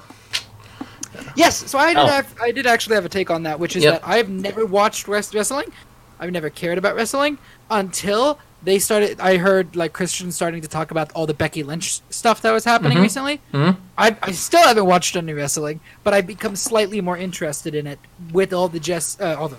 Yes, 1.35 1.69
so 1.69 1.77
I 1.77 1.88
did 1.93 1.97
Oh. 2.03 2.05
have, 2.07 2.34
I 2.41 2.51
did 2.51 2.65
actually 2.68 2.95
have 2.95 3.03
a 3.05 3.09
take 3.09 3.30
on 3.31 3.43
that, 3.43 3.59
which 3.59 3.76
is 3.76 3.84
Yep. 3.84 3.93
that 4.01 4.07
I've 4.07 4.30
never 4.30 4.65
watched 4.65 5.07
rest 5.07 5.34
wrestling. 5.34 5.72
I've 6.19 6.31
never 6.31 6.49
cared 6.49 6.77
about 6.77 6.95
wrestling 6.95 7.39
until 7.69 8.39
they 8.64 8.80
started. 8.80 9.19
I 9.19 9.38
heard 9.38 9.76
like 9.76 9.91
Kristian 9.91 10.31
starting 10.31 10.61
to 10.61 10.68
talk 10.68 10.91
about 10.91 11.11
all 11.14 11.26
the 11.26 11.34
Becky 11.34 11.64
Lynch 11.64 11.99
stuff 12.09 12.41
that 12.43 12.51
was 12.51 12.64
happening 12.64 12.99
Mhm. 12.99 13.01
recently. 13.01 13.41
Mhm. 13.53 13.77
I, 13.97 14.15
I 14.22 14.31
still 14.31 14.61
haven't 14.65 14.85
watched 14.85 15.15
any 15.15 15.34
wrestling, 15.34 15.80
but 16.03 16.14
I've 16.14 16.27
become 16.27 16.55
slightly 16.55 17.01
more 17.01 17.18
interested 17.18 17.76
in 17.76 17.85
it 17.88 17.99
with 18.31 18.53
all 18.53 18.68
the 18.69 18.80
Jess, 18.80 19.18
uh, 19.19 19.35
all 19.38 19.49
the 19.49 19.57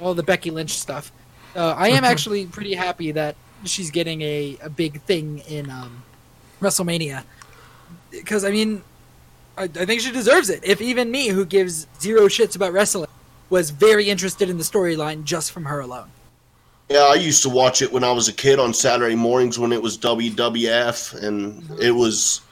all 0.00 0.14
the 0.14 0.22
Becky 0.22 0.50
Lynch 0.50 0.78
stuff. 0.78 1.12
Uh, 1.56 1.74
I 1.76 1.88
am 1.88 2.04
actually 2.04 2.46
pretty 2.46 2.74
happy 2.74 3.12
that 3.12 3.36
she's 3.64 3.90
getting 3.90 4.22
a, 4.22 4.56
a 4.62 4.70
big 4.70 5.00
thing 5.02 5.38
in 5.48 5.70
um, 5.70 6.02
WrestleMania 6.60 7.24
because 8.10 8.44
I 8.44 8.50
mean, 8.50 8.82
I, 9.56 9.64
I 9.64 9.86
think 9.86 10.00
she 10.00 10.12
deserves 10.12 10.50
it. 10.50 10.62
If 10.62 10.80
even 10.80 11.10
me, 11.10 11.28
who 11.28 11.44
gives 11.44 11.86
zero 12.00 12.22
shits 12.26 12.56
about 12.56 12.72
wrestling, 12.72 13.10
was 13.50 13.70
very 13.70 14.08
interested 14.08 14.48
in 14.48 14.58
the 14.58 14.64
storyline 14.64 15.24
just 15.24 15.52
from 15.52 15.64
her 15.64 15.80
alone. 15.80 16.08
Yeah, 16.88 17.00
I 17.10 17.14
used 17.14 17.42
to 17.42 17.48
watch 17.48 17.80
it 17.80 17.92
when 17.92 18.04
I 18.04 18.12
was 18.12 18.28
a 18.28 18.32
kid 18.32 18.58
on 18.58 18.74
Saturday 18.74 19.14
mornings 19.14 19.58
when 19.58 19.72
it 19.72 19.82
was 19.82 19.96
WWF, 19.98 21.22
and 21.22 21.80
it 21.80 21.92
was 21.92 22.42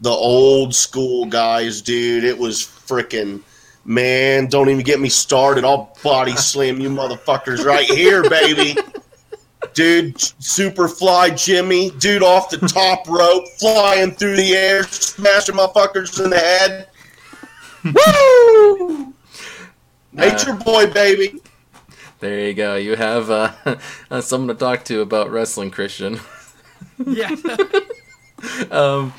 the 0.00 0.10
old 0.10 0.74
school 0.74 1.26
guys, 1.26 1.80
dude. 1.80 2.24
It 2.24 2.38
was 2.38 2.60
freaking 2.60 3.42
man. 3.84 4.46
Don't 4.46 4.68
even 4.68 4.82
get 4.84 5.00
me 5.00 5.08
started. 5.08 5.64
I'll 5.64 5.96
body 6.02 6.32
slam 6.36 6.80
you 6.80 6.88
motherfuckers 6.88 7.64
right 7.64 7.88
here, 7.88 8.28
baby. 8.28 8.76
Dude, 9.72 10.16
Superfly 10.16 11.42
Jimmy, 11.42 11.90
dude 11.98 12.22
off 12.22 12.50
the 12.50 12.58
top 12.58 13.08
rope, 13.08 13.44
flying 13.58 14.12
through 14.12 14.36
the 14.36 14.54
air, 14.54 14.82
smashing 14.84 15.54
motherfuckers 15.54 16.22
in 16.22 16.30
the 16.30 16.38
head. 16.38 16.88
Woo! 18.86 19.12
Nature 20.12 20.54
boy, 20.54 20.90
baby. 20.92 21.40
There 22.20 22.48
you 22.48 22.54
go. 22.54 22.76
You 22.76 22.96
have 22.96 23.30
uh, 23.30 23.52
uh, 24.10 24.20
someone 24.20 24.48
to 24.48 24.54
talk 24.54 24.84
to 24.84 25.00
about 25.00 25.30
wrestling, 25.30 25.70
Kristian. 25.70 26.20
Yeah. 27.04 27.34
um, 28.70 29.12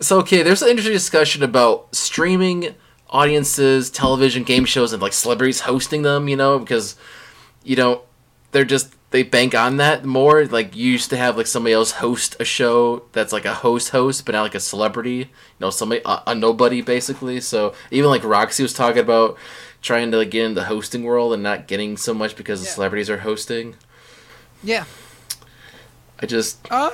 so 0.00 0.18
okay, 0.20 0.42
there's 0.42 0.62
an 0.62 0.68
interesting 0.68 0.92
discussion 0.92 1.42
about 1.42 1.94
streaming 1.94 2.74
audiences, 3.08 3.90
television, 3.90 4.44
game 4.44 4.64
shows, 4.64 4.92
and 4.92 5.00
like 5.00 5.12
celebrities 5.12 5.60
hosting 5.60 6.02
them. 6.02 6.28
You 6.28 6.36
know, 6.36 6.58
because 6.58 6.96
you 7.64 7.76
know 7.76 8.02
they're 8.52 8.64
just 8.64 8.94
they 9.10 9.22
bank 9.22 9.54
on 9.54 9.76
that 9.76 10.04
more. 10.04 10.44
Like 10.46 10.74
you 10.74 10.92
used 10.92 11.10
to 11.10 11.16
have 11.16 11.36
like 11.36 11.46
somebody 11.46 11.72
else 11.72 11.92
host 11.92 12.36
a 12.40 12.44
show 12.44 13.04
that's 13.12 13.32
like 13.32 13.44
a 13.44 13.54
host 13.54 13.90
host, 13.90 14.26
but 14.26 14.32
not 14.32 14.42
like 14.42 14.54
a 14.54 14.60
celebrity. 14.60 15.16
You 15.16 15.26
know, 15.60 15.70
somebody 15.70 16.02
a, 16.04 16.22
a 16.28 16.34
nobody 16.34 16.82
basically. 16.82 17.40
So 17.40 17.74
even 17.90 18.10
like 18.10 18.24
Roxy 18.24 18.62
was 18.62 18.72
talking 18.72 19.00
about 19.00 19.38
trying 19.82 20.10
to 20.10 20.18
like, 20.18 20.30
get 20.30 20.44
in 20.44 20.54
the 20.54 20.64
hosting 20.64 21.04
world 21.04 21.32
and 21.32 21.42
not 21.42 21.68
getting 21.68 21.96
so 21.96 22.12
much 22.12 22.36
because 22.36 22.60
the 22.60 22.66
celebrities 22.66 23.08
are 23.08 23.18
hosting. 23.18 23.76
yeah. 24.62 24.84
I 26.18 26.26
just 26.26 26.66
Uh, 26.70 26.90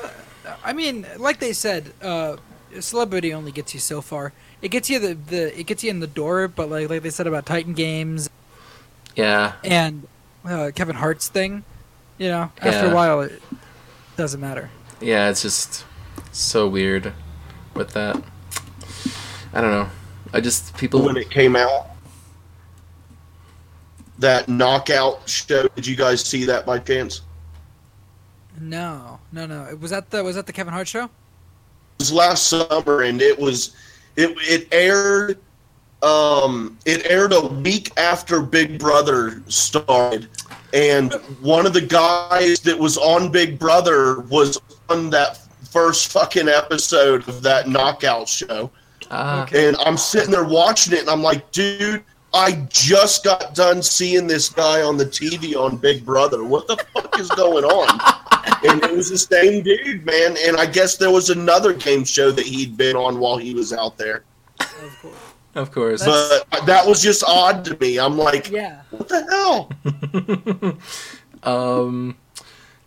I 0.65 0.73
mean, 0.73 1.07
like 1.17 1.39
they 1.39 1.53
said, 1.53 1.93
uh, 2.03 2.37
celebrity 2.81 3.33
only 3.33 3.53
gets 3.53 3.73
you 3.73 3.81
so 3.81 4.01
far. 4.01 4.33
It 4.61 4.69
gets 4.71 4.91
you 4.91 4.99
the, 4.99 5.15
the 5.15 5.59
it 5.59 5.67
gets 5.67 5.85
you 5.85 5.91
in 5.91 6.01
the 6.01 6.07
door, 6.07 6.49
but 6.49 6.69
like 6.69 6.91
like 6.91 7.03
they 7.03 7.11
said 7.11 7.27
about 7.27 7.47
Titan 7.47 7.75
Games 7.75 8.29
yeah. 9.17 9.55
and 9.65 10.07
uh, 10.45 10.71
Kevin 10.75 10.97
Hart's 10.97 11.29
thing, 11.29 11.65
you 12.23 12.29
know, 12.29 12.53
after 12.61 12.87
Yeah. 12.87 12.93
a 12.93 12.95
while 12.95 13.21
it 13.23 13.43
doesn't 14.17 14.41
matter. 14.41 14.71
Yeah, 15.01 15.29
it's 15.29 15.43
just 15.43 15.85
so 16.31 16.69
weird 16.69 17.13
with 17.75 17.91
that. 17.95 18.23
I 19.53 19.61
don't 19.61 19.73
know. 19.73 19.89
I 20.33 20.41
just 20.41 20.77
people 20.77 21.03
when 21.03 21.17
it 21.17 21.31
came 21.31 21.57
out. 21.57 21.89
That 24.21 24.49
knockout 24.49 25.29
show. 25.29 25.67
Did 25.75 25.85
you 25.85 25.97
guys 25.97 26.21
see 26.25 26.45
that 26.45 26.65
by 26.65 26.79
chance? 26.79 27.23
No, 28.61 29.19
no, 29.33 29.47
no. 29.47 29.77
Was 29.81 29.91
that 29.91 30.11
the 30.11 30.23
was 30.23 30.37
that 30.37 30.47
the 30.47 30.53
Kevin 30.53 30.73
Hart 30.73 30.87
show? 30.87 31.05
It 31.05 31.11
was 31.99 32.13
last 32.13 32.47
summer, 32.47 33.03
and 33.03 33.21
it 33.21 33.37
was 33.37 33.75
it 34.15 34.37
it 34.43 34.69
aired. 34.71 35.39
Um, 36.03 36.79
it 36.85 37.07
aired 37.11 37.33
a 37.33 37.41
week 37.47 37.91
after 37.97 38.41
Big 38.43 38.79
Brother 38.79 39.41
started, 39.47 40.29
and 40.73 41.13
one 41.41 41.67
of 41.67 41.73
the 41.75 41.81
guys 41.81 42.61
that 42.61 42.79
was 42.79 42.97
on 42.99 43.31
Big 43.31 43.59
Brother 43.59 44.21
was 44.21 44.61
on 44.89 45.11
that 45.11 45.39
first 45.71 46.13
fucking 46.13 46.49
episode 46.49 47.27
of 47.29 47.43
that 47.43 47.69
knockout 47.69 48.29
show. 48.29 48.71
ah, 49.11 49.47
And 49.55 49.77
I'm 49.79 49.97
sitting 49.97 50.31
there 50.31 50.45
watching 50.45 50.93
it, 50.95 51.01
and 51.01 51.09
I'm 51.11 51.23
like, 51.23 51.51
dude, 51.53 52.05
I 52.35 52.67
just 52.71 53.25
got 53.25 53.55
done 53.55 53.83
seeing 53.83 54.27
this 54.27 54.49
guy 54.49 54.83
on 54.83 54.97
the 54.97 55.05
TV 55.05 55.55
on 55.55 55.77
Big 55.77 56.05
Brother. 56.05 56.45
What 56.45 56.67
the 56.67 56.77
fuck 56.95 57.19
is 57.19 57.29
going 57.31 57.65
on? 57.65 58.01
And 58.65 58.83
it 58.85 58.93
was 58.93 59.11
the 59.11 59.19
same 59.19 59.63
dude, 59.65 60.05
man. 60.07 60.37
And 60.47 60.57
I 60.57 60.67
guess 60.67 60.97
there 60.97 61.11
was 61.11 61.31
another 61.31 61.73
game 61.73 62.05
show 62.05 62.31
that 62.31 62.47
he'd 62.47 62.77
been 62.77 62.95
on 62.95 63.19
while 63.19 63.37
he 63.37 63.55
was 63.55 63.73
out 63.73 63.99
there. 63.99 64.23
Of 64.61 64.99
course. 65.01 65.15
Of 65.55 65.71
course. 65.71 66.05
But 66.05 66.47
that 66.67 66.87
was 66.87 67.03
just 67.03 67.23
odd 67.25 67.65
to 67.67 67.77
me. 67.79 67.99
I'm 67.99 68.17
like, 68.17 68.51
Yeah. 68.51 68.83
what 68.91 69.09
the 69.09 70.79
hell? 71.43 71.43
um, 71.43 72.17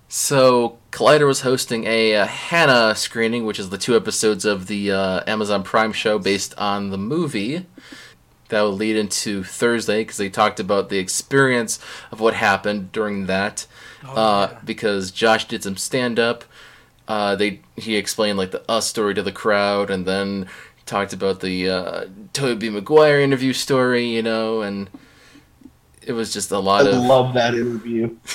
so 0.08 0.78
Collider 0.92 1.28
was 1.28 1.42
hosting 1.42 1.86
a 1.86 2.16
uh, 2.16 2.26
Hanna 2.26 2.96
screening, 2.96 3.46
which 3.46 3.60
is 3.60 3.70
the 3.70 3.78
two 3.78 3.96
episodes 3.96 4.46
of 4.46 4.68
the 4.68 4.92
uh, 4.92 5.22
Amazon 5.28 5.62
Prime 5.64 5.92
show 5.94 6.18
based 6.18 6.54
on 6.58 6.90
the 6.90 6.98
movie. 6.98 7.66
That 8.50 8.62
will 8.62 8.74
lead 8.74 8.96
into 8.96 9.44
Thursday 9.44 10.02
because 10.02 10.18
they 10.18 10.30
talked 10.30 10.60
about 10.60 10.90
the 10.90 11.00
experience 11.00 11.80
of 12.12 12.20
what 12.20 12.36
happened 12.36 12.92
during 12.92 13.26
that. 13.26 13.66
Oh, 14.06 14.16
uh, 14.16 14.50
yeah. 14.52 14.60
because 14.64 15.10
Josh 15.10 15.48
did 15.48 15.64
some 15.64 15.78
stand 15.78 16.20
up. 16.20 16.44
Uh, 17.08 17.36
they 17.36 17.62
he 17.76 17.96
explained 17.96 18.38
like 18.38 18.52
the 18.52 18.64
us 18.72 18.88
story 18.88 19.16
to 19.16 19.24
the 19.24 19.32
crowd, 19.32 19.90
and 19.90 20.06
then 20.06 20.48
talked 20.86 21.14
about 21.14 21.40
the 21.40 21.70
uh, 21.70 22.06
Tobey 22.34 22.70
Maguire 22.70 23.22
interview 23.22 23.54
story, 23.54 24.06
you 24.08 24.22
know, 24.22 24.62
and 24.62 24.90
it 26.02 26.14
was 26.14 26.34
just 26.34 26.52
a 26.52 26.60
lot 26.60 26.86
of 26.88 26.96
love 26.96 27.34
that 27.34 27.56
interview. 27.56 28.16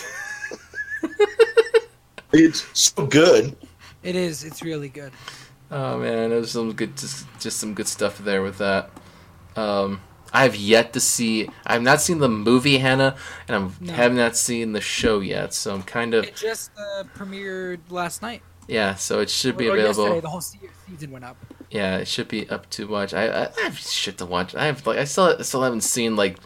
it's 2.32 2.66
so 2.78 3.06
good. 3.06 3.56
It 4.02 4.16
is. 4.16 4.44
It's 4.44 4.62
really 4.62 4.88
good. 4.88 5.12
oh 5.70 5.98
man, 5.98 6.32
it 6.32 6.36
was 6.36 6.52
some 6.52 6.72
good 6.72 6.96
just 6.96 7.26
just 7.38 7.58
some 7.58 7.74
good 7.74 7.88
stuff 7.88 8.18
there 8.18 8.42
with 8.42 8.58
that. 8.58 8.90
Um, 9.56 10.00
I 10.32 10.44
have 10.44 10.56
yet 10.56 10.92
to 10.94 11.00
see. 11.00 11.48
I've 11.66 11.82
not 11.82 12.00
seen 12.00 12.18
the 12.18 12.28
movie 12.28 12.78
Hanna, 12.78 13.16
and 13.48 13.56
I 13.56 13.70
No. 13.80 13.92
have 13.92 14.14
not 14.14 14.36
seen 14.36 14.72
the 14.72 14.80
show 14.80 15.20
yet. 15.20 15.52
So 15.54 15.74
I'm 15.74 15.82
kind 15.82 16.14
of 16.14 16.24
It 16.24 16.36
just 16.36 16.70
uh, 16.78 17.04
premiered 17.16 17.80
last 17.90 18.22
night. 18.22 18.42
yeah. 18.68 18.94
So 18.94 19.20
it 19.20 19.28
should 19.28 19.56
be 19.56 19.68
Or 19.68 19.72
available. 19.74 20.04
Yesterday, 20.04 20.20
the 20.20 20.28
whole 20.28 20.40
season 20.40 21.10
went 21.10 21.24
up. 21.24 21.36
Yeah, 21.70 21.98
it 21.98 22.08
should 22.08 22.28
be 22.28 22.48
up 22.50 22.68
to 22.70 22.86
watch. 22.88 23.14
I, 23.14 23.26
I, 23.28 23.42
I 23.56 23.60
have 23.62 23.78
shit 23.78 24.18
to 24.18 24.26
watch. 24.26 24.54
I 24.54 24.66
have 24.66 24.84
like 24.86 24.98
I 24.98 25.04
still 25.04 25.36
I 25.38 25.42
still 25.42 25.62
haven't 25.62 25.82
seen 25.82 26.16
like 26.16 26.36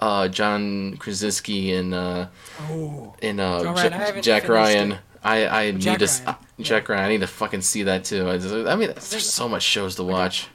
uh 0.00 0.28
John 0.28 0.96
Krasinski 0.98 1.72
and 1.74 1.92
uh 1.94 2.26
Oh. 2.62 3.14
and 3.22 3.40
uh 3.40 3.62
John 3.62 3.76
Ja- 3.76 3.82
Ryan, 3.82 3.92
I 3.92 3.96
haven't 3.98 4.22
Jack 4.22 4.48
Ryan. 4.48 4.92
it. 4.92 4.98
I 5.22 5.46
I 5.46 5.70
need 5.72 5.82
to 5.98 6.04
s- 6.04 6.20
Ryan, 6.22 6.36
uh, 6.38 6.62
Jack 6.62 6.88
Ryan. 6.88 7.04
I 7.04 7.08
need 7.08 7.20
to 7.20 7.26
fucking 7.26 7.60
see 7.62 7.82
that 7.84 8.04
too. 8.04 8.28
I, 8.28 8.38
just, 8.38 8.54
I 8.54 8.74
mean, 8.76 8.88
there's 8.94 9.30
so 9.30 9.48
much 9.48 9.62
shows 9.62 9.96
to 9.96 10.02
watch. 10.02 10.48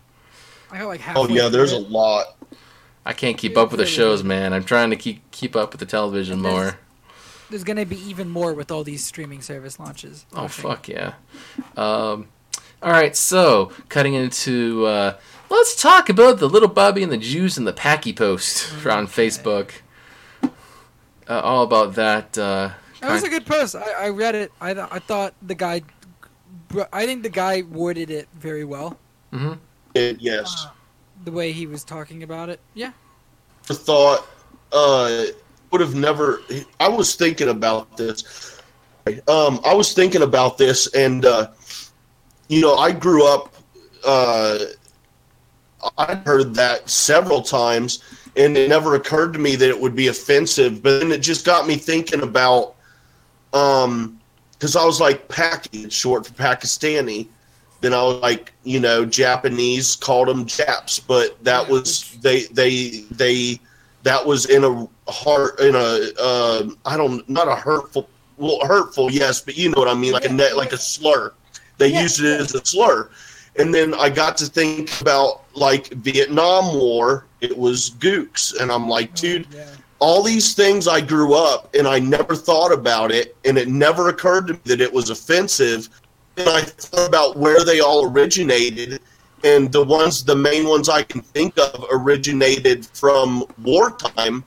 I 0.71 0.79
got 0.79 0.87
like 0.87 1.01
half. 1.01 1.17
Oh, 1.17 1.27
yeah, 1.27 1.47
there's 1.49 1.71
a 1.71 1.79
lot. 1.79 2.35
I 3.05 3.13
can't 3.13 3.37
keep 3.37 3.53
Yeah, 3.55 3.61
up 3.61 3.71
with 3.71 3.79
the 3.79 3.85
shows, 3.87 4.23
man. 4.23 4.53
I'm 4.53 4.63
trying 4.63 4.89
to 4.91 4.95
keep 4.95 5.29
keep 5.31 5.55
up 5.55 5.71
with 5.71 5.79
the 5.79 5.85
television 5.87 6.33
And 6.35 6.45
there's- 6.45 6.55
more. 6.73 6.79
There's 7.49 7.63
gonna 7.63 7.85
be 7.85 7.97
even 8.07 8.29
more 8.29 8.53
with 8.53 8.69
all 8.69 8.83
these 8.83 9.03
streaming 9.03 9.41
service 9.41 9.79
launches. 9.79 10.25
Oh 10.33 10.47
fuck 10.47 10.87
yeah. 10.87 11.13
Um, 11.75 12.27
all 12.81 12.91
right, 12.91 13.15
so 13.15 13.71
cutting 13.89 14.13
into 14.13 14.85
uh, 14.85 15.17
let's 15.49 15.79
talk 15.81 16.09
about 16.09 16.39
the 16.39 16.47
little 16.49 16.69
Bobby 16.69 17.03
and 17.03 17.11
the 17.11 17.17
Juice 17.17 17.57
and 17.57 17.67
the 17.67 17.73
Packy 17.73 18.13
post 18.13 18.73
on 18.85 19.07
Facebook. 19.07 19.71
Uh, 20.43 20.49
all 21.41 21.63
about 21.63 21.95
that. 21.95 22.37
Uh, 22.37 22.71
That 23.01 23.11
was 23.11 23.23
a 23.23 23.29
good 23.29 23.45
post. 23.45 23.75
I, 23.75 24.05
I 24.05 24.09
read 24.09 24.35
it. 24.35 24.51
I 24.59 24.73
th- 24.73 24.87
I 24.91 24.99
thought 24.99 25.33
the 25.41 25.55
guy. 25.55 25.81
I 26.93 27.05
think 27.05 27.23
the 27.23 27.29
guy 27.29 27.63
worded 27.63 28.09
it 28.11 28.27
very 28.35 28.63
well. 28.63 28.97
Mm-hmm. 29.33 29.53
And 29.95 30.21
yes. 30.21 30.67
The 31.25 31.31
way 31.31 31.51
he 31.51 31.67
was 31.67 31.83
talking 31.83 32.23
about 32.23 32.49
it. 32.49 32.59
Yeah. 32.73 32.91
The 33.67 33.75
thought 33.75 34.27
uh 34.71 35.25
would 35.71 35.81
have 35.81 35.95
never 35.95 36.41
I 36.79 36.87
was 36.87 37.15
thinking 37.15 37.49
about 37.49 37.97
this. 37.97 38.61
Um 39.27 39.59
I 39.65 39.73
was 39.73 39.93
thinking 39.93 40.21
about 40.21 40.57
this 40.57 40.87
and 40.93 41.25
uh 41.25 41.49
you 42.49 42.61
know, 42.61 42.75
I 42.75 42.91
grew 42.91 43.25
up 43.25 43.53
uh 44.05 44.59
I 45.97 46.15
heard 46.15 46.53
that 46.55 46.89
several 46.89 47.41
times 47.41 48.03
and 48.35 48.57
it 48.57 48.67
never 48.67 48.95
occurred 48.95 49.31
to 49.33 49.39
me 49.39 49.55
that 49.55 49.69
it 49.69 49.79
would 49.79 49.95
be 49.95 50.07
offensive, 50.07 50.83
but 50.83 50.99
then 50.99 51.11
it 51.11 51.21
just 51.21 51.45
got 51.45 51.67
me 51.67 51.75
thinking 51.75 52.21
about 52.21 52.75
um 53.53 54.19
cuz 54.59 54.75
I 54.75 54.83
was 54.83 54.99
like 54.99 55.27
Paki, 55.29 55.89
short 55.89 56.27
for 56.27 56.33
Pakistani. 56.33 57.27
Then 57.81 57.93
I 57.93 58.03
was 58.03 58.17
like, 58.17 58.51
you 58.65 58.79
know, 58.81 59.05
Japanese 59.05 59.95
called 59.95 60.27
them 60.27 60.45
Japs, 60.45 60.99
but 60.99 61.41
that 61.45 61.69
was 61.69 62.17
they 62.21 62.43
they 62.47 63.05
they 63.11 63.59
that 64.03 64.25
was 64.25 64.45
in 64.47 64.63
a 64.63 65.11
heart 65.11 65.59
in 65.59 65.75
a 65.75 66.09
uh, 66.19 66.69
I 66.85 66.97
don't 66.97 67.27
not 67.29 67.47
a 67.47 67.55
hurtful 67.55 68.09
well 68.37 68.59
hurtful 68.65 69.11
yes, 69.11 69.41
but 69.41 69.57
you 69.57 69.69
know 69.69 69.79
what 69.79 69.87
I 69.87 69.93
mean 69.93 70.13
like 70.13 70.25
a 70.25 70.33
net 70.33 70.57
like 70.57 70.73
a 70.73 70.77
slur. 70.77 71.33
They 71.79 71.87
Yeah, 71.87 72.03
used 72.03 72.19
it 72.21 72.39
as 72.39 72.53
a 72.53 72.63
slur, 72.63 73.09
and 73.57 73.73
then 73.73 73.93
I 73.95 74.09
got 74.09 74.37
to 74.37 74.45
think 74.45 75.01
about 75.01 75.45
like 75.55 75.87
Vietnam 75.93 76.75
War. 76.75 77.25
It 77.41 77.57
was 77.57 77.89
gooks, 77.99 78.53
and 78.59 78.71
I'm 78.71 78.87
like, 78.87 79.09
oh, 79.13 79.21
dude, 79.21 79.47
Yeah. 79.51 79.65
all 79.99 80.21
these 80.21 80.53
things 80.53 80.87
I 80.87 81.01
grew 81.01 81.33
up 81.33 81.73
and 81.73 81.87
I 81.87 81.99
never 81.99 82.35
thought 82.35 82.71
about 82.71 83.11
it, 83.11 83.35
and 83.45 83.57
it 83.57 83.67
never 83.67 84.09
occurred 84.09 84.47
to 84.47 84.53
me 84.53 84.59
that 84.65 84.81
it 84.81 84.93
was 84.93 85.09
offensive. 85.09 85.89
And 86.37 86.47
I 86.49 86.61
thought 86.61 87.07
about 87.07 87.37
where 87.37 87.63
they 87.65 87.79
all 87.79 88.05
originated, 88.09 89.01
and 89.43 89.71
the 89.71 89.83
ones, 89.83 90.23
the 90.23 90.35
main 90.35 90.67
ones 90.67 90.87
I 90.89 91.03
can 91.03 91.21
think 91.21 91.57
of, 91.57 91.85
originated 91.91 92.85
from 92.93 93.45
wartime. 93.63 94.43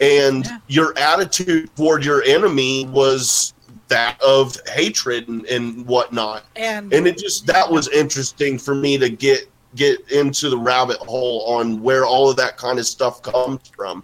And 0.00 0.44
Yeah. 0.44 0.58
your 0.68 0.98
attitude 0.98 1.74
toward 1.76 2.04
your 2.04 2.22
enemy 2.24 2.86
was 2.86 3.54
that 3.88 4.20
of 4.22 4.56
hatred 4.74 5.28
and, 5.28 5.44
and 5.46 5.86
whatnot. 5.86 6.44
And 6.56 6.92
And 6.92 7.06
it 7.06 7.18
just 7.18 7.46
that 7.46 7.70
was 7.70 7.88
interesting 7.88 8.58
for 8.58 8.74
me 8.74 8.98
to 8.98 9.08
get 9.08 9.50
get 9.74 10.10
into 10.10 10.48
the 10.48 10.56
rabbit 10.58 10.96
hole 10.98 11.42
on 11.46 11.82
where 11.82 12.04
all 12.06 12.30
of 12.30 12.36
that 12.36 12.56
kind 12.56 12.78
of 12.78 12.86
stuff 12.86 13.22
comes 13.22 13.60
from. 13.76 14.02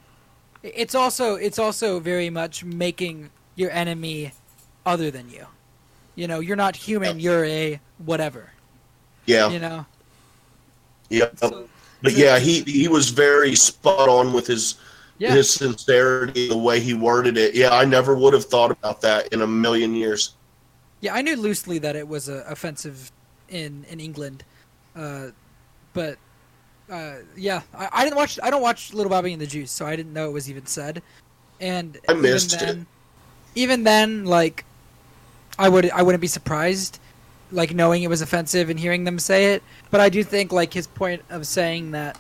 it's 0.63 0.95
also 0.95 1.35
it's 1.35 1.59
also 1.59 1.99
very 1.99 2.31
much 2.31 2.63
making 2.65 3.31
your 3.57 3.71
enemy 3.71 4.33
other 4.87 5.11
than 5.11 5.29
you. 5.31 5.47
You 6.15 6.29
know, 6.29 6.41
you're 6.41 6.57
not 6.57 6.77
human. 6.77 7.19
You're 7.19 7.45
a 7.47 7.81
whatever. 8.05 8.51
Yeah, 9.27 9.51
You 9.51 9.59
know. 9.61 9.87
yeah. 11.09 11.27
So- 11.37 11.69
but 12.03 12.15
yeah, 12.15 12.39
he 12.41 12.63
he 12.63 12.89
was 12.89 13.11
very 13.11 13.55
spot 13.55 14.09
on 14.09 14.33
with 14.33 14.47
his 14.47 14.75
Yeah. 15.19 15.35
his 15.35 15.53
sincerity, 15.53 16.49
the 16.49 16.57
way 16.57 16.81
he 16.81 16.95
worded 16.95 17.37
it. 17.37 17.55
Yeah, 17.55 17.71
I 17.71 17.85
never 17.85 18.15
would 18.15 18.35
have 18.35 18.45
thought 18.45 18.71
about 18.73 19.01
that 19.03 19.29
in 19.33 19.43
a 19.43 19.47
million 19.47 19.95
years. 19.95 20.35
Yeah, 21.01 21.15
I 21.15 21.23
knew 21.23 21.37
loosely 21.37 21.79
that 21.79 21.95
it 21.97 22.07
was 22.07 22.29
uh, 22.29 22.45
offensive 22.49 23.13
in 23.49 23.85
in 23.89 24.01
England, 24.01 24.45
uh, 24.97 25.29
but 25.93 26.17
uh, 26.91 27.17
yeah, 27.37 27.63
I, 27.75 27.89
I 27.93 28.05
didn't 28.05 28.17
watch. 28.17 28.39
I 28.43 28.51
don't 28.51 28.63
watch 28.63 28.93
Little 28.95 29.11
Bobby 29.11 29.33
and 29.33 29.41
the 29.41 29.47
Juice, 29.47 29.71
so 29.71 29.87
I 29.87 29.97
didn't 29.97 30.13
know 30.13 30.29
it 30.29 30.33
was 30.33 30.51
even 30.51 30.67
said. 30.67 31.03
And 31.61 31.99
I 32.09 32.15
missed 32.15 32.55
even 32.55 32.69
it. 32.69 32.73
then, 32.73 32.87
Even 33.55 33.85
then, 33.85 34.25
like, 34.25 34.65
I 35.59 35.69
would 35.69 35.91
I 35.91 36.03
wouldn't 36.03 36.21
be 36.21 36.27
surprised, 36.27 36.99
like 37.53 37.75
knowing 37.75 38.03
it 38.03 38.09
was 38.09 38.23
offensive 38.23 38.71
and 38.71 38.79
hearing 38.79 39.05
them 39.05 39.19
say 39.19 39.55
it. 39.55 39.63
But 39.91 40.01
I 40.01 40.09
do 40.09 40.25
think 40.25 40.53
like 40.53 40.73
his 40.73 40.87
point 40.87 41.23
of 41.31 41.47
saying 41.47 41.93
that 41.93 42.17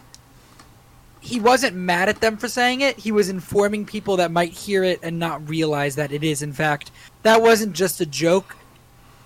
he 1.23 1.39
wasn't 1.39 1.77
mad 1.77 2.09
at 2.09 2.21
them 2.21 2.37
for 2.37 2.49
saying 2.49 2.81
it. 2.81 2.99
He 2.99 3.13
was 3.13 3.29
informing 3.29 3.87
people 3.87 4.17
that 4.17 4.33
might 4.33 4.51
hear 4.51 4.83
it 4.83 4.99
and 5.05 5.21
not 5.21 5.49
realize 5.49 5.95
that 5.95 6.11
it 6.11 6.25
is 6.25 6.43
in 6.43 6.53
fact 6.53 6.91
that 7.23 7.41
wasn't 7.41 7.75
just 7.75 8.01
a 8.01 8.07
joke 8.07 8.57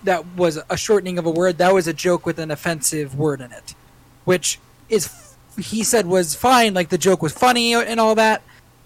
that 0.03 0.23
was 0.35 0.59
a 0.69 0.77
shortening 0.77 1.17
of 1.17 1.25
a 1.25 1.31
word. 1.31 1.57
That 1.57 1.73
was 1.73 1.87
a 1.87 1.93
joke 1.93 2.25
with 2.25 2.37
an 2.37 2.51
offensive 2.51 3.17
word 3.17 3.41
in 3.41 3.51
it, 3.51 3.73
which 4.25 4.59
is 4.89 5.35
he 5.59 5.83
said 5.83 6.05
was 6.05 6.35
fine. 6.35 6.75
Like 6.75 6.89
the 6.89 6.99
joke 6.99 7.23
was 7.23 7.33
funny 7.33 7.73
and 7.73 7.99
all 7.99 8.13
that, 8.13 8.43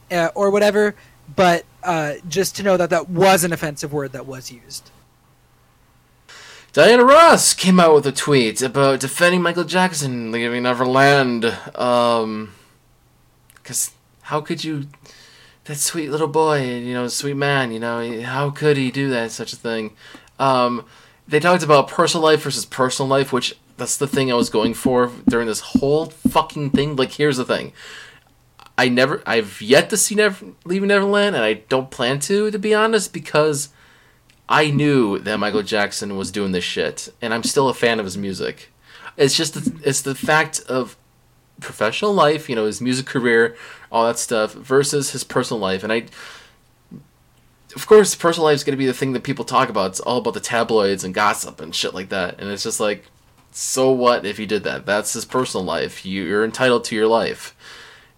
uh, 0.09 0.29
or 0.33 0.49
whatever. 0.49 0.95
But 1.35 1.65
uh, 1.83 2.13
just 2.29 2.55
to 2.55 2.63
know 2.63 2.77
that 2.77 2.89
that 2.91 3.09
was 3.09 3.43
an 3.43 3.51
offensive 3.51 3.91
word 3.91 4.13
that 4.13 4.25
was 4.25 4.51
used. 4.51 4.89
Diana 6.71 7.03
Ross 7.03 7.53
came 7.53 7.77
out 7.77 7.93
with 7.93 8.07
a 8.07 8.13
tweet 8.13 8.61
about 8.61 9.01
defending 9.01 9.41
Michael 9.41 9.65
Jackson 9.65 10.31
leaving 10.31 10.63
Neverland. 10.63 11.45
Um, 11.75 12.53
because 13.71 13.91
how 14.23 14.41
could 14.41 14.65
you, 14.65 14.87
that 15.63 15.77
sweet 15.77 16.09
little 16.09 16.27
boy, 16.27 16.61
you 16.61 16.93
know, 16.93 17.07
sweet 17.07 17.37
man, 17.37 17.71
you 17.71 17.79
know, 17.79 18.21
how 18.21 18.49
could 18.49 18.75
he 18.75 18.91
do 18.91 19.09
that, 19.11 19.31
such 19.31 19.53
a 19.53 19.55
thing? 19.55 19.95
Um, 20.39 20.85
they 21.25 21.39
talked 21.39 21.63
about 21.63 21.87
personal 21.87 22.21
life 22.21 22.41
versus 22.41 22.65
personal 22.65 23.07
life, 23.07 23.31
which 23.31 23.55
that's 23.77 23.95
the 23.95 24.07
thing 24.07 24.29
I 24.29 24.35
was 24.35 24.49
going 24.49 24.73
for 24.73 25.09
during 25.25 25.47
this 25.47 25.61
whole 25.61 26.07
fucking 26.07 26.71
thing. 26.71 26.97
Like, 26.97 27.13
here's 27.13 27.37
the 27.37 27.45
thing. 27.45 27.71
I 28.77 28.89
never, 28.89 29.23
I've 29.25 29.61
yet 29.61 29.89
to 29.91 29.97
see 29.97 30.15
Never, 30.15 30.47
Leaving 30.65 30.89
Neverland, 30.89 31.37
and 31.37 31.45
I 31.45 31.53
don't 31.53 31.89
plan 31.89 32.19
to, 32.21 32.51
to 32.51 32.59
be 32.59 32.73
honest, 32.73 33.13
because 33.13 33.69
I 34.49 34.69
knew 34.69 35.17
that 35.19 35.39
Michael 35.39 35.63
Jackson 35.63 36.17
was 36.17 36.29
doing 36.29 36.51
this 36.51 36.65
shit, 36.65 37.07
and 37.21 37.33
I'm 37.33 37.43
still 37.43 37.69
a 37.69 37.73
fan 37.73 37.99
of 37.99 38.05
his 38.05 38.17
music. 38.17 38.69
It's 39.15 39.37
just 39.37 39.53
the, 39.53 39.79
it's 39.87 40.01
the 40.01 40.15
fact 40.15 40.59
of 40.67 40.97
professional 41.61 42.13
life, 42.13 42.49
you 42.49 42.55
know, 42.55 42.65
his 42.65 42.81
music 42.81 43.05
career, 43.05 43.55
all 43.91 44.05
that 44.07 44.19
stuff, 44.19 44.53
versus 44.53 45.11
his 45.11 45.23
personal 45.23 45.61
life, 45.61 45.83
and 45.83 45.93
I. 45.93 46.05
Of 47.73 47.87
course, 47.87 48.15
personal 48.15 48.47
life 48.47 48.55
is 48.55 48.63
going 48.65 48.73
to 48.73 48.77
be 48.77 48.85
the 48.85 48.93
thing 48.93 49.13
that 49.13 49.23
people 49.23 49.45
talk 49.45 49.69
about. 49.69 49.91
It's 49.91 50.01
all 50.01 50.17
about 50.17 50.33
the 50.33 50.41
tabloids 50.41 51.05
and 51.05 51.13
gossip 51.13 51.61
and 51.61 51.73
shit 51.73 51.93
like 51.93 52.09
that. 52.09 52.37
And 52.37 52.51
it's 52.51 52.63
just 52.63 52.81
like, 52.81 53.05
so 53.51 53.91
what 53.91 54.25
if 54.25 54.37
he 54.37 54.45
did 54.45 54.63
that? 54.63 54.85
That's 54.85 55.13
his 55.13 55.23
personal 55.23 55.63
life. 55.63 56.05
You, 56.05 56.23
you're 56.23 56.43
entitled 56.43 56.83
to 56.85 56.95
your 56.95 57.07
life. 57.07 57.55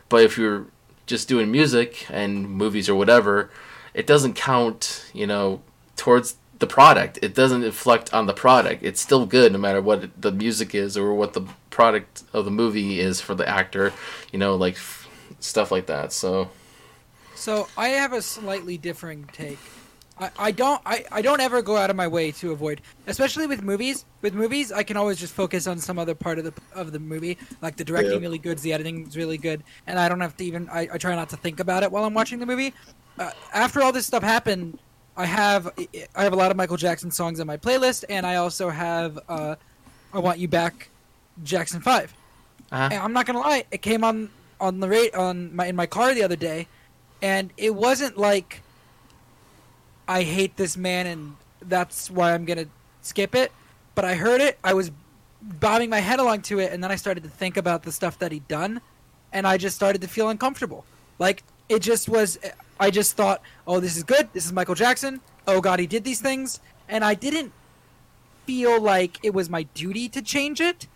But 0.09 0.23
if 0.23 0.39
you're 0.39 0.65
just 1.05 1.27
doing 1.27 1.51
music 1.51 2.07
and 2.09 2.49
movies 2.49 2.89
or 2.89 2.95
whatever, 2.95 3.51
it 3.93 4.07
doesn't 4.07 4.33
count, 4.33 5.05
you 5.13 5.27
know, 5.27 5.61
towards 5.97 6.37
the 6.63 6.73
product. 6.81 7.19
It 7.21 7.33
doesn't 7.35 7.61
reflect 7.61 8.13
on 8.13 8.25
the 8.25 8.33
product. 8.33 8.83
It's 8.83 9.01
still 9.01 9.25
good 9.25 9.51
no 9.51 9.59
matter 9.59 9.81
what 9.81 10.03
it- 10.05 10.21
the 10.21 10.31
music 10.31 10.73
is 10.73 10.95
or 10.97 11.13
what 11.13 11.33
the 11.33 11.43
product 11.69 12.23
of 12.31 12.45
the 12.45 12.51
movie 12.51 12.99
is 12.99 13.19
for 13.19 13.35
the 13.35 13.47
actor, 13.59 13.91
you 14.31 14.39
know, 14.39 14.55
like 14.55 14.75
f- 14.75 15.07
stuff 15.39 15.71
like 15.71 15.87
that. 15.87 16.13
So, 16.13 16.49
So 17.35 17.67
I 17.77 17.89
have 17.89 18.13
a 18.13 18.21
slightly 18.21 18.77
differing 18.77 19.29
take. 19.33 19.59
I, 20.19 20.29
I 20.47 20.51
don't 20.51 20.79
I, 20.85 21.03
I 21.11 21.21
don't 21.27 21.41
ever 21.41 21.61
go 21.63 21.75
out 21.75 21.89
of 21.89 21.95
my 21.95 22.07
way 22.07 22.31
to 22.39 22.51
avoid, 22.51 22.81
especially 23.07 23.47
with 23.47 23.61
movies. 23.63 24.05
With 24.21 24.33
movies, 24.35 24.71
I 24.71 24.83
can 24.83 24.95
always 24.95 25.17
just 25.19 25.33
focus 25.33 25.65
on 25.67 25.79
some 25.79 25.97
other 25.97 26.13
part 26.15 26.37
of 26.39 26.45
the 26.45 26.53
of 26.81 26.91
the 26.91 26.99
movie. 26.99 27.35
Like 27.63 27.75
the 27.77 27.83
directing 27.83 28.13
Yeah. 28.13 28.27
really 28.27 28.37
good, 28.37 28.59
the 28.59 28.71
editing 28.73 29.07
is 29.07 29.17
really 29.17 29.39
good, 29.39 29.63
and 29.87 29.97
I 29.99 30.07
don't 30.09 30.21
have 30.21 30.37
to 30.37 30.45
even. 30.45 30.69
I, 30.69 30.81
I 30.93 30.97
try 30.99 31.15
not 31.15 31.29
to 31.29 31.37
think 31.37 31.59
about 31.59 31.81
it 31.83 31.91
while 31.91 32.05
I'm 32.05 32.13
watching 32.13 32.39
the 32.39 32.45
movie. 32.45 32.73
Uh, 33.17 33.31
after 33.53 33.81
all 33.81 33.91
this 33.91 34.05
stuff 34.05 34.23
happened, 34.23 34.77
I 35.15 35.25
have 35.25 35.71
I 36.15 36.23
have 36.23 36.33
a 36.33 36.35
lot 36.35 36.51
of 36.51 36.57
Michael 36.57 36.77
Jackson 36.77 37.11
songs 37.11 37.39
on 37.39 37.47
my 37.47 37.57
playlist, 37.57 38.03
and 38.09 38.25
I 38.25 38.35
also 38.35 38.69
have 38.69 39.19
uh, 39.29 39.55
I 40.13 40.19
Want 40.19 40.39
You 40.39 40.47
Back, 40.47 40.89
Jackson 41.43 41.81
Five. 41.81 42.13
uh 42.71 42.89
And 42.91 43.01
I'm 43.01 43.13
not 43.13 43.25
gonna 43.25 43.39
lie, 43.39 43.65
it 43.71 43.81
came 43.81 44.03
on 44.03 44.29
on 44.59 44.79
the 44.79 44.87
rate 44.87 45.13
on 45.13 45.55
my 45.55 45.67
in 45.67 45.75
my 45.75 45.85
car 45.85 46.13
the 46.13 46.23
other 46.23 46.35
day, 46.35 46.67
and 47.21 47.51
it 47.57 47.75
wasn't 47.75 48.17
like 48.17 48.61
I 50.07 50.23
hate 50.23 50.57
this 50.57 50.75
man 50.75 51.07
and 51.07 51.35
that's 51.61 52.09
why 52.09 52.33
I'm 52.33 52.45
gonna 52.45 52.67
skip 53.01 53.35
it. 53.35 53.51
But 53.95 54.05
I 54.05 54.15
heard 54.15 54.41
it, 54.41 54.57
I 54.63 54.73
was 54.73 54.91
bobbing 55.41 55.89
my 55.89 55.99
head 55.99 56.19
along 56.19 56.41
to 56.43 56.59
it, 56.59 56.71
and 56.71 56.83
then 56.83 56.91
I 56.91 56.95
started 56.95 57.23
to 57.23 57.29
think 57.29 57.57
about 57.57 57.83
the 57.83 57.91
stuff 57.91 58.17
that 58.19 58.31
he'd 58.31 58.47
done, 58.47 58.81
and 59.31 59.45
I 59.45 59.57
just 59.57 59.75
started 59.75 60.01
to 60.01 60.07
feel 60.07 60.29
uncomfortable. 60.29 60.85
Like 61.19 61.43
it 61.69 61.79
just 61.83 62.09
was. 62.09 62.39
I 62.83 62.89
just 62.89 63.15
thought, 63.15 63.41
oh, 63.65 63.79
this 63.79 63.95
is 63.95 64.03
good. 64.03 64.27
This 64.33 64.45
is 64.45 64.51
Michael 64.51 64.75
Jackson. 64.75 65.21
Oh 65.47 65.61
God, 65.61 65.79
he 65.79 65.87
did 65.87 66.03
these 66.03 66.19
things, 66.19 66.59
and 66.89 67.01
I 67.01 67.13
didn't 67.13 67.53
feel 68.45 68.81
like 68.81 69.19
it 69.23 69.33
was 69.33 69.49
my 69.49 69.63
duty 69.63 70.09
to 70.09 70.21
change 70.21 70.59
it 70.59 70.87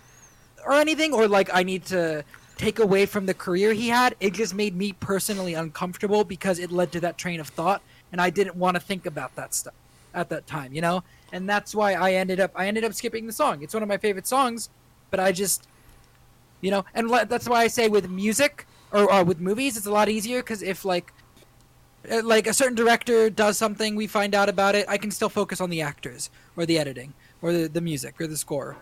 or 0.65 0.73
anything, 0.73 1.13
or 1.13 1.29
like 1.29 1.49
I 1.53 1.63
need 1.63 1.85
to 1.85 2.25
take 2.57 2.79
away 2.79 3.05
from 3.05 3.25
the 3.25 3.33
career 3.33 3.71
he 3.71 3.87
had. 3.87 4.17
It 4.19 4.33
just 4.33 4.53
made 4.53 4.75
me 4.75 4.91
personally 4.91 5.53
uncomfortable 5.53 6.25
because 6.25 6.59
it 6.59 6.73
led 6.73 6.91
to 6.91 6.99
that 6.99 7.17
train 7.17 7.39
of 7.39 7.47
thought, 7.47 7.81
and 8.11 8.19
I 8.19 8.31
didn't 8.31 8.57
want 8.57 8.75
to 8.75 8.81
think 8.81 9.05
about 9.05 9.33
that 9.35 9.53
stuff 9.53 9.73
at 10.13 10.27
that 10.27 10.45
time, 10.45 10.73
you 10.73 10.81
know. 10.81 11.05
And 11.31 11.47
that's 11.47 11.73
why 11.73 11.93
I 11.93 12.15
ended 12.15 12.41
up 12.41 12.51
I 12.53 12.67
ended 12.67 12.83
up 12.83 12.95
skipping 12.95 13.27
the 13.27 13.31
song. 13.31 13.63
It's 13.63 13.73
one 13.73 13.81
of 13.81 13.87
my 13.87 13.97
favorite 13.97 14.27
songs, 14.27 14.69
but 15.09 15.21
I 15.21 15.31
just, 15.31 15.69
you 16.59 16.69
know, 16.69 16.83
and 16.93 17.09
that's 17.29 17.47
why 17.47 17.61
I 17.61 17.67
say 17.67 17.87
with 17.87 18.09
music 18.09 18.67
or 18.91 19.09
uh, 19.09 19.23
with 19.23 19.39
movies, 19.39 19.77
it's 19.77 19.85
a 19.85 19.91
lot 19.91 20.09
easier 20.09 20.39
because 20.41 20.61
if 20.61 20.83
like. 20.83 21.13
Uh, 22.11 22.21
Like 22.23 22.47
a 22.47 22.53
certain 22.53 22.75
director 22.75 23.29
does 23.29 23.57
something, 23.57 23.95
we 23.95 24.07
find 24.07 24.33
out 24.35 24.49
about 24.49 24.75
it. 24.75 24.85
I 24.87 24.97
can 24.97 25.11
still 25.11 25.29
focus 25.29 25.61
on 25.61 25.69
the 25.69 25.81
actors 25.81 26.29
or 26.55 26.65
the 26.65 26.77
editing 26.79 27.13
or 27.41 27.53
the, 27.53 27.67
the 27.67 27.81
music 27.81 28.19
or 28.19 28.27
the 28.27 28.37
score, 28.37 28.75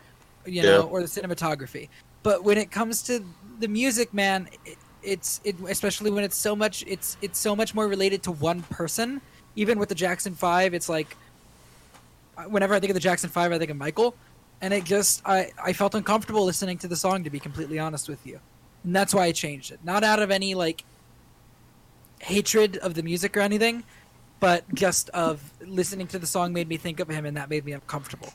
you 0.45 0.61
know, 0.63 0.79
Yeah. 0.79 0.83
or 0.83 1.01
the 1.01 1.07
cinematography. 1.07 1.89
But 2.23 2.43
when 2.43 2.57
it 2.57 2.71
comes 2.71 3.01
to 3.03 3.23
the 3.59 3.67
music, 3.67 4.13
man, 4.13 4.47
it, 4.65 4.77
it's 5.03 5.39
it 5.43 5.55
especially 5.69 6.09
when 6.09 6.23
it's 6.23 6.35
so 6.37 6.55
much 6.55 6.83
it's 6.87 7.15
it's 7.21 7.37
so 7.37 7.55
much 7.55 7.75
more 7.75 7.87
related 7.87 8.23
to 8.23 8.31
one 8.31 8.63
person. 8.63 9.21
Even 9.55 9.77
with 9.79 9.89
the 9.89 9.95
Jackson 9.95 10.33
Five, 10.33 10.73
it's 10.73 10.89
like 10.89 11.15
uh, 12.37 12.43
whenever 12.43 12.73
I 12.73 12.79
think 12.79 12.89
of 12.89 12.95
the 12.95 12.99
Jackson 12.99 13.29
Five, 13.29 13.51
I 13.51 13.59
think 13.59 13.69
of 13.69 13.77
Michael, 13.77 14.15
and 14.61 14.73
it 14.73 14.83
just 14.83 15.21
I 15.25 15.51
I 15.63 15.73
felt 15.73 15.93
uncomfortable 15.95 16.43
listening 16.43 16.77
to 16.79 16.87
the 16.87 16.95
song 16.95 17.23
to 17.23 17.29
be 17.29 17.39
completely 17.39 17.77
honest 17.77 18.09
with 18.09 18.25
you, 18.25 18.39
and 18.83 18.95
that's 18.95 19.13
why 19.13 19.25
I 19.25 19.31
changed 19.31 19.71
it. 19.71 19.79
Not 19.83 20.03
out 20.03 20.19
of 20.19 20.31
any 20.31 20.55
like 20.55 20.83
hatred 22.29 22.77
of 22.77 22.95
the 22.95 23.03
music 23.03 23.37
or 23.37 23.41
anything, 23.41 23.83
but 24.39 24.63
just 24.73 25.09
of 25.11 25.41
listening 25.65 26.07
to 26.07 26.19
the 26.19 26.25
song 26.27 26.53
made 26.53 26.67
me 26.67 26.77
think 26.77 26.99
of 26.99 27.07
him, 27.07 27.25
and 27.25 27.37
that 27.37 27.49
made 27.49 27.63
me 27.65 27.71
uncomfortable. 27.73 28.33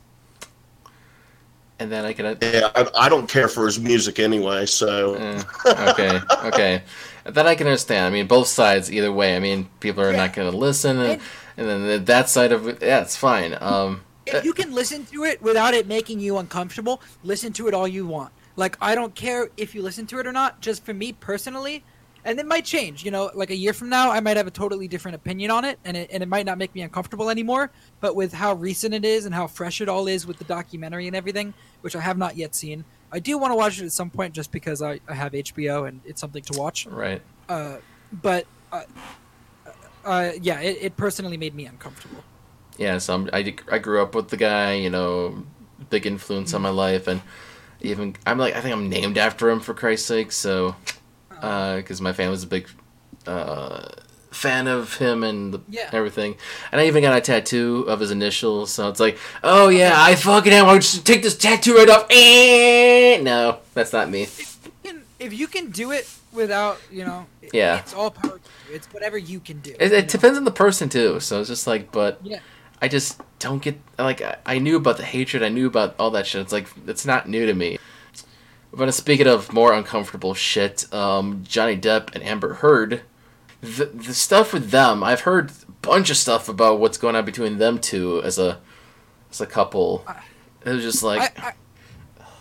and 1.78 1.90
then 1.90 2.04
I 2.04 2.12
can. 2.12 2.36
Yeah, 2.42 2.70
I, 2.74 2.86
I 3.06 3.08
don't 3.08 3.28
care 3.28 3.48
for 3.48 3.64
his 3.66 3.78
music 3.80 4.18
anyway, 4.18 4.66
so 4.66 5.14
Eh, 5.14 5.42
okay, 5.90 6.20
okay. 6.48 6.82
That 7.24 7.46
I 7.46 7.54
can 7.54 7.66
understand. 7.66 8.06
I 8.06 8.10
mean, 8.10 8.26
both 8.26 8.48
sides, 8.48 8.92
either 8.92 9.12
way. 9.12 9.34
I 9.36 9.40
mean, 9.40 9.68
people 9.80 10.02
are 10.02 10.10
Yeah. 10.12 10.16
not 10.18 10.32
going 10.34 10.50
to 10.50 10.56
listen, 10.56 10.98
and, 10.98 11.12
And- 11.12 11.20
and 11.56 11.68
then 11.68 11.86
the- 11.86 11.98
that 12.12 12.28
side 12.28 12.52
of 12.52 12.68
it, 12.68 12.78
yeah, 12.82 13.00
it's 13.02 13.16
fine. 13.16 13.56
Um, 13.60 14.02
if 14.26 14.44
you 14.44 14.52
can 14.52 14.72
listen 14.74 15.04
to 15.06 15.24
it 15.24 15.42
without 15.42 15.74
it 15.74 15.86
making 15.88 16.20
you 16.20 16.38
uncomfortable, 16.38 17.02
listen 17.24 17.52
to 17.54 17.66
it 17.66 17.74
all 17.74 17.88
you 17.88 18.06
want. 18.06 18.30
Like 18.56 18.76
I 18.80 18.94
don't 18.94 19.14
care 19.14 19.48
if 19.56 19.74
you 19.74 19.82
listen 19.82 20.06
to 20.08 20.18
it 20.20 20.26
or 20.26 20.32
not. 20.32 20.60
Just 20.60 20.84
for 20.84 20.94
me 20.94 21.12
personally, 21.12 21.82
and 22.24 22.38
it 22.38 22.46
might 22.46 22.64
change. 22.64 23.04
You 23.04 23.10
know, 23.10 23.30
like 23.34 23.50
a 23.50 23.56
year 23.56 23.72
from 23.72 23.88
now, 23.88 24.10
I 24.10 24.20
might 24.20 24.36
have 24.36 24.46
a 24.46 24.50
totally 24.50 24.88
different 24.88 25.14
opinion 25.14 25.50
on 25.50 25.64
it, 25.64 25.78
and 25.84 25.96
it 25.96 26.10
and 26.12 26.22
it 26.22 26.28
might 26.28 26.46
not 26.46 26.58
make 26.58 26.74
me 26.74 26.82
uncomfortable 26.82 27.30
anymore. 27.30 27.70
But 28.00 28.14
with 28.16 28.32
how 28.32 28.54
recent 28.54 28.94
it 28.94 29.04
is 29.04 29.26
and 29.26 29.34
how 29.34 29.46
fresh 29.46 29.80
it 29.80 29.88
all 29.88 30.06
is 30.08 30.26
with 30.26 30.38
the 30.38 30.44
documentary 30.44 31.06
and 31.06 31.16
everything, 31.16 31.54
which 31.80 31.96
I 31.96 32.00
have 32.00 32.18
not 32.18 32.36
yet 32.36 32.54
seen, 32.54 32.84
I 33.12 33.18
do 33.18 33.38
want 33.38 33.52
to 33.52 33.56
watch 33.56 33.80
it 33.80 33.84
at 33.84 33.92
some 33.92 34.10
point 34.10 34.34
just 34.34 34.52
because 34.52 34.82
I, 34.82 35.00
I 35.08 35.14
have 35.14 35.32
HBO 35.32 35.88
and 35.88 36.00
it's 36.04 36.20
something 36.20 36.42
to 36.44 36.58
watch. 36.58 36.86
right. 36.86 37.22
Uh, 37.48 37.78
but 38.12 38.46
uh, 38.72 38.82
uh, 40.04 40.30
yeah, 40.40 40.60
it, 40.60 40.78
it 40.80 40.96
personally 40.96 41.36
made 41.36 41.54
me 41.54 41.66
uncomfortable. 41.66 42.22
yeah, 42.78 42.98
so 42.98 43.14
I'm, 43.14 43.30
I 43.32 43.54
I 43.70 43.78
grew 43.78 44.02
up 44.02 44.14
with 44.14 44.28
the 44.28 44.36
guy, 44.36 44.74
you 44.74 44.90
know, 44.90 45.44
big 45.90 46.06
influence 46.06 46.54
on 46.54 46.62
my 46.62 46.70
life, 46.70 47.06
and 47.08 47.20
even 47.80 48.14
I'm 48.26 48.38
like 48.38 48.54
I 48.54 48.60
think 48.60 48.74
I'm 48.74 48.88
named 48.88 49.18
after 49.18 49.50
him 49.50 49.60
for 49.60 49.74
Christ's 49.74 50.06
sake. 50.06 50.32
So 50.32 50.76
because 51.40 52.00
my 52.00 52.12
family's 52.12 52.42
a 52.42 52.46
big 52.46 52.68
uh, 53.26 53.88
fan 54.30 54.66
of 54.68 54.94
him 54.96 55.24
and 55.24 55.54
the, 55.54 55.60
Yeah. 55.68 55.90
everything, 55.92 56.36
and 56.72 56.80
I 56.80 56.86
even 56.86 57.02
got 57.02 57.16
a 57.16 57.20
tattoo 57.20 57.84
of 57.88 58.00
his 58.00 58.10
initials. 58.10 58.72
So 58.72 58.88
it's 58.88 59.00
like, 59.00 59.18
oh 59.42 59.68
yeah, 59.68 59.92
I 59.96 60.14
fucking 60.14 60.52
am. 60.52 60.66
I'll 60.66 60.76
just 60.76 61.04
take 61.06 61.22
this 61.22 61.36
tattoo 61.36 61.76
right 61.76 61.88
off. 61.88 62.06
Eh, 62.10 63.20
no, 63.22 63.58
that's 63.74 63.92
not 63.92 64.10
me. 64.10 64.26
can- 64.84 65.02
if 65.18 65.32
you 65.32 65.46
can 65.46 65.70
do 65.70 65.90
it 65.90 66.08
without, 66.32 66.78
you 66.90 67.04
know, 67.04 67.26
Yeah. 67.52 67.78
it's 67.78 67.92
all 67.94 68.10
power. 68.10 68.38
to 68.38 68.40
you. 68.68 68.74
It's 68.76 68.86
whatever 68.88 69.18
you 69.18 69.40
can 69.40 69.58
do. 69.60 69.74
It, 69.80 69.92
it 69.92 70.08
depends 70.08 70.38
on 70.38 70.44
the 70.44 70.50
person 70.52 70.88
too. 70.88 71.18
So 71.20 71.40
it's 71.40 71.48
just 71.48 71.66
like, 71.66 71.90
but 71.92 72.20
Yeah. 72.22 72.38
I 72.80 72.88
just 72.88 73.20
don't 73.40 73.60
get 73.60 73.78
like 73.98 74.22
I, 74.22 74.36
I 74.46 74.58
knew 74.58 74.76
about 74.76 74.96
the 74.96 75.02
hatred. 75.04 75.42
I 75.42 75.48
knew 75.50 75.66
about 75.66 75.94
all 75.98 76.10
that 76.12 76.26
shit. 76.26 76.40
It's 76.40 76.52
like 76.52 76.66
it's 76.86 77.04
not 77.04 77.28
new 77.28 77.44
to 77.46 77.52
me. 77.52 77.78
But 78.72 78.92
speaking 78.94 79.26
of 79.26 79.52
more 79.52 79.72
uncomfortable 79.72 80.34
shit, 80.34 80.92
um, 80.92 81.42
Johnny 81.46 81.76
Depp 81.76 82.14
and 82.14 82.22
Amber 82.22 82.54
Heard, 82.54 83.02
the 83.60 83.86
the 83.86 84.14
stuff 84.14 84.52
with 84.52 84.70
them, 84.70 85.02
I've 85.02 85.22
heard 85.22 85.50
a 85.50 85.72
bunch 85.82 86.08
of 86.10 86.16
stuff 86.16 86.48
about 86.48 86.78
what's 86.78 86.96
going 86.96 87.16
on 87.16 87.24
between 87.24 87.58
them 87.58 87.78
two 87.78 88.22
as 88.22 88.38
a 88.38 88.60
as 89.30 89.40
a 89.40 89.46
couple. 89.46 90.06
It 90.64 90.70
was 90.70 90.82
just 90.82 91.02
like 91.02 91.38
I, 91.42 91.48
I, 91.48 91.52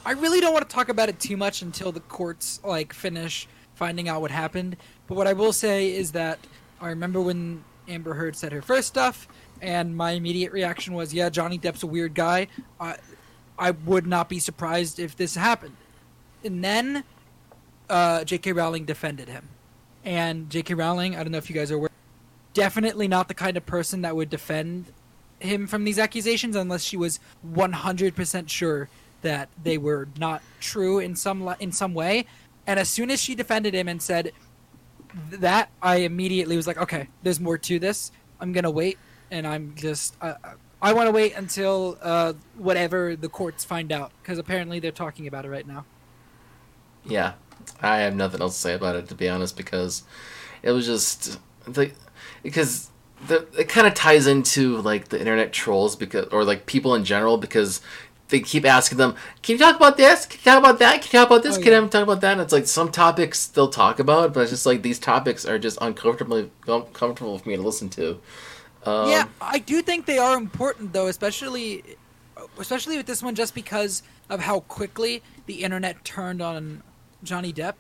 I 0.06 0.12
really 0.14 0.40
don't 0.40 0.54
want 0.54 0.68
to 0.70 0.74
talk 0.74 0.90
about 0.90 1.10
it 1.10 1.20
too 1.20 1.36
much 1.36 1.62
until 1.62 1.92
the 1.92 2.00
courts 2.02 2.60
like 2.64 2.94
finish 2.94 3.48
finding 3.76 4.08
out 4.08 4.22
what 4.22 4.32
happened. 4.32 4.78
But 5.08 5.16
what 5.16 5.26
I 5.26 5.34
will 5.34 5.54
say 5.54 5.94
is 5.96 6.12
that 6.12 6.40
I 6.80 6.90
remember 6.90 7.22
when 7.22 7.64
Amber 7.88 8.14
Heard 8.14 8.36
said 8.36 8.52
her 8.52 8.62
first 8.62 8.88
stuff, 8.88 9.28
and 9.62 9.96
my 9.96 10.12
immediate 10.12 10.52
reaction 10.52 10.94
was, 10.94 11.14
"Yeah, 11.14 11.30
Johnny 11.30 11.58
Depp's 11.58 11.84
a 11.84 11.88
weird 11.88 12.14
guy." 12.14 12.48
I, 12.80 12.98
I 13.58 13.72
would 13.72 14.06
not 14.06 14.30
be 14.30 14.40
surprised 14.40 15.00
if 15.00 15.18
this 15.18 15.36
happened. 15.36 15.76
And 16.44 16.64
then, 16.64 17.04
uh, 17.90 18.24
J.K. 18.24 18.54
Rowling 18.54 18.86
defended 18.86 19.28
him, 19.28 19.50
and 20.06 20.50
J.K. 20.50 20.74
Rowling, 20.74 21.16
I 21.16 21.24
don't 21.24 21.32
know 21.32 21.38
if 21.38 21.50
you 21.50 21.56
guys 21.56 21.72
are 21.72 21.76
aware, 21.76 21.90
definitely 22.54 23.08
not 23.08 23.28
the 23.28 23.34
kind 23.34 23.58
of 23.58 23.66
person 23.66 24.02
that 24.02 24.16
would 24.16 24.30
defend 24.30 24.92
him 25.40 25.68
from 25.68 25.84
these 25.84 26.00
accusations 26.00 26.56
unless 26.56 26.84
she 26.84 26.98
was 26.98 27.20
100% 27.54 28.50
sure 28.50 28.90
that 29.22 29.50
they 29.62 29.78
were 29.78 30.08
not 30.18 30.42
true 30.60 31.00
in 31.00 31.16
some 31.16 31.54
in 31.60 31.72
some 31.72 31.94
way. 31.94 32.26
And 32.68 32.80
as 32.80 32.90
soon 32.90 33.10
as 33.12 33.22
she 33.22 33.36
defended 33.36 33.74
him 33.74 33.88
and 33.88 34.02
said 34.02 34.32
that, 35.32 35.70
I 35.82 35.98
immediately 35.98 36.56
was 36.56 36.68
like, 36.68 36.78
okay, 36.78 37.08
there's 37.24 37.40
more 37.40 37.58
to 37.58 37.80
this. 37.80 38.12
I'm 38.40 38.54
gonna 38.54 38.72
wait, 38.72 38.98
and 39.32 39.46
I'm 39.46 39.74
just 39.76 40.16
uh, 40.22 40.36
I 40.82 40.94
want 40.94 41.08
to 41.08 41.12
wait 41.12 41.36
until 41.36 41.98
uh, 42.02 42.34
whatever 42.58 43.16
the 43.16 43.28
courts 43.28 43.66
find 43.66 43.92
out 43.92 44.12
because 44.22 44.38
apparently 44.38 44.80
they're 44.80 44.92
talking 44.92 45.28
about 45.28 45.46
it 45.46 45.50
right 45.50 45.68
now. 45.68 45.86
Yeah, 47.10 47.34
I 47.82 47.98
have 48.00 48.16
nothing 48.16 48.42
else 48.42 48.56
to 48.56 48.62
say 48.62 48.74
about 48.74 48.96
it 48.96 49.08
to 49.10 49.16
be 49.16 49.30
honest 49.30 49.58
because 49.58 50.04
it 50.64 50.72
was 50.72 50.86
just 50.86 51.40
the 51.66 51.92
because 52.44 52.90
the 53.28 53.48
it 53.58 53.70
kind 53.70 53.88
of 53.88 53.94
ties 53.94 54.28
into 54.28 54.78
like 54.78 55.10
the 55.10 55.20
internet 55.20 55.52
trolls 55.52 55.96
because 55.96 56.28
or 56.28 56.44
like 56.44 56.66
people 56.66 56.96
in 56.96 57.04
general 57.04 57.38
because 57.38 57.82
they 58.30 58.40
keep 58.40 58.66
asking 58.66 58.98
them, 58.98 59.16
"Can 59.42 59.54
you 59.54 59.60
talk 59.60 59.76
about 59.76 59.98
this? 59.98 60.26
Can 60.26 60.38
you 60.40 60.44
talk 60.44 60.60
about 60.60 60.80
that? 60.80 61.02
Can 61.02 61.10
you 61.12 61.20
talk 61.20 61.28
about 61.28 61.44
this? 61.44 61.58
Oh, 61.58 61.62
Can 61.62 61.72
yeah. 61.72 61.82
you 61.82 61.88
talk 61.88 62.04
about 62.04 62.22
that?" 62.22 62.34
And 62.34 62.42
it's 62.42 62.54
like 62.54 62.68
some 62.68 62.92
topics 62.92 63.48
they'll 63.48 63.70
talk 63.70 64.00
about, 64.00 64.34
but 64.34 64.42
it's 64.42 64.52
just 64.52 64.66
like 64.66 64.82
these 64.84 65.00
topics 65.00 65.46
are 65.46 65.60
just 65.60 65.78
uncomfortably 65.82 66.52
uncomfortable 66.68 67.38
for 67.40 67.50
me 67.50 67.56
to 67.56 67.62
listen 67.62 67.90
to. 67.90 68.20
Um, 68.86 69.10
yeah, 69.10 69.28
I 69.42 69.60
do 69.60 69.82
think 69.82 70.06
they 70.06 70.18
are 70.20 70.38
important 70.38 70.94
though, 70.94 71.08
especially 71.08 71.84
especially 72.58 72.98
with 72.98 73.06
this 73.06 73.22
one, 73.22 73.36
just 73.36 73.54
because 73.54 74.04
of 74.30 74.40
how 74.40 74.62
quickly 74.62 75.22
the 75.48 75.64
internet 75.64 76.04
turned 76.06 76.42
on 76.42 76.84
Johnny 77.24 77.54
Depp 77.54 77.76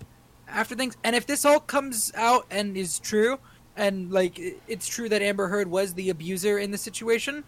after 0.47 0.75
things. 0.75 0.97
And 1.03 1.15
if 1.15 1.25
this 1.25 1.45
all 1.45 1.59
comes 1.59 2.11
out 2.15 2.45
and 2.49 2.75
is 2.75 2.99
true, 2.99 3.39
and 3.75 4.11
like 4.11 4.39
it's 4.67 4.87
true 4.87 5.09
that 5.09 5.21
Amber 5.21 5.47
Heard 5.47 5.69
was 5.69 5.93
the 5.93 6.09
abuser 6.09 6.57
in 6.57 6.71
the 6.71 6.77
situation, 6.77 7.43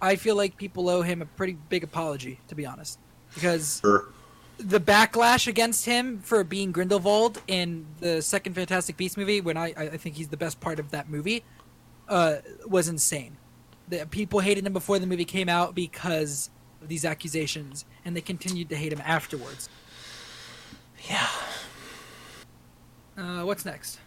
I 0.00 0.16
feel 0.16 0.36
like 0.36 0.56
people 0.56 0.88
owe 0.88 1.02
him 1.02 1.22
a 1.22 1.26
pretty 1.26 1.56
big 1.68 1.84
apology, 1.84 2.40
to 2.48 2.54
be 2.54 2.66
honest, 2.66 2.98
because 3.34 3.80
Sure. 3.80 4.06
the 4.58 4.80
backlash 4.80 5.46
against 5.46 5.86
him 5.86 6.18
for 6.20 6.44
being 6.44 6.72
Grindelwald 6.72 7.40
in 7.46 7.86
the 8.00 8.20
second 8.20 8.54
Fantastic 8.54 8.96
Beasts 8.96 9.16
movie, 9.16 9.40
when 9.40 9.56
I, 9.56 9.74
I 9.76 9.96
think 9.96 10.16
he's 10.16 10.28
the 10.28 10.36
best 10.36 10.60
part 10.60 10.78
of 10.78 10.90
that 10.90 11.08
movie, 11.08 11.44
uh, 12.08 12.36
was 12.66 12.88
insane. 12.88 13.36
The 13.88 14.06
people 14.06 14.40
hated 14.40 14.66
him 14.66 14.72
before 14.72 14.98
the 14.98 15.06
movie 15.06 15.24
came 15.24 15.48
out 15.48 15.74
because 15.74 16.50
of 16.80 16.88
these 16.88 17.04
accusations, 17.04 17.84
and 18.04 18.16
they 18.16 18.20
continued 18.20 18.68
to 18.70 18.76
hate 18.76 18.92
him 18.92 19.02
afterwards. 19.04 19.68
Yeah. 21.08 21.26
Uh, 23.16 23.44
what's 23.44 23.64
next? 23.64 23.98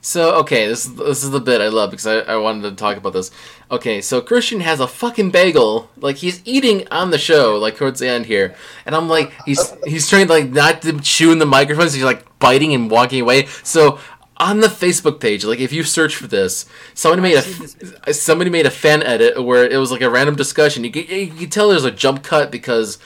So 0.00 0.36
okay, 0.36 0.68
this 0.68 0.84
this 0.84 1.24
is 1.24 1.30
the 1.30 1.40
bit 1.40 1.60
I 1.60 1.66
love 1.66 1.90
because 1.90 2.06
I, 2.06 2.18
I 2.18 2.36
wanted 2.36 2.70
to 2.70 2.76
talk 2.76 2.96
about 2.96 3.12
this. 3.12 3.32
Okay, 3.72 4.00
so 4.00 4.22
Kristian 4.22 4.60
has 4.60 4.78
a 4.78 4.86
fucking 4.86 5.32
bagel, 5.32 5.90
like 5.96 6.16
he's 6.16 6.42
eating 6.44 6.86
on 6.92 7.10
the 7.10 7.18
show, 7.18 7.56
like 7.56 7.76
towards 7.76 7.98
the 7.98 8.08
end 8.08 8.26
here, 8.26 8.54
and 8.84 8.94
I'm 8.94 9.08
like, 9.08 9.32
he's 9.44 9.74
he's 9.84 10.08
trying 10.08 10.28
to 10.28 10.32
like 10.32 10.50
not 10.50 10.82
to 10.82 11.00
chew 11.00 11.32
in 11.32 11.40
the 11.40 11.46
microphones, 11.46 11.92
he's 11.92 12.04
like 12.04 12.38
biting 12.38 12.72
and 12.72 12.88
walking 12.88 13.20
away. 13.20 13.46
So 13.64 13.98
on 14.36 14.60
the 14.60 14.68
Facebook 14.68 15.18
page, 15.18 15.44
like 15.44 15.58
if 15.58 15.72
you 15.72 15.82
search 15.82 16.14
for 16.14 16.28
this, 16.28 16.66
somebody 16.94 17.22
made 17.22 17.36
a 17.36 17.42
seen 17.42 17.62
this 17.62 17.74
video. 17.74 17.98
f- 18.06 18.14
somebody 18.14 18.50
made 18.50 18.66
a 18.66 18.70
fan 18.70 19.02
edit 19.02 19.42
where 19.42 19.66
it 19.66 19.78
was 19.78 19.90
like 19.90 20.02
a 20.02 20.10
random 20.10 20.36
discussion. 20.36 20.84
You 20.84 20.92
can, 20.92 21.04
you 21.08 21.28
can 21.28 21.50
tell 21.50 21.70
there's 21.70 21.84
a 21.84 21.90
jump 21.90 22.22
cut 22.22 22.52
because 22.52 22.98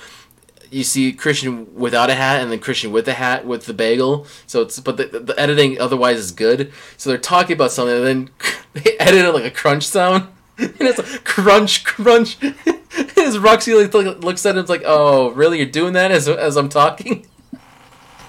you 0.70 0.84
see 0.84 1.12
Kristian 1.12 1.70
without 1.72 2.10
a 2.10 2.14
hat 2.14 2.40
and 2.42 2.50
then 2.50 2.60
Kristian 2.60 2.90
with 2.92 3.08
a 3.08 3.14
hat 3.14 3.44
with 3.46 3.66
the 3.66 3.74
bagel. 3.74 4.26
So 4.46 4.62
it's 4.62 4.78
but 4.80 4.96
the, 4.96 5.06
the 5.06 5.38
editing 5.38 5.80
otherwise 5.80 6.18
is 6.18 6.32
good. 6.32 6.72
So 6.96 7.10
they're 7.10 7.18
talking 7.18 7.54
about 7.54 7.72
something 7.72 7.96
and 7.96 8.06
then 8.06 8.30
they 8.74 8.96
edit 8.98 9.24
it 9.24 9.32
like 9.32 9.44
a 9.44 9.50
crunch 9.50 9.86
sound. 9.86 10.28
And 10.60 10.74
it's 10.82 10.98
like 10.98 11.24
crunch, 11.24 11.84
crunch. 11.84 12.36
As 13.16 13.38
Roxy 13.38 13.72
like, 13.72 13.94
looks 13.94 14.44
at 14.44 14.56
him, 14.56 14.60
it's 14.60 14.68
like, 14.68 14.82
"Oh, 14.84 15.30
really? 15.30 15.56
You're 15.56 15.66
doing 15.66 15.94
that 15.94 16.10
as 16.10 16.28
as 16.28 16.56
I'm 16.56 16.68
talking?" 16.68 17.26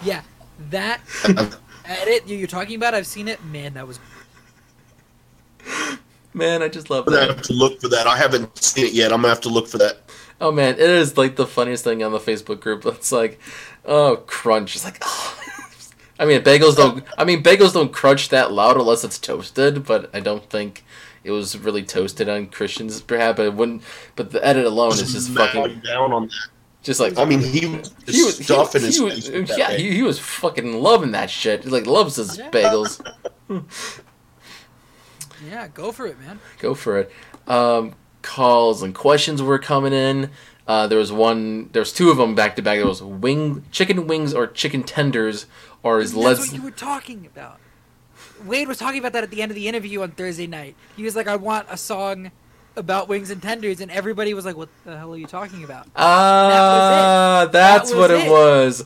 Yeah, 0.02 0.22
that 0.70 1.02
edit 1.84 2.28
you- 2.28 2.38
you're 2.38 2.48
talking 2.48 2.76
about, 2.76 2.94
I've 2.94 3.08
seen 3.08 3.28
it. 3.28 3.44
Man, 3.44 3.74
that 3.74 3.86
was 3.86 4.00
Man, 6.34 6.64
I 6.64 6.70
just 6.70 6.90
love 6.90 7.06
I'm 7.08 7.14
gonna 7.14 7.28
have 7.34 7.42
to 7.44 7.54
look 7.54 7.82
for 7.82 7.90
that. 7.90 8.08
I 8.08 8.18
haven't 8.18 8.58
seen 8.58 8.86
it 8.86 8.94
yet. 8.94 9.12
I'm 9.12 9.20
gonna 9.22 9.30
have 9.30 9.42
to 9.42 9.50
look 9.50 9.68
for 9.68 9.78
that. 9.80 9.98
Oh 10.42 10.52
man, 10.52 10.74
it 10.74 10.80
is 10.80 11.20
like 11.20 11.36
the 11.36 11.46
funniest 11.46 11.84
thing 11.84 12.02
on 12.02 12.12
the 12.12 12.20
Facebook 12.20 12.60
group. 12.60 12.84
It's 12.88 13.12
like, 13.12 13.40
oh, 13.86 14.24
crunch. 14.26 14.76
It's 14.76 14.84
like, 14.84 14.98
oh. 15.04 15.38
I 16.20 16.26
mean, 16.26 16.42
bagels 16.42 16.76
don't. 16.76 17.04
I 17.16 17.24
mean, 17.24 17.44
bagels 17.44 17.74
don't 17.74 17.94
crunch 17.94 18.30
that 18.30 18.52
loud 18.52 18.76
unless 18.76 19.04
it's 19.04 19.20
toasted. 19.20 19.86
But 19.86 20.10
I 20.16 20.20
don't 20.20 20.44
think 20.50 20.84
it 21.24 21.30
was 21.30 21.56
really 21.58 21.84
toasted 21.84 22.28
on 22.28 22.48
Kristian's 22.48 23.02
perhaps. 23.02 23.38
But 23.38 23.46
it 23.46 23.54
wouldn't. 23.54 23.84
But 24.16 24.32
the 24.32 24.44
edit 24.44 24.66
alone 24.66 24.94
is 24.94 25.14
just 25.14 25.30
fucking, 25.30 25.82
down 25.82 26.12
on 26.12 26.28
that. 26.28 26.48
just 26.82 27.00
like. 27.00 27.20
I 27.20 27.26
mean, 27.26 27.40
he 27.40 27.68
was 27.68 27.94
he 28.08 28.24
was, 28.24 28.40
he, 28.40 28.44
stuffing 28.44 28.82
his 28.82 28.98
he 28.98 29.10
face 29.10 29.30
was, 29.30 29.58
yeah, 29.58 29.72
he, 29.74 29.92
he 29.92 30.02
was 30.02 30.18
fucking 30.18 30.74
loving 30.82 31.12
that 31.12 31.30
shit. 31.30 31.66
He 31.66 31.70
like 31.70 31.86
loves 31.86 32.16
his 32.16 32.40
bagels. 32.40 33.00
yeah. 35.48 35.68
Go 35.68 35.92
for 35.92 36.08
it, 36.08 36.20
man. 36.20 36.40
Go 36.58 36.74
for 36.74 36.98
it. 36.98 37.12
Um, 37.48 37.94
calls 38.22 38.82
and 38.82 38.94
questions 38.96 39.42
were 39.42 39.60
coming 39.60 39.94
in. 39.94 40.30
Uh, 40.68 40.88
there 40.88 41.00
was 41.00 41.12
one. 41.12 41.70
There 41.74 41.82
was 41.82 41.92
two 41.92 42.10
of 42.12 42.18
them 42.18 42.36
back 42.36 42.56
to 42.56 42.62
back. 42.62 42.78
There 42.78 42.88
was 42.88 43.02
wing, 43.02 43.64
chicken 43.72 44.08
wings, 44.08 44.34
or 44.34 44.48
chicken 44.48 44.84
tenders, 44.84 45.46
or 45.84 46.00
is 46.00 46.14
That's 46.14 46.24
let's. 46.24 46.40
what 46.40 46.54
you 46.54 46.62
were 46.62 46.72
talking 46.72 47.26
about. 47.26 47.58
Wade 48.46 48.68
was 48.68 48.78
talking 48.78 49.00
about 49.00 49.14
that 49.14 49.24
at 49.24 49.32
the 49.32 49.42
end 49.42 49.52
of 49.52 49.56
the 49.56 49.68
interview 49.68 50.02
on 50.02 50.12
Thursday 50.12 50.48
night. 50.48 50.76
He 50.96 51.04
was 51.04 51.16
like, 51.16 51.28
"I 51.28 51.36
want 51.36 51.68
a 51.70 51.78
song 51.78 52.32
about 52.78 53.10
wings 53.10 53.32
and 53.32 53.42
tenders," 53.42 53.82
and 53.82 53.92
everybody 53.92 54.34
was 54.34 54.46
like, 54.46 54.56
"What 54.56 54.70
the 54.86 54.98
hell 54.98 55.14
are 55.14 55.18
you 55.18 55.28
talking 55.28 55.64
about?" 55.64 55.88
Ah, 55.96 57.42
That 57.46 57.52
that's 57.52 57.90
was 57.92 58.00
what 58.00 58.12
it. 58.12 58.28
it 58.28 58.30
was. 58.32 58.86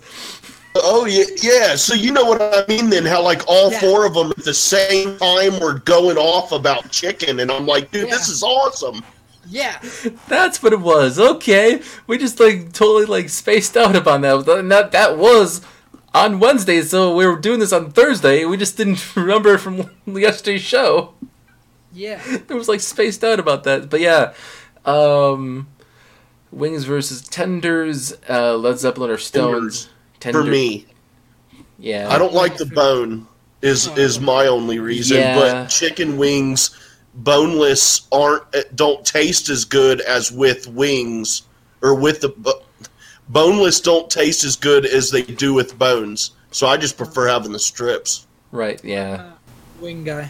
Oh 0.77 1.05
yeah, 1.05 1.23
yeah. 1.41 1.75
So 1.75 1.93
you 1.93 2.11
know 2.11 2.25
what 2.25 2.41
I 2.41 2.65
mean 2.67 2.89
then? 2.89 3.05
How 3.05 3.21
like 3.21 3.41
all 3.47 3.71
Yeah. 3.71 3.79
four 3.79 4.05
of 4.05 4.13
them 4.13 4.31
at 4.31 4.43
the 4.43 4.53
same 4.53 5.17
time 5.19 5.59
were 5.59 5.79
going 5.79 6.17
off 6.17 6.51
about 6.51 6.89
chicken, 6.91 7.39
and 7.41 7.51
I'm 7.51 7.65
like, 7.65 7.91
dude, 7.91 8.09
this 8.09 8.27
is 8.27 8.43
awesome. 8.43 9.03
Yeah, 9.49 9.79
That's 10.27 10.61
what 10.63 10.73
it 10.73 10.79
was. 10.81 11.19
Okay, 11.19 11.81
we 12.07 12.17
just 12.17 12.39
like 12.39 12.73
totally 12.73 13.05
like 13.05 13.29
spaced 13.29 13.77
out 13.77 13.95
upon 13.95 14.21
that. 14.21 14.47
And 14.49 14.71
that 14.71 14.91
that 14.91 15.17
was 15.17 15.61
on 16.13 16.39
Wednesday, 16.39 16.81
so 16.81 17.15
we 17.15 17.25
were 17.25 17.35
doing 17.37 17.59
this 17.59 17.73
on 17.73 17.91
Thursday. 17.91 18.45
We 18.45 18.57
just 18.57 18.77
didn't 18.77 19.03
remember 19.15 19.57
from 19.57 19.89
yesterday's 20.05 20.61
show. 20.61 21.13
yeah. 21.93 22.21
it 22.25 22.49
was 22.53 22.67
like 22.67 22.79
spaced 22.79 23.23
out 23.23 23.39
about 23.39 23.63
that. 23.65 23.89
But 23.89 23.99
yeah, 24.01 24.33
um, 24.85 25.67
Wings 26.51 26.85
versus 26.85 27.21
Tenders, 27.27 28.13
uh, 28.29 28.55
Led 28.57 28.79
Zeppelin 28.79 29.09
or 29.11 29.17
Stones. 29.17 29.89
Tenders. 30.19 30.45
For 30.45 30.49
me, 30.49 30.85
yeah. 31.77 32.07
I 32.09 32.17
don't 32.17 32.33
like 32.33 32.57
the 32.57 32.65
bone. 32.65 33.27
Is 33.61 33.87
is 33.97 34.19
my 34.19 34.45
only 34.47 34.79
reason, 34.79 35.17
Yeah. 35.17 35.35
but 35.35 35.67
chicken 35.67 36.17
wings 36.17 36.69
boneless 37.15 38.07
aren't 38.11 38.43
don't 38.75 39.05
taste 39.05 39.49
as 39.49 39.65
good 39.65 40.01
as 40.01 40.31
with 40.31 40.67
wings 40.67 41.43
or 41.81 41.95
with 41.95 42.21
the 42.21 42.61
boneless 43.29 43.79
don't 43.79 44.09
taste 44.09 44.43
as 44.43 44.55
good 44.55 44.85
as 44.85 45.11
they 45.11 45.23
do 45.23 45.53
with 45.53 45.77
bones. 45.79 46.31
So 46.51 46.67
I 46.67 46.77
just 46.77 46.97
prefer 46.97 47.27
having 47.27 47.51
the 47.51 47.59
strips. 47.59 48.27
Right. 48.51 48.83
Yeah. 48.83 49.31
Wing 49.79 50.03
guy. 50.03 50.29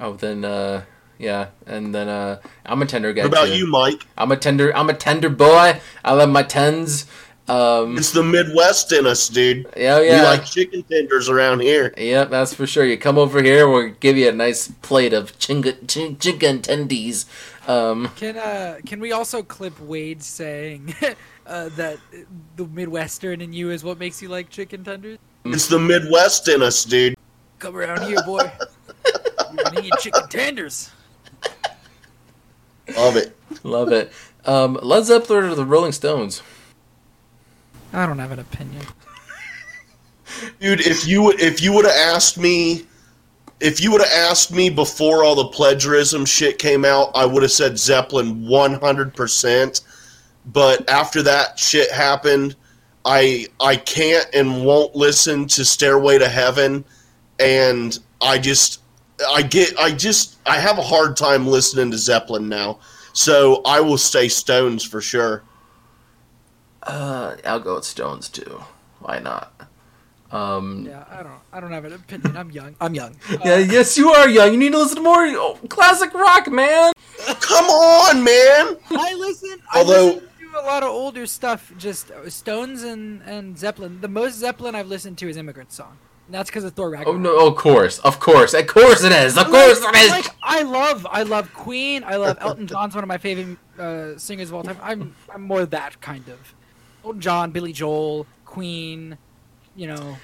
Oh, 0.00 0.14
then. 0.14 0.44
uh 0.44 0.84
Yeah, 1.18 1.48
and 1.66 1.94
then 1.94 2.08
uh 2.08 2.40
I'm 2.64 2.82
a 2.82 2.86
tender 2.86 3.12
guy 3.12 3.22
What 3.22 3.32
about 3.32 3.46
too. 3.48 3.56
you, 3.56 3.66
Mike? 3.66 4.06
I'm 4.18 4.30
a 4.32 4.36
tender. 4.36 4.76
I'm 4.76 4.90
a 4.90 4.94
tender 4.94 5.30
boy. 5.30 5.80
I 6.04 6.12
love 6.12 6.28
my 6.30 6.42
tens. 6.42 7.06
Um. 7.48 7.96
It's 7.96 8.10
the 8.10 8.24
Midwest 8.24 8.92
in 8.92 9.06
us, 9.06 9.28
dude. 9.28 9.66
Yeah. 9.76 10.00
yeah. 10.00 10.20
We 10.20 10.26
like 10.26 10.44
chicken 10.44 10.82
tenders 10.82 11.28
around 11.28 11.60
here. 11.60 11.94
Yep, 11.96 12.30
that's 12.30 12.52
for 12.52 12.66
sure. 12.66 12.84
You 12.84 12.98
come 12.98 13.18
over 13.18 13.40
here, 13.42 13.68
we'll 13.68 13.90
give 14.00 14.16
you 14.16 14.28
a 14.28 14.32
nice 14.32 14.68
plate 14.82 15.12
of 15.12 15.38
chinga, 15.38 15.86
chin, 15.86 16.18
chicken 16.18 16.60
tendies. 16.60 17.26
Um, 17.68 18.10
Can 18.16 18.36
uh 18.36 18.78
can 18.86 19.00
we 19.00 19.12
also 19.12 19.42
clip 19.42 19.78
Wade 19.80 20.22
saying 20.22 20.94
uh, 21.46 21.68
that 21.70 21.98
the 22.56 22.66
Midwestern 22.66 23.40
in 23.40 23.52
you 23.52 23.70
is 23.70 23.82
what 23.82 23.98
makes 23.98 24.22
you 24.22 24.28
like 24.28 24.50
chicken 24.50 24.84
tenders? 24.84 25.18
It's 25.44 25.68
the 25.68 25.78
Midwest 25.78 26.48
in 26.48 26.62
us, 26.62 26.84
dude. 26.84 27.16
Come 27.58 27.76
around 27.76 28.02
here, 28.06 28.22
boy. 28.24 28.50
You're 29.52 29.64
gonna 29.64 29.80
eat 29.82 29.94
chicken 30.00 30.28
tenders. 30.28 30.90
Love 32.96 33.16
it. 33.16 33.36
love 33.64 33.92
it. 33.92 34.12
Um, 34.44 34.78
Led 34.82 35.04
Zeppelin 35.04 35.44
or 35.44 35.54
the 35.54 35.64
Rolling 35.64 35.92
Stones? 35.92 36.42
I 37.92 38.06
don't 38.06 38.18
have 38.18 38.32
an 38.32 38.40
opinion. 38.40 38.84
Dude, 40.60 40.80
if 40.80 41.06
you 41.06 41.30
if 41.32 41.62
you 41.62 41.72
would 41.72 41.84
have 41.84 41.94
asked 41.94 42.38
me 42.38 42.86
if 43.60 43.80
you 43.80 43.90
would 43.92 44.02
have 44.02 44.30
asked 44.30 44.52
me 44.52 44.68
before 44.68 45.24
all 45.24 45.34
the 45.34 45.46
plagiarism 45.46 46.26
shit 46.26 46.58
came 46.58 46.84
out, 46.84 47.10
I 47.14 47.24
would 47.24 47.42
have 47.42 47.52
said 47.52 47.78
Zeppelin 47.78 48.42
100%. 48.44 49.80
But 50.46 50.88
after 50.90 51.22
that 51.22 51.58
shit 51.58 51.90
happened, 51.90 52.54
I 53.04 53.46
I 53.60 53.76
can't 53.76 54.26
and 54.34 54.64
won't 54.64 54.94
listen 54.94 55.46
to 55.48 55.64
Stairway 55.64 56.18
to 56.18 56.28
Heaven 56.28 56.84
and 57.38 57.98
I 58.20 58.38
just 58.38 58.80
I 59.32 59.42
get 59.42 59.78
I 59.78 59.92
just 59.92 60.36
I 60.46 60.58
have 60.58 60.78
a 60.78 60.82
hard 60.82 61.16
time 61.16 61.46
listening 61.46 61.90
to 61.92 61.98
Zeppelin 61.98 62.48
now. 62.48 62.78
So 63.12 63.62
I 63.64 63.80
will 63.80 63.98
stay 63.98 64.28
Stones 64.28 64.84
for 64.84 65.00
sure. 65.00 65.42
Uh, 66.86 67.36
I'll 67.44 67.60
go 67.60 67.74
with 67.76 67.84
Stones 67.84 68.28
too. 68.28 68.62
Why 69.00 69.18
not? 69.18 69.52
Um, 70.30 70.86
Yeah, 70.86 71.04
I 71.10 71.22
don't 71.22 71.40
I 71.52 71.60
don't 71.60 71.72
have 71.72 71.84
an 71.84 71.92
opinion. 71.94 72.36
I'm 72.36 72.50
young. 72.50 72.74
I'm 72.80 72.94
young. 72.94 73.16
yeah, 73.44 73.58
yes, 73.58 73.96
you 73.96 74.10
are 74.10 74.28
young. 74.28 74.52
You 74.52 74.58
need 74.58 74.72
to 74.72 74.78
listen 74.78 74.96
to 74.96 75.02
more 75.02 75.24
oh, 75.26 75.58
classic 75.68 76.12
rock, 76.14 76.50
man. 76.50 76.92
Come 77.40 77.66
on, 77.66 78.22
man. 78.24 78.76
I 78.90 79.14
listen. 79.18 79.56
I 79.72 79.78
Although- 79.78 80.06
listen 80.06 80.28
to 80.52 80.60
a 80.60 80.64
lot 80.66 80.82
of 80.82 80.88
older 80.90 81.26
stuff, 81.26 81.72
just 81.78 82.10
uh, 82.10 82.28
Stones 82.30 82.82
and 82.82 83.22
and 83.22 83.58
Zeppelin. 83.58 84.00
The 84.00 84.08
most 84.08 84.34
Zeppelin 84.36 84.74
I've 84.74 84.88
listened 84.88 85.18
to 85.18 85.28
is 85.28 85.36
Immigrant 85.36 85.72
Song. 85.72 85.98
And 86.26 86.34
that's 86.34 86.50
because 86.50 86.64
of 86.64 86.72
Thor 86.74 86.90
Ragnarok. 86.90 87.14
Oh 87.14 87.18
no! 87.18 87.46
Of 87.46 87.56
course, 87.56 88.00
of 88.00 88.18
course, 88.18 88.52
of 88.52 88.66
course 88.66 89.04
it 89.04 89.12
is. 89.12 89.36
Of 89.36 89.48
Like- 89.48 89.52
course 89.52 89.78
it 89.80 89.94
is. 89.96 90.10
Like 90.10 90.26
I 90.42 90.62
love, 90.62 91.06
I 91.08 91.22
love 91.22 91.52
Queen. 91.54 92.02
I 92.02 92.16
love 92.16 92.36
Elton 92.40 92.66
John's 92.66 92.94
one 92.96 93.04
of 93.04 93.08
my 93.08 93.18
favorite 93.18 93.58
uh, 93.78 94.18
singers 94.18 94.48
of 94.48 94.56
all 94.56 94.62
time. 94.64 94.78
I'm, 94.82 95.14
I'm 95.32 95.42
more 95.42 95.64
that 95.66 96.00
kind 96.00 96.26
of. 96.28 96.54
Elton 97.06 97.20
John, 97.20 97.50
Billy 97.52 97.72
Joel, 97.72 98.26
Queen. 98.44 99.16
You 99.76 99.86
know, 99.88 100.16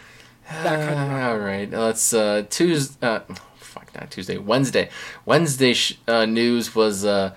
that 0.50 0.88
kind 0.88 1.12
of. 1.12 1.22
All 1.30 1.38
right, 1.38 1.70
let's 1.70 2.12
uh 2.12 2.44
Tuesday. 2.50 3.06
Uh, 3.06 3.20
fuck, 3.56 3.94
not 3.94 4.10
Tuesday. 4.10 4.36
Wednesday. 4.38 4.88
Wednesday 5.24 5.74
sh- 5.74 5.98
uh, 6.08 6.26
news 6.26 6.74
was 6.74 7.04
uh, 7.04 7.34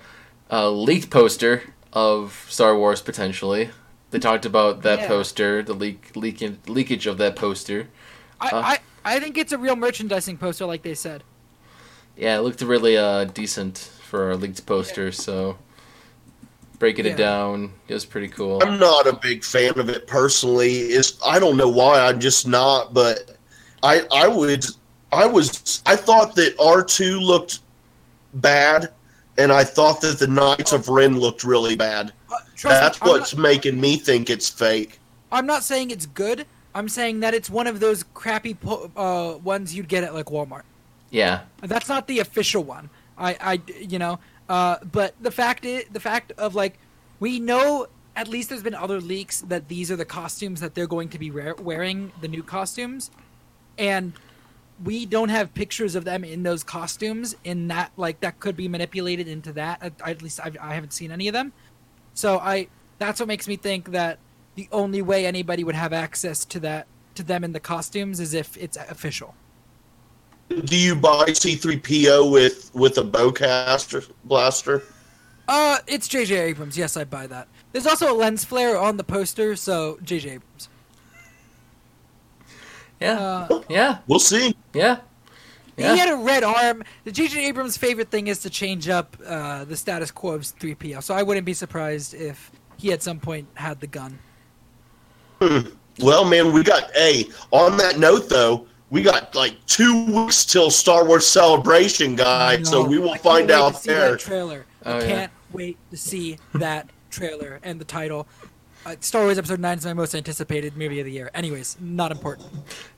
a 0.50 0.68
leaked 0.70 1.10
poster 1.10 1.62
of 1.92 2.44
Star 2.48 2.76
Wars 2.76 3.00
potentially. 3.02 3.70
They 4.10 4.18
talked 4.18 4.46
about 4.46 4.82
that 4.82 5.00
Yeah. 5.00 5.08
poster, 5.08 5.62
the 5.62 5.74
leak, 5.74 6.12
leak 6.16 6.42
leakage 6.68 7.06
of 7.06 7.18
that 7.18 7.36
poster. 7.36 7.88
I, 8.40 8.48
Uh. 8.48 8.60
I, 8.62 8.78
I 9.04 9.20
think 9.20 9.38
it's 9.38 9.52
a 9.52 9.58
real 9.58 9.76
merchandising 9.76 10.38
poster, 10.38 10.66
like 10.66 10.82
they 10.82 10.94
said. 10.94 11.22
Yeah, 12.16 12.38
it 12.38 12.40
looked 12.40 12.62
really 12.62 12.96
uh 12.96 13.24
decent 13.24 13.78
for 13.78 14.30
a 14.30 14.36
leaked 14.36 14.64
poster. 14.66 15.12
So 15.12 15.58
breaking 16.78 17.06
Yeah. 17.06 17.12
it 17.12 17.16
down, 17.16 17.72
it 17.88 17.94
was 17.94 18.04
pretty 18.04 18.28
cool. 18.28 18.62
I'm 18.62 18.78
not 18.78 19.06
a 19.06 19.12
big 19.14 19.44
fan 19.44 19.78
of 19.78 19.88
it 19.88 20.06
personally. 20.06 20.72
It's 20.78 21.18
I 21.26 21.38
don't 21.38 21.56
know 21.56 21.68
why. 21.68 22.00
I'm 22.00 22.20
just 22.20 22.46
not. 22.46 22.94
But 22.94 23.36
I 23.82 24.02
I 24.12 24.28
would 24.28 24.64
I 25.12 25.26
was 25.26 25.82
I 25.86 25.96
thought 25.96 26.34
that 26.36 26.54
R 26.60 26.82
two 26.84 27.18
looked 27.20 27.60
bad, 28.34 28.90
and 29.38 29.52
I 29.52 29.64
thought 29.64 30.00
that 30.02 30.18
the 30.18 30.26
Knights 30.26 30.72
of 30.72 30.88
Ren 30.88 31.18
looked 31.18 31.44
really 31.44 31.76
bad. 31.76 32.12
Uh, 32.30 32.36
That's 32.62 33.00
me, 33.02 33.10
what's 33.10 33.34
not, 33.34 33.42
making 33.42 33.80
me 33.80 33.96
think 33.96 34.30
it's 34.30 34.48
fake. 34.48 34.98
I'm 35.32 35.46
not 35.46 35.62
saying 35.62 35.90
it's 35.90 36.06
good. 36.06 36.46
I'm 36.74 36.88
saying 36.88 37.20
that 37.20 37.32
it's 37.32 37.48
one 37.48 37.66
of 37.66 37.80
those 37.80 38.04
crappy 38.14 38.54
po- 38.54 38.90
uh, 38.96 39.38
ones 39.38 39.74
you'd 39.74 39.88
get 39.88 40.04
at 40.04 40.14
like 40.14 40.26
Walmart. 40.26 40.62
Yeah, 41.10 41.40
That's 41.62 41.88
not 41.88 42.06
the 42.08 42.18
official 42.18 42.62
one. 42.64 42.90
I, 43.16 43.36
I, 43.40 43.60
you 43.80 43.98
know, 43.98 44.18
uh, 44.48 44.76
but 44.92 45.14
the 45.20 45.30
fact 45.30 45.64
is, 45.64 45.84
the 45.92 46.00
fact 46.00 46.32
of 46.38 46.54
like, 46.54 46.78
we 47.20 47.40
know 47.40 47.86
at 48.14 48.28
least 48.28 48.48
there's 48.48 48.62
been 48.62 48.74
other 48.74 49.00
leaks 49.00 49.40
that 49.42 49.68
these 49.68 49.90
are 49.90 49.96
the 49.96 50.04
costumes 50.04 50.60
that 50.60 50.74
they're 50.74 50.86
going 50.86 51.08
to 51.10 51.18
be 51.18 51.30
wear- 51.30 51.54
wearing, 51.56 52.12
the 52.20 52.28
new 52.28 52.42
costumes, 52.42 53.10
and 53.78 54.12
we 54.84 55.06
don't 55.06 55.28
have 55.30 55.52
pictures 55.54 55.94
of 55.94 56.04
them 56.04 56.24
in 56.24 56.42
those 56.42 56.62
costumes. 56.62 57.34
In 57.44 57.68
that, 57.68 57.92
like, 57.96 58.20
that 58.20 58.40
could 58.40 58.56
be 58.56 58.68
manipulated 58.68 59.28
into 59.28 59.52
that. 59.54 59.82
At, 59.82 59.92
at 60.04 60.22
least 60.22 60.40
I've, 60.42 60.56
I 60.60 60.74
haven't 60.74 60.92
seen 60.92 61.10
any 61.10 61.28
of 61.28 61.32
them. 61.32 61.52
So 62.14 62.38
I, 62.38 62.68
that's 62.98 63.20
what 63.20 63.26
makes 63.26 63.48
me 63.48 63.56
think 63.56 63.90
that 63.92 64.18
the 64.54 64.68
only 64.72 65.02
way 65.02 65.26
anybody 65.26 65.64
would 65.64 65.74
have 65.74 65.92
access 65.92 66.44
to 66.46 66.60
that 66.60 66.86
to 67.14 67.22
them 67.22 67.44
in 67.44 67.52
the 67.52 67.60
costumes 67.60 68.20
is 68.20 68.34
if 68.34 68.56
it's 68.56 68.76
official. 68.76 69.34
Do 70.48 70.76
you 70.78 70.94
buy 70.94 71.26
C3PO 71.26 72.30
with 72.30 72.70
with 72.74 72.98
a 72.98 73.02
bowcaster 73.02 74.08
blaster? 74.24 74.82
Uh, 75.48 75.78
it's 75.86 76.08
J.J. 76.08 76.34
Abrams. 76.36 76.76
Yes, 76.78 76.96
I 76.96 77.04
buy 77.04 77.26
that. 77.28 77.46
There's 77.72 77.86
also 77.86 78.12
a 78.12 78.14
lens 78.16 78.44
flare 78.44 78.76
on 78.78 78.96
the 78.96 79.04
poster, 79.04 79.54
so 79.56 79.98
J.J. 80.02 80.30
Abrams. 80.30 80.68
yeah, 83.00 83.18
Uh, 83.50 83.62
yeah, 83.68 83.98
We'll 84.06 84.18
see. 84.18 84.56
yeah, 84.72 84.98
yeah. 85.76 85.92
He 85.92 85.98
had 85.98 86.08
a 86.12 86.16
red 86.16 86.42
arm. 86.42 86.82
The 87.04 87.12
J.J. 87.12 87.46
Abrams' 87.46 87.76
favorite 87.76 88.10
thing 88.10 88.26
is 88.28 88.38
to 88.40 88.50
change 88.50 88.88
up 88.88 89.16
uh, 89.26 89.64
the 89.64 89.76
status 89.76 90.10
quo 90.10 90.32
of 90.32 90.42
3PO, 90.42 91.02
so 91.02 91.14
I 91.14 91.22
wouldn't 91.22 91.46
be 91.46 91.54
surprised 91.54 92.14
if 92.14 92.50
he 92.76 92.92
at 92.92 93.02
some 93.02 93.20
point 93.20 93.46
had 93.54 93.80
the 93.80 93.86
gun. 93.86 94.18
Hmm. 95.40 95.68
Well, 96.00 96.24
man, 96.24 96.52
we 96.52 96.62
got 96.62 96.90
a. 96.96 97.24
on 97.52 97.76
that 97.78 97.98
note, 97.98 98.28
though, 98.28 98.66
we 98.90 99.02
got 99.02 99.34
like 99.34 99.54
two 99.66 100.06
weeks 100.06 100.44
till 100.44 100.70
Star 100.70 101.04
Wars 101.04 101.26
Celebration, 101.26 102.16
guy. 102.16 102.62
So 102.62 102.84
we 102.84 102.98
will 102.98 103.10
I 103.10 103.12
can't 103.18 103.22
find 103.22 103.48
wait 103.48 103.54
to 103.54 103.62
out 103.62 103.76
see 103.76 103.90
there. 103.90 104.10
That 104.12 104.20
trailer. 104.20 104.66
Oh, 104.84 104.96
I 104.98 105.00
yeah. 105.00 105.06
can't 105.06 105.32
wait 105.52 105.76
to 105.90 105.96
see 105.96 106.38
that 106.54 106.88
trailer 107.10 107.58
and 107.62 107.80
the 107.80 107.84
title. 107.84 108.26
Uh, 108.84 108.94
Star 109.00 109.24
Wars 109.24 109.36
Episode 109.36 109.58
9 109.58 109.78
is 109.78 109.84
my 109.84 109.94
most 109.94 110.14
anticipated 110.14 110.76
movie 110.76 111.00
of 111.00 111.06
the 111.06 111.10
year. 111.12 111.28
Anyways, 111.34 111.76
not 111.80 112.12
important. 112.12 112.48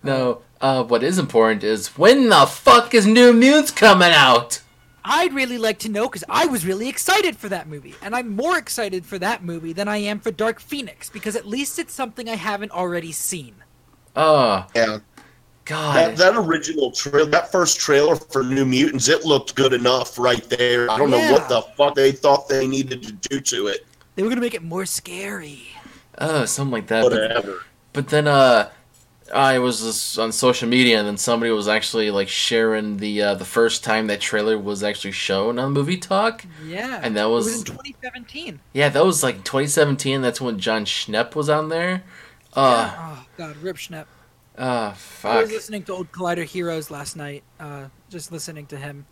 No, 0.03 0.43
uh, 0.61 0.85
what 0.85 1.03
is 1.03 1.19
important 1.19 1.65
is 1.65 1.97
when 1.97 2.29
the 2.29 2.45
fuck 2.45 2.93
is 2.93 3.07
New 3.07 3.33
Mutants 3.33 3.71
coming 3.71 4.13
out? 4.13 4.61
I'd 5.03 5.33
really 5.33 5.57
like 5.57 5.79
to 5.81 5.89
know 5.89 6.07
because 6.07 6.25
I 6.29 6.45
was 6.45 6.67
really 6.67 6.91
excited 6.91 7.39
for 7.39 7.49
that 7.49 7.67
movie, 7.67 7.95
and 8.03 8.15
I'm 8.15 8.37
more 8.37 8.59
excited 8.59 9.07
for 9.07 9.19
that 9.21 9.43
movie 9.43 9.73
than 9.73 9.89
I 9.89 9.97
am 9.97 10.21
for 10.21 10.31
Dark 10.31 10.61
Phoenix 10.61 11.09
because 11.09 11.35
at 11.35 11.47
least 11.47 11.79
it's 11.79 11.95
something 11.95 12.29
I 12.29 12.37
haven't 12.37 12.73
already 12.73 13.13
seen. 13.13 13.55
Oh, 14.15 14.67
Yeah. 14.75 14.99
God. 15.69 15.95
That, 15.97 16.17
that 16.17 16.35
original 16.37 16.91
trailer, 16.91 17.27
that 17.27 17.53
first 17.53 17.79
trailer 17.79 18.17
for 18.17 18.43
New 18.43 18.65
Mutants, 18.65 19.09
it 19.09 19.25
looked 19.25 19.55
good 19.55 19.73
enough 19.73 20.19
right 20.19 20.43
there. 20.49 20.91
I 20.91 20.97
don't 20.99 21.11
know 21.11 21.31
what 21.33 21.49
the 21.49 21.63
fuck 21.77 21.95
they 21.95 22.11
thought 22.11 22.49
they 22.49 22.67
needed 22.67 23.03
to 23.05 23.13
do 23.13 23.41
to 23.41 23.67
it. 23.69 23.87
They 24.17 24.23
were 24.23 24.29
gonna 24.31 24.41
make 24.41 24.55
it 24.55 24.63
more 24.65 24.87
scary. 24.87 25.63
Oh, 26.19 26.45
something 26.47 26.73
like 26.73 26.89
that. 26.89 27.03
But, 27.05 27.13
Whatever. 27.13 27.63
but 27.93 28.09
then, 28.09 28.27
uh, 28.27 28.71
I 29.33 29.59
was 29.59 30.19
on 30.19 30.33
social 30.33 30.69
media, 30.71 30.99
and 30.99 31.07
then 31.07 31.19
somebody 31.19 31.53
was 31.53 31.69
actually 31.69 32.11
like 32.11 32.29
sharing 32.31 32.97
the 32.97 33.21
uh, 33.23 33.35
the 33.35 33.45
first 33.45 33.85
time 33.85 34.07
that 34.07 34.21
trailer 34.23 34.59
was 34.59 34.83
actually 34.83 35.13
shown 35.13 35.59
on 35.59 35.73
Movie 35.73 35.99
Talk. 35.99 36.47
Yeah, 36.65 36.99
And 37.03 37.15
that 37.17 37.27
it 37.27 37.29
was- 37.29 37.45
was 37.45 37.59
in 37.59 37.65
2017. 37.67 38.61
Yeah, 38.73 38.89
that 38.89 39.05
was 39.05 39.23
like 39.23 39.45
2017. 39.45 40.23
That's 40.23 40.41
when 40.41 40.59
John 40.59 40.87
Schnepp 40.87 41.35
was 41.35 41.51
on 41.51 41.69
there. 41.69 42.05
Uh, 42.55 42.91
oh 42.97 43.27
God, 43.37 43.57
Rip 43.59 43.77
Schnepp. 43.77 44.07
Uh, 44.59 44.91
I 44.93 44.95
fuck. 44.95 45.43
was 45.43 45.53
listening 45.53 45.85
to 45.85 45.93
old 45.93 46.13
Collider 46.13 46.45
Heroes 46.45 46.91
last 46.91 47.17
night. 47.17 47.45
Uh, 47.61 47.87
just 48.11 48.33
listening 48.33 48.67
to 48.67 48.77
him. 48.77 49.07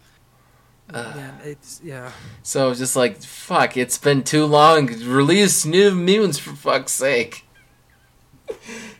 Uh. 0.93 1.12
Man, 1.16 1.40
it's 1.44 1.81
yeah. 1.82 2.12
So 2.43 2.74
just 2.74 2.97
like, 2.97 3.23
fuck, 3.23 3.77
it's 3.77 3.98
been 3.98 4.23
too 4.23 4.44
long. 4.47 4.86
Release 4.86 5.64
New 5.64 5.94
Mutants 5.94 6.39
for 6.39 6.55
fuck's 6.55 6.93
sake. 6.93 7.44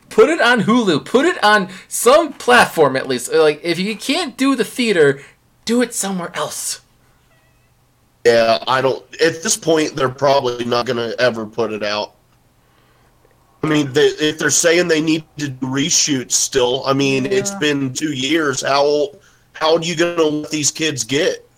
Put 0.09 0.28
it 0.28 0.40
on 0.40 0.62
Hulu. 0.62 1.05
Put 1.05 1.27
it 1.27 1.43
on 1.44 1.68
some 1.89 2.32
platform 2.32 2.97
at 2.97 3.06
least. 3.06 3.32
Like, 3.32 3.60
if 3.62 3.78
you 3.78 3.97
can't 3.97 4.36
do 4.36 4.56
the 4.56 4.64
theater, 4.64 5.20
do 5.64 5.82
it 5.82 5.94
somewhere 5.94 6.32
else. 6.35 6.81
Yeah, 8.24 8.59
I 8.66 8.81
don't. 8.81 9.05
At 9.20 9.44
this 9.44 9.56
point, 9.56 9.94
they're 9.94 10.09
probably 10.09 10.64
not 10.64 10.86
going 10.86 10.97
to 10.97 11.20
ever 11.20 11.47
put 11.47 11.73
it 11.73 11.85
out. 11.85 12.15
I 13.66 13.74
mean, 13.74 13.93
they, 13.93 14.06
if 14.06 14.38
they're 14.38 14.51
saying 14.51 14.88
they 14.88 15.01
need 15.01 15.24
to 15.38 15.51
reshoot 15.51 16.30
still, 16.30 16.84
I 16.86 16.93
mean, 16.93 17.26
it's 17.26 17.51
been 17.56 17.93
two 17.93 18.12
years. 18.12 18.62
How 18.62 19.10
how 19.55 19.76
are 19.76 19.82
you 19.82 19.97
going 19.97 20.16
to 20.16 20.24
let 20.24 20.51
these 20.51 20.70
kids 20.70 21.05
get? 21.05 21.48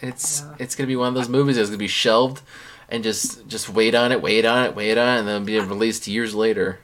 It's 0.04 0.42
Yeah. 0.42 0.56
it's 0.58 0.76
gonna 0.76 0.88
be 0.88 0.96
one 0.96 1.10
of 1.10 1.14
those 1.14 1.30
movies 1.30 1.58
that's 1.58 1.70
gonna 1.70 1.78
be 1.78 1.88
shelved, 1.88 2.42
and 2.90 3.04
just 3.04 3.48
just 3.48 3.70
wait 3.70 3.94
on 3.94 4.12
it, 4.12 4.20
wait 4.20 4.46
on 4.46 4.66
it, 4.66 4.76
wait 4.76 4.98
on 4.98 5.16
it, 5.16 5.20
and 5.20 5.28
then 5.28 5.46
be 5.46 5.60
released 5.60 6.08
years 6.08 6.34
later. 6.34 6.80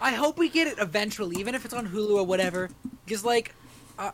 I 0.00 0.12
hope 0.12 0.38
we 0.38 0.48
get 0.48 0.66
it 0.66 0.78
eventually, 0.78 1.36
even 1.38 1.54
if 1.54 1.66
it's 1.66 1.74
on 1.74 1.88
Hulu 1.88 2.16
or 2.16 2.24
whatever. 2.24 2.70
Because 3.04 3.26
like, 3.26 3.54
uh, 3.98 4.12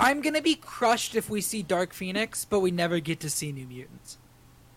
I'm 0.00 0.22
gonna 0.22 0.40
be 0.40 0.54
crushed 0.54 1.16
if 1.16 1.28
we 1.28 1.42
see 1.42 1.62
Dark 1.62 1.92
Phoenix, 1.92 2.46
but 2.46 2.60
we 2.60 2.70
never 2.70 2.98
get 2.98 3.20
to 3.20 3.28
see 3.30 3.52
New 3.52 3.66
Mutants. 3.66 4.16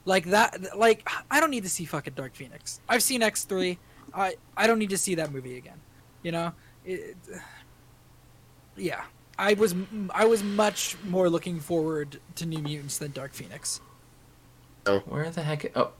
Like 0.06 0.26
that. 0.26 0.78
Like 0.78 1.08
I 1.30 1.40
don't 1.40 1.52
need 1.52 1.64
to 1.64 1.70
see 1.70 1.86
fucking 1.86 2.14
Dark 2.16 2.36
Phoenix. 2.36 2.80
I've 2.90 3.04
seen 3.04 3.22
X 3.22 3.44
three. 3.46 3.78
I 4.14 4.36
I 4.58 4.68
don't 4.68 4.80
need 4.80 4.90
to 4.90 4.98
see 4.98 5.16
that 5.16 5.32
movie 5.32 5.58
again. 5.58 5.80
You 6.24 6.32
know. 6.32 6.54
It, 6.86 7.16
yeah. 8.76 9.04
I 9.38 9.54
was 9.54 9.76
I 10.14 10.26
was 10.26 10.44
much 10.44 10.98
more 11.04 11.30
looking 11.30 11.60
forward 11.60 12.20
to 12.36 12.46
New 12.46 12.60
Mutants 12.60 12.98
than 12.98 13.12
Dark 13.12 13.34
Phoenix. 13.34 13.82
Oh. 14.86 15.00
Where 15.00 15.30
the 15.30 15.44
heck? 15.44 15.72
Oh, 15.76 15.92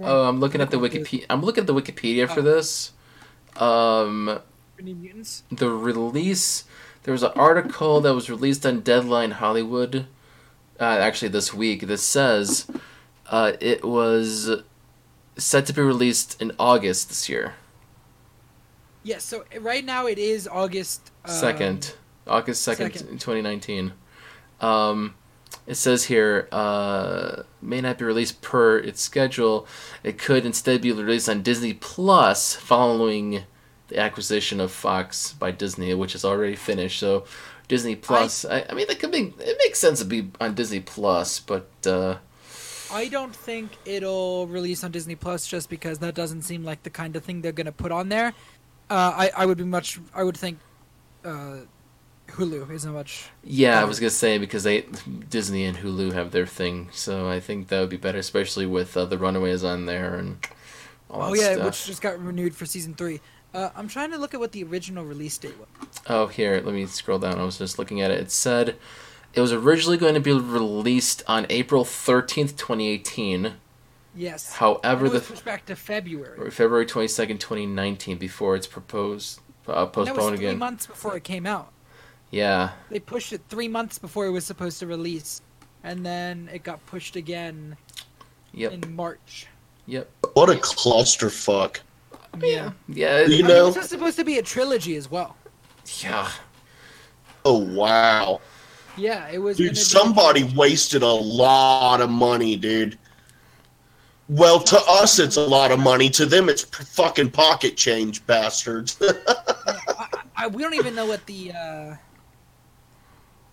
oh, 0.00 0.24
I'm 0.28 0.40
looking 0.40 0.60
at 0.60 0.70
the 0.70 0.78
Wikipedia. 0.78 1.26
I'm 1.30 1.42
looking 1.42 1.62
at 1.62 1.66
the 1.66 1.74
Wikipedia 1.74 2.28
for 2.28 2.40
Oh. 2.40 2.42
this. 2.42 2.92
Um, 3.56 4.40
New 4.80 4.94
Mutants. 4.94 5.42
the 5.50 5.70
release. 5.70 6.64
There 7.02 7.12
was 7.12 7.22
an 7.22 7.32
article 7.34 8.00
that 8.02 8.14
was 8.14 8.28
released 8.30 8.64
on 8.66 8.80
Deadline 8.80 9.32
Hollywood. 9.32 10.06
Uh, 10.80 10.84
actually, 10.84 11.28
this 11.28 11.52
week 11.52 11.86
that 11.86 11.98
says 11.98 12.66
uh, 13.28 13.52
it 13.60 13.84
was 13.84 14.62
set 15.36 15.66
to 15.66 15.72
be 15.74 15.82
released 15.82 16.40
in 16.40 16.52
August 16.58 17.08
this 17.08 17.28
year. 17.28 17.54
Yes. 19.02 19.24
so 19.24 19.44
right 19.60 19.84
now 19.84 20.06
it 20.06 20.18
is 20.18 20.48
August 20.48 21.10
um, 21.24 21.30
second, 21.30 21.94
August 22.26 22.62
second, 22.62 22.94
second. 22.94 23.20
twenty 23.20 23.42
nineteen. 23.42 23.92
Um, 24.60 25.14
it 25.66 25.74
says 25.74 26.04
here 26.04 26.48
uh, 26.52 27.42
may 27.60 27.80
not 27.80 27.98
be 27.98 28.04
released 28.04 28.40
per 28.40 28.78
its 28.78 29.02
schedule. 29.02 29.66
It 30.02 30.16
could 30.18 30.46
instead 30.46 30.80
be 30.80 30.92
released 30.92 31.28
on 31.28 31.42
Disney 31.42 31.74
Plus 31.74 32.54
following 32.54 33.44
the 33.88 33.98
acquisition 33.98 34.60
of 34.60 34.70
Fox 34.70 35.32
by 35.32 35.50
Disney, 35.50 35.92
which 35.94 36.14
is 36.14 36.24
already 36.24 36.56
finished. 36.56 37.00
So 37.00 37.24
Disney 37.70 37.96
Plus. 37.96 38.44
I, 38.44 38.66
I 38.68 38.74
mean, 38.74 38.86
that 38.88 38.98
could 39.00 39.12
be. 39.12 39.32
It 39.38 39.56
makes 39.64 39.78
sense 39.78 40.00
to 40.00 40.04
be 40.04 40.30
on 40.40 40.54
Disney 40.54 40.80
Plus, 40.80 41.40
but 41.40 41.70
uh, 41.86 42.18
I 42.90 43.08
don't 43.08 43.34
think 43.34 43.78
it'll 43.84 44.46
release 44.48 44.82
on 44.84 44.90
Disney 44.90 45.14
Plus 45.14 45.46
just 45.46 45.68
because 45.70 46.00
that 46.00 46.14
doesn't 46.14 46.42
seem 46.42 46.64
like 46.64 46.82
the 46.82 46.90
kind 46.90 47.14
of 47.16 47.24
thing 47.24 47.40
they're 47.42 47.52
gonna 47.52 47.72
put 47.72 47.92
on 47.92 48.08
there. 48.08 48.34
Uh, 48.90 49.12
I 49.16 49.30
I 49.36 49.46
would 49.46 49.58
be 49.58 49.64
much. 49.64 50.00
I 50.14 50.24
would 50.24 50.36
think 50.36 50.58
uh, 51.24 51.60
Hulu 52.28 52.70
isn't 52.70 52.92
much. 52.92 53.32
yeah, 53.42 53.80
I 53.80 53.84
was 53.84 54.00
gonna 54.00 54.10
say 54.10 54.38
because 54.38 54.64
they 54.64 54.82
Disney 55.28 55.64
and 55.64 55.78
Hulu 55.78 56.12
have 56.12 56.32
their 56.32 56.46
thing, 56.46 56.88
so 56.92 57.28
I 57.28 57.40
think 57.40 57.68
that 57.68 57.80
would 57.80 57.90
be 57.90 57.96
better, 57.96 58.18
especially 58.18 58.66
with 58.66 58.96
uh, 58.96 59.04
the 59.06 59.18
Runaways 59.18 59.64
on 59.64 59.86
there 59.86 60.16
and 60.16 60.38
all 61.10 61.22
Oh 61.22 61.34
that 61.34 61.36
yeah, 61.36 61.52
stuff. 61.54 61.64
which 61.66 61.86
just 61.86 62.02
got 62.02 62.18
renewed 62.22 62.54
for 62.54 62.66
season 62.66 62.94
three. 62.94 63.20
Uh, 63.52 63.70
I'm 63.74 63.88
trying 63.88 64.10
to 64.12 64.18
look 64.18 64.32
at 64.34 64.40
what 64.40 64.52
the 64.52 64.62
original 64.64 65.04
release 65.04 65.36
date 65.38 65.56
was. 65.58 65.88
Oh, 66.06 66.26
here, 66.28 66.60
let 66.64 66.74
me 66.74 66.86
scroll 66.86 67.18
down. 67.18 67.38
I 67.38 67.44
was 67.44 67.58
just 67.58 67.78
looking 67.78 68.00
at 68.00 68.10
it. 68.10 68.20
It 68.20 68.30
said 68.30 68.76
it 69.34 69.40
was 69.40 69.52
originally 69.52 69.96
going 69.96 70.14
to 70.14 70.20
be 70.20 70.32
released 70.32 71.22
on 71.26 71.46
April 71.50 71.84
13th, 71.84 72.56
2018. 72.56 73.54
Yes. 74.14 74.54
However, 74.54 75.06
it 75.06 75.12
was 75.12 75.22
the 75.22 75.28
pushed 75.34 75.44
back 75.44 75.66
to 75.66 75.76
February. 75.76 76.50
February 76.50 76.86
22nd, 76.86 77.38
2019 77.40 78.18
before 78.18 78.56
it's 78.56 78.66
proposed 78.66 79.40
uh, 79.68 79.72
And 79.72 79.76
that 79.92 79.96
was 79.96 80.08
postponed 80.08 80.36
three 80.36 80.46
again. 80.46 80.58
months 80.58 80.86
before 80.86 81.16
it 81.16 81.24
came 81.24 81.46
out. 81.46 81.72
Yeah. 82.30 82.70
They 82.88 83.00
pushed 83.00 83.32
it 83.32 83.40
three 83.48 83.68
months 83.68 83.98
before 83.98 84.26
it 84.26 84.30
was 84.30 84.44
supposed 84.44 84.78
to 84.80 84.86
release, 84.86 85.42
and 85.82 86.04
then 86.06 86.48
it 86.52 86.62
got 86.62 86.84
pushed 86.86 87.16
again 87.16 87.76
Yep. 88.52 88.72
in 88.72 88.96
March. 88.96 89.46
Yep. 89.86 90.08
What 90.34 90.50
a 90.50 90.54
clusterfuck. 90.54 91.78
Yeah. 92.42 92.72
Yeah. 92.88 93.22
You 93.22 93.44
I 93.44 93.48
know- 93.48 93.64
mean, 93.64 93.74
this 93.74 93.76
was 93.76 93.88
supposed 93.88 94.16
to 94.18 94.24
be 94.24 94.38
a 94.38 94.42
trilogy 94.42 94.96
as 94.96 95.10
well. 95.10 95.36
Yeah. 96.02 96.28
Oh 97.44 97.58
wow, 97.58 98.40
Yeah, 98.98 99.28
it 99.32 99.38
was. 99.38 99.56
gonna 99.56 99.68
dude! 99.70 99.74
be- 99.76 99.80
Somebody 99.80 100.44
wasted 100.44 101.02
a 101.02 101.06
lot 101.08 102.02
of 102.02 102.10
money, 102.10 102.54
dude. 102.56 102.98
Well, 104.28 104.60
to 104.60 104.78
us 104.86 105.18
it's 105.18 105.36
a 105.36 105.46
lot 105.46 105.72
of 105.72 105.80
money. 105.80 106.10
To 106.10 106.26
them, 106.26 106.48
it's 106.50 106.62
fucking 106.64 107.30
pocket 107.30 107.76
change, 107.78 108.24
bastards. 108.26 108.98
I, 109.02 110.06
I, 110.36 110.46
we 110.48 110.62
don't 110.62 110.74
even 110.74 110.94
know 110.94 111.06
what 111.06 111.24
the. 111.26 111.50
Uh, 111.52 111.96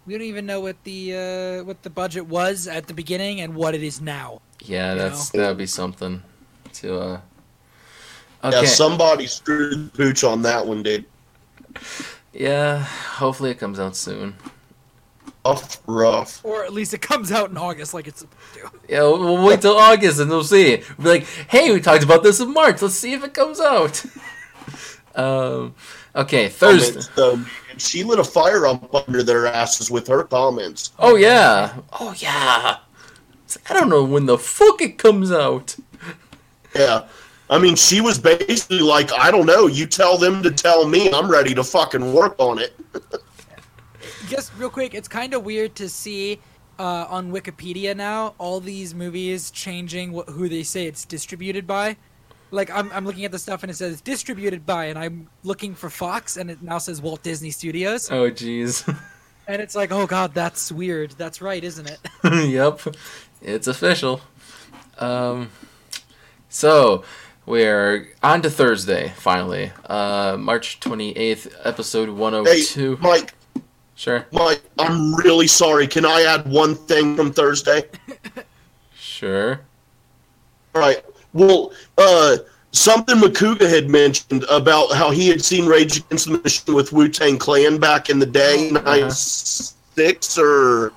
we 0.05 0.13
don't 0.13 0.21
even 0.27 0.45
know 0.45 0.59
what 0.61 0.81
the 0.83 1.15
uh, 1.61 1.63
what 1.63 1.81
the 1.83 1.89
budget 1.89 2.27
was 2.27 2.67
at 2.67 2.87
the 2.87 2.93
beginning 2.93 3.41
and 3.41 3.55
what 3.55 3.73
it 3.73 3.83
is 3.83 4.01
now. 4.01 4.41
Yeah, 4.63 4.93
You 4.93 4.99
that's 4.99 5.29
that 5.29 5.47
would 5.47 5.57
be 5.57 5.65
something 5.65 6.21
to 6.73 6.99
uh 6.99 7.21
Yeah, 8.43 8.65
somebody 8.65 9.27
screwed 9.27 9.91
the 9.91 9.97
pooch 9.97 10.23
on 10.23 10.41
that 10.43 10.65
one, 10.65 10.83
dude. 10.83 11.05
yeah, 12.33 12.83
hopefully 12.83 13.51
it 13.51 13.59
comes 13.59 13.79
out 13.79 13.95
soon. 13.95 14.35
Rough, 15.45 15.81
rough. 15.87 16.45
Or 16.45 16.65
at 16.65 16.73
least 16.73 16.93
it 16.93 17.01
comes 17.01 17.31
out 17.31 17.49
in 17.49 17.57
August, 17.57 17.93
like 17.93 18.07
it's 18.07 18.19
supposed 18.19 18.53
to. 18.55 18.79
Yeah, 18.89 19.01
we'll, 19.03 19.19
we'll 19.19 19.47
wait 19.47 19.61
till 19.61 19.77
August 19.77 20.19
and 20.19 20.29
we'll 20.29 20.43
see. 20.43 20.83
We'll 20.97 21.03
be 21.03 21.19
like, 21.19 21.23
hey, 21.49 21.71
we 21.71 21.79
talked 21.79 22.03
about 22.03 22.23
this 22.23 22.39
in 22.39 22.53
March. 22.53 22.81
Let's 22.81 22.95
see 22.95 23.13
if 23.13 23.23
it 23.23 23.33
comes 23.33 23.59
out. 23.61 24.03
um, 25.15 25.73
okay, 26.15 26.49
Thursday. 26.49 27.01
Comments, 27.01 27.09
though. 27.15 27.45
she 27.77 28.03
lit 28.03 28.19
a 28.19 28.23
fire 28.23 28.65
up 28.65 28.93
under 29.07 29.23
their 29.23 29.47
asses 29.47 29.89
with 29.89 30.07
her 30.07 30.23
comments. 30.23 30.91
Oh 30.99 31.15
yeah. 31.15 31.77
Oh 31.93 32.13
yeah. 32.17 32.77
I 33.69 33.73
don't 33.73 33.89
know 33.89 34.03
when 34.03 34.25
the 34.25 34.37
fuck 34.37 34.81
it 34.81 34.97
comes 34.97 35.31
out. 35.31 35.77
Yeah. 36.75 37.05
I 37.49 37.59
mean, 37.59 37.75
she 37.75 38.01
was 38.01 38.19
basically 38.19 38.79
like, 38.79 39.11
I 39.13 39.31
don't 39.31 39.45
know. 39.45 39.67
You 39.67 39.85
tell 39.85 40.17
them 40.17 40.43
to 40.43 40.51
tell 40.51 40.87
me. 40.87 41.11
I'm 41.11 41.29
ready 41.29 41.53
to 41.55 41.63
fucking 41.63 42.13
work 42.13 42.35
on 42.39 42.59
it. 42.59 42.77
Just 44.27 44.51
real 44.57 44.69
quick, 44.69 44.93
it's 44.93 45.07
kind 45.07 45.33
of 45.33 45.45
weird 45.45 45.73
to 45.75 45.87
see 45.87 46.39
uh, 46.79 47.05
on 47.09 47.31
Wikipedia 47.31 47.95
now 47.95 48.35
all 48.37 48.59
these 48.59 48.93
movies 48.93 49.51
changing 49.51 50.13
wh- 50.13 50.29
who 50.29 50.49
they 50.49 50.63
say 50.63 50.85
it's 50.85 51.05
distributed 51.05 51.65
by. 51.65 51.95
Like 52.51 52.69
I'm, 52.71 52.91
I'm 52.91 53.05
looking 53.05 53.25
at 53.25 53.31
the 53.31 53.39
stuff 53.39 53.63
and 53.63 53.69
it 53.69 53.75
says 53.75 54.01
distributed 54.01 54.65
by, 54.65 54.85
and 54.85 54.97
I'm 54.99 55.29
looking 55.43 55.75
for 55.75 55.89
Fox, 55.89 56.37
and 56.37 56.49
it 56.51 56.61
now 56.61 56.77
says 56.77 57.01
Walt 57.01 57.23
Disney 57.23 57.51
Studios, 57.51 58.09
Oh 58.11 58.29
jeez. 58.29 58.87
and 59.47 59.61
it's 59.61 59.75
like, 59.75 59.91
oh 59.91 60.07
god, 60.07 60.33
that's 60.33 60.71
weird. 60.71 61.11
That's 61.11 61.41
right, 61.41 61.63
isn't 61.63 61.89
it? 61.89 61.99
yep. 62.49 62.81
It's 63.41 63.67
official. 63.67 64.21
Um 64.97 65.49
so 66.49 67.03
we're 67.47 68.09
on 68.21 68.41
to 68.43 68.49
Thursday, 68.51 69.11
finally. 69.17 69.71
Uh 69.85 70.37
March 70.39 70.79
twenty 70.79 71.11
eighth, 71.17 71.53
episode 71.63 72.09
one 72.09 72.33
oh 72.35 72.43
Hey, 72.45 72.61
two. 72.61 72.97
Mike, 73.01 73.33
Sure. 73.95 74.27
Mike, 74.31 74.61
I'm 74.77 75.15
really 75.15 75.47
sorry. 75.47 75.87
Can 75.87 76.05
I 76.05 76.21
add 76.21 76.47
one 76.47 76.75
thing 76.75 77.15
from 77.15 77.31
Thursday? 77.33 77.85
Sure. 78.99 79.59
All 80.75 80.81
right. 80.81 81.03
Well, 81.33 81.71
uh, 81.97 82.37
something 82.71 83.15
Macuga 83.15 83.67
had 83.67 83.89
mentioned 83.89 84.43
about 84.47 84.91
how 84.93 85.09
he 85.09 85.27
had 85.27 85.43
seen 85.43 85.65
Rage 85.65 85.97
Against 85.97 86.25
the 86.29 86.37
Machine 86.37 86.75
with 86.75 86.93
Wu 86.93 87.07
Tang 87.09 87.39
Clan 87.39 87.79
back 87.79 88.11
in 88.11 88.19
the 88.19 88.27
day, 88.27 88.69
Uh-huh. 88.69 88.83
'96 88.83 90.37
or 90.37 90.93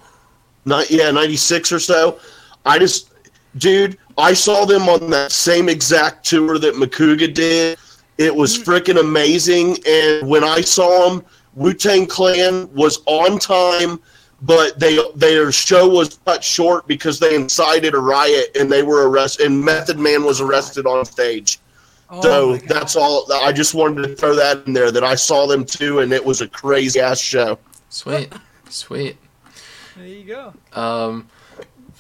not? 0.67 0.91
Yeah, 0.91 1.11
'96 1.11 1.73
or 1.73 1.79
so. 1.79 2.21
I 2.67 2.79
just, 2.79 3.10
dude, 3.57 3.99
I 4.19 4.33
saw 4.33 4.65
them 4.65 4.89
on 4.89 5.11
that 5.11 5.33
same 5.33 5.69
exact 5.69 6.25
tour 6.27 6.59
that 6.59 6.75
Macuga 6.75 7.33
did. 7.33 7.79
It 8.19 8.35
was 8.35 8.59
freaking 8.59 9.01
amazing, 9.01 9.79
and 9.87 10.29
when 10.29 10.45
I 10.45 10.61
saw 10.61 11.09
them, 11.09 11.25
Wu 11.55 11.73
Tang 11.73 12.07
Clan 12.07 12.73
was 12.75 13.03
on 13.07 13.39
time 13.39 14.01
but 14.43 14.79
they 14.79 14.99
their 15.17 15.53
show 15.53 15.89
was 15.89 16.19
cut 16.25 16.43
short 16.43 16.87
because 16.87 17.19
they 17.19 17.35
incited 17.35 17.95
a 17.95 17.99
riot 17.99 18.57
and 18.59 18.71
they 18.71 18.83
were 18.83 19.09
arrested 19.09 19.47
and 19.47 19.63
Method 19.63 19.99
Man 19.99 20.25
was 20.25 20.41
arrested 20.41 20.87
on 20.87 21.05
stage. 21.05 21.59
Oh 22.09 22.23
so 22.23 22.51
my 22.53 22.59
God. 22.59 22.69
that's 22.69 22.97
all. 22.97 23.31
I 23.33 23.53
just 23.53 23.75
wanted 23.75 24.03
to 24.03 24.17
throw 24.17 24.35
that 24.35 24.67
in 24.67 24.73
there 24.73 24.91
that 24.91 25.05
I 25.05 25.15
saw 25.15 25.47
them 25.47 25.65
too, 25.65 26.01
and 26.01 26.13
it 26.13 26.25
was 26.25 26.41
a 26.41 26.49
crazy 26.49 27.01
ass 27.01 27.21
show. 27.21 27.59
Sweet. 27.89 28.33
Sweet. 28.69 29.17
There 29.97 30.07
you 30.07 30.25
go. 30.25 30.55
Um, 30.73 31.29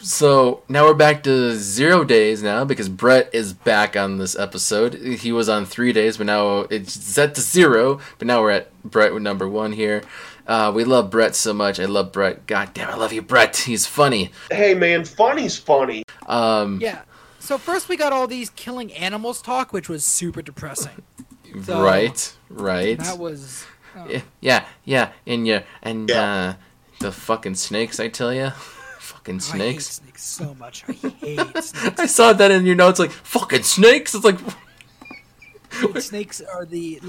so 0.02 0.62
now 0.68 0.84
we're 0.86 0.94
back 0.94 1.22
to 1.24 1.54
zero 1.56 2.04
days 2.04 2.42
now 2.42 2.64
because 2.64 2.88
Brett 2.88 3.30
is 3.34 3.52
back 3.52 3.96
on 3.96 4.18
this 4.18 4.36
episode. 4.38 4.94
He 4.94 5.32
was 5.32 5.48
on 5.48 5.66
three 5.66 5.92
days, 5.92 6.16
but 6.16 6.26
now 6.26 6.60
it's 6.70 6.92
set 6.92 7.34
to 7.34 7.40
zero. 7.40 8.00
But 8.18 8.26
now 8.26 8.40
we're 8.40 8.50
at 8.52 8.82
Brett 8.82 9.12
with 9.12 9.22
number 9.22 9.48
one 9.48 9.72
here. 9.72 10.02
Uh, 10.46 10.72
we 10.74 10.84
love 10.84 11.10
Brett 11.10 11.36
so 11.36 11.52
much. 11.52 11.78
I 11.78 11.84
love 11.84 12.12
Brett. 12.12 12.46
God 12.46 12.72
damn, 12.74 12.88
I 12.90 12.96
love 12.96 13.12
you, 13.12 13.22
Brett. 13.22 13.56
He's 13.56 13.86
funny. 13.86 14.30
Hey 14.50 14.74
man, 14.74 15.04
funny's 15.04 15.56
funny. 15.56 16.04
Um, 16.26 16.80
Yeah. 16.80 17.02
So 17.38 17.56
first 17.58 17.88
we 17.88 17.96
got 17.96 18.12
all 18.12 18.26
these 18.26 18.50
killing 18.50 18.92
animals 18.92 19.40
talk, 19.42 19.72
which 19.72 19.88
was 19.88 20.04
super 20.04 20.42
depressing. 20.42 21.02
So- 21.64 21.82
right, 21.82 22.32
right. 22.48 22.96
That 22.96 23.18
was. 23.18 23.66
oh. 23.96 24.06
Yeah, 24.08 24.20
yeah, 24.40 24.64
yeah. 24.84 25.10
And 25.26 25.46
yeah, 25.48 25.62
and 25.82 26.08
Yeah. 26.08 26.22
uh, 26.22 26.54
the 27.00 27.10
fucking 27.10 27.56
snakes. 27.56 27.98
I 27.98 28.06
tell 28.06 28.32
you, 28.32 28.52
fucking 29.20 29.36
I 29.36 29.38
hate 29.38 29.82
snakes. 29.82 29.86
snakes 29.92 30.22
so 30.24 30.54
much. 30.54 30.84
I 30.88 30.92
hate 30.92 31.40
snakes. 31.62 32.00
I 32.00 32.06
saw 32.06 32.32
that 32.32 32.50
in 32.50 32.64
your 32.66 32.74
notes. 32.76 32.98
Like 32.98 33.10
fucking 33.10 33.62
snakes. 33.62 34.14
It's 34.14 34.24
like 34.24 34.38
snakes 36.00 36.40
are 36.40 36.64
the 36.64 37.00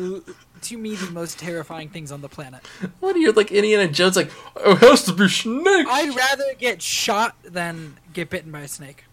to 0.61 0.77
me 0.77 0.95
the 0.95 1.09
most 1.11 1.39
terrifying 1.39 1.89
things 1.89 2.11
on 2.11 2.21
the 2.21 2.29
planet. 2.29 2.61
what 2.99 3.15
are 3.15 3.19
you 3.19 3.31
like 3.31 3.51
Indiana 3.51 3.87
Jones? 3.87 4.15
Like 4.15 4.31
oh, 4.57 4.73
it 4.73 4.79
has 4.79 5.03
to 5.05 5.13
be 5.13 5.27
snakes. 5.27 5.89
I'd 5.89 6.15
rather 6.15 6.53
get 6.57 6.81
shot 6.81 7.35
than 7.43 7.97
get 8.13 8.29
bitten 8.29 8.51
by 8.51 8.61
a 8.61 8.67
snake. 8.67 9.05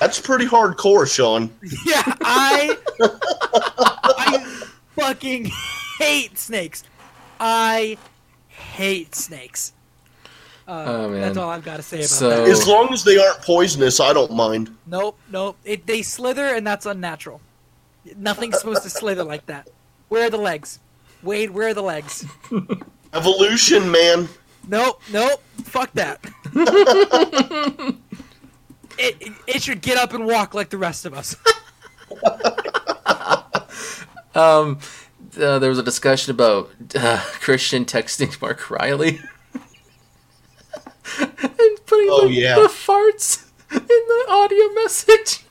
That's 0.00 0.20
pretty 0.20 0.46
hardcore, 0.46 1.12
Sean. 1.12 1.50
Yeah, 1.84 2.02
I 2.22 2.76
I 3.00 4.66
fucking 4.96 5.50
hate 5.98 6.38
snakes. 6.38 6.84
I 7.38 7.98
hate 8.48 9.14
snakes. 9.14 9.72
Uh, 10.68 10.84
Oh, 10.86 11.08
man. 11.08 11.20
That's 11.20 11.36
all 11.36 11.50
I've 11.50 11.64
got 11.64 11.76
to 11.78 11.82
say 11.82 11.98
about 11.98 12.08
So- 12.08 12.28
that. 12.30 12.48
As 12.48 12.66
long 12.66 12.92
as 12.92 13.04
they 13.04 13.18
aren't 13.18 13.42
poisonous, 13.42 13.98
I 14.00 14.12
don't 14.12 14.32
mind. 14.32 14.74
Nope, 14.86 15.18
nope. 15.30 15.56
It, 15.64 15.86
they 15.86 16.02
slither, 16.02 16.46
and 16.54 16.66
that's 16.66 16.86
unnatural. 16.86 17.40
Nothing's 18.16 18.58
supposed 18.58 18.82
to 18.84 18.90
slither 18.90 19.24
like 19.24 19.46
that. 19.46 19.68
Where 20.08 20.26
are 20.26 20.30
the 20.30 20.36
legs? 20.38 20.78
Wade, 21.22 21.50
where 21.50 21.68
are 21.68 21.74
the 21.74 21.82
legs? 21.82 22.24
Evolution, 23.14 23.90
man. 23.90 24.28
Nope, 24.68 25.00
nope. 25.12 25.42
Fuck 25.64 25.92
that. 25.94 26.20
it, 28.98 29.16
it, 29.20 29.32
it 29.46 29.62
should 29.62 29.80
get 29.82 29.98
up 29.98 30.12
and 30.14 30.26
walk 30.26 30.54
like 30.54 30.70
the 30.70 30.78
rest 30.78 31.06
of 31.06 31.14
us. 31.14 31.36
Um, 34.34 34.78
uh, 35.38 35.58
there 35.58 35.68
was 35.68 35.78
a 35.78 35.82
discussion 35.82 36.30
about 36.30 36.70
uh, 36.94 37.18
Kristian 37.42 37.84
texting 37.84 38.40
Mark 38.40 38.70
Reilly 38.70 39.20
and 41.18 41.86
putting 41.86 42.08
Oh, 42.10 42.26
the, 42.28 42.32
yeah. 42.32 42.54
the 42.56 42.68
farts 42.68 43.46
in 43.70 43.78
the 43.86 44.24
audio 44.28 44.68
message. 44.74 45.44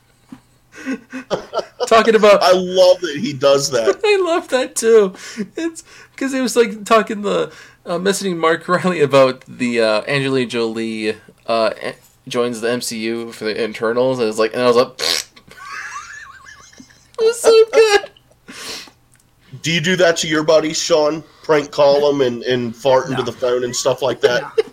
Talking 1.87 2.15
about 2.15 2.41
I 2.41 2.53
love 2.53 3.01
that 3.01 3.17
he 3.19 3.33
does 3.33 3.69
that. 3.71 3.99
I 4.03 4.17
love 4.23 4.47
that 4.49 4.75
too. 4.75 5.13
It's 5.57 5.83
because 6.11 6.33
it 6.33 6.41
was 6.41 6.55
like 6.55 6.85
talking 6.85 7.21
the 7.21 7.51
uh, 7.85 7.97
messaging 7.97 8.37
Mark 8.37 8.67
Reilly 8.69 9.01
about 9.01 9.41
the 9.45 9.81
uh, 9.81 10.01
Angelina 10.07 10.49
Jolie 10.49 11.17
uh, 11.47 11.71
a- 11.81 11.95
joins 12.27 12.61
the 12.61 12.67
MCU 12.69 13.33
for 13.33 13.45
the 13.45 13.63
Eternals, 13.63 14.19
and 14.19 14.27
it's 14.29 14.37
like, 14.39 14.53
and 14.53 14.61
I 14.61 14.67
was 14.67 14.75
like, 14.77 14.89
it 17.19 17.23
was 17.23 17.39
so 17.41 17.65
good. 17.73 18.09
Do 19.61 19.71
you 19.71 19.81
do 19.81 19.95
that 19.97 20.17
to 20.17 20.27
your 20.27 20.43
buddies, 20.43 20.81
Sean? 20.81 21.23
Prank 21.43 21.71
call 21.71 22.09
them 22.11 22.21
and, 22.21 22.41
and 22.43 22.75
fart 22.75 23.05
into 23.09 23.17
No. 23.17 23.23
the 23.25 23.31
phone 23.33 23.63
and 23.65 23.75
stuff 23.75 24.01
like 24.01 24.21
that? 24.21 24.41
No, 24.57 24.63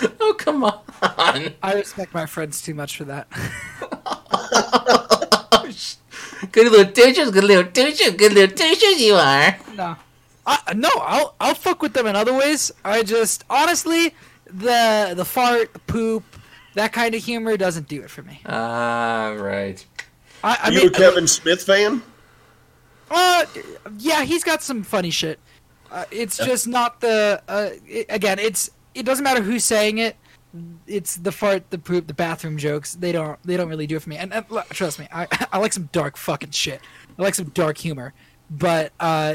Oh 0.20 0.34
come 0.38 0.64
on! 0.64 0.80
I 1.62 1.74
respect 1.74 2.14
my 2.14 2.26
friends 2.26 2.62
too 2.62 2.74
much 2.74 2.96
for 2.96 3.04
that. 3.04 3.28
Good 6.52 6.70
little 6.70 6.92
douches, 6.92 7.30
good 7.30 7.44
little 7.44 7.64
douches, 7.64 8.12
good 8.12 8.32
little 8.32 8.54
douches 8.54 9.00
you 9.00 9.14
are. 9.14 9.56
No, 9.74 9.96
I, 10.46 10.72
no, 10.74 10.88
I'll 11.00 11.34
I'll 11.40 11.54
fuck 11.54 11.82
with 11.82 11.94
them 11.94 12.06
in 12.06 12.14
other 12.16 12.32
ways. 12.32 12.70
I 12.84 13.02
just 13.02 13.44
honestly, 13.50 14.14
the 14.46 15.14
the 15.16 15.24
fart, 15.24 15.72
the 15.72 15.78
poop, 15.80 16.22
that 16.74 16.92
kind 16.92 17.14
of 17.14 17.24
humor 17.24 17.56
doesn't 17.56 17.88
do 17.88 18.02
it 18.02 18.10
for 18.10 18.22
me. 18.22 18.40
Ah, 18.46 19.34
right. 19.36 19.84
I, 20.44 20.58
I 20.62 20.68
Are 20.68 20.72
you 20.72 20.78
mean, 20.82 20.88
a 20.88 20.92
Kevin 20.92 21.26
Smith 21.26 21.64
fan? 21.64 22.02
Uh, 23.10 23.44
yeah, 23.98 24.22
he's 24.24 24.44
got 24.44 24.62
some 24.62 24.82
funny 24.84 25.10
shit. 25.10 25.40
Uh, 25.90 26.04
it's 26.10 26.36
just 26.36 26.68
not 26.68 27.00
the. 27.00 27.42
Uh, 27.48 27.70
it, 27.86 28.06
again, 28.08 28.38
it's 28.38 28.70
it 28.94 29.04
doesn't 29.04 29.24
matter 29.24 29.42
who's 29.42 29.64
saying 29.64 29.98
it. 29.98 30.16
It's 30.86 31.16
the 31.16 31.30
fart, 31.30 31.70
the 31.70 31.78
poop, 31.78 32.06
the 32.06 32.14
bathroom 32.14 32.56
jokes. 32.56 32.94
They 32.94 33.12
don't 33.12 33.38
they 33.44 33.56
don't 33.56 33.68
really 33.68 33.86
do 33.86 33.96
it 33.96 34.02
for 34.02 34.08
me. 34.08 34.16
And, 34.16 34.32
and 34.32 34.46
look, 34.50 34.68
trust 34.70 34.98
me, 34.98 35.06
I 35.12 35.26
I 35.52 35.58
like 35.58 35.72
some 35.72 35.88
dark 35.92 36.16
fucking 36.16 36.50
shit. 36.50 36.80
I 37.18 37.22
like 37.22 37.34
some 37.34 37.50
dark 37.50 37.78
humor, 37.78 38.14
but 38.50 38.92
uh, 38.98 39.34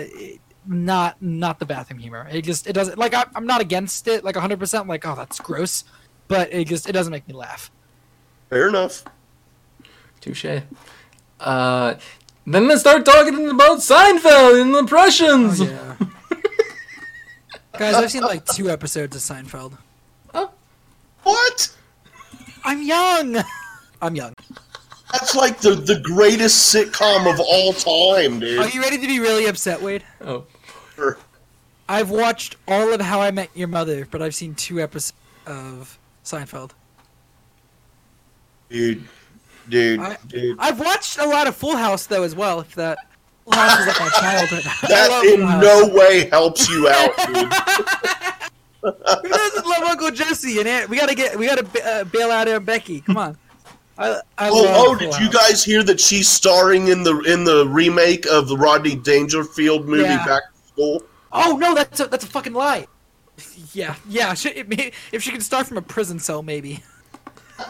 not 0.65 1.21
not 1.21 1.59
the 1.59 1.65
bathroom 1.65 1.99
humor. 1.99 2.27
It 2.31 2.41
just 2.41 2.67
it 2.67 2.73
doesn't 2.73 2.97
like 2.97 3.13
I, 3.13 3.25
I'm 3.35 3.45
not 3.45 3.61
against 3.61 4.07
it 4.07 4.23
like 4.23 4.35
100. 4.35 4.59
percent 4.59 4.87
Like 4.87 5.05
oh 5.05 5.15
that's 5.15 5.39
gross, 5.39 5.83
but 6.27 6.51
it 6.51 6.67
just 6.67 6.89
it 6.89 6.93
doesn't 6.93 7.11
make 7.11 7.27
me 7.27 7.33
laugh. 7.33 7.71
Fair 8.49 8.69
enough. 8.69 9.03
Touche. 10.21 10.45
Uh, 11.39 11.95
then 12.45 12.67
they 12.67 12.75
start 12.77 13.05
talking 13.05 13.49
about 13.49 13.79
Seinfeld 13.79 14.61
and 14.61 14.73
the 14.73 14.85
Prussians. 14.85 15.61
Oh, 15.61 15.65
yeah. 15.65 15.95
Guys, 17.77 17.95
I've 17.95 18.11
seen 18.11 18.21
like 18.21 18.45
two 18.45 18.69
episodes 18.69 19.15
of 19.15 19.21
Seinfeld. 19.21 19.77
Oh. 20.33 20.51
What? 21.23 21.75
I'm 22.63 22.81
young. 22.81 23.37
I'm 24.01 24.15
young. 24.15 24.33
That's 25.11 25.35
like 25.35 25.59
the, 25.59 25.75
the 25.75 25.99
greatest 26.01 26.73
sitcom 26.73 27.31
of 27.31 27.39
all 27.39 27.73
time, 27.73 28.39
dude. 28.39 28.59
Are 28.59 28.63
dude. 28.65 28.73
you 28.73 28.81
ready 28.81 28.97
to 28.97 29.07
be 29.07 29.19
really 29.19 29.45
upset, 29.45 29.81
Wade? 29.81 30.03
Oh, 30.21 30.45
Sure. 30.95 31.17
I've 31.89 32.09
watched 32.09 32.55
all 32.67 32.93
of 32.93 33.01
How 33.01 33.19
I 33.21 33.31
Met 33.31 33.49
Your 33.55 33.67
Mother, 33.67 34.07
but 34.09 34.21
I've 34.21 34.35
seen 34.35 34.55
two 34.55 34.79
episodes 34.79 35.13
of 35.45 35.97
Seinfeld. 36.23 36.71
Dude. 38.69 39.03
Dude. 39.69 39.99
I- 39.99 40.17
dude. 40.27 40.57
I've 40.59 40.79
watched 40.79 41.17
a 41.17 41.25
lot 41.25 41.47
of 41.47 41.55
Full 41.55 41.75
House 41.75 42.05
though 42.05 42.23
as 42.23 42.35
well. 42.35 42.59
If 42.59 42.75
that 42.75 42.97
Full 42.99 43.12
House 43.51 43.79
is 43.81 43.87
like 43.87 43.99
my 43.99 44.09
childhood. 44.09 44.63
That 44.89 45.23
in 45.25 45.39
Full 45.41 45.59
no 45.59 45.87
way 45.95 46.29
helps 46.29 46.69
you 46.69 46.87
out, 46.87 47.15
dude. 47.27 47.53
Who 48.83 49.29
doesn't 49.29 49.65
love 49.65 49.83
Uncle 49.83 50.11
Jesse 50.11 50.59
and 50.59 50.67
Aunt? 50.67 50.89
We 50.89 50.97
gotta 50.97 51.15
get. 51.15 51.37
We 51.37 51.45
gotta 51.45 51.63
ba- 51.63 51.85
uh, 51.87 52.03
bail 52.05 52.31
out 52.31 52.47
Aunt 52.47 52.65
Becky. 52.65 53.01
Come 53.01 53.17
on. 53.17 53.37
I, 53.97 54.19
I 54.37 54.49
Oh, 54.49 54.53
love 54.63 54.65
oh! 54.75 54.85
Full 54.97 55.11
Did 55.11 55.19
you 55.19 55.29
guys 55.31 55.63
hear 55.63 55.83
that 55.83 55.99
she's 55.99 56.27
starring 56.27 56.87
in 56.87 57.03
the 57.03 57.17
in 57.21 57.43
the 57.43 57.67
remake 57.67 58.25
of 58.25 58.47
the 58.47 58.57
Rodney 58.57 58.95
Dangerfield 58.95 59.87
movie 59.87 60.03
Yeah. 60.03 60.25
Back 60.25 60.41
to 60.51 60.67
School? 60.67 61.03
Oh 61.31 61.57
no, 61.57 61.73
that's 61.75 61.99
a 61.99 62.07
that's 62.07 62.23
a 62.23 62.27
fucking 62.27 62.53
lie. 62.53 62.87
Yeah, 63.73 63.95
yeah. 64.07 64.35
She, 64.35 64.49
it 64.49 64.69
may- 64.69 64.91
if 65.11 65.23
she 65.23 65.31
can 65.31 65.41
start 65.41 65.65
from 65.65 65.77
a 65.77 65.81
prison 65.81 66.19
cell, 66.19 66.43
maybe. 66.43 66.83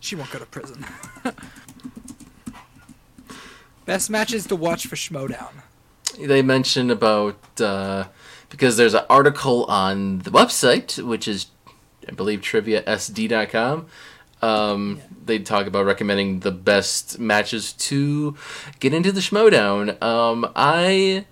she 0.00 0.14
won't 0.16 0.30
go 0.30 0.38
to 0.38 0.44
prison. 0.46 0.84
Best 3.86 4.10
matches 4.10 4.46
to 4.46 4.56
watch 4.56 4.86
for 4.86 4.96
Schmoedown. 4.96 5.52
they 6.18 6.42
mentioned 6.42 6.90
about 6.90 7.38
uh, 7.60 8.04
because 8.50 8.76
there's 8.76 8.94
an 8.94 9.04
article 9.08 9.64
on 9.66 10.18
the 10.20 10.30
website, 10.30 11.02
which 11.02 11.26
is 11.28 11.46
I 12.08 12.12
believe 12.12 12.40
triviasd.com. 12.40 13.86
Um, 14.42 15.00
They 15.24 15.38
talk 15.38 15.66
about 15.66 15.86
recommending 15.86 16.40
the 16.40 16.50
best 16.52 17.18
matches 17.18 17.72
to 17.88 18.36
get 18.80 18.92
into 18.92 19.10
the 19.12 19.20
Schmoedown. 19.20 20.00
Um, 20.02 20.50
I 20.54 21.24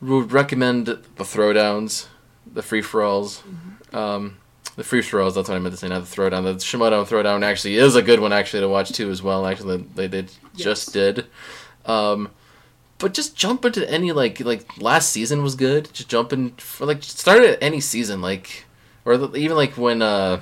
would 0.00 0.32
recommend 0.32 0.86
the 0.86 1.00
throwdowns, 1.18 2.06
the 2.46 2.62
free 2.62 2.82
for 2.82 3.02
alls. 3.02 3.42
Um, 3.92 4.36
the 4.76 4.84
free 4.84 5.02
alls, 5.12 5.34
that's 5.34 5.48
what 5.48 5.54
I 5.54 5.58
meant 5.58 5.72
to 5.74 5.76
say, 5.78 5.88
not 5.88 6.04
the 6.04 6.16
throwdown. 6.16 6.42
The 6.44 6.54
Schmoedown 6.54 7.06
throwdown 7.08 7.42
actually 7.44 7.76
is 7.76 7.94
a 7.96 8.02
good 8.02 8.20
one 8.20 8.32
actually 8.32 8.60
to 8.60 8.68
watch 8.68 8.90
too 8.92 9.10
as 9.10 9.22
well. 9.22 9.46
Actually, 9.46 9.78
they 9.94 10.08
did 10.08 10.32
just 10.56 10.92
did. 10.92 11.26
Um, 11.86 12.30
but 12.98 13.14
just 13.14 13.36
jump 13.36 13.64
into 13.64 13.88
any 13.90 14.12
like 14.12 14.40
like 14.40 14.66
last 14.80 15.10
season 15.10 15.42
was 15.42 15.54
good. 15.54 15.92
Just 15.92 16.08
jump 16.08 16.32
in 16.32 16.50
for 16.52 16.86
like 16.86 17.02
start 17.02 17.42
at 17.42 17.62
any 17.62 17.80
season 17.80 18.20
like 18.22 18.64
or 19.04 19.14
even 19.36 19.56
like 19.56 19.76
when 19.76 20.00
uh 20.02 20.40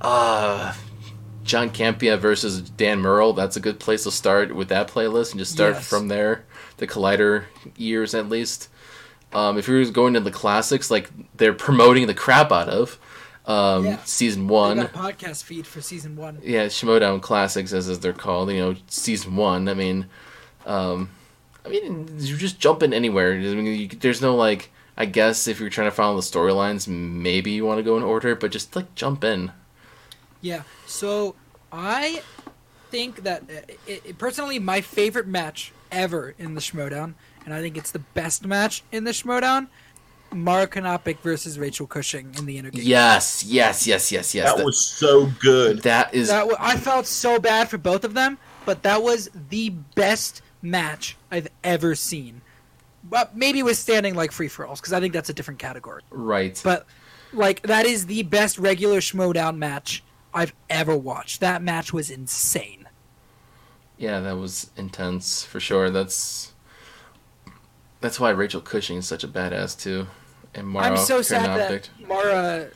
uh 0.00 0.74
John 1.44 1.70
Campea 1.70 2.18
versus 2.18 2.60
Dan 2.62 3.00
Murrell. 3.00 3.34
That's 3.34 3.56
a 3.56 3.60
good 3.60 3.78
place 3.78 4.04
to 4.04 4.10
start 4.10 4.54
with 4.54 4.68
that 4.68 4.88
playlist 4.88 5.30
and 5.32 5.38
just 5.38 5.52
start 5.52 5.74
Yes. 5.74 5.86
from 5.88 6.08
there. 6.08 6.44
The 6.78 6.86
Collider 6.86 7.44
years 7.76 8.14
at 8.14 8.28
least. 8.28 8.68
Um, 9.34 9.58
if 9.58 9.66
you're 9.68 9.84
going 9.90 10.14
to 10.14 10.20
the 10.20 10.30
classics, 10.30 10.90
like 10.90 11.10
they're 11.36 11.52
promoting 11.54 12.06
the 12.06 12.14
crap 12.14 12.52
out 12.52 12.68
of 12.68 12.98
um, 13.46 13.84
Yeah. 13.84 13.98
season 14.04 14.46
one. 14.48 14.78
podcast 14.88 15.42
feed 15.42 15.66
for 15.66 15.80
season 15.80 16.16
one. 16.16 16.38
Yeah, 16.42 16.66
Schmoedown 16.66 17.20
Classics, 17.20 17.72
as, 17.72 17.88
as 17.88 17.98
they're 17.98 18.12
called. 18.12 18.50
You 18.50 18.58
know, 18.60 18.76
season 18.86 19.36
one. 19.36 19.68
I 19.68 19.74
mean, 19.74 20.06
um, 20.66 21.10
I 21.66 21.68
mean, 21.68 22.06
you're 22.18 22.38
just 22.38 22.58
jump 22.60 22.82
in 22.82 22.94
anywhere. 22.94 23.32
I 23.32 23.38
mean, 23.38 23.66
you, 23.66 23.88
there's 23.88 24.22
no 24.22 24.34
like. 24.36 24.70
I 24.96 25.06
guess 25.06 25.48
if 25.48 25.58
you're 25.58 25.70
trying 25.70 25.88
to 25.88 25.96
follow 25.96 26.14
the 26.14 26.22
storylines, 26.22 26.86
maybe 26.86 27.50
you 27.50 27.66
want 27.66 27.78
to 27.78 27.82
go 27.82 27.96
in 27.96 28.04
order, 28.04 28.36
but 28.36 28.52
just 28.52 28.76
like 28.76 28.94
jump 28.94 29.24
in. 29.24 29.50
Yeah. 30.40 30.62
So 30.86 31.34
I 31.72 32.22
think 32.92 33.24
that 33.24 33.42
uh, 33.42 33.72
it, 33.88 34.02
it- 34.06 34.18
personally, 34.18 34.60
my 34.60 34.80
favorite 34.80 35.26
match 35.26 35.72
ever 35.90 36.34
in 36.38 36.54
the 36.54 36.60
Schmoedown 36.60 37.14
and 37.44 37.54
I 37.54 37.60
think 37.60 37.76
it's 37.76 37.90
the 37.90 37.98
best 37.98 38.44
match 38.46 38.82
in 38.92 39.04
the 39.04 39.10
Schmoedown. 39.12 39.68
Mara 40.32 40.66
Knopic 40.66 41.20
versus 41.20 41.58
Rachel 41.60 41.86
Cushing 41.86 42.34
in 42.36 42.46
the 42.46 42.60
intergame. 42.60 42.80
Yes, 42.82 43.44
yes, 43.44 43.86
yes, 43.86 44.10
yes, 44.10 44.34
yes. 44.34 44.46
That 44.48 44.56
That- 44.56 44.64
was 44.66 44.84
so 44.84 45.26
good. 45.38 45.82
that 45.82 46.12
is 46.12 46.28
That 46.28 46.48
wa- 46.48 46.56
I 46.58 46.76
felt 46.76 47.06
so 47.06 47.38
bad 47.38 47.68
for 47.68 47.78
both 47.78 48.04
of 48.04 48.14
them, 48.14 48.38
but 48.64 48.82
that 48.82 49.02
was 49.02 49.30
the 49.50 49.70
best 49.94 50.42
match 50.60 51.16
I've 51.30 51.46
ever 51.62 51.94
seen. 51.94 52.40
But 53.04 53.36
maybe 53.36 53.62
withstanding 53.62 54.14
like 54.16 54.32
free 54.32 54.48
for 54.48 54.66
alls 54.66 54.80
because 54.80 54.92
I 54.94 54.98
think 54.98 55.12
that's 55.12 55.28
a 55.28 55.34
different 55.34 55.60
category. 55.60 56.02
right. 56.10 56.60
But 56.64 56.86
like 57.32 57.62
that 57.62 57.84
is 57.86 58.06
the 58.06 58.22
best 58.24 58.58
regular 58.58 58.98
Schmoedown 59.00 59.56
match 59.58 60.02
I've 60.32 60.54
ever 60.70 60.96
watched. 60.96 61.40
That 61.40 61.62
match 61.62 61.92
was 61.92 62.10
insane. 62.10 62.88
Yeah, 63.98 64.18
that 64.20 64.36
was 64.36 64.70
intense 64.76 65.44
for 65.44 65.60
sure. 65.60 65.90
That's 65.90 66.53
that's 68.04 68.20
why 68.20 68.28
Rachel 68.28 68.60
Cushing 68.60 68.98
is 68.98 69.08
such 69.08 69.24
a 69.24 69.28
badass 69.28 69.80
too. 69.80 70.06
And 70.54 70.68
Mara 70.68 70.88
I'm 70.88 70.96
so 70.98 71.22
sad 71.22 71.58
that 71.58 71.88
Mara 72.06 72.68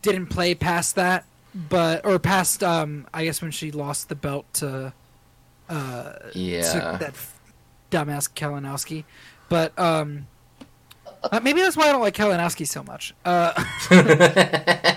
didn't 0.00 0.28
play 0.28 0.54
past 0.54 0.94
that, 0.94 1.26
but 1.54 2.06
or 2.06 2.18
past 2.18 2.62
um 2.64 3.06
I 3.12 3.24
guess 3.24 3.42
when 3.42 3.50
she 3.50 3.72
lost 3.72 4.08
the 4.08 4.14
belt 4.14 4.46
to 4.54 4.94
uh 5.68 6.12
to 6.12 6.38
Yeah. 6.38 6.96
that 6.96 7.12
dumbass 7.90 8.30
Kalinowski. 8.32 9.04
But 9.50 9.78
um 9.78 10.26
uh, 11.30 11.40
maybe 11.42 11.60
that's 11.60 11.76
why 11.76 11.90
I 11.90 11.92
don't 11.92 12.00
like 12.00 12.16
Kalinowski 12.16 12.66
so 12.66 12.82
much. 12.82 13.14
Uh 13.22 13.52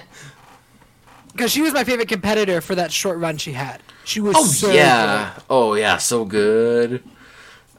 because 1.33 1.51
she 1.51 1.61
was 1.61 1.73
my 1.73 1.83
favorite 1.83 2.07
competitor 2.07 2.61
for 2.61 2.75
that 2.75 2.93
short 2.93 3.17
run 3.17 3.35
she 3.35 3.51
had. 3.51 3.81
She 4.05 4.21
was 4.21 4.37
oh 4.37 4.45
so 4.45 4.71
yeah. 4.71 5.37
Oh 5.49 5.73
yeah, 5.73 5.97
so 5.97 6.23
good. 6.23 7.03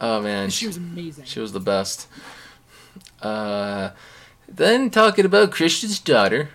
Oh 0.00 0.20
man. 0.20 0.50
She 0.50 0.66
was 0.66 0.76
amazing. 0.76 1.24
She 1.24 1.40
was 1.40 1.52
the 1.52 1.60
best. 1.60 2.08
Uh, 3.22 3.90
then 4.48 4.90
talking 4.90 5.24
about 5.24 5.50
Kristian's 5.50 5.98
daughter. 5.98 6.50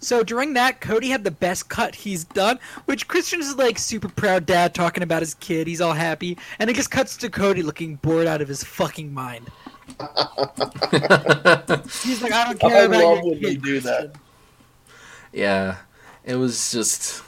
So 0.00 0.22
during 0.22 0.52
that, 0.54 0.82
Cody 0.82 1.08
had 1.08 1.24
the 1.24 1.30
best 1.30 1.70
cut 1.70 1.94
he's 1.94 2.24
done, 2.24 2.58
which 2.84 3.08
Kristian's 3.08 3.48
is 3.48 3.56
like 3.56 3.78
super 3.78 4.08
proud 4.08 4.44
dad 4.44 4.74
talking 4.74 5.02
about 5.02 5.22
his 5.22 5.32
kid. 5.34 5.66
He's 5.66 5.80
all 5.80 5.94
happy, 5.94 6.36
and 6.58 6.68
it 6.68 6.76
just 6.76 6.90
cuts 6.90 7.16
to 7.18 7.30
Cody 7.30 7.62
looking 7.62 7.96
bored 7.96 8.26
out 8.26 8.42
of 8.42 8.48
his 8.48 8.62
fucking 8.62 9.14
mind. 9.14 9.50
He's 12.02 12.22
like, 12.22 12.32
I 12.32 12.44
don't 12.44 12.60
care 12.60 12.82
I 12.82 12.84
about 12.84 13.02
love 13.02 13.18
your 13.18 13.24
when 13.24 13.40
they 13.40 13.54
kid, 13.54 13.62
do 13.62 13.80
that. 13.80 14.14
Yeah, 15.32 15.76
it 16.24 16.36
was 16.36 16.70
just. 16.72 17.22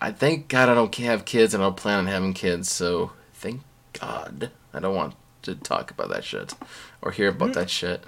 I 0.00 0.12
thank 0.12 0.48
God 0.48 0.68
I 0.68 0.74
don't 0.74 0.94
have 0.94 1.24
kids 1.24 1.54
and 1.54 1.62
I 1.62 1.66
don't 1.66 1.76
plan 1.76 1.98
on 1.98 2.06
having 2.06 2.32
kids. 2.34 2.70
So 2.70 3.12
thank 3.34 3.60
God 4.00 4.50
I 4.72 4.80
don't 4.80 4.94
want 4.94 5.14
to 5.42 5.54
talk 5.54 5.90
about 5.90 6.08
that 6.10 6.24
shit 6.24 6.54
or 7.02 7.10
hear 7.12 7.28
about 7.28 7.54
that 7.54 7.70
shit. 7.70 8.04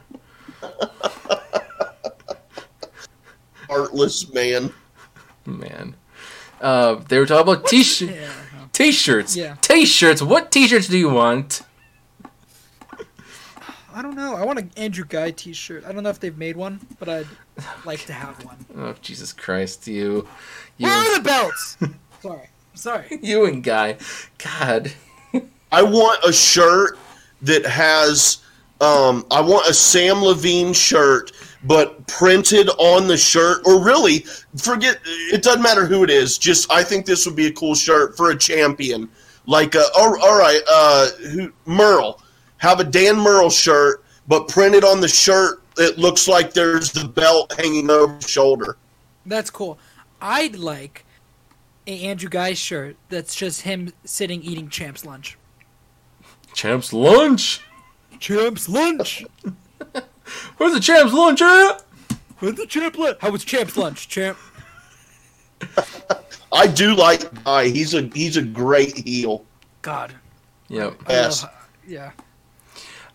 Heartless 3.68 4.32
man. 4.32 4.72
Man, 5.44 5.96
uh, 6.60 6.94
they 7.08 7.18
were 7.18 7.26
talking 7.26 7.52
about 7.52 7.66
t-shirt, 7.66 8.10
Yeah. 8.10 8.30
t-shirts, 8.72 9.34
Yeah. 9.36 9.56
t-shirts. 9.60 10.22
What 10.22 10.52
t-shirts 10.52 10.86
do 10.86 10.96
you 10.96 11.10
want? 11.10 11.62
I 13.94 14.00
don't 14.00 14.14
know. 14.14 14.36
I 14.36 14.44
want 14.44 14.58
an 14.60 14.70
Andrew 14.76 15.04
Guy 15.04 15.32
T-shirt. 15.32 15.84
I 15.84 15.92
don't 15.92 16.02
know 16.02 16.08
if 16.10 16.18
they've 16.20 16.36
made 16.38 16.56
one, 16.56 16.80
but 16.98 17.08
I'd 17.10 17.26
like 17.84 18.06
to 18.06 18.12
have 18.12 18.42
one. 18.44 18.64
Oh 18.76 18.94
Jesus 19.02 19.32
Christ, 19.32 19.86
you, 19.88 20.26
you, 20.78 20.86
Where 20.86 20.94
are 20.96 21.18
the 21.18 21.22
belts? 21.24 21.76
Sorry, 22.22 22.48
sorry. 22.74 23.18
you 23.20 23.44
and 23.46 23.62
Guy. 23.64 23.96
God. 24.38 24.92
I 25.72 25.82
want 25.82 26.22
a 26.24 26.32
shirt 26.32 26.98
that 27.42 27.64
has. 27.66 28.38
Um, 28.80 29.24
I 29.30 29.40
want 29.40 29.66
a 29.66 29.70
Samm 29.70 30.22
Levine 30.22 30.72
shirt, 30.72 31.32
but 31.64 32.06
printed 32.08 32.68
on 32.78 33.06
the 33.06 33.16
shirt, 33.16 33.62
or 33.64 33.82
really, 33.82 34.20
forget. 34.56 34.98
It 35.04 35.42
doesn't 35.42 35.62
matter 35.62 35.86
who 35.86 36.04
it 36.04 36.10
is. 36.10 36.36
Just 36.36 36.70
I 36.70 36.84
think 36.84 37.06
this 37.06 37.26
would 37.26 37.36
be 37.36 37.46
a 37.46 37.52
cool 37.52 37.74
shirt 37.74 38.16
for 38.16 38.30
a 38.30 38.36
champion. 38.36 39.08
Like, 39.46 39.74
uh, 39.74 39.82
all, 39.96 40.12
right, 40.12 40.60
uh, 40.70 41.08
who 41.32 41.52
Murrell 41.66 42.22
have 42.58 42.78
a 42.78 42.84
Dan 42.84 43.16
Murrell 43.16 43.50
shirt, 43.50 44.04
but 44.28 44.46
printed 44.46 44.84
on 44.84 45.00
the 45.00 45.08
shirt, 45.08 45.62
it 45.78 45.98
looks 45.98 46.28
like 46.28 46.52
there's 46.52 46.92
the 46.92 47.08
belt 47.08 47.52
hanging 47.58 47.90
over 47.90 48.16
the 48.18 48.28
shoulder. 48.28 48.76
That's 49.26 49.50
cool. 49.50 49.78
I'd 50.20 50.54
like 50.54 51.04
a 51.86 52.04
Andrew 52.04 52.28
Guy 52.28 52.54
shirt 52.54 52.96
that's 53.08 53.34
just 53.34 53.62
him 53.62 53.92
sitting 54.04 54.42
eating 54.42 54.68
Champ's 54.68 55.04
lunch. 55.04 55.36
Champ's 56.54 56.92
lunch. 56.92 57.60
Champ's 58.18 58.68
lunch. 58.68 59.24
Where's 60.56 60.72
the 60.74 60.80
champ's 60.80 61.12
lunch 61.12 61.42
at? 61.42 61.82
Where's 62.38 62.54
the 62.56 62.66
Champ 62.66 62.96
lunch? 62.98 63.18
How 63.20 63.30
was 63.30 63.44
Champ's 63.44 63.76
lunch, 63.76 64.08
Champ? 64.08 64.38
I 66.52 66.66
do 66.66 66.94
like 66.94 67.44
Guy. 67.44 67.68
He's 67.68 67.94
a 67.94 68.02
he's 68.14 68.36
a 68.36 68.42
great 68.42 68.96
heel. 68.96 69.44
God. 69.82 70.14
Yep. 70.68 70.94
Yes. 71.08 71.42
love- 71.42 71.52
yeah. 71.86 72.10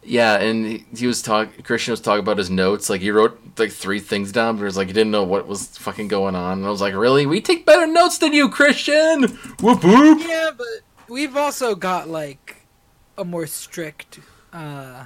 Yeah, 0.04 0.38
and 0.40 0.66
he, 0.66 0.86
he 0.96 1.08
was 1.08 1.22
talking. 1.22 1.62
Kristian 1.64 1.90
was 1.90 2.00
talking 2.00 2.22
about 2.22 2.38
his 2.38 2.50
notes. 2.50 2.90
Like 2.90 3.02
he 3.02 3.12
wrote 3.12 3.40
like 3.58 3.72
three 3.72 4.00
things 4.00 4.32
down, 4.32 4.56
but 4.56 4.62
it 4.62 4.66
was 4.66 4.78
like 4.78 4.88
he 4.88 4.94
didn't 4.94 5.12
know 5.12 5.24
what 5.24 5.48
was 5.48 5.78
fucking 5.78 6.08
going 6.08 6.36
on. 6.36 6.60
And 6.60 6.68
I 6.68 6.70
was 6.70 6.80
like, 6.80 6.94
really? 6.96 7.26
We 7.26 7.42
take 7.42 7.66
better 7.66 7.86
notes 7.86 8.18
than 8.18 8.32
you, 8.32 8.48
Kristian. 8.50 9.30
Whoop 9.62 9.84
whoop. 9.84 10.20
Yeah, 10.22 10.52
but 10.58 10.68
we've 11.10 11.36
also 11.36 11.76
got 11.76 12.08
like 12.08 12.57
a 13.18 13.26
more 13.26 13.48
strict. 13.48 14.20
uh 14.54 15.06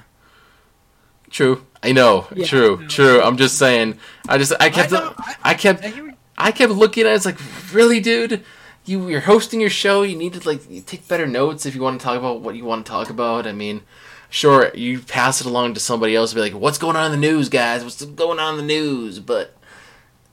True. 1.30 1.64
I 1.82 1.92
know. 1.92 2.26
Yeah, 2.34 2.44
true. 2.46 2.76
no. 2.80 2.88
True. 2.88 3.22
I'm 3.22 3.36
just 3.38 3.56
saying. 3.58 3.98
I 4.28 4.36
just. 4.38 4.52
I 4.60 4.68
kept. 4.68 4.92
know, 4.92 5.14
I, 5.18 5.34
I- 5.44 5.54
kept. 5.54 5.84
I. 5.84 5.92
I 6.36 6.50
kept 6.50 6.72
looking 6.72 7.04
at 7.06 7.12
it. 7.12 7.14
It's 7.16 7.24
like, 7.26 7.38
really, 7.72 8.00
dude. 8.00 8.44
You 8.84 9.08
you're 9.08 9.20
hosting 9.20 9.60
your 9.60 9.70
show. 9.70 10.02
You 10.02 10.16
need 10.16 10.32
to 10.34 10.46
like 10.48 10.62
take 10.86 11.06
better 11.06 11.26
notes 11.26 11.66
if 11.66 11.74
you 11.74 11.80
want 11.82 12.00
to 12.00 12.04
talk 12.04 12.18
about 12.18 12.40
what 12.40 12.56
you 12.56 12.64
want 12.64 12.84
to 12.84 12.90
talk 12.90 13.10
about. 13.10 13.46
I 13.46 13.52
mean, 13.52 13.82
sure, 14.28 14.70
you 14.74 15.00
pass 15.00 15.40
it 15.40 15.46
along 15.46 15.74
to 15.74 15.80
somebody 15.80 16.16
else. 16.16 16.32
And 16.32 16.36
be 16.38 16.50
like, 16.50 16.60
what's 16.60 16.78
going 16.78 16.96
on 16.96 17.12
in 17.12 17.20
the 17.20 17.26
news, 17.26 17.48
guys? 17.48 17.84
What's 17.84 18.04
going 18.04 18.40
on 18.40 18.54
in 18.54 18.66
the 18.66 18.66
news? 18.66 19.20
But, 19.20 19.56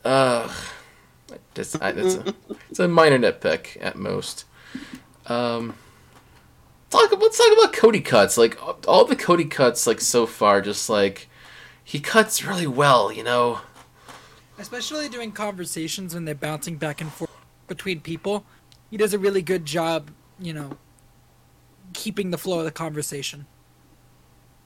uh, 0.03 0.51
I, 1.31 1.35
it's, 1.56 1.76
a, 1.76 2.34
it's 2.72 2.80
a 2.80 2.88
minor 2.88 3.19
nitpick 3.19 3.77
at 3.81 3.95
most. 3.95 4.45
Um, 5.27 5.76
talk. 6.90 7.11
Let's 7.20 7.38
talk 7.38 7.57
about 7.57 7.74
Cody 7.74 8.02
cuts. 8.02 8.38
Like 8.38 8.57
all 8.88 9.06
the 9.06 9.16
Cody 9.16 9.45
cuts, 9.45 9.88
like 9.88 10.02
so 10.02 10.26
far, 10.26 10.61
just 10.61 10.90
like 10.90 11.30
he 11.84 11.99
cuts 11.99 12.44
really 12.44 12.68
well. 12.68 13.11
You 13.11 13.24
know. 13.24 13.61
Especially 14.57 15.07
during 15.07 15.32
conversations 15.32 16.14
when 16.14 16.26
they're 16.26 16.36
bouncing 16.36 16.76
back 16.76 16.99
and 16.99 17.11
forth 17.11 17.32
between 17.68 18.02
people. 18.02 18.44
He 18.91 18.98
does 18.98 19.14
a 19.14 19.20
really 19.20 19.41
good 19.41 19.66
job, 19.66 20.10
you 20.40 20.52
know, 20.52 20.72
keeping 21.94 22.32
the 22.32 22.38
flow 22.38 22.60
of 22.60 22.66
the 22.66 22.72
conversation. 22.72 23.45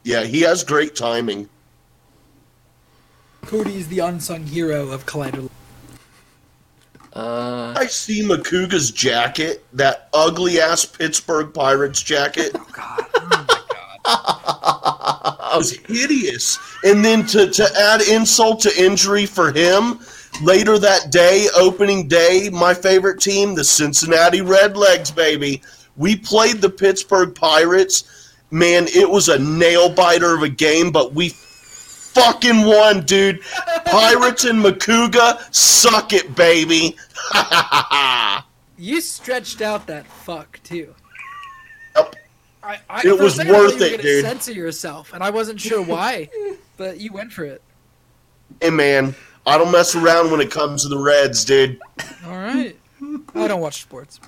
Yeah, 0.03 0.23
he 0.23 0.41
has 0.41 0.63
great 0.63 0.95
timing. 0.95 1.47
Cody 3.43 3.75
is 3.75 3.87
the 3.89 3.99
unsung 3.99 4.45
hero 4.45 4.89
of 4.89 5.05
Collider. 5.05 5.49
Uh, 7.13 7.73
I 7.77 7.85
see 7.85 8.23
Macuga's 8.23 8.89
jacket, 8.89 9.63
that 9.73 10.09
ugly 10.13 10.59
ass 10.59 10.83
Pittsburgh 10.85 11.53
Pirates 11.53 12.01
jacket. 12.01 12.51
Oh 12.55 12.67
God! 12.71 13.05
Oh 13.15 13.27
my 13.29 13.45
God! 13.47 13.59
It 15.53 15.57
was 15.57 15.77
hideous. 15.85 16.57
And 16.83 17.05
then 17.05 17.27
to, 17.27 17.47
to 17.47 17.67
add 17.77 18.01
insult 18.01 18.59
to 18.61 18.71
injury 18.75 19.27
for 19.27 19.51
him, 19.51 19.99
later 20.41 20.79
that 20.79 21.11
day, 21.11 21.47
opening 21.55 22.07
day, 22.07 22.49
my 22.51 22.73
favorite 22.73 23.21
team, 23.21 23.53
the 23.53 23.63
Cincinnati 23.63 24.39
Redlegs, 24.39 25.15
baby. 25.15 25.61
We 25.95 26.15
played 26.15 26.61
the 26.61 26.69
Pittsburgh 26.69 27.35
Pirates. 27.35 28.33
Man, 28.51 28.87
it 28.87 29.09
was 29.09 29.29
a 29.29 29.37
nail 29.39 29.89
biter 29.89 30.33
of 30.33 30.41
a 30.43 30.49
game, 30.49 30.91
but 30.91 31.13
we 31.13 31.33
fucking 32.13 32.65
won, 32.65 33.05
dude. 33.05 33.41
Pirates 33.85 34.45
and 34.45 34.63
Macuga, 34.63 35.39
suck 35.53 36.13
it, 36.13 36.35
baby. 36.35 36.95
You 38.77 39.01
stretched 39.01 39.61
out 39.61 39.87
that 39.87 40.05
fuck 40.05 40.59
too. 40.63 40.93
Yep. 41.95 42.15
I, 42.63 42.79
I, 42.89 43.01
It 43.05 43.17
was 43.19 43.35
second 43.35 43.51
I 43.51 43.57
thought 43.57 43.63
worth 43.71 43.81
it, 43.81 43.91
gonna 43.91 44.03
dude. 44.03 44.25
Censor 44.25 44.51
yourself, 44.53 45.13
and 45.13 45.23
I 45.23 45.29
wasn't 45.29 45.59
sure 45.59 45.81
why, 45.83 46.29
but 46.77 46.99
you 46.99 47.11
went 47.13 47.31
for 47.31 47.43
it. 47.45 47.61
hey, 48.61 48.69
man, 48.69 49.15
I 49.45 49.57
don't 49.57 49.71
mess 49.71 49.95
around 49.95 50.31
when 50.31 50.39
it 50.41 50.49
comes 50.51 50.83
to 50.83 50.89
the 50.89 50.97
Reds, 50.97 51.43
dude. 51.45 51.79
All 52.25 52.31
right. 52.37 52.75
I 53.35 53.47
don't 53.47 53.59
watch 53.61 53.81
sports. 53.81 54.19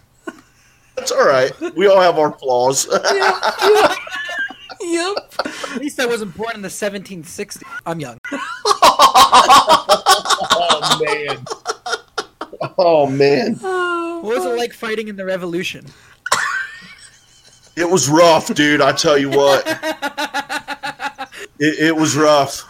That's 0.96 1.12
all 1.12 1.26
right. 1.26 1.52
We 1.76 1.88
all 1.88 2.00
have 2.02 2.18
our 2.18 2.32
flaws. 2.38 2.88
yep. 4.92 5.18
At 5.72 5.82
least 5.82 6.00
I 6.00 6.06
wasn't 6.06 6.36
born 6.36 6.56
in 6.56 6.62
the 6.62 6.68
1760s. 6.70 7.64
I'm 7.86 8.00
young. 8.00 8.18
oh, 10.52 11.02
man. 11.06 11.46
Oh, 12.78 13.08
man. 13.08 13.60
Oh, 13.64 14.22
what 14.22 14.38
was 14.38 14.46
it 14.46 14.58
like 14.58 14.74
fighting 14.74 15.08
in 15.08 15.16
the 15.16 15.26
Revolution? 15.26 15.86
It 17.76 17.90
was 17.90 18.10
rough, 18.10 18.54
dude. 18.54 18.82
I 18.82 18.94
tell 18.94 19.18
you 19.18 19.30
what, 19.30 19.68
it, 21.60 21.80
it 21.80 21.96
was 21.96 22.16
rough. 22.16 22.64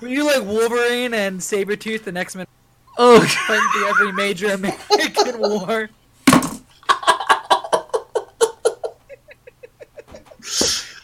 Were 0.00 0.08
you 0.08 0.24
like 0.26 0.42
Wolverine 0.42 1.14
and 1.14 1.38
Sabretooth 1.38 2.08
and 2.08 2.18
X 2.18 2.34
Men 2.34 2.46
Oh, 2.98 3.20
fighting 3.20 3.68
through 3.72 3.86
every 3.86 4.12
major 4.12 4.52
American 4.52 5.38
war? 5.38 5.88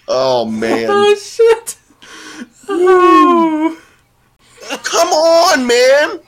Oh 0.09 0.47
man, 0.47 0.87
oh 0.89 1.15
shit. 1.15 1.77
Oh. 2.69 3.79
come 4.83 5.09
on, 5.09 5.67
man. 5.67 6.21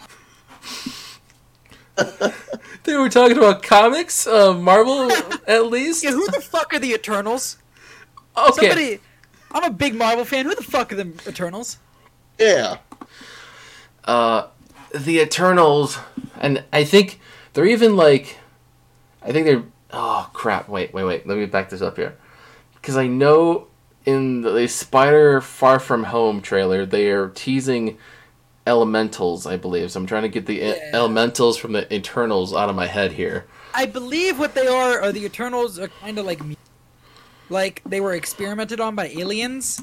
They 2.85 2.97
were 2.97 3.09
talking 3.09 3.37
about 3.37 3.63
comics, 3.63 4.27
uh, 4.27 4.55
Marvel 4.55 5.13
at 5.47 5.67
least. 5.67 6.03
Yeah, 6.03 6.13
who 6.13 6.27
the 6.27 6.41
fuck 6.41 6.73
are 6.73 6.79
the 6.79 6.93
Eternals? 6.93 7.59
Okay. 8.37 8.69
Somebody. 8.69 9.01
I'm 9.53 9.65
a 9.65 9.71
big 9.71 9.95
Marvel 9.95 10.25
fan. 10.25 10.47
Who 10.47 10.55
the 10.55 10.63
fuck 10.63 10.93
are 10.93 10.97
the 10.97 11.13
Eternals? 11.29 11.79
Yeah, 12.39 12.79
uh, 14.05 14.47
the 14.95 15.21
Eternals, 15.21 15.99
and 16.41 16.65
I 16.73 16.85
think 16.85 17.21
they're 17.53 17.67
even 17.67 17.97
like, 17.97 18.39
I 19.23 19.31
think 19.33 19.47
they're. 19.47 19.65
Oh 19.93 20.31
crap! 20.33 20.69
Wait, 20.69 20.95
wait, 20.95 21.05
wait. 21.05 21.27
Let 21.27 21.37
me 21.37 21.47
back 21.47 21.69
this 21.69 21.83
up 21.83 21.97
here, 21.97 22.17
because 22.75 22.97
I 22.97 23.09
know 23.09 23.69
in 24.07 24.43
the 24.43 24.67
Spider 24.69 25.41
Far 25.41 25.79
From 25.79 26.05
Home 26.05 26.41
trailer 26.41 26.87
they 26.87 27.11
are 27.11 27.29
teasing 27.29 27.99
elementals. 28.67 29.47
I 29.47 29.57
believe. 29.57 29.91
So 29.93 30.01
I'm 30.01 30.07
trying 30.07 30.23
to 30.23 30.29
get 30.29 30.47
the 30.47 30.57
Yeah. 30.57 30.91
elementals 30.93 31.57
from 31.57 31.73
the 31.73 31.93
Eternals 31.93 32.55
out 32.55 32.69
of 32.69 32.77
my 32.77 32.87
head 32.87 33.13
here. 33.13 33.47
I 33.75 33.87
believe 33.87 34.39
what 34.39 34.55
they 34.55 34.67
are 34.67 35.01
are 35.01 35.13
the 35.13 35.25
Eternals 35.25 35.79
are 35.79 35.89
kind 35.89 36.19
of 36.19 36.27
like, 36.27 36.41
like 37.49 37.83
they 37.87 38.01
were 38.01 38.15
experimented 38.15 38.81
on 38.81 38.95
by 38.95 39.09
aliens, 39.09 39.83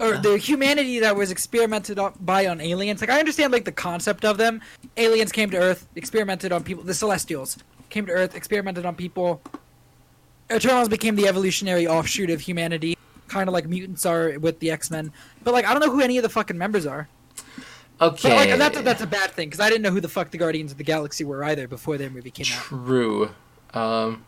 or 0.00 0.18
the 0.18 0.36
humanity 0.36 0.98
that 1.00 1.16
was 1.16 1.30
experimented 1.30 1.98
on 1.98 2.14
by 2.20 2.46
on 2.46 2.60
aliens. 2.60 3.00
Like 3.00 3.10
I 3.10 3.18
understand 3.18 3.52
like 3.52 3.64
the 3.64 3.72
concept 3.72 4.24
of 4.24 4.36
them. 4.36 4.60
Aliens 4.96 5.32
came 5.32 5.50
to 5.50 5.56
Earth, 5.56 5.86
experimented 5.96 6.52
on 6.52 6.64
people. 6.64 6.84
The 6.84 6.94
Celestials 6.94 7.56
came 7.88 8.04
to 8.06 8.12
Earth, 8.12 8.34
experimented 8.34 8.84
on 8.84 8.94
people. 8.94 9.40
Eternals 10.50 10.88
became 10.88 11.14
the 11.14 11.28
evolutionary 11.28 11.86
offshoot 11.86 12.30
of 12.30 12.40
humanity, 12.40 12.96
kind 13.28 13.48
of 13.48 13.52
like 13.52 13.66
mutants 13.66 14.04
are 14.06 14.38
with 14.38 14.60
the 14.60 14.70
X 14.70 14.90
Men. 14.90 15.12
But 15.44 15.54
like 15.54 15.64
I 15.64 15.72
don't 15.72 15.80
know 15.80 15.90
who 15.90 16.00
any 16.00 16.16
of 16.18 16.22
the 16.22 16.28
fucking 16.28 16.58
members 16.58 16.86
are. 16.86 17.08
Okay. 18.00 18.28
But 18.28 18.36
like 18.36 18.48
and 18.50 18.60
that's 18.60 18.80
that's 18.82 19.02
a 19.02 19.06
bad 19.06 19.32
thing 19.32 19.48
because 19.48 19.60
I 19.60 19.68
didn't 19.68 19.82
know 19.82 19.90
who 19.90 20.00
the 20.00 20.08
fuck 20.08 20.30
the 20.30 20.38
Guardians 20.38 20.72
of 20.72 20.78
the 20.78 20.84
Galaxy 20.84 21.24
were 21.24 21.42
either 21.44 21.66
before 21.66 21.98
their 21.98 22.10
movie 22.10 22.30
came 22.30 22.46
out. 22.52 22.62
True. 22.62 23.30
Um, 23.74 24.24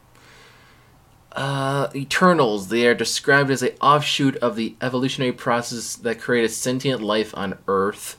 uh, 1.32 1.88
Eternals. 1.94 2.68
They 2.68 2.86
are 2.86 2.94
described 2.94 3.50
as 3.50 3.62
a 3.62 3.76
offshoot 3.78 4.36
of 4.36 4.56
the 4.56 4.76
evolutionary 4.80 5.32
process 5.32 5.94
that 5.96 6.20
created 6.20 6.50
sentient 6.50 7.00
life 7.00 7.36
on 7.36 7.58
Earth. 7.68 8.18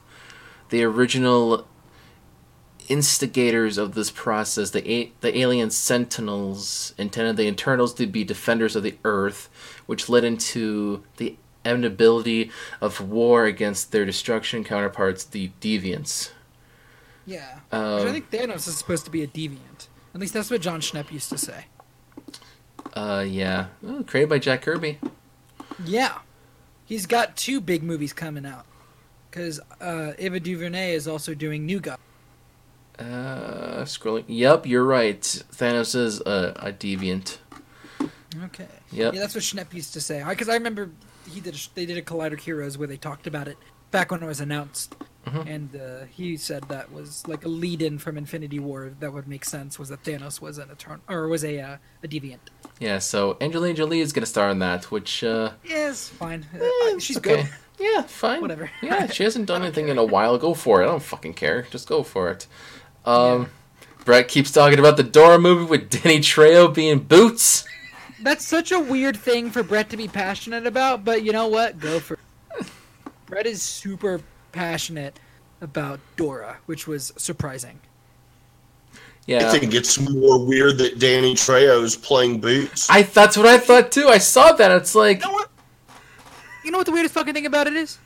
The 0.69 0.83
original 0.83 1.67
instigators 2.91 3.77
of 3.77 3.93
this 3.95 4.11
process, 4.11 4.71
the 4.71 4.89
a- 4.89 5.11
the 5.21 5.37
alien 5.37 5.69
Sentinels, 5.69 6.93
intended 6.97 7.37
the 7.37 7.47
Eternals 7.47 7.93
to 7.95 8.05
be 8.05 8.23
defenders 8.23 8.75
of 8.75 8.83
the 8.83 8.95
Earth, 9.05 9.49
which 9.85 10.09
led 10.09 10.23
into 10.23 11.03
the 11.17 11.35
inevitability 11.63 12.51
of 12.81 12.99
war 12.99 13.45
against 13.45 13.91
their 13.91 14.05
destruction 14.05 14.63
counterparts, 14.63 15.23
the 15.23 15.51
Deviants. 15.61 16.31
Yeah. 17.25 17.59
Um, 17.71 18.07
I 18.07 18.11
think 18.11 18.31
Thanos 18.31 18.67
is 18.67 18.77
supposed 18.77 19.05
to 19.05 19.11
be 19.11 19.23
a 19.23 19.27
deviant. 19.27 19.87
At 20.13 20.19
least 20.19 20.33
that's 20.33 20.49
what 20.49 20.61
John 20.61 20.81
Schnepp 20.81 21.11
used 21.11 21.29
to 21.29 21.37
say. 21.37 21.65
Uh, 22.93 23.23
yeah. 23.27 23.67
Oh, 23.87 24.03
created 24.03 24.29
by 24.29 24.39
Jack 24.39 24.63
Kirby. 24.63 24.99
Yeah. 25.85 26.17
He's 26.85 27.05
got 27.05 27.37
two 27.37 27.61
big 27.61 27.83
movies 27.83 28.11
coming 28.11 28.45
out. 28.45 28.65
Because 29.29 29.61
uh, 29.79 30.11
Ava 30.17 30.41
DuVernay 30.41 30.93
is 30.93 31.07
also 31.07 31.33
doing 31.33 31.65
New 31.65 31.79
God. 31.79 31.97
Uh, 33.01 33.83
scrolling. 33.85 34.23
Yep, 34.27 34.65
you're 34.65 34.83
right. 34.85 35.21
Thanos 35.21 35.95
is 35.95 36.19
a, 36.21 36.53
a 36.57 36.71
deviant. 36.73 37.37
Okay. 38.45 38.67
Yep. 38.91 39.13
Yeah, 39.13 39.19
that's 39.19 39.35
what 39.35 39.43
Schnepp 39.43 39.73
used 39.73 39.93
to 39.93 40.01
say. 40.01 40.23
Because 40.27 40.49
I 40.49 40.53
remember 40.53 40.89
he 41.29 41.39
did. 41.41 41.55
A, 41.55 41.59
they 41.75 41.85
did 41.85 41.97
a 41.97 42.01
Collider 42.01 42.39
Heroes 42.39 42.77
where 42.77 42.87
they 42.87 42.97
talked 42.97 43.27
about 43.27 43.47
it 43.47 43.57
back 43.91 44.11
when 44.11 44.23
it 44.23 44.25
was 44.25 44.39
announced, 44.39 44.95
Mhm. 45.27 45.45
and 45.47 45.75
uh, 45.75 46.05
he 46.09 46.37
said 46.37 46.63
that 46.69 46.91
was 46.93 47.27
like 47.27 47.43
a 47.43 47.49
lead-in 47.49 47.99
from 47.99 48.17
Infinity 48.17 48.57
War 48.59 48.93
that 49.01 49.11
would 49.11 49.27
make 49.27 49.43
sense. 49.43 49.77
Was 49.77 49.89
that 49.89 50.01
Thanos 50.03 50.39
was 50.41 50.57
an 50.57 50.69
eternal 50.71 51.01
or 51.09 51.27
was 51.27 51.43
a 51.43 51.59
uh, 51.59 51.77
a 52.03 52.07
deviant? 52.07 52.39
Yeah, 52.79 52.99
so 52.99 53.37
Angelina 53.41 53.75
Jolie 53.75 53.99
is 53.99 54.13
gonna 54.13 54.25
star 54.25 54.49
in 54.49 54.59
that, 54.59 54.91
which 54.91 55.23
uh, 55.23 55.51
Yeah, 55.65 55.89
it's 55.89 56.07
fine. 56.07 56.45
Uh, 56.55 56.63
eh, 56.63 56.99
she's 56.99 57.17
okay. 57.17 57.43
good. 57.43 57.49
Yeah, 57.79 58.03
fine. 58.03 58.41
Whatever. 58.41 58.69
Yeah, 58.81 59.07
she 59.07 59.23
hasn't 59.23 59.47
done 59.47 59.61
anything 59.63 59.89
in 59.89 59.97
a 59.97 60.05
while. 60.05 60.37
Go 60.37 60.53
for 60.53 60.81
it. 60.81 60.85
I 60.85 60.87
don't 60.87 61.03
fucking 61.03 61.33
care. 61.33 61.63
Just 61.63 61.87
go 61.89 62.01
for 62.03 62.29
it. 62.31 62.47
Um, 63.05 63.49
Brett 64.05 64.27
keeps 64.27 64.51
talking 64.51 64.79
about 64.79 64.97
the 64.97 65.03
Dora 65.03 65.39
movie 65.39 65.65
with 65.65 65.89
Danny 65.89 66.19
Trejo 66.19 66.73
being 66.73 66.99
Boots. 66.99 67.65
That's 68.21 68.45
such 68.45 68.71
a 68.71 68.79
weird 68.79 69.17
thing 69.17 69.49
for 69.49 69.63
Brett 69.63 69.89
to 69.89 69.97
be 69.97 70.07
passionate 70.07 70.67
about, 70.67 71.03
but 71.03 71.23
you 71.23 71.31
know 71.31 71.47
what? 71.47 71.79
Go 71.79 71.99
for 71.99 72.15
it. 72.59 72.67
Brett 73.25 73.45
is 73.47 73.61
super 73.61 74.21
passionate 74.51 75.19
about 75.61 75.99
Dora, 76.15 76.57
which 76.65 76.87
was 76.87 77.13
surprising. 77.17 77.79
Yeah, 79.27 79.47
I 79.47 79.57
think 79.57 79.73
it's 79.73 79.99
more 79.99 80.43
weird 80.43 80.79
that 80.79 80.99
Danny 80.99 81.35
Trejo 81.35 81.83
is 81.83 81.95
playing 81.95 82.41
Boots. 82.41 82.89
I 82.89 83.03
that's 83.03 83.37
what 83.37 83.45
I 83.45 83.57
thought 83.57 83.91
too. 83.91 84.07
I 84.07 84.17
saw 84.17 84.51
that. 84.53 84.71
It's 84.71 84.95
like 84.95 85.21
You 85.21 85.27
know 85.27 85.33
what? 85.33 85.49
You 86.65 86.71
know 86.71 86.77
what 86.79 86.85
the 86.85 86.91
weirdest 86.91 87.13
fucking 87.13 87.33
thing 87.33 87.45
about 87.45 87.67
it 87.67 87.73
is? 87.73 87.97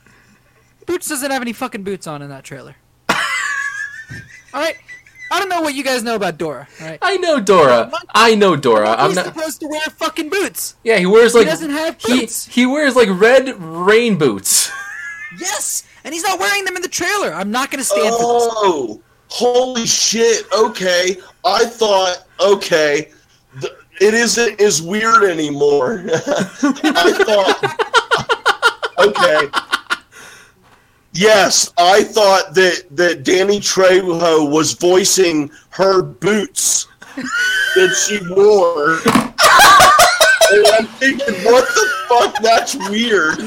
Boots 0.86 1.08
doesn't 1.10 1.32
have 1.32 1.42
any 1.42 1.54
fucking 1.54 1.84
boots 1.84 2.06
on 2.06 2.22
in 2.22 2.30
that 2.30 2.44
trailer. 2.44 2.76
Alright? 4.56 4.77
I 5.32 5.40
don't 5.40 5.49
know 5.49 5.61
what 5.61 5.73
you 5.76 5.84
guys 5.84 6.02
know 6.03 6.15
about 6.15 6.38
Dora, 6.38 6.68
alright? 6.80 6.99
I 7.02 7.18
know 7.18 7.40
Dora. 7.40 7.91
I 8.14 8.36
know 8.36 8.56
Dora. 8.56 8.91
I'm 8.91 9.07
He's 9.10 9.15
not. 9.18 9.26
supposed 9.26 9.60
to 9.61 9.68
wear 9.68 9.82
fucking 9.82 10.30
boots. 10.30 10.76
Yeah, 10.84 10.98
he 10.98 11.06
wears 11.07 11.34
like 11.34 11.45
he 11.45 11.49
doesn't 11.49 11.72
have 11.72 11.99
boots. 11.99 12.45
he 12.45 12.65
wears 12.65 12.95
like 12.95 13.10
red 13.11 13.60
rain 13.60 14.18
boots. 14.18 14.72
Yes! 15.38 15.84
And 16.06 16.14
he's 16.14 16.23
not 16.23 16.40
wearing 16.40 16.64
them 16.64 16.77
in 16.77 16.82
the 16.82 16.88
trailer. 16.88 17.34
I'm 17.34 17.52
not 17.52 17.69
gonna 17.69 17.84
stand 17.84 18.06
for 18.15 18.34
this. 18.40 18.48
Oh, 18.56 19.02
holy 19.27 19.86
shit! 19.86 20.45
Okay, 20.57 21.18
I 21.44 21.65
thought 21.65 22.26
okay, 22.40 23.11
th- 23.60 23.73
it 23.99 24.14
isn't 24.14 24.61
as 24.61 24.82
weird 24.82 25.23
anymore. 25.26 26.06
I 26.14 27.11
thought 27.26 28.99
okay. 29.07 29.49
Yes, 31.16 31.72
I 31.78 32.04
thought 32.04 32.54
that 32.56 32.84
that 32.92 33.24
Danny 33.24 33.62
Trejo 33.62 34.52
was 34.52 34.74
voicing 34.74 35.50
her 35.70 36.02
boots 36.02 36.88
that 37.16 37.96
she 37.96 38.20
wore. 38.36 39.00
And 40.52 40.68
I'm 40.74 40.88
thinking, 41.00 41.34
what 41.46 41.66
the 41.74 41.90
fuck? 42.10 42.36
That's 42.44 42.76
weird. 42.90 43.40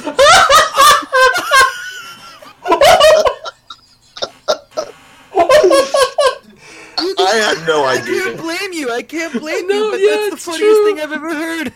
I 7.20 7.34
had 7.34 7.66
no 7.66 7.84
idea. 7.84 8.22
I 8.22 8.24
can't 8.24 8.38
blame 8.38 8.72
you. 8.72 8.90
I 8.90 9.02
can't 9.02 9.38
blame 9.38 9.68
know, 9.68 9.74
you, 9.74 9.90
but 9.90 10.00
yeah, 10.00 10.16
that's 10.16 10.30
the 10.30 10.36
funniest 10.38 10.60
true. 10.60 10.86
thing 10.86 11.00
I've 11.00 11.12
ever 11.12 11.34
heard. 11.34 11.74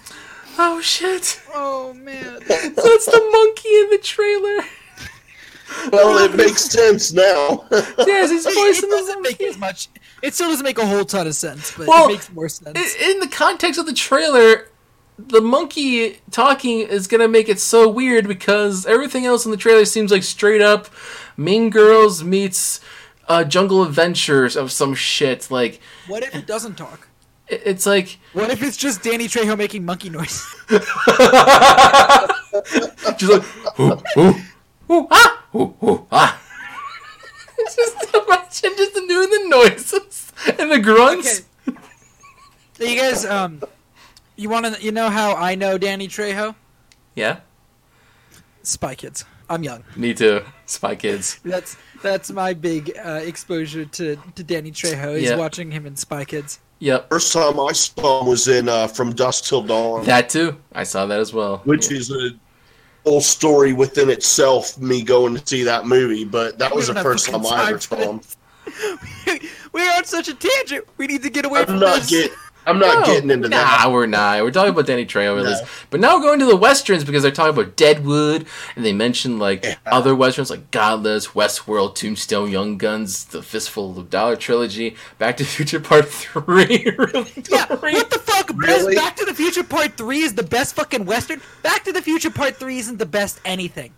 Oh 0.59 0.81
shit! 0.81 1.39
Oh 1.55 1.93
man. 1.93 2.41
That's 2.49 3.07
the 3.07 3.29
monkey 3.31 3.69
in 3.69 3.91
the 3.91 3.99
trailer. 4.03 4.65
Well, 5.93 6.25
it 6.25 6.37
makes 6.37 6.65
sense 6.65 7.13
now. 7.13 7.65
Yes, 7.71 8.31
he's 8.31 8.47
it 8.47 8.55
voicing 8.55 8.91
the 8.91 8.97
doesn't 8.97 9.23
make 9.23 9.41
as 9.41 9.59
much. 9.59 9.89
It 10.23 10.35
still 10.35 10.49
doesn't 10.49 10.65
make 10.65 10.79
a 10.79 10.87
whole 10.87 11.05
ton 11.05 11.27
of 11.27 11.35
sense, 11.35 11.73
but 11.77 11.87
Well, 11.87 12.09
it 12.09 12.13
makes 12.13 12.33
more 12.33 12.49
sense. 12.49 12.79
In 12.97 13.21
the 13.21 13.29
context 13.29 13.79
of 13.79 13.87
the 13.87 13.93
trailer, 13.93 14.69
the 15.19 15.41
monkey 15.41 16.21
talking 16.31 16.81
is 16.81 17.07
gonna 17.07 17.29
make 17.29 17.49
it 17.49 17.61
so 17.61 17.89
weird 17.89 18.27
because 18.29 18.87
everything 18.87 19.27
else 19.27 19.45
in 19.45 19.51
the 19.51 19.57
trailer 19.57 19.85
seems 19.85 20.11
like 20.11 20.23
straight 20.23 20.61
up 20.61 20.89
Mean 21.37 21.71
Girls 21.71 22.23
meets 22.25 22.81
uh, 23.29 23.45
Jungle 23.45 23.83
Adventures 23.83 24.57
of 24.57 24.73
some 24.73 24.95
shit. 24.95 25.51
Like 25.51 25.81
what 26.07 26.23
if 26.23 26.35
it 26.35 26.47
doesn't 26.47 26.77
talk? 26.77 27.09
it's 27.49 27.87
like 27.87 28.19
What 28.33 28.51
if 28.51 28.63
it's 28.63 28.77
just 28.77 29.03
Danny 29.03 29.27
Trejo 29.27 29.57
making 29.59 29.85
monkey 29.85 30.11
noise? 30.11 30.45
just 33.19 33.33
like 33.33 33.81
ooh, 33.81 34.03
ooh, 34.19 34.35
ooh, 34.91 35.07
ah, 35.11 35.42
ooh, 35.55 35.75
ooh, 35.83 36.07
ah. 36.13 36.41
It's 37.59 37.77
just 37.83 38.15
imagine 38.15 38.77
just 38.77 38.95
doing 38.95 39.31
the 39.31 39.47
noises 39.49 40.33
and 40.59 40.71
the 40.71 40.79
grunts. 40.79 41.43
Okay. 41.69 41.79
So 42.79 42.85
you 42.85 42.99
guys, 42.99 43.25
um, 43.25 43.63
you 44.37 44.49
want 44.49 44.67
to, 44.75 44.83
you 44.83 44.91
know 44.93 45.09
how 45.11 45.35
I 45.35 45.55
know 45.55 45.79
Danny 45.79 46.09
Trejo? 46.09 46.55
Yeah. 47.15 47.41
Spy 48.63 48.95
Kids. 48.95 49.25
I'm 49.49 49.63
young. 49.63 49.85
Me 49.97 50.15
too. 50.15 50.43
Spy 50.67 50.95
Kids. 50.97 51.39
That's 51.45 51.77
that's 52.03 52.31
my 52.33 52.55
big 52.55 52.93
uh, 53.05 53.21
exposure 53.23 53.85
to, 53.85 54.17
to 54.35 54.43
Danny 54.43 54.71
Trejo. 54.73 55.15
Is 55.15 55.25
Yeah. 55.31 55.37
watching 55.37 55.71
him 55.71 55.87
in 55.87 55.95
Spy 55.97 56.25
Kids. 56.25 56.59
Yep. 56.79 57.11
First 57.11 57.33
time 57.33 57.61
I 57.61 57.73
saw 57.73 58.23
him 58.23 58.27
was 58.29 58.49
in 58.49 58.69
uh, 58.69 58.89
From 58.89 59.13
Dusk 59.15 59.45
Till 59.45 59.63
Dawn, 59.63 60.05
That 60.07 60.29
too. 60.29 60.57
I 60.73 60.83
saw 60.85 61.07
that 61.07 61.21
as 61.21 61.33
well. 61.33 61.59
which 61.65 61.93
is 61.93 62.11
a 62.11 62.31
whole 63.05 63.21
story 63.21 63.73
within 63.73 64.11
itself. 64.11 64.79
Me 64.79 65.03
going 65.03 65.37
to 65.37 65.47
see 65.47 65.63
that 65.65 65.87
movie, 65.87 66.25
but 66.25 66.59
that 66.59 66.75
was 66.75 66.89
the 66.89 66.95
first 66.95 67.29
time 67.29 67.45
I 67.47 67.71
ever 67.71 67.81
saw 67.81 67.97
him. 67.97 68.21
We're 69.73 69.91
on 69.93 70.05
such 70.05 70.29
a 70.29 70.35
tangent. 70.35 70.87
We 70.97 71.07
need 71.07 71.23
to 71.23 71.31
get 71.31 71.45
away 71.45 71.61
I'm 71.61 71.67
from 71.67 71.81
not 71.81 72.03
this. 72.03 72.11
get. 72.11 72.33
I'm 72.67 72.79
not 72.79 73.01
No, 73.01 73.05
getting 73.07 73.31
into 73.31 73.49
nah, 73.49 73.57
that. 73.57 73.85
Nah, 73.87 73.93
we're 73.93 74.07
not. 74.07 74.43
We're 74.43 74.51
talking 74.53 74.71
about 74.71 74.87
Danny 74.87 75.05
Trejo 75.05 75.35
with 75.35 75.45
No. 75.45 75.51
this. 75.51 75.69
But 75.91 76.01
now 76.01 76.17
we're 76.17 76.23
going 76.23 76.39
to 76.41 76.47
the 76.47 76.57
westerns 76.57 77.03
because 77.05 77.23
they're 77.23 77.33
talking 77.33 77.59
about 77.61 77.77
Deadwood, 77.77 78.47
and 78.77 78.85
they 78.85 78.93
mentioned 78.93 79.39
like 79.41 79.65
Yeah. 79.65 79.77
other 79.87 80.15
westerns 80.15 80.51
like 80.51 80.71
Godless, 80.71 81.29
Westworld, 81.29 81.95
Tombstone, 81.97 82.51
Young 82.51 82.79
Guns, 82.79 83.25
the 83.25 83.43
Fistful 83.43 83.99
of 83.99 84.11
Dollar 84.11 84.37
trilogy, 84.37 84.97
Back 85.19 85.37
to 85.39 85.45
the 85.45 85.49
Future 85.51 85.81
Part 85.81 86.09
Three. 86.09 86.93
really? 86.97 87.33
Yeah, 87.51 87.67
what 87.69 88.11
the 88.11 88.19
fuck? 88.19 88.51
Really? 88.55 88.95
Back 88.95 89.17
to 89.17 89.25
the 89.25 89.35
Future 89.35 89.65
Part 89.65 89.97
3 89.97 90.21
is 90.21 90.35
the 90.35 90.43
best 90.43 90.75
fucking 90.75 91.05
Western. 91.07 91.41
Back 91.63 91.85
to 91.85 91.93
the 91.93 92.03
Future 92.03 92.31
Part 92.31 92.57
3 92.57 92.79
isn't 92.79 92.99
the 92.99 93.07
best 93.07 93.41
anything. 93.45 93.93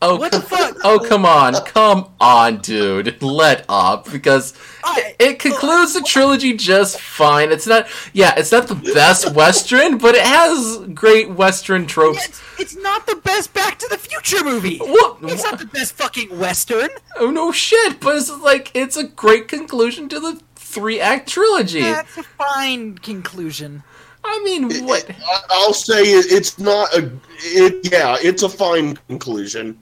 Oh, 0.00 0.16
What 0.16 0.30
the 0.32 0.40
fuck? 0.40 0.76
Oh, 0.84 1.00
come 1.00 1.26
on, 1.26 1.54
come 1.64 2.08
on, 2.20 2.58
dude. 2.58 3.20
Let 3.20 3.64
up 3.68 4.10
because 4.12 4.54
I- 4.84 5.16
it 5.18 5.40
concludes 5.40 5.92
the 5.94 6.02
trilogy 6.02 6.54
just 6.56 7.00
fine. 7.00 7.50
It's 7.50 7.66
not, 7.66 7.88
yeah, 8.12 8.32
it's 8.36 8.52
not 8.52 8.68
the 8.68 8.76
best 8.76 9.34
western, 9.34 9.98
but 9.98 10.14
it 10.14 10.24
has 10.24 10.78
great 10.94 11.30
western 11.30 11.86
tropes. 11.86 12.24
It's, 12.28 12.40
it's 12.60 12.76
not 12.76 13.06
the 13.08 13.16
best 13.16 13.52
Back 13.54 13.78
to 13.80 13.88
the 13.88 13.98
Future 13.98 14.44
movie. 14.44 14.78
What? 14.78 15.18
It's 15.22 15.42
not 15.42 15.58
the 15.58 15.66
best 15.66 15.94
fucking 15.94 16.38
Western. 16.38 16.90
Oh 17.18 17.30
no 17.32 17.50
shit! 17.50 17.98
But 18.00 18.16
it's 18.18 18.30
like 18.30 18.70
it's 18.74 18.96
a 18.96 19.04
great 19.04 19.48
conclusion 19.48 20.08
to 20.10 20.20
the 20.20 20.40
three 20.54 21.00
act 21.00 21.28
trilogy. 21.28 21.80
That's 21.80 22.16
a 22.18 22.22
fine 22.22 22.98
conclusion. 22.98 23.82
I 24.24 24.40
mean, 24.44 24.84
what? 24.86 25.08
I- 25.10 25.40
I'll 25.50 25.72
say 25.74 26.02
it's 26.04 26.58
not 26.58 26.92
a. 26.94 27.10
It, 27.40 27.90
yeah, 27.90 28.16
it's 28.20 28.42
a 28.44 28.48
fine 28.48 28.96
conclusion. 29.08 29.78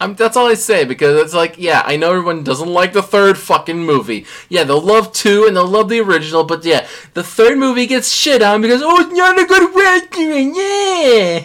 I'm, 0.00 0.14
that's 0.14 0.36
all 0.36 0.46
I 0.46 0.54
say 0.54 0.84
because 0.84 1.20
it's 1.20 1.34
like, 1.34 1.56
yeah, 1.58 1.82
I 1.84 1.96
know 1.96 2.10
everyone 2.10 2.44
doesn't 2.44 2.68
like 2.68 2.92
the 2.92 3.02
third 3.02 3.36
fucking 3.36 3.78
movie. 3.78 4.26
Yeah, 4.48 4.62
they'll 4.64 4.80
love 4.80 5.12
two 5.12 5.44
and 5.46 5.56
they'll 5.56 5.66
love 5.66 5.88
the 5.88 6.00
original, 6.00 6.44
but 6.44 6.64
yeah, 6.64 6.86
the 7.14 7.24
third 7.24 7.58
movie 7.58 7.86
gets 7.86 8.12
shit 8.12 8.40
on 8.40 8.62
because 8.62 8.80
oh, 8.82 9.00
it's 9.00 9.12
not 9.12 9.38
a 9.40 9.44
good 9.44 9.74
western. 9.74 10.54
Yeah. 10.54 11.44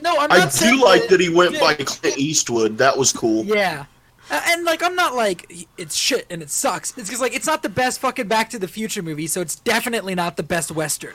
No, 0.00 0.16
I'm 0.18 0.30
I 0.30 0.38
not 0.38 0.52
saying 0.52 0.74
I 0.74 0.76
do 0.76 0.84
like 0.84 1.08
that 1.08 1.20
he 1.20 1.28
went 1.28 1.58
by 1.58 1.74
Clint 1.74 2.18
Eastwood. 2.18 2.78
That 2.78 2.96
was 2.96 3.12
cool. 3.12 3.44
Yeah. 3.44 3.86
Uh, 4.30 4.40
And 4.46 4.64
like 4.64 4.82
I'm 4.82 4.94
not 4.94 5.14
like 5.16 5.66
it's 5.76 5.94
shit 5.96 6.26
and 6.30 6.42
it 6.42 6.50
sucks. 6.50 6.96
It's 6.96 7.08
because 7.08 7.20
like 7.20 7.34
it's 7.34 7.46
not 7.46 7.62
the 7.62 7.68
best 7.68 8.00
fucking 8.00 8.28
Back 8.28 8.50
to 8.50 8.58
the 8.58 8.68
Future 8.68 9.02
movie, 9.02 9.26
so 9.26 9.40
it's 9.40 9.56
definitely 9.56 10.14
not 10.14 10.36
the 10.36 10.42
best 10.42 10.70
Western. 10.70 11.14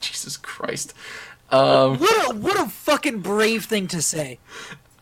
Jesus 0.00 0.36
Christ. 0.36 0.92
Um, 1.50 1.98
What 1.98 2.30
a 2.30 2.34
what 2.36 2.58
a 2.60 2.68
fucking 2.68 3.20
brave 3.20 3.64
thing 3.64 3.86
to 3.88 4.02
say. 4.02 4.38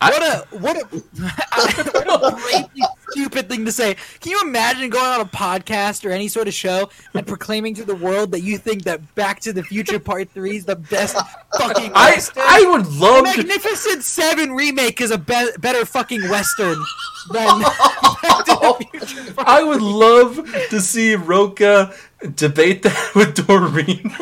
I- 0.01 0.09
What 0.11 0.21
a 0.23 0.57
what 0.57 0.77
a 0.77 0.85
what 2.05 2.23
a 2.23 2.35
bravely 2.35 2.81
stupid 3.11 3.47
thing 3.49 3.65
to 3.65 3.71
say. 3.71 3.95
Can 4.19 4.31
you 4.31 4.41
imagine 4.43 4.89
going 4.89 5.05
on 5.05 5.21
a 5.21 5.25
podcast 5.25 6.05
or 6.05 6.11
any 6.11 6.27
sort 6.27 6.47
of 6.47 6.53
show 6.53 6.89
and 7.13 7.25
proclaiming 7.25 7.73
to 7.75 7.85
the 7.85 7.95
world 7.95 8.31
that 8.31 8.41
you 8.41 8.57
think 8.57 8.83
that 8.83 9.15
Back 9.15 9.39
to 9.41 9.53
the 9.53 9.63
Future 9.63 9.99
Part 9.99 10.29
Three 10.31 10.57
is 10.57 10.65
the 10.65 10.75
best 10.75 11.15
fucking 11.57 11.91
I 11.95 12.11
Western? 12.11 12.43
I 12.45 12.65
would 12.69 12.87
love 12.87 13.25
to. 13.25 13.37
Magnificent 13.37 14.03
Seven 14.03 14.51
remake 14.51 14.99
is 15.01 15.11
a 15.11 15.17
be- 15.17 15.49
better 15.59 15.85
fucking 15.85 16.27
Western 16.29 16.75
than 17.31 17.61
Back 17.61 18.45
to 18.45 18.51
the 18.59 18.87
Future 18.91 19.33
Part 19.33 19.47
I 19.47 19.63
would 19.63 19.81
love 19.81 20.35
to 20.71 20.81
see 20.81 21.15
Roca 21.15 21.93
debate 22.35 22.83
that 22.83 23.11
with 23.15 23.47
Doreen. 23.47 24.13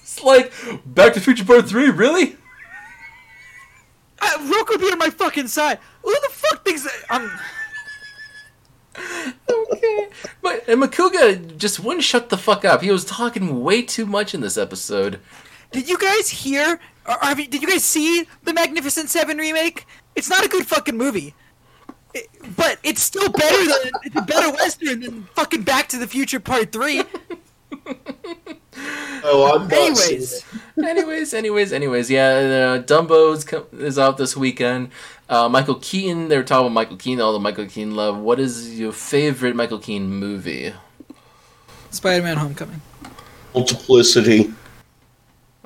Just 0.00 0.24
like 0.24 0.52
Back 0.86 1.12
to 1.12 1.18
the 1.20 1.24
Future 1.24 1.44
Part 1.44 1.68
Three, 1.68 1.90
really? 1.90 2.36
Uh, 4.26 4.52
Roku 4.52 4.78
be 4.78 4.90
on 4.90 4.98
my 4.98 5.10
fucking 5.10 5.48
side. 5.48 5.78
Who 6.02 6.10
the 6.12 6.28
fuck 6.30 6.64
thinks 6.64 6.82
that 6.82 6.92
I'm? 7.10 7.30
okay. 9.72 10.08
But 10.42 10.64
and 10.68 10.82
Macuga 10.82 11.56
just 11.56 11.80
wouldn't 11.80 12.04
shut 12.04 12.28
the 12.30 12.38
fuck 12.38 12.64
up. 12.64 12.82
He 12.82 12.90
was 12.90 13.04
talking 13.04 13.62
way 13.62 13.82
too 13.82 14.06
much 14.06 14.34
in 14.34 14.40
this 14.40 14.56
episode. 14.58 15.20
Did 15.72 15.88
you 15.88 15.98
guys 15.98 16.28
hear? 16.28 16.80
Or, 17.06 17.16
have 17.22 17.38
you, 17.38 17.46
did 17.46 17.62
you 17.62 17.68
guys 17.68 17.84
see 17.84 18.26
the 18.44 18.52
Magnificent 18.54 19.10
Seven 19.10 19.36
remake? 19.38 19.86
It's 20.14 20.28
not 20.30 20.44
a 20.44 20.48
good 20.48 20.66
fucking 20.66 20.96
movie, 20.96 21.34
It- 22.14 22.28
but 22.56 22.78
it's 22.82 23.02
still 23.02 23.28
better 23.28 23.64
than 23.64 23.92
it's 24.04 24.16
a 24.16 24.22
better 24.22 24.50
western 24.50 25.00
than 25.00 25.22
fucking 25.34 25.62
Back 25.62 25.88
to 25.90 25.98
the 25.98 26.06
Future 26.06 26.40
Part 26.40 26.72
Three. 26.72 27.02
Oh, 29.28 29.52
I'm 29.56 29.62
not 29.62 29.72
Anyways, 29.72 30.44
anyways, 30.78 31.34
anyways, 31.34 31.72
anyways, 31.72 32.10
yeah, 32.10 32.28
uh, 32.28 32.82
Dumbo's 32.82 33.44
co- 33.44 33.66
is 33.72 33.98
out 33.98 34.18
this 34.18 34.36
weekend. 34.36 34.90
Uh, 35.28 35.48
Michael 35.48 35.76
Keaton, 35.76 36.28
they 36.28 36.36
were 36.36 36.44
talking 36.44 36.66
about 36.66 36.74
Michael 36.74 36.96
Keaton, 36.96 37.20
all 37.20 37.32
the 37.32 37.40
Michael 37.40 37.66
Keaton 37.66 37.96
love. 37.96 38.18
What 38.18 38.38
is 38.38 38.78
your 38.78 38.92
favorite 38.92 39.56
Michael 39.56 39.78
Keaton 39.78 40.08
movie? 40.08 40.72
Spider-Man: 41.90 42.36
Homecoming. 42.36 42.80
multiplicity. 43.54 44.52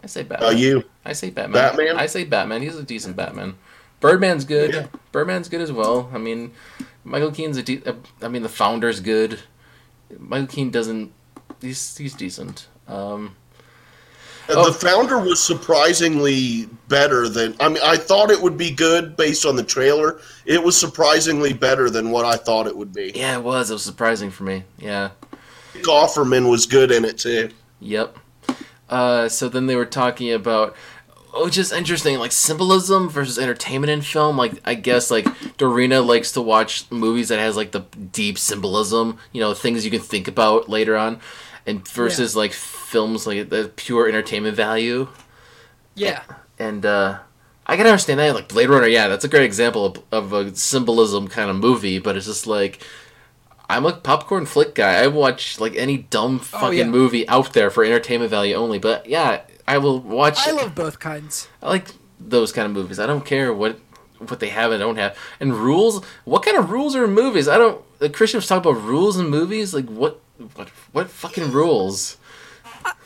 I 0.02 0.06
say 0.06 0.20
Uh, 0.22 0.24
Batman. 0.24 0.58
you. 0.58 0.84
I 1.04 1.12
say 1.12 1.30
Batman. 1.30 1.76
Batman? 1.76 1.96
I 1.98 2.06
say 2.06 2.24
Batman. 2.24 2.62
He's 2.62 2.76
a 2.76 2.82
decent 2.82 3.16
Batman. 3.16 3.54
Birdman's 4.00 4.44
good. 4.44 4.72
Yeah. 4.72 4.86
Birdman's 5.12 5.48
good 5.48 5.60
as 5.60 5.72
well. 5.72 6.08
I 6.14 6.18
mean, 6.18 6.52
Michael 7.04 7.30
Keaton's 7.32 7.58
a. 7.58 7.62
De- 7.62 7.82
uh, 7.84 7.94
I 8.22 8.28
mean, 8.28 8.42
the 8.42 8.48
Founder's 8.48 9.00
good. 9.00 9.40
Michael 10.18 10.46
Keaton 10.46 10.70
doesn't. 10.70 11.12
He's 11.60 11.96
he's 11.98 12.14
decent. 12.14 12.66
Um, 12.90 13.36
Oh. 14.52 14.66
The 14.66 14.72
founder 14.72 15.20
was 15.20 15.40
surprisingly 15.40 16.66
better 16.88 17.28
than. 17.28 17.54
I 17.60 17.68
mean, 17.68 17.78
I 17.84 17.96
thought 17.96 18.30
it 18.32 18.40
would 18.42 18.56
be 18.58 18.72
good 18.72 19.16
based 19.16 19.46
on 19.46 19.54
the 19.54 19.62
trailer. 19.62 20.20
It 20.44 20.60
was 20.60 20.76
surprisingly 20.76 21.52
better 21.52 21.88
than 21.88 22.10
what 22.10 22.24
I 22.24 22.34
thought 22.34 22.66
it 22.66 22.76
would 22.76 22.92
be. 22.92 23.12
yeah, 23.14 23.36
it 23.38 23.44
was. 23.44 23.70
It 23.70 23.74
was 23.74 23.84
surprising 23.84 24.30
for 24.30 24.42
me. 24.42 24.64
Yeah. 24.78 25.10
Nick 25.74 25.84
Offerman 25.84 26.50
was 26.50 26.66
good 26.66 26.90
in 26.90 27.04
it 27.04 27.18
too. 27.18 27.50
Yep. 27.78 28.16
Uh, 28.88 29.28
so 29.28 29.48
then 29.48 29.66
they 29.68 29.76
were 29.76 29.86
talking 29.86 30.32
about, 30.32 30.74
oh, 31.32 31.48
just 31.48 31.72
interesting, 31.72 32.18
like 32.18 32.32
symbolism 32.32 33.08
versus 33.08 33.38
entertainment 33.38 33.90
in 33.92 34.00
film. 34.00 34.36
Like 34.36 34.54
I 34.64 34.74
guess 34.74 35.12
like 35.12 35.26
Dorina 35.58 36.04
likes 36.04 36.32
to 36.32 36.40
watch 36.40 36.90
movies 36.90 37.28
that 37.28 37.38
has 37.38 37.56
like 37.56 37.70
the 37.70 37.80
deep 38.12 38.36
symbolism, 38.36 39.18
you 39.30 39.40
know, 39.40 39.54
things 39.54 39.84
you 39.84 39.92
can 39.92 40.00
think 40.00 40.26
about 40.26 40.68
later 40.68 40.96
on, 40.96 41.20
and 41.66 41.86
versus 41.86 42.34
like 42.34 42.52
films 42.90 43.26
like 43.26 43.48
the 43.48 43.70
pure 43.76 44.08
entertainment 44.08 44.56
value. 44.56 45.08
Yeah. 45.94 46.22
And 46.58 46.84
uh, 46.84 47.20
I 47.66 47.76
can 47.76 47.86
understand 47.86 48.18
that. 48.20 48.34
Like 48.34 48.48
Blade 48.48 48.68
Runner, 48.68 48.88
yeah, 48.88 49.08
that's 49.08 49.24
a 49.24 49.28
great 49.28 49.44
example 49.44 49.86
of, 49.86 50.02
of 50.12 50.32
a 50.32 50.56
symbolism 50.56 51.28
kind 51.28 51.50
of 51.50 51.56
movie. 51.56 51.98
But 51.98 52.16
it's 52.16 52.26
just 52.26 52.46
like 52.46 52.84
I'm 53.68 53.86
a 53.86 53.92
popcorn 53.92 54.46
flick 54.46 54.74
guy. 54.74 55.02
I 55.02 55.06
watch 55.06 55.60
like 55.60 55.76
any 55.76 55.98
dumb 55.98 56.40
fucking 56.40 56.78
yeah. 56.78 56.84
movie 56.84 57.28
out 57.28 57.52
there 57.52 57.70
for 57.70 57.84
entertainment 57.84 58.30
value 58.30 58.56
only. 58.56 58.80
But 58.80 59.06
yeah, 59.06 59.42
I 59.68 59.78
will 59.78 60.00
watch. 60.00 60.38
I 60.46 60.50
love 60.50 60.74
both 60.74 60.98
kinds. 60.98 61.48
I 61.62 61.68
like 61.68 61.88
those 62.18 62.50
kind 62.50 62.66
of 62.66 62.72
movies. 62.72 62.98
I 62.98 63.06
don't 63.06 63.24
care 63.24 63.54
what 63.54 63.78
what 64.18 64.40
they 64.40 64.48
have 64.48 64.72
and 64.72 64.80
don't 64.80 64.96
have. 64.96 65.16
And 65.38 65.54
rules. 65.54 66.04
What 66.24 66.44
kind 66.44 66.56
of 66.56 66.70
rules 66.70 66.96
are 66.96 67.04
in 67.04 67.12
movies? 67.12 67.46
I 67.46 67.56
don't. 67.56 67.80
The 68.00 68.10
Kristian 68.10 68.36
was 68.36 68.48
talking 68.48 68.68
about 68.68 68.82
rules 68.82 69.16
in 69.16 69.28
movies. 69.28 69.72
Like 69.72 69.86
what? 69.86 70.20
What? 70.56 70.68
What 70.90 71.08
fucking 71.08 71.52
rules? 71.52 72.16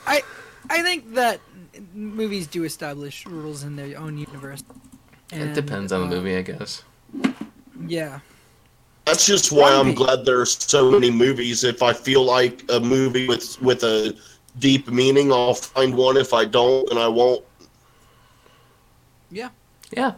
I 0.07 0.21
I 0.69 0.81
think 0.81 1.13
that 1.13 1.39
movies 1.93 2.47
do 2.47 2.63
establish 2.63 3.25
rules 3.25 3.63
in 3.63 3.75
their 3.75 3.97
own 3.97 4.17
universe. 4.17 4.63
it 5.31 5.53
depends 5.53 5.91
on 5.91 6.01
the 6.01 6.07
uh, 6.07 6.19
movie, 6.19 6.35
I 6.37 6.41
guess. 6.41 6.83
Yeah. 7.87 8.19
That's 9.05 9.25
just 9.25 9.51
why 9.51 9.71
I'm 9.73 9.93
glad 9.93 10.25
there 10.25 10.41
are 10.41 10.45
so 10.45 10.89
many 10.89 11.11
movies. 11.11 11.63
If 11.63 11.83
I 11.83 11.93
feel 11.93 12.23
like 12.23 12.63
a 12.69 12.79
movie 12.79 13.27
with 13.27 13.61
with 13.61 13.83
a 13.83 14.15
deep 14.57 14.87
meaning, 14.87 15.31
I'll 15.31 15.53
find 15.53 15.95
one. 15.95 16.17
If 16.17 16.33
I 16.33 16.45
don't, 16.45 16.89
and 16.89 16.97
I 16.97 17.07
won't. 17.07 17.43
Yeah. 19.29 19.49
Yeah, 19.95 20.13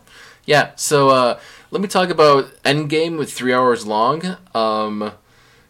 yeah. 0.45 0.71
So 0.75 1.09
uh, 1.09 1.39
let 1.71 1.81
me 1.81 1.89
talk 1.89 2.09
about 2.09 2.45
Endgame 2.63 3.17
with 3.17 3.33
three 3.33 3.53
hours 3.53 3.85
long. 3.85 4.37
Um, 4.55 5.11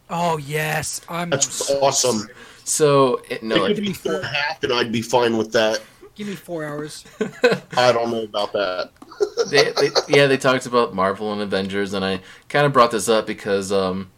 Oh 0.10 0.38
yes, 0.38 1.02
I'm. 1.10 1.30
That's 1.32 1.70
awesome. 1.72 2.30
So 2.68 3.22
it, 3.30 3.44
no, 3.44 3.56
it 3.56 3.60
like, 3.60 3.76
could 3.76 3.84
be 3.86 3.94
four 3.94 4.16
and 4.16 4.26
a 4.26 4.28
half, 4.28 4.62
and 4.62 4.74
I'd 4.74 4.92
be 4.92 5.02
fine 5.02 5.38
with 5.38 5.54
that. 5.54 5.82
Give 6.16 6.28
me 6.28 6.36
four 6.36 6.66
hours. 6.66 7.06
I 7.78 7.94
don't 7.94 8.12
know 8.12 8.24
about 8.24 8.52
that. 8.52 8.92
they, 9.50 9.72
they, 9.72 9.90
yeah, 10.10 10.28
they 10.28 10.36
talked 10.38 10.66
about 10.66 10.94
Marvel 10.94 11.32
and 11.32 11.42
Avengers, 11.42 11.94
and 11.94 12.04
I 12.04 12.20
kind 12.50 12.66
of 12.66 12.74
brought 12.74 12.92
this 12.92 13.08
up 13.08 13.26
because 13.26 13.72
um, 13.72 14.12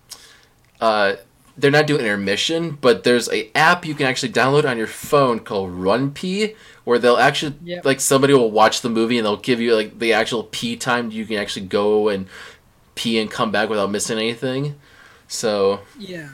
uh, 0.81 1.17
they're 1.57 1.69
not 1.69 1.85
doing 1.85 2.01
intermission, 2.01 2.71
but 2.81 3.03
there's 3.03 3.29
a 3.29 3.51
app 3.55 3.85
you 3.85 3.93
can 3.93 4.07
actually 4.07 4.31
download 4.31 4.67
on 4.67 4.77
your 4.79 4.87
phone 4.87 5.39
called 5.41 5.69
RunPee, 5.71 6.55
where 6.85 6.97
they'll 6.97 7.17
actually 7.17 7.53
Yep. 7.63 7.85
like 7.85 7.99
somebody 7.99 8.33
will 8.33 8.49
watch 8.49 8.81
the 8.81 8.89
movie 8.89 9.19
and 9.19 9.25
they'll 9.27 9.37
give 9.37 9.61
you 9.61 9.75
like 9.75 9.99
the 9.99 10.11
actual 10.13 10.45
pee 10.45 10.75
time. 10.75 11.11
You 11.11 11.25
can 11.25 11.37
actually 11.37 11.67
go 11.67 12.09
and 12.09 12.25
pee 12.95 13.19
and 13.19 13.29
come 13.29 13.51
back 13.51 13.69
without 13.69 13.91
missing 13.91 14.17
anything. 14.17 14.75
So 15.27 15.81
Yeah. 15.99 16.29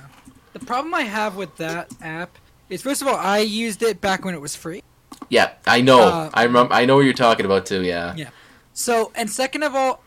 The 0.56 0.65
problem 0.65 0.94
I 0.94 1.02
have 1.02 1.36
with 1.36 1.57
that 1.57 1.91
app 2.02 2.38
is, 2.69 2.82
first 2.82 3.02
of 3.02 3.10
all, 3.10 3.18
I 3.18 3.40
used 3.40 3.84
it 3.84 3.99
back 3.99 4.23
when 4.23 4.34
it 4.34 4.40
was 4.40 4.56
free. 4.56 4.84
yeah, 5.30 5.52
I 5.68 5.82
know. 5.82 5.99
Uh, 5.99 6.30
I 6.34 6.44
remember. 6.44 6.73
I 6.73 6.86
know 6.86 6.95
what 6.95 7.02
you're 7.03 7.14
talking 7.14 7.45
about 7.45 7.65
too. 7.65 7.84
Yeah. 7.84 8.15
Yeah. 8.15 8.30
So, 8.72 9.11
and 9.15 9.30
second 9.30 9.64
of 9.64 9.76
all, 9.76 10.02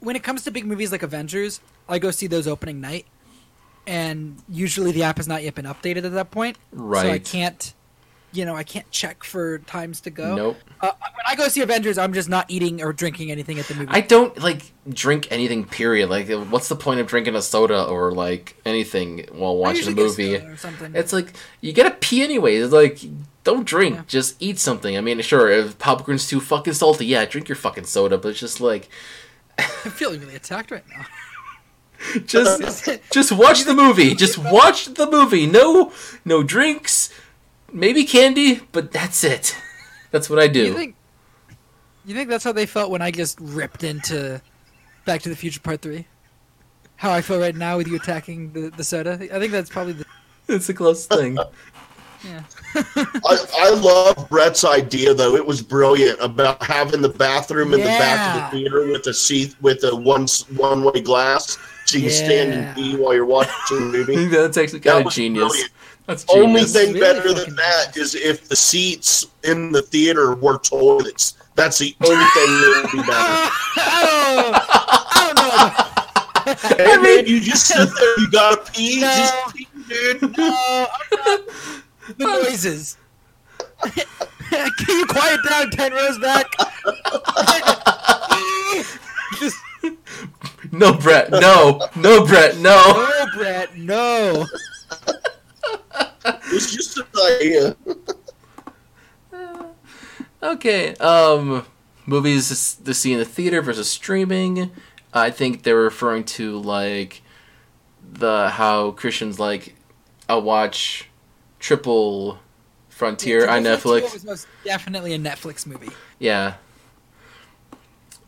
when 0.00 0.16
it 0.16 0.22
comes 0.22 0.44
to 0.44 0.50
big 0.50 0.64
movies 0.64 0.92
like 0.92 1.02
Avengers, 1.02 1.60
I 1.90 1.98
go 1.98 2.10
see 2.10 2.26
those 2.26 2.48
opening 2.48 2.80
night, 2.80 3.04
and 3.86 4.42
usually 4.48 4.92
the 4.92 5.02
app 5.02 5.18
has 5.18 5.28
not 5.28 5.42
yet 5.42 5.54
been 5.54 5.66
updated 5.66 6.06
at 6.06 6.12
that 6.12 6.30
point. 6.30 6.56
Right. 6.72 7.02
So 7.02 7.10
I 7.10 7.18
can't, 7.18 7.74
you 8.32 8.44
know, 8.44 8.54
I 8.56 8.62
can't 8.64 8.90
check 8.90 9.24
for 9.24 9.58
times 9.60 10.00
to 10.02 10.10
go. 10.10 10.34
Nope. 10.34 10.56
Uh, 10.80 10.90
when 11.00 11.26
I 11.26 11.34
go 11.36 11.48
see 11.48 11.60
Avengers, 11.60 11.98
I'm 11.98 12.12
just 12.12 12.28
not 12.28 12.46
eating 12.50 12.82
or 12.82 12.92
drinking 12.92 13.30
anything 13.30 13.58
at 13.58 13.66
the 13.66 13.74
movie. 13.74 13.88
I 13.90 14.00
don't 14.00 14.36
like 14.38 14.72
drink 14.88 15.28
anything. 15.30 15.64
Period. 15.64 16.08
Like, 16.08 16.28
what's 16.50 16.68
the 16.68 16.76
point 16.76 17.00
of 17.00 17.06
drinking 17.06 17.34
a 17.36 17.42
soda 17.42 17.84
or 17.84 18.12
like 18.12 18.56
anything 18.64 19.26
while 19.32 19.56
watching 19.56 19.88
a 19.88 19.94
get 19.94 19.96
movie? 19.96 20.36
or 20.36 20.56
something. 20.56 20.94
It's 20.94 21.12
like 21.12 21.32
you 21.60 21.72
gotta 21.72 21.92
pee 21.92 22.22
anyway. 22.22 22.56
It's 22.56 22.72
like 22.72 23.00
don't 23.44 23.66
drink, 23.66 23.96
Yeah. 23.96 24.02
just 24.06 24.36
eat 24.40 24.58
something. 24.58 24.96
I 24.96 25.00
mean, 25.00 25.20
sure, 25.20 25.50
if 25.50 25.76
popcorn's 25.78 26.28
too 26.28 26.40
fucking 26.40 26.74
salty, 26.74 27.06
yeah, 27.06 27.24
drink 27.24 27.48
your 27.48 27.56
fucking 27.56 27.84
soda. 27.84 28.16
But 28.16 28.28
it's 28.30 28.40
just 28.40 28.60
like, 28.60 28.88
I'm 29.58 29.90
feeling 29.90 30.20
really 30.20 30.36
attacked 30.36 30.70
right 30.70 30.84
now. 30.88 31.06
just 32.26 32.88
just 33.12 33.32
watch 33.32 33.64
the 33.64 33.74
movie. 33.74 34.14
Just 34.14 34.38
watch 34.38 34.86
the 34.94 35.10
movie. 35.10 35.46
No, 35.46 35.92
no 36.24 36.42
drinks, 36.42 37.10
maybe 37.72 38.04
candy, 38.04 38.60
but 38.72 38.92
that's 38.92 39.24
it. 39.24 39.56
That's 40.10 40.28
what 40.28 40.38
I 40.38 40.46
do. 40.46 40.64
You 40.66 40.74
think? 40.74 40.94
You 42.04 42.14
think 42.14 42.28
that's 42.28 42.44
how 42.44 42.52
they 42.52 42.66
felt 42.66 42.90
when 42.90 43.00
I 43.00 43.10
just 43.10 43.38
ripped 43.40 43.82
into 43.82 44.42
Back 45.06 45.22
to 45.22 45.30
the 45.30 45.36
Future 45.36 45.60
Part 45.60 45.80
Three? 45.80 46.06
How 46.96 47.10
I 47.12 47.22
feel 47.22 47.40
right 47.40 47.54
now 47.56 47.78
with 47.78 47.88
you 47.88 47.96
attacking 47.96 48.52
the, 48.52 48.68
the 48.76 48.84
soda. 48.84 49.12
I 49.12 49.38
think 49.38 49.52
that's 49.52 49.70
probably 49.70 49.94
the 49.94 50.04
it's 50.48 50.66
the 50.66 50.74
closest 50.74 51.08
thing. 51.14 51.38
yeah. 52.26 52.42
I, 52.74 53.38
I 53.58 53.70
love 53.70 54.28
Brett's 54.28 54.64
idea 54.64 55.14
though. 55.14 55.34
It 55.34 55.46
was 55.46 55.62
brilliant 55.62 56.18
about 56.20 56.62
having 56.62 57.00
the 57.00 57.08
bathroom 57.08 57.72
in 57.72 57.80
the 57.80 57.86
back 57.86 58.36
of 58.36 58.50
the 58.52 58.58
theater 58.58 58.86
with 58.92 59.06
a 59.06 59.14
seat 59.14 59.56
with 59.62 59.82
a 59.84 59.96
one 59.96 60.26
one 60.56 60.84
way 60.84 61.00
glass, 61.00 61.56
so 61.86 61.96
you 61.96 62.02
can 62.02 62.12
stand 62.12 62.52
Yeah. 62.52 62.58
and 62.66 62.76
pee 62.76 62.96
while 62.96 63.14
you're 63.14 63.24
watching 63.24 63.78
the 63.78 63.98
movie. 63.98 64.14
think 64.16 64.30
that's 64.30 64.58
actually 64.58 64.80
That 64.80 64.92
kind 64.92 65.06
of 65.06 65.12
genius. 65.14 65.48
brilliant. 65.48 65.70
That's 66.06 66.24
Only 66.28 66.64
thing 66.64 66.94
Really 66.94 67.00
better 67.00 67.32
than 67.32 67.54
that 67.56 67.96
is 67.96 68.14
if 68.14 68.48
the 68.48 68.56
seats 68.56 69.26
in 69.44 69.70
the 69.72 69.82
theater 69.82 70.34
were 70.34 70.58
toilets. 70.58 71.34
That's 71.54 71.78
the 71.78 71.94
only 72.02 72.16
thing 72.16 72.46
that 72.46 72.80
would 72.82 72.92
be 72.92 72.98
better. 72.98 73.12
oh, 73.76 74.52
I 75.14 75.32
don't 75.34 76.76
know. 76.76 76.84
Hey 76.84 76.96
man, 76.96 77.26
you 77.26 77.40
just 77.40 77.66
sit 77.66 77.76
there, 77.98 78.20
you 78.20 78.30
gotta 78.30 78.70
pee, 78.72 79.00
No. 79.00 79.06
just 79.06 79.54
pee, 79.54 79.68
dude. 79.88 80.22
No, 80.38 80.86
The 82.18 82.24
noises. 82.26 82.96
Can 84.50 84.98
you 84.98 85.06
quiet 85.06 85.40
down 85.48 85.70
ten 85.70 85.92
rows 85.92 86.18
back? 86.18 86.46
Just, 89.38 89.56
No, 90.72 90.94
Brett. 90.94 91.30
No, 91.30 91.80
no, 91.96 92.24
Brett. 92.26 92.56
No. 92.58 92.92
no, 92.94 93.26
Brett. 93.36 93.76
No. 93.76 94.46
It 96.24 96.52
was 96.52 96.72
just 96.72 96.96
an 96.98 97.04
idea. 97.40 97.76
Okay. 100.42 100.94
Um, 100.96 101.64
movies 102.06 102.76
to 102.84 102.92
see 102.94 103.12
in 103.12 103.18
the 103.18 103.24
theater 103.24 103.62
versus 103.62 103.88
streaming. 103.88 104.70
I 105.14 105.30
think 105.30 105.62
they're 105.62 105.76
referring 105.76 106.24
to 106.24 106.58
like 106.58 107.22
the 108.12 108.48
how 108.50 108.90
Kristian's 108.92 109.38
like 109.38 109.74
I 110.28 110.34
watch 110.36 111.08
Triple 111.60 112.38
Frontier 112.88 113.48
on 113.48 113.62
Triple 113.62 113.92
Netflix. 113.92 114.12
was 114.12 114.24
most 114.24 114.46
definitely 114.64 115.14
a 115.14 115.18
Netflix 115.18 115.64
movie. 115.66 115.90
Yeah. 116.18 116.54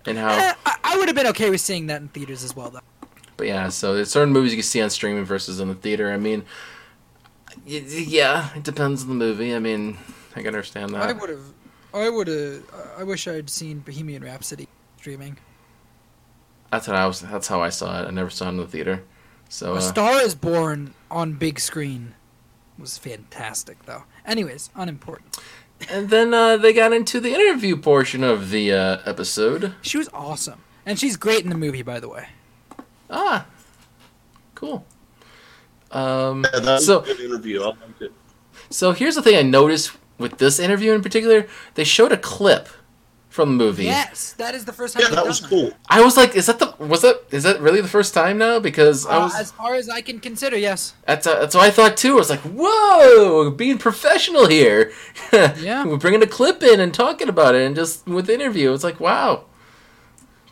And 0.06 0.18
how, 0.18 0.28
Eh, 0.36 0.52
I, 0.66 0.76
I 0.84 0.96
would 0.98 1.08
have 1.08 1.16
been 1.16 1.26
okay 1.28 1.48
with 1.50 1.62
seeing 1.62 1.86
that 1.86 2.00
in 2.02 2.08
theaters 2.08 2.44
as 2.44 2.54
well, 2.54 2.68
though. 2.70 2.80
but 3.38 3.46
yeah. 3.46 3.68
So 3.70 3.94
there's 3.94 4.10
certain 4.10 4.32
movies 4.32 4.52
you 4.52 4.58
can 4.58 4.62
see 4.62 4.82
on 4.82 4.90
streaming 4.90 5.24
versus 5.24 5.58
in 5.60 5.68
the 5.68 5.74
theater. 5.74 6.12
I 6.12 6.18
mean, 6.18 6.40
y- 6.40 6.44
y- 6.44 6.46
yeah, 7.66 8.50
it 8.54 8.62
depends 8.62 9.02
on 9.02 9.08
the 9.08 9.14
movie. 9.14 9.54
I 9.54 9.58
mean, 9.58 9.98
I 10.34 10.40
can 10.40 10.48
understand 10.48 10.94
that. 10.94 11.02
I 11.02 11.12
would 11.12 11.30
have. 11.30 11.44
I 11.92 12.08
would 12.08 12.28
have. 12.28 12.62
I 12.98 13.04
wish 13.04 13.28
I'd 13.28 13.48
seen 13.50 13.80
Bohemian 13.80 14.24
Rhapsody 14.24 14.68
streaming. 14.98 15.38
That's 16.70 16.88
what 16.88 16.96
I 16.96 17.06
was. 17.06 17.20
That's 17.20 17.48
how 17.48 17.62
I 17.62 17.68
saw 17.68 18.02
it. 18.02 18.08
I 18.08 18.10
never 18.10 18.30
saw 18.30 18.46
it 18.46 18.50
in 18.50 18.56
the 18.56 18.66
theater. 18.66 19.04
So 19.48 19.74
A 19.74 19.76
uh, 19.76 19.80
Star 19.80 20.20
is 20.20 20.34
Born 20.34 20.94
on 21.10 21.34
big 21.34 21.60
screen 21.60 22.14
was 22.78 22.98
fantastic, 22.98 23.84
though. 23.84 24.04
Anyways, 24.26 24.70
unimportant. 24.74 25.38
And 25.88 26.08
then 26.08 26.32
uh, 26.32 26.56
they 26.56 26.72
got 26.72 26.92
into 26.92 27.20
the 27.20 27.32
interview 27.32 27.76
portion 27.76 28.24
of 28.24 28.50
the 28.50 28.72
uh, 28.72 28.98
episode. 29.06 29.74
She 29.82 29.98
was 29.98 30.08
awesome, 30.12 30.62
and 30.86 30.98
she's 30.98 31.16
great 31.16 31.44
in 31.44 31.50
the 31.50 31.56
movie, 31.56 31.82
by 31.82 32.00
the 32.00 32.08
way. 32.08 32.28
Ah, 33.10 33.46
cool. 34.54 34.84
Um, 35.94 36.44
Yeah, 36.52 36.60
that 36.60 36.72
was 36.74 36.86
so 36.86 37.00
a 37.00 37.04
good 37.06 37.20
interview. 37.20 37.62
I 37.62 37.66
liked 37.66 38.02
it. 38.02 38.12
so 38.70 38.92
here's 38.92 39.14
the 39.14 39.22
thing 39.22 39.36
I 39.36 39.42
noticed 39.42 39.92
with 40.18 40.38
this 40.38 40.58
interview 40.58 40.92
in 40.92 41.02
particular. 41.02 41.46
They 41.74 41.84
showed 41.84 42.12
a 42.12 42.16
clip 42.16 42.68
from 43.28 43.58
the 43.58 43.64
movie. 43.64 43.84
Yes, 43.84 44.32
that 44.34 44.54
is 44.54 44.64
the 44.64 44.72
first 44.72 44.94
time. 44.94 45.00
Yeah, 45.02 45.08
they've 45.08 45.16
that 45.16 45.20
done 45.22 45.28
was 45.28 45.40
cool. 45.40 45.72
I 45.88 46.00
was 46.02 46.16
like, 46.16 46.36
is 46.36 46.46
that 46.46 46.58
the 46.60 46.72
was 46.78 47.02
that 47.02 47.22
is 47.32 47.42
that 47.42 47.60
really 47.60 47.80
the 47.80 47.88
first 47.88 48.14
time 48.14 48.38
now? 48.38 48.60
Because 48.60 49.06
I 49.06 49.16
Uh, 49.16 49.20
was 49.24 49.34
as 49.34 49.50
far 49.50 49.74
as 49.74 49.88
I 49.88 50.02
can 50.02 50.20
consider, 50.20 50.56
yes. 50.56 50.94
that's 51.06 51.26
uh, 51.26 51.40
that's 51.40 51.54
what 51.56 51.64
I 51.64 51.70
thought 51.70 51.96
too. 51.96 52.12
I 52.12 52.16
was 52.16 52.30
like, 52.30 52.40
whoa, 52.42 53.50
being 53.50 53.78
professional 53.78 54.46
here. 54.46 54.92
Yeah. 55.32 55.84
we're 55.84 55.96
bringing 55.96 56.22
a 56.22 56.28
clip 56.28 56.62
in 56.62 56.78
and 56.80 56.94
talking 56.94 57.28
about 57.28 57.56
it, 57.56 57.62
and 57.66 57.74
just 57.74 58.06
with 58.06 58.26
the 58.26 58.34
interview, 58.34 58.72
it's 58.72 58.84
like, 58.84 59.00
wow. 59.00 59.46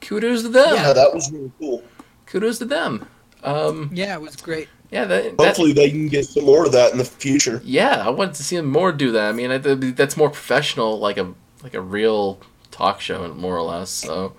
Kudos 0.01 0.43
to 0.43 0.48
them. 0.48 0.74
Yeah, 0.74 0.93
that 0.93 1.14
was 1.14 1.31
really 1.31 1.52
cool. 1.60 1.85
Kudos 2.27 2.59
to 2.59 2.64
them. 2.64 3.06
Um, 3.44 3.90
Yeah, 3.93 4.14
it 4.14 4.20
was 4.20 4.35
great. 4.35 4.69
Yeah, 4.93 5.05
that, 5.06 5.36
that 5.39 5.47
Hopefully, 5.47 5.73
they 5.73 5.90
can 5.90 6.06
get 6.09 6.27
some 6.27 6.44
more 6.44 6.66
of 6.66 6.73
that 6.73 6.93
in 6.93 6.98
the 6.98 7.05
future. 7.05 7.60
yeah, 7.64 8.06
I 8.06 8.10
wanted 8.10 8.35
to 8.35 8.44
see 8.44 8.56
them 8.56 8.66
more 8.66 8.93
do 8.93 9.10
that. 9.12 9.28
I 9.28 9.32
mean, 9.32 9.51
I, 9.51 9.59
that's 9.59 10.16
more 10.16 10.28
professional, 10.31 10.98
like 11.01 11.16
a 11.19 11.35
like 11.64 11.74
a 11.74 11.81
real 11.81 12.39
talk 12.70 13.01
show, 13.01 13.32
more 13.35 13.56
or 13.56 13.62
less. 13.62 13.90
So 13.90 14.35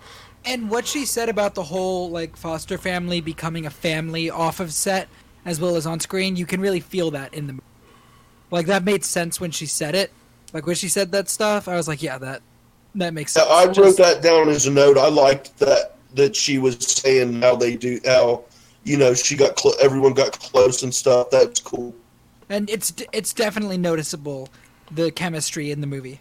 And 0.46 0.70
what 0.70 0.86
she 0.88 1.06
said 1.06 1.28
about 1.30 1.56
the 1.56 1.64
whole 1.64 2.10
like 2.10 2.38
foster 2.38 2.78
family 2.78 3.20
becoming 3.22 3.66
a 3.66 3.70
family 3.70 4.30
off 4.30 4.60
of 4.60 4.72
set 4.74 5.08
as 5.46 5.60
well 5.60 5.76
as 5.76 5.86
on 5.86 6.00
screen, 6.00 6.36
you 6.36 6.46
can 6.46 6.62
really 6.62 6.80
feel 6.80 7.12
that 7.12 7.34
in 7.34 7.48
the 7.48 7.54
movie. 7.54 7.64
Like 8.52 8.66
that 8.68 8.84
made 8.84 9.04
sense 9.04 9.42
when 9.42 9.52
she 9.52 9.66
said 9.66 9.96
it. 9.96 10.12
Like 10.54 10.68
when 10.68 10.76
she 10.76 10.88
said 10.88 11.12
that 11.14 11.28
stuff, 11.30 11.68
I 11.68 11.76
was 11.76 11.88
like, 11.88 12.04
yeah, 12.04 12.18
that 12.20 12.42
that 12.96 13.14
makes 13.14 13.36
Yeah, 13.36 13.44
sense. 13.44 13.52
I 13.54 13.66
wrote 13.66 13.76
Just- 13.76 13.98
that 13.98 14.22
down 14.22 14.50
as 14.50 14.68
a 14.68 14.72
note. 14.72 14.98
I 15.00 15.10
liked 15.10 15.58
that 15.60 15.96
that 16.14 16.36
she 16.36 16.60
was 16.60 16.78
saying 16.80 17.42
how 17.42 17.56
they 17.56 17.76
do 17.76 18.00
how 18.06 18.44
you 18.84 18.98
know 18.98 19.14
she 19.14 19.36
got 19.36 19.58
cl- 19.60 19.76
everyone 19.82 20.14
got 20.14 20.38
close 20.40 20.84
and 20.84 20.94
stuff. 20.94 21.30
That's 21.30 21.60
cool. 21.60 21.94
and 22.50 22.70
it's 22.70 22.94
it's 23.12 23.34
definitely 23.34 23.78
noticeable 23.78 24.50
the 24.92 25.12
chemistry 25.12 25.72
in 25.72 25.82
the 25.82 25.88
movie. 25.88 26.20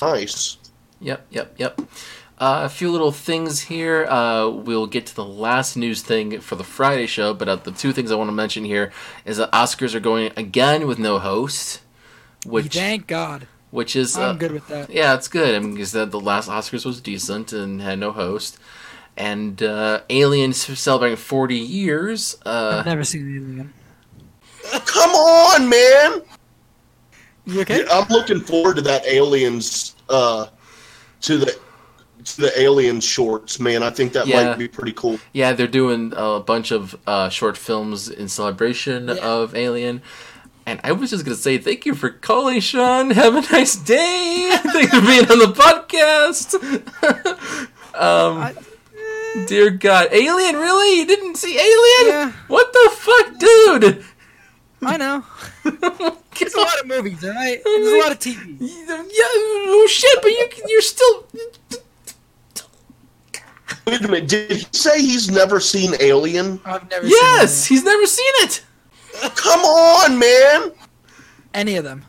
Nice. 0.00 0.56
Yep, 1.00 1.26
yep, 1.30 1.54
yep. 1.58 1.80
Uh, 2.38 2.62
a 2.64 2.68
few 2.68 2.90
little 2.90 3.12
things 3.12 3.60
here. 3.62 4.06
Uh, 4.06 4.48
we'll 4.48 4.86
get 4.88 5.06
to 5.06 5.14
the 5.14 5.24
last 5.24 5.76
news 5.76 6.02
thing 6.02 6.40
for 6.40 6.56
the 6.56 6.64
Friday 6.64 7.06
show, 7.06 7.32
but 7.32 7.48
uh, 7.48 7.56
the 7.56 7.70
two 7.70 7.92
things 7.92 8.10
I 8.10 8.16
want 8.16 8.28
to 8.28 8.32
mention 8.34 8.64
here 8.64 8.92
is 9.24 9.36
that 9.36 9.52
Oscars 9.52 9.94
are 9.94 10.00
going 10.00 10.32
again 10.36 10.86
with 10.86 10.98
no 10.98 11.18
host, 11.20 11.80
which 12.44 12.74
Thank 12.74 13.06
God. 13.06 13.46
which 13.70 13.94
is 13.94 14.16
uh, 14.16 14.30
I'm 14.30 14.38
good 14.38 14.50
with 14.52 14.66
that. 14.68 14.90
yeah, 14.90 15.14
it's 15.14 15.28
good. 15.28 15.54
I 15.54 15.58
mean, 15.60 15.74
because 15.74 15.92
the, 15.92 16.06
the 16.06 16.18
last 16.20 16.48
Oscars 16.48 16.84
was 16.84 17.00
decent 17.00 17.52
and 17.52 17.80
had 17.80 18.00
no 18.00 18.10
host, 18.10 18.58
and 19.16 19.62
uh, 19.62 20.00
Aliens 20.10 20.58
celebrating 20.78 21.16
40 21.16 21.56
years. 21.56 22.36
Uh, 22.44 22.78
I've 22.80 22.86
never 22.86 23.04
seen 23.04 23.22
Alien. 23.36 23.72
Come 24.86 25.10
on, 25.10 25.68
man. 25.68 26.22
You 27.46 27.60
okay? 27.60 27.80
Yeah, 27.84 27.98
I'm 28.00 28.08
looking 28.08 28.40
forward 28.40 28.76
to 28.76 28.82
that 28.82 29.04
aliens 29.06 29.94
uh 30.08 30.46
to 31.20 31.36
the 31.38 31.58
to 32.24 32.40
the 32.40 32.58
alien 32.60 33.00
shorts, 33.00 33.60
man. 33.60 33.82
I 33.82 33.90
think 33.90 34.14
that 34.14 34.26
Yeah. 34.26 34.44
might 34.48 34.58
be 34.58 34.66
pretty 34.68 34.92
cool. 34.92 35.18
Yeah, 35.34 35.52
they're 35.52 35.66
doing 35.66 36.14
a 36.16 36.40
bunch 36.40 36.70
of 36.70 36.96
uh, 37.06 37.28
short 37.28 37.58
films 37.58 38.08
in 38.08 38.28
celebration 38.28 39.08
Yeah. 39.08 39.14
of 39.16 39.54
Alien. 39.54 40.00
And 40.64 40.80
I 40.82 40.92
was 40.92 41.10
just 41.10 41.26
gonna 41.26 41.36
say 41.36 41.58
thank 41.58 41.84
you 41.84 41.94
for 41.94 42.08
calling, 42.08 42.60
Sean. 42.60 43.10
Have 43.22 43.34
a 43.34 43.42
nice 43.52 43.76
day. 43.76 44.48
Thanks 44.72 44.94
for 44.94 45.02
being 45.02 45.30
on 45.30 45.38
the 45.38 45.52
podcast. 45.54 46.54
um, 47.94 48.38
I- 48.38 48.54
Dear 49.46 49.70
God, 49.70 50.08
Alien? 50.12 50.56
Really? 50.56 51.00
You 51.00 51.06
didn't 51.06 51.36
see 51.36 51.56
Alien? 51.56 52.08
Yeah. 52.08 52.32
What 52.48 52.72
the 52.72 52.90
fuck, 52.92 53.38
dude? 53.38 54.04
I 54.82 54.96
know. 54.96 55.24
Get 55.64 56.18
There's 56.38 56.54
a 56.54 56.60
lot 56.60 56.80
of 56.80 56.86
movies, 56.86 57.24
alright? 57.24 57.60
There's 57.64 57.92
a 57.92 57.98
lot 57.98 58.12
of 58.12 58.18
TV. 58.18 58.56
Yeah, 58.60 59.04
oh 59.06 59.88
shit! 59.90 60.20
But 60.20 60.30
you 60.30 60.48
can, 60.50 60.64
you're 60.68 60.82
still. 60.82 61.26
Wait 63.86 64.00
a 64.00 64.08
minute. 64.08 64.28
Did 64.28 64.50
he 64.50 64.66
say 64.72 65.00
he's 65.00 65.30
never 65.30 65.60
seen 65.60 65.94
Alien? 66.00 66.60
I've 66.64 66.88
never 66.90 67.08
seen. 67.08 67.16
Yes, 67.20 67.54
seen 67.54 67.76
he's 67.76 67.84
never 67.84 68.06
seen 68.06 68.32
it. 68.38 68.64
Come 69.36 69.60
on, 69.60 70.18
man! 70.18 70.72
any 71.54 71.76
of 71.76 71.84
them. 71.84 72.04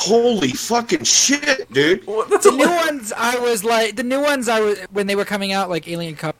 Holy 0.00 0.48
fucking 0.52 1.04
shit, 1.04 1.70
dude! 1.72 2.06
What- 2.06 2.30
The 2.42 2.50
new 2.52 2.68
ones, 2.68 3.12
I 3.14 3.38
was 3.38 3.62
like, 3.64 3.96
the 3.96 4.02
new 4.02 4.20
ones, 4.20 4.48
I 4.48 4.60
was 4.60 4.78
when 4.92 5.06
they 5.06 5.14
were 5.14 5.26
coming 5.26 5.52
out, 5.52 5.68
like 5.68 5.86
Alien 5.88 6.16
Cup 6.16 6.36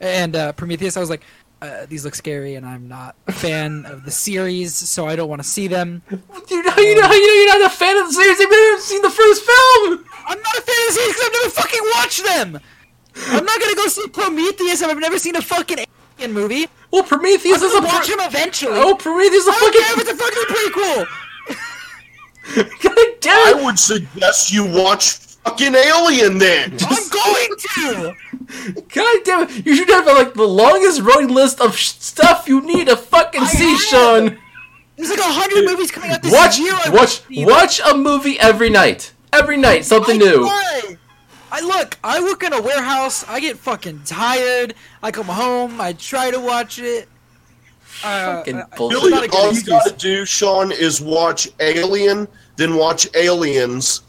and 0.00 0.34
uh, 0.34 0.52
Prometheus. 0.52 0.96
I 0.96 1.00
was 1.00 1.10
like, 1.10 1.20
uh, 1.60 1.84
these 1.86 2.04
look 2.06 2.14
scary, 2.14 2.54
and 2.54 2.64
I'm 2.64 2.88
not 2.88 3.16
a 3.26 3.32
fan 3.32 3.84
of 3.86 4.04
the 4.04 4.10
series, 4.10 4.74
so 4.74 5.06
I 5.06 5.14
don't 5.14 5.28
want 5.28 5.42
to 5.42 5.48
see 5.48 5.68
them. 5.68 6.02
You 6.10 6.16
know, 6.18 6.40
you 6.48 6.62
know, 6.62 6.70
how 6.72 7.12
you 7.12 7.26
know 7.26 7.34
you're 7.52 7.58
not 7.60 7.70
a 7.70 7.74
fan 7.74 7.96
of 7.98 8.06
the 8.08 8.12
series. 8.14 8.38
You've 8.38 8.50
never 8.50 8.80
seen 8.80 9.02
the 9.02 9.10
first 9.10 9.42
film. 9.44 10.04
I'm 10.26 10.40
not 10.40 10.56
a 10.56 10.62
fan 10.62 10.76
of 10.76 10.86
the 10.88 10.92
series 10.92 11.12
because 11.14 11.26
I've 11.26 11.32
never 11.32 11.50
fucking 11.50 11.80
watched 11.96 12.24
them. 12.24 12.60
I'm 13.28 13.44
not 13.44 13.60
gonna 13.60 13.76
go 13.76 13.86
see 13.88 14.08
Prometheus 14.08 14.80
if 14.82 14.88
I've 14.88 14.98
never 14.98 15.18
seen 15.18 15.36
a 15.36 15.42
fucking 15.42 15.84
Alien 16.18 16.32
movie. 16.32 16.66
Well, 16.90 17.02
Prometheus 17.02 17.58
I'm 17.60 17.64
is 17.66 17.72
a 17.72 17.74
gonna 17.80 17.86
watch 17.88 18.06
pro- 18.08 18.14
him 18.24 18.28
eventually. 18.28 18.72
Oh, 18.78 18.94
Prometheus 18.96 19.42
is 19.42 19.48
a 19.48 19.50
I 19.52 19.58
don't 19.60 19.72
care 19.72 19.82
if 19.82 19.86
fucking. 19.88 20.00
it's 20.00 20.10
a 20.10 20.16
fucking 20.16 20.44
prequel. 20.56 21.06
God 22.54 22.98
damn 23.20 23.56
I 23.58 23.62
would 23.64 23.78
suggest 23.78 24.52
you 24.52 24.64
watch 24.66 25.12
fucking 25.44 25.74
Alien 25.74 26.38
then. 26.38 26.76
I'm 26.80 27.08
going 27.08 27.56
to. 27.58 28.14
God 28.94 29.16
damn 29.24 29.42
it! 29.48 29.66
You 29.66 29.74
should 29.76 29.88
have 29.88 30.06
like 30.06 30.34
the 30.34 30.42
longest 30.46 31.00
running 31.00 31.34
list 31.34 31.60
of 31.60 31.76
sh- 31.76 31.88
stuff 31.90 32.46
you 32.48 32.60
need 32.60 32.86
to 32.88 32.96
fucking 32.96 33.42
I 33.42 33.46
see, 33.46 33.70
have. 33.72 33.80
Sean. 33.80 34.38
There's 34.96 35.10
like 35.10 35.18
a 35.18 35.22
hundred 35.24 35.64
movies 35.64 35.90
coming 35.90 36.10
out 36.10 36.22
this 36.22 36.32
Watch, 36.32 36.58
year. 36.58 36.72
I 36.72 36.88
watch, 36.90 36.92
wanna 36.92 37.06
see 37.08 37.44
them. 37.44 37.48
watch 37.52 37.80
a 37.84 37.96
movie 37.96 38.38
every 38.38 38.70
night. 38.70 39.12
Every 39.32 39.56
night, 39.56 39.84
something 39.84 40.16
I 40.22 40.24
new. 40.24 40.42
try. 40.44 40.96
I 41.50 41.60
look. 41.60 41.98
I 42.04 42.20
work 42.20 42.42
in 42.44 42.52
a 42.52 42.60
warehouse. 42.60 43.24
I 43.28 43.40
get 43.40 43.56
fucking 43.58 44.02
tired. 44.04 44.74
I 45.02 45.10
come 45.10 45.26
home. 45.26 45.80
I 45.80 45.92
try 45.94 46.30
to 46.30 46.38
watch 46.38 46.78
it. 46.78 47.08
Uh, 48.02 48.36
Fucking 48.36 48.56
uh, 48.56 48.66
bullshit. 48.76 49.02
Really, 49.02 49.28
all 49.28 49.52
you 49.52 49.62
gotta 49.62 49.94
do, 49.96 50.24
Sean, 50.24 50.72
is 50.72 51.00
watch 51.00 51.48
Alien, 51.60 52.26
then 52.56 52.76
watch 52.76 53.08
Aliens, 53.14 54.02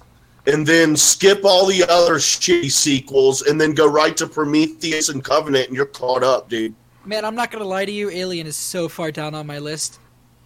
and 0.48 0.66
then 0.66 0.96
skip 0.96 1.44
all 1.44 1.66
the 1.66 1.84
other 1.84 2.16
shitty 2.16 2.72
sequels, 2.72 3.44
and 3.44 3.60
then 3.60 3.74
go 3.74 3.88
right 3.88 4.16
to 4.18 4.28
Prometheus 4.28 5.10
and 5.10 5.24
Covenant, 5.24 5.68
and 5.68 5.76
you're 5.76 5.86
caught 5.86 6.24
up, 6.24 6.50
dude. 6.50 6.74
Man, 7.06 7.24
I'm 7.24 7.36
not 7.36 7.52
gonna 7.52 7.66
lie 7.66 7.86
to 7.86 7.92
you. 7.92 8.10
Alien 8.10 8.48
is 8.48 8.56
so 8.56 8.90
far 8.90 9.12
down 9.12 9.36
on 9.36 9.46
my 9.46 9.60
list 9.60 10.00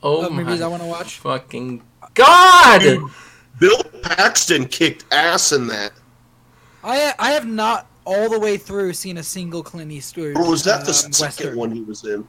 Oh 0.04 0.26
of 0.26 0.32
my 0.32 0.44
movies 0.44 0.62
I 0.62 0.68
want 0.68 0.82
to 0.82 0.88
watch. 0.88 1.20
fucking 1.20 1.82
god! 2.14 2.82
Dude, 2.82 3.10
Bill 3.60 3.84
Paxton 4.02 4.66
kicked 4.66 5.06
ass 5.12 5.52
in 5.52 5.68
that. 5.68 5.92
I 6.84 7.14
I 7.20 7.32
have 7.32 7.48
not 7.48 7.88
all 8.06 8.30
the 8.30 8.40
way 8.40 8.58
through 8.58 8.94
seen 8.94 9.18
a 9.18 9.24
single 9.24 9.62
Clint 9.62 9.92
Eastwood. 9.92 10.38
Or 10.38 10.50
was 10.50 10.64
that 10.64 10.86
the 10.86 10.92
um, 10.92 11.12
second 11.14 11.26
Western. 11.26 11.58
one 11.58 11.72
he 11.72 11.82
was 11.82 12.04
in? 12.06 12.28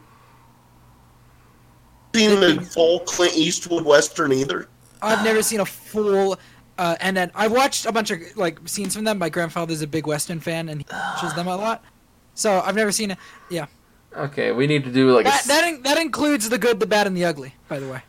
Seen 2.15 2.41
the 2.41 2.61
full 2.63 3.01
Clint 3.01 3.37
Eastwood 3.37 3.85
Western 3.85 4.33
either? 4.33 4.69
I've 5.03 5.25
never 5.25 5.43
seen 5.43 5.61
a 5.61 5.67
full. 5.67 6.39
Uh, 6.77 6.97
and 7.01 7.17
then 7.17 7.31
I 7.35 7.47
watched 7.47 7.87
a 7.87 7.93
bunch 7.93 8.11
of 8.11 8.21
like 8.37 8.59
scenes 8.67 8.95
from 8.95 9.05
them. 9.05 9.19
My 9.19 9.29
grandfather's 9.29 9.83
a 9.83 9.87
big 9.87 10.07
Western 10.07 10.41
fan, 10.41 10.69
and 10.69 10.81
he 10.81 10.87
watches 10.93 11.35
them 11.35 11.47
a 11.47 11.57
lot. 11.57 11.85
So 12.35 12.61
I've 12.61 12.75
never 12.75 12.91
seen 12.93 13.11
it. 13.13 13.19
Yeah, 13.51 13.67
Okay, 14.17 14.51
we 14.51 14.67
need 14.67 14.83
to 14.85 14.91
do 14.93 15.13
like 15.15 15.25
that 15.25 15.35
s- 15.41 15.47
that, 15.47 15.69
in, 15.69 15.83
that 15.83 15.99
includes 15.99 16.49
the 16.49 16.59
good, 16.59 16.81
the 16.81 16.87
bad, 16.87 17.07
and 17.07 17.17
the 17.17 17.25
ugly. 17.25 17.55
By 17.69 17.79
the 17.79 17.89
way, 17.89 18.03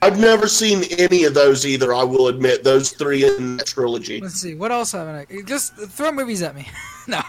I've 0.00 0.18
never 0.18 0.46
seen 0.48 0.84
any 0.98 1.24
of 1.24 1.34
those 1.34 1.66
either, 1.66 1.92
I 1.94 2.04
will 2.04 2.28
admit. 2.28 2.62
Those 2.62 2.92
three 2.92 3.24
in 3.26 3.56
that 3.56 3.66
trilogy. 3.66 4.20
let's 4.20 4.34
see 4.40 4.54
what 4.54 4.70
else 4.70 4.92
haven't 4.92 5.14
I? 5.30 5.42
Just 5.42 5.74
throw 5.76 6.12
movies 6.12 6.40
at 6.42 6.54
me. 6.54 6.68
no, 7.08 7.20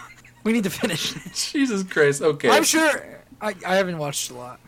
we 0.44 0.52
need 0.52 0.64
to 0.64 0.70
finish. 0.70 1.12
Jesus 1.52 1.82
Christ. 1.82 2.22
Okay. 2.22 2.48
I'm 2.50 2.64
sure 2.64 3.22
I, 3.40 3.54
I 3.66 3.74
haven't 3.76 3.98
watched 3.98 4.30
a 4.30 4.34
lot. 4.34 4.60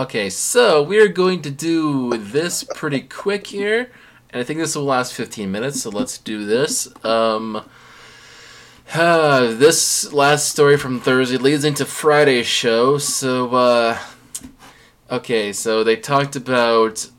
Okay, 0.00 0.30
so 0.30 0.82
we 0.82 0.98
are 0.98 1.08
going 1.08 1.42
to 1.42 1.50
do 1.50 2.16
this 2.16 2.64
pretty 2.64 3.02
quick 3.02 3.48
here, 3.48 3.90
and 4.30 4.40
I 4.40 4.44
think 4.44 4.58
this 4.58 4.74
will 4.74 4.84
last 4.84 5.12
15 5.12 5.52
minutes. 5.52 5.82
So 5.82 5.90
let's 5.90 6.16
do 6.16 6.46
this. 6.46 6.88
Um, 7.04 7.62
uh, 8.94 9.40
this 9.56 10.10
last 10.10 10.48
story 10.48 10.78
from 10.78 11.00
Thursday 11.00 11.36
leads 11.36 11.66
into 11.66 11.84
Friday's 11.84 12.46
show. 12.46 12.96
So, 12.96 13.54
uh, 13.54 13.98
okay, 15.10 15.52
so 15.52 15.84
they 15.84 15.96
talked 15.96 16.34
about 16.34 17.10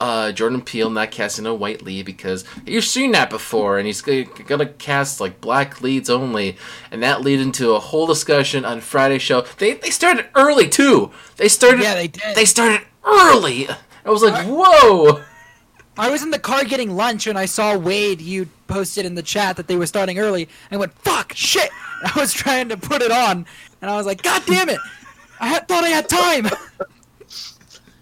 uh, 0.00 0.32
Jordan 0.32 0.60
Peele 0.60 0.90
not 0.90 1.10
casting 1.10 1.46
a 1.46 1.54
white 1.54 1.82
lead 1.82 2.06
because 2.06 2.44
you've 2.66 2.84
seen 2.84 3.12
that 3.12 3.30
before, 3.30 3.78
and 3.78 3.86
he's 3.86 4.02
g- 4.02 4.24
gonna 4.46 4.66
cast 4.66 5.20
like 5.20 5.40
black 5.40 5.80
leads 5.80 6.10
only, 6.10 6.56
and 6.90 7.02
that 7.02 7.22
lead 7.22 7.40
into 7.40 7.72
a 7.72 7.80
whole 7.80 8.06
discussion 8.06 8.64
on 8.64 8.80
Friday's 8.80 9.22
show. 9.22 9.42
They 9.58 9.74
they 9.74 9.90
started 9.90 10.26
early 10.34 10.68
too. 10.68 11.10
They 11.36 11.48
started. 11.48 11.82
Yeah, 11.82 11.94
they 11.94 12.08
did. 12.08 12.34
They 12.34 12.44
started 12.44 12.86
early. 13.04 13.68
I 14.04 14.10
was 14.10 14.22
like, 14.22 14.46
whoa. 14.46 15.22
I 15.96 16.10
was 16.10 16.22
in 16.24 16.30
the 16.30 16.40
car 16.40 16.64
getting 16.64 16.96
lunch 16.96 17.28
and 17.28 17.38
I 17.38 17.46
saw 17.46 17.76
Wade. 17.76 18.20
You 18.20 18.48
posted 18.66 19.06
in 19.06 19.14
the 19.14 19.22
chat 19.22 19.56
that 19.56 19.68
they 19.68 19.76
were 19.76 19.86
starting 19.86 20.18
early. 20.18 20.48
I 20.70 20.76
went, 20.76 20.92
"Fuck, 20.98 21.32
shit!" 21.34 21.70
I 22.04 22.18
was 22.18 22.32
trying 22.32 22.68
to 22.70 22.76
put 22.76 23.00
it 23.00 23.12
on, 23.12 23.46
and 23.80 23.90
I 23.90 23.96
was 23.96 24.06
like, 24.06 24.22
"God 24.22 24.42
damn 24.46 24.68
it!" 24.68 24.78
I 25.40 25.48
had, 25.48 25.68
thought 25.68 25.84
I 25.84 25.88
had 25.88 26.08
time. 26.08 26.48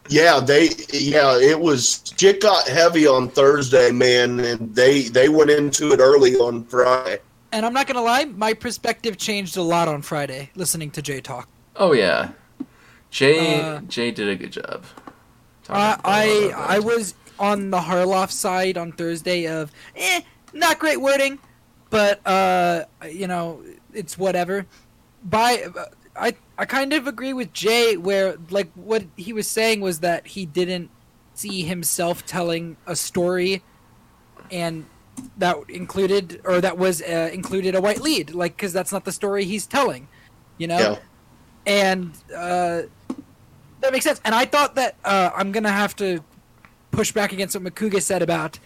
Yeah, 0.08 0.40
they 0.40 0.70
yeah, 0.92 1.38
it 1.38 1.58
was 1.58 2.02
shit 2.18 2.40
got 2.40 2.66
heavy 2.66 3.06
on 3.06 3.28
Thursday, 3.28 3.90
man, 3.90 4.40
and 4.40 4.74
they 4.74 5.02
they 5.02 5.28
went 5.28 5.50
into 5.50 5.92
it 5.92 6.00
early 6.00 6.34
on 6.36 6.64
Friday. 6.64 7.20
And 7.52 7.64
I'm 7.64 7.72
not 7.72 7.86
gonna 7.86 8.02
lie, 8.02 8.24
my 8.24 8.54
perspective 8.54 9.16
changed 9.16 9.56
a 9.56 9.62
lot 9.62 9.88
on 9.88 10.02
Friday 10.02 10.50
listening 10.54 10.90
to 10.92 11.02
Jay 11.02 11.20
talk. 11.20 11.48
Oh 11.76 11.92
yeah. 11.92 12.30
Jay 13.10 13.60
Uh, 13.60 13.80
Jay 13.82 14.10
did 14.10 14.28
a 14.28 14.36
good 14.36 14.52
job. 14.52 14.84
Uh, 15.68 15.96
I 16.04 16.52
I 16.56 16.78
was 16.80 17.14
on 17.38 17.70
the 17.70 17.78
Harloff 17.78 18.30
side 18.30 18.76
on 18.76 18.92
Thursday 18.92 19.46
of, 19.46 19.72
eh, 19.96 20.20
not 20.52 20.78
great 20.78 21.00
wording, 21.00 21.38
but 21.90 22.26
uh, 22.26 22.84
you 23.10 23.26
know, 23.26 23.62
it's 23.92 24.18
whatever. 24.18 24.66
By 25.24 25.66
I 26.16 26.34
I 26.58 26.64
kind 26.66 26.92
of 26.92 27.06
agree 27.06 27.32
with 27.32 27.52
Jay 27.52 27.96
where 27.96 28.36
like 28.50 28.70
what 28.74 29.04
he 29.16 29.32
was 29.32 29.46
saying 29.48 29.80
was 29.80 30.00
that 30.00 30.26
he 30.26 30.46
didn't 30.46 30.90
see 31.34 31.62
himself 31.62 32.26
telling 32.26 32.76
a 32.86 32.94
story, 32.94 33.62
and 34.50 34.84
that 35.38 35.56
included 35.68 36.40
or 36.44 36.60
that 36.60 36.76
was 36.78 37.00
uh, 37.02 37.30
included 37.32 37.74
a 37.74 37.80
white 37.80 38.00
lead, 38.00 38.34
like 38.34 38.56
because 38.56 38.72
that's 38.72 38.92
not 38.92 39.04
the 39.04 39.12
story 39.12 39.44
he's 39.44 39.66
telling, 39.66 40.08
you 40.58 40.66
know 40.66 40.78
Yeah. 40.78 40.98
and 41.66 42.12
uh, 42.36 42.82
that 43.80 43.92
makes 43.92 44.04
sense. 44.04 44.20
And 44.24 44.34
I 44.34 44.44
thought 44.44 44.74
that 44.74 44.96
uh, 45.04 45.30
I'm 45.34 45.52
gonna 45.52 45.72
have 45.72 45.96
to 45.96 46.22
push 46.90 47.12
back 47.12 47.32
against 47.32 47.56
what 47.56 47.64
Macuga 47.64 48.02
said 48.02 48.20
about 48.22 48.58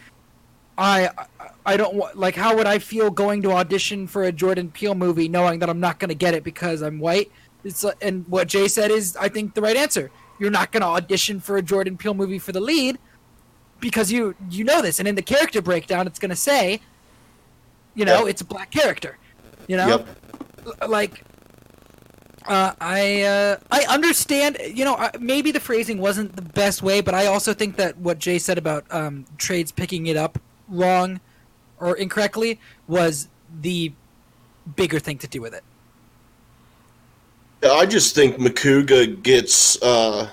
I 0.79 1.09
I 1.67 1.77
don't 1.77 1.95
want 1.95 2.17
like 2.17 2.35
how 2.37 2.57
would 2.57 2.67
I 2.67 2.79
feel 2.79 3.11
going 3.11 3.43
to 3.43 3.53
audition 3.53 4.07
for 4.07 4.23
a 4.25 4.33
Jordan 4.33 4.71
Peele 4.71 4.95
movie 4.95 5.29
knowing 5.29 5.59
that 5.59 5.69
I'm 5.69 5.81
not 5.81 5.99
gonna 5.99 6.15
get 6.15 6.33
it 6.33 6.45
because 6.45 6.81
I'm 6.81 6.99
white. 7.01 7.31
It's 7.65 7.85
uh, 7.85 7.93
and 8.01 8.25
what 8.29 8.47
Jay 8.49 8.69
said 8.69 8.91
is 8.91 9.17
I 9.17 9.29
think 9.29 9.55
the 9.55 9.61
right 9.63 9.77
answer. 9.77 10.11
You're 10.39 10.51
not 10.53 10.71
gonna 10.73 10.87
audition 10.87 11.41
for 11.41 11.57
a 11.57 11.63
Jordan 11.63 11.97
Peele 11.97 12.15
movie 12.15 12.39
for 12.39 12.53
the 12.53 12.61
lead 12.61 12.99
because 13.81 14.13
you 14.13 14.35
you 14.51 14.65
know 14.65 14.81
this, 14.81 14.99
and 15.01 15.09
in 15.09 15.17
the 15.17 15.23
character 15.23 15.61
breakdown, 15.61 16.07
it's 16.07 16.19
gonna 16.19 16.37
say, 16.37 16.81
you 17.95 18.05
know, 18.05 18.25
Yeah. 18.25 18.31
it's 18.31 18.43
a 18.43 18.45
black 18.45 18.71
character. 18.71 19.19
You 19.67 19.77
know, 19.79 19.89
Yep. 19.89 20.07
L- 20.83 20.89
like 20.89 21.25
uh, 22.47 22.73
I 22.81 23.23
uh, 23.23 23.57
I 23.73 23.85
understand. 23.89 24.59
You 24.73 24.85
know, 24.85 25.11
maybe 25.19 25.51
the 25.51 25.59
phrasing 25.61 25.99
wasn't 25.99 26.37
the 26.37 26.43
best 26.43 26.81
way, 26.83 27.01
but 27.01 27.15
I 27.15 27.27
also 27.27 27.53
think 27.53 27.77
that 27.77 27.97
what 27.99 28.19
Jay 28.21 28.39
said 28.39 28.57
about 28.59 28.85
um, 28.91 29.25
trades 29.37 29.73
picking 29.73 30.07
it 30.07 30.17
up 30.17 30.39
wrong 30.69 31.19
or 31.81 31.97
incorrectly 31.97 32.61
was 32.89 33.29
the 33.61 33.93
bigger 34.75 34.99
thing 34.99 35.19
to 35.19 35.29
do 35.29 35.41
with 35.41 35.55
it. 35.55 35.65
I 37.65 37.87
just 37.87 38.15
think 38.15 38.37
Macuga 38.37 39.23
gets. 39.23 39.81
Uh, 39.83 40.31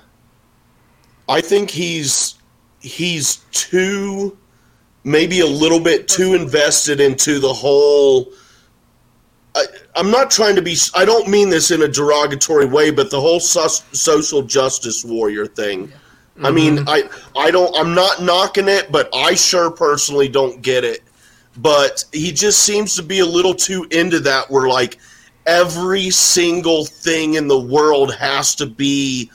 I 1.27 1.41
think 1.41 1.69
he's 1.69 2.35
he's 2.81 3.37
too, 3.51 4.37
maybe 5.03 5.39
a 5.39 5.47
little 5.47 5.79
bit 5.79 6.07
too 6.07 6.33
invested 6.33 6.99
into 6.99 7.39
the 7.39 7.53
whole. 7.53 8.31
I, 9.55 9.65
I'm 9.95 10.11
not 10.11 10.31
trying 10.31 10.55
to 10.55 10.61
be. 10.61 10.75
I 10.93 11.05
don't 11.05 11.27
mean 11.27 11.49
this 11.49 11.71
in 11.71 11.81
a 11.81 11.87
derogatory 11.87 12.65
way, 12.65 12.91
but 12.91 13.09
the 13.09 13.21
whole 13.21 13.39
sus, 13.39 13.83
social 13.97 14.41
justice 14.41 15.03
warrior 15.05 15.47
thing. 15.47 15.91
I 16.41 16.49
mean, 16.49 16.83
I 16.87 17.03
I 17.37 17.51
don't. 17.51 17.75
I'm 17.77 17.93
not 17.93 18.21
knocking 18.21 18.67
it, 18.67 18.91
but 18.91 19.07
I 19.13 19.35
sure 19.35 19.69
personally 19.69 20.27
don't 20.27 20.61
get 20.61 20.83
it. 20.83 21.01
But 21.57 22.03
he 22.11 22.31
just 22.31 22.61
seems 22.61 22.95
to 22.95 23.03
be 23.03 23.19
a 23.19 23.25
little 23.25 23.53
too 23.53 23.85
into 23.91 24.19
that. 24.21 24.49
Where 24.49 24.67
like 24.67 24.97
every 25.45 26.09
single 26.09 26.85
thing 26.85 27.35
in 27.35 27.47
the 27.47 27.59
world 27.59 28.15
has 28.15 28.55
to 28.55 28.65
be 28.65 29.29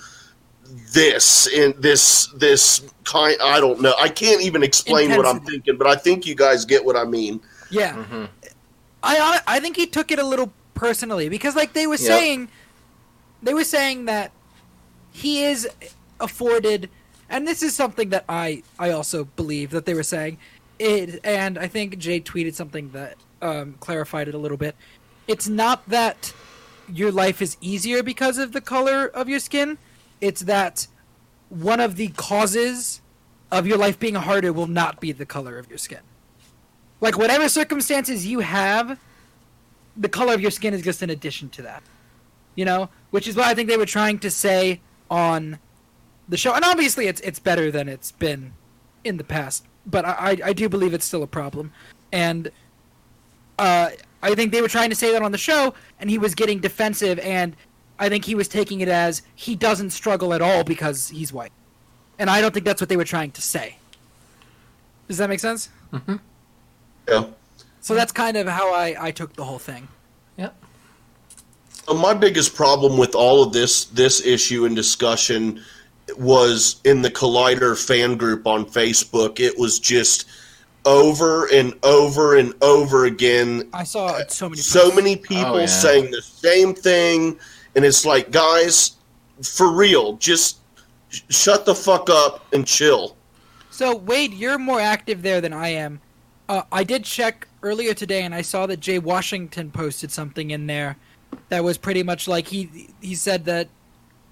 this 0.92 1.46
and 1.54 1.74
this 1.76 2.26
this 2.36 2.92
kind. 3.04 3.36
I 3.42 3.60
don't 3.60 3.80
know. 3.80 3.94
I 3.98 4.08
can't 4.08 4.42
even 4.42 4.62
explain 4.62 5.10
what 5.10 5.26
I'm 5.26 5.40
thinking, 5.40 5.76
but 5.76 5.86
I 5.86 5.96
think 5.96 6.26
you 6.26 6.34
guys 6.34 6.64
get 6.64 6.84
what 6.84 6.96
I 6.96 7.04
mean. 7.04 7.40
Yeah. 7.70 7.94
hmm 7.94 8.24
I 9.02 9.40
I 9.46 9.60
think 9.60 9.76
he 9.76 9.86
took 9.86 10.10
it 10.10 10.18
a 10.18 10.24
little 10.24 10.52
personally 10.74 11.28
because 11.28 11.56
like 11.56 11.72
they 11.72 11.86
were 11.86 11.94
Yep. 11.94 12.00
saying 12.00 12.48
they 13.42 13.54
were 13.54 13.64
saying 13.64 14.06
that 14.06 14.32
he 15.12 15.44
is 15.44 15.68
afforded 16.20 16.88
and 17.30 17.46
this 17.46 17.62
is 17.62 17.74
something 17.74 18.08
that 18.10 18.24
I 18.28 18.62
I 18.78 18.90
also 18.90 19.24
believe 19.24 19.70
that 19.70 19.86
they 19.86 19.94
were 19.94 20.02
saying 20.02 20.38
it 20.78 21.20
and 21.24 21.58
I 21.58 21.66
think 21.66 21.98
Jay 21.98 22.20
tweeted 22.20 22.54
something 22.54 22.90
that 22.90 23.16
um, 23.42 23.74
clarified 23.80 24.28
it 24.28 24.34
a 24.34 24.38
little 24.38 24.56
bit. 24.56 24.76
It's 25.26 25.48
not 25.48 25.88
that 25.88 26.32
your 26.92 27.12
life 27.12 27.42
is 27.42 27.56
easier 27.60 28.02
because 28.02 28.38
of 28.38 28.52
the 28.52 28.60
color 28.60 29.06
of 29.06 29.28
your 29.28 29.40
skin. 29.40 29.78
It's 30.20 30.42
that 30.42 30.86
one 31.48 31.80
of 31.80 31.96
the 31.96 32.08
causes 32.08 33.00
of 33.50 33.66
your 33.66 33.78
life 33.78 33.98
being 33.98 34.14
harder 34.14 34.52
will 34.52 34.66
not 34.66 35.00
be 35.00 35.12
the 35.12 35.26
color 35.26 35.58
of 35.58 35.68
your 35.68 35.78
skin. 35.78 36.00
Like 37.00 37.16
whatever 37.16 37.48
circumstances 37.48 38.26
you 38.26 38.40
have, 38.40 38.98
the 39.96 40.08
color 40.08 40.34
of 40.34 40.40
your 40.40 40.50
skin 40.50 40.74
is 40.74 40.82
just 40.82 41.02
an 41.02 41.10
addition 41.10 41.48
to 41.50 41.62
that. 41.62 41.82
You 42.54 42.64
know, 42.64 42.90
which 43.10 43.28
is 43.28 43.36
what 43.36 43.46
I 43.46 43.54
think 43.54 43.68
they 43.68 43.76
were 43.76 43.86
trying 43.86 44.18
to 44.20 44.30
say 44.30 44.80
on 45.10 45.58
the 46.28 46.36
show. 46.36 46.52
And 46.52 46.64
obviously, 46.64 47.06
it's 47.06 47.20
it's 47.20 47.38
better 47.38 47.70
than 47.70 47.88
it's 47.88 48.10
been 48.12 48.52
in 49.04 49.16
the 49.16 49.24
past, 49.24 49.64
but 49.88 50.04
I 50.04 50.12
I, 50.12 50.36
I 50.44 50.52
do 50.52 50.68
believe 50.68 50.94
it's 50.94 51.04
still 51.06 51.22
a 51.22 51.26
problem. 51.26 51.72
And 52.12 52.50
uh, 53.58 53.90
I 54.22 54.34
think 54.34 54.52
they 54.52 54.62
were 54.62 54.68
trying 54.68 54.90
to 54.90 54.96
say 54.96 55.12
that 55.12 55.22
on 55.22 55.32
the 55.32 55.38
show, 55.38 55.74
and 56.00 56.08
he 56.08 56.18
was 56.18 56.34
getting 56.34 56.60
defensive, 56.60 57.18
and 57.20 57.56
I 57.98 58.08
think 58.08 58.24
he 58.24 58.34
was 58.34 58.48
taking 58.48 58.80
it 58.80 58.88
as 58.88 59.22
he 59.34 59.56
doesn't 59.56 59.90
struggle 59.90 60.32
at 60.32 60.40
all 60.40 60.64
because 60.64 61.08
he's 61.08 61.32
white. 61.32 61.52
And 62.18 62.30
I 62.30 62.40
don't 62.40 62.52
think 62.52 62.64
that's 62.64 62.80
what 62.80 62.88
they 62.88 62.96
were 62.96 63.04
trying 63.04 63.32
to 63.32 63.42
say. 63.42 63.76
Does 65.08 65.18
that 65.18 65.28
make 65.28 65.40
sense? 65.40 65.70
Yeah. 67.08 67.26
So 67.80 67.94
that's 67.94 68.12
kind 68.12 68.36
of 68.36 68.46
how 68.46 68.74
I, 68.74 68.96
I 68.98 69.10
took 69.10 69.32
the 69.34 69.44
whole 69.44 69.58
thing. 69.58 69.88
Yep. 70.36 70.54
So 71.70 71.94
my 71.94 72.12
biggest 72.12 72.54
problem 72.54 72.98
with 72.98 73.14
all 73.14 73.42
of 73.42 73.52
this 73.52 73.86
this 73.86 74.24
issue 74.24 74.66
and 74.66 74.76
discussion 74.76 75.62
was 76.16 76.80
in 76.84 77.02
the 77.02 77.10
Collider 77.10 77.76
fan 77.76 78.16
group 78.16 78.46
on 78.46 78.64
Facebook. 78.64 79.40
It 79.40 79.58
was 79.58 79.78
just 79.78 80.26
over 80.84 81.46
and 81.52 81.74
over 81.82 82.36
and 82.36 82.54
over 82.62 83.04
again. 83.04 83.68
I 83.74 83.84
saw 83.84 84.20
so 84.28 84.48
many. 84.48 84.60
So 84.62 84.90
many 84.94 85.16
people 85.16 85.54
Oh, 85.54 85.58
yeah. 85.58 85.66
saying 85.66 86.10
the 86.10 86.22
same 86.22 86.72
thing, 86.74 87.38
and 87.76 87.84
it's 87.84 88.06
like, 88.06 88.30
guys, 88.30 88.92
for 89.42 89.70
real, 89.72 90.14
just 90.14 90.58
sh- 91.10 91.20
shut 91.28 91.66
the 91.66 91.74
fuck 91.74 92.08
up 92.08 92.44
and 92.54 92.66
chill. 92.66 93.16
So 93.70 93.96
Wade, 93.96 94.32
you're 94.34 94.58
more 94.58 94.80
active 94.80 95.22
there 95.22 95.40
than 95.40 95.52
I 95.52 95.68
am. 95.68 96.00
Uh, 96.48 96.62
I 96.72 96.84
did 96.84 97.04
check 97.04 97.46
earlier 97.62 97.92
today, 97.92 98.22
and 98.22 98.34
I 98.34 98.40
saw 98.42 98.66
that 98.66 98.80
Jay 98.80 98.98
Washington 98.98 99.70
posted 99.70 100.10
something 100.10 100.50
in 100.50 100.66
there 100.66 100.96
that 101.50 101.62
was 101.62 101.76
pretty 101.76 102.02
much 102.02 102.26
like 102.26 102.48
he 102.48 102.88
he 103.02 103.14
said 103.14 103.44
that 103.44 103.68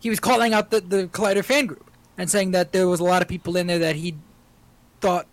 he 0.06 0.10
was 0.10 0.20
calling 0.20 0.54
out 0.54 0.70
the 0.70 0.80
the 0.80 1.08
Collider 1.08 1.44
fan 1.44 1.66
group 1.66 1.90
and 2.16 2.30
saying 2.30 2.52
that 2.52 2.70
there 2.70 2.86
was 2.86 3.00
a 3.00 3.02
lot 3.02 3.22
of 3.22 3.28
people 3.28 3.56
in 3.56 3.66
there 3.66 3.80
that 3.80 3.96
he 3.96 4.14
thought 5.00 5.26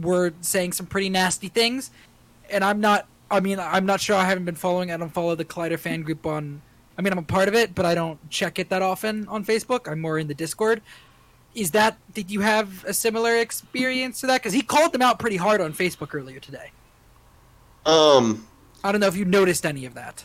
were 0.00 0.32
saying 0.40 0.72
some 0.72 0.86
pretty 0.86 1.10
nasty 1.10 1.48
things. 1.48 1.90
And 2.48 2.64
I'm 2.64 2.80
not. 2.80 3.06
I 3.30 3.40
mean, 3.40 3.60
I'm 3.60 3.84
not 3.84 4.00
sure. 4.00 4.16
I 4.16 4.24
haven't 4.24 4.46
been 4.46 4.54
following. 4.54 4.90
I 4.90 4.96
don't 4.96 5.10
follow 5.10 5.34
the 5.34 5.44
Collider 5.44 5.78
fan 5.78 6.00
group 6.00 6.24
on. 6.24 6.62
I 6.96 7.02
mean, 7.02 7.12
I'm 7.12 7.18
a 7.18 7.22
part 7.22 7.48
of 7.48 7.54
it, 7.54 7.74
but 7.74 7.84
I 7.84 7.94
don't 7.94 8.18
check 8.30 8.58
it 8.58 8.70
that 8.70 8.80
often 8.80 9.28
on 9.28 9.44
Facebook. 9.44 9.92
I'm 9.92 10.00
more 10.00 10.18
in 10.18 10.26
the 10.26 10.34
Discord. 10.34 10.80
Is 11.54 11.72
that 11.72 11.98
did 12.14 12.30
you 12.30 12.40
have 12.40 12.82
a 12.86 12.94
similar 12.94 13.36
experience 13.36 14.20
to 14.20 14.26
that? 14.28 14.40
Because 14.40 14.54
he 14.54 14.62
called 14.62 14.94
them 14.94 15.02
out 15.02 15.18
pretty 15.18 15.36
hard 15.36 15.60
on 15.60 15.74
Facebook 15.74 16.14
earlier 16.14 16.40
today. 16.40 16.70
Um, 17.84 18.48
I 18.82 18.90
don't 18.90 19.02
know 19.02 19.06
if 19.06 19.18
you 19.18 19.26
noticed 19.26 19.66
any 19.66 19.84
of 19.84 19.92
that. 19.92 20.24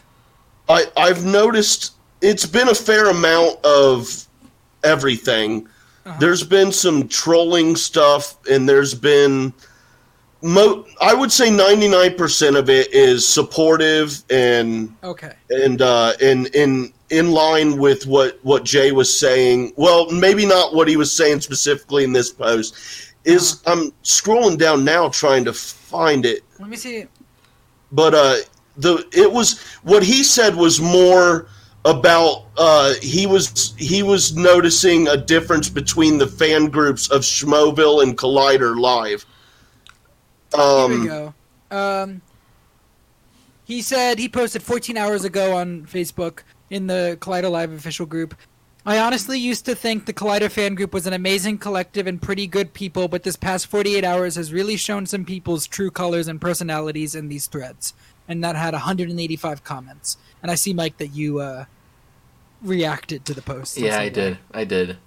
I 0.69 0.85
I've 0.95 1.25
noticed 1.25 1.98
it's 2.21 2.45
been 2.45 2.69
a 2.69 2.75
fair 2.75 3.09
amount 3.09 3.63
of 3.65 4.25
everything. 4.83 5.67
Uh-huh. 6.05 6.17
There's 6.19 6.43
been 6.43 6.71
some 6.71 7.07
trolling 7.07 7.75
stuff, 7.75 8.37
and 8.49 8.67
there's 8.67 8.93
been 8.93 9.53
mo. 10.41 10.85
I 11.01 11.13
would 11.13 11.31
say 11.31 11.49
99% 11.49 12.57
of 12.57 12.69
it 12.69 12.93
is 12.93 13.27
supportive 13.27 14.23
and 14.29 14.95
Okay. 15.03 15.33
and 15.49 15.81
uh, 15.81 16.13
in 16.21 16.47
in 16.47 16.93
in 17.09 17.31
line 17.31 17.77
with 17.77 18.05
what 18.07 18.39
what 18.43 18.63
Jay 18.63 18.91
was 18.91 19.17
saying. 19.17 19.73
Well, 19.75 20.09
maybe 20.11 20.45
not 20.45 20.73
what 20.73 20.87
he 20.87 20.97
was 20.97 21.11
saying 21.11 21.41
specifically 21.41 22.03
in 22.03 22.13
this 22.13 22.31
post. 22.31 22.75
Is 23.25 23.61
I'm 23.67 23.91
scrolling 24.03 24.57
down 24.57 24.85
now 24.85 25.09
trying 25.09 25.43
to 25.45 25.53
find 25.53 26.25
it 26.25 26.41
Let 26.57 26.69
me 26.69 26.77
see. 26.77 27.05
but 27.91 28.13
uh 28.15 28.37
the 28.77 29.05
it 29.11 29.29
was 29.31 29.59
what 29.83 30.03
he 30.03 30.23
said 30.23 30.55
was 30.55 30.79
more 30.79 31.47
about 31.85 32.45
uh 32.57 32.93
he 33.01 33.25
was 33.25 33.73
he 33.77 34.03
was 34.03 34.35
noticing 34.35 35.07
a 35.07 35.15
difference 35.15 35.69
between 35.69 36.17
the 36.17 36.27
fan 36.27 36.67
groups 36.67 37.09
of 37.09 37.21
Schmoville 37.21 38.03
and 38.03 38.17
Collider 38.17 38.77
live. 38.77 39.25
Here 40.53 40.61
Um 40.61 41.01
we 41.01 41.07
go. 41.07 41.33
Um, 41.71 42.21
he 43.63 43.81
said 43.81 44.19
he 44.19 44.27
posted 44.27 44.63
14 44.63 44.97
hours 44.97 45.23
ago 45.23 45.55
on 45.55 45.85
Facebook 45.85 46.39
in 46.69 46.87
the 46.87 47.17
Collider 47.21 47.49
Live 47.51 47.71
official 47.71 48.05
group. 48.05 48.35
I 48.85 48.97
honestly 48.97 49.37
used 49.37 49.65
to 49.65 49.75
think 49.75 50.05
the 50.05 50.13
Collider 50.13 50.49
fan 50.49 50.73
group 50.73 50.93
was 50.93 51.05
an 51.05 51.13
amazing 51.13 51.59
collective 51.59 52.07
and 52.07 52.19
pretty 52.19 52.47
good 52.47 52.73
people, 52.73 53.07
but 53.07 53.23
this 53.23 53.35
past 53.35 53.67
48 53.67 54.03
hours 54.03 54.35
has 54.35 54.53
really 54.53 54.77
shown 54.77 55.05
some 55.05 55.25
people's 55.25 55.67
true 55.67 55.91
colors 55.91 56.27
and 56.27 56.41
personalities 56.41 57.13
in 57.13 57.27
these 57.27 57.45
threads. 57.47 57.93
And 58.29 58.43
that 58.43 58.55
had 58.55 58.73
185 58.73 59.63
comments. 59.63 60.17
And 60.41 60.51
I 60.51 60.55
see, 60.55 60.73
Mike, 60.73 60.97
that 60.99 61.07
you 61.07 61.39
uh, 61.39 61.65
reacted 62.61 63.25
to 63.25 63.33
the 63.33 63.41
post. 63.41 63.77
Yeah, 63.77 63.99
I 63.99 64.09
did. 64.09 64.37
I 64.51 64.63
did. 64.63 64.97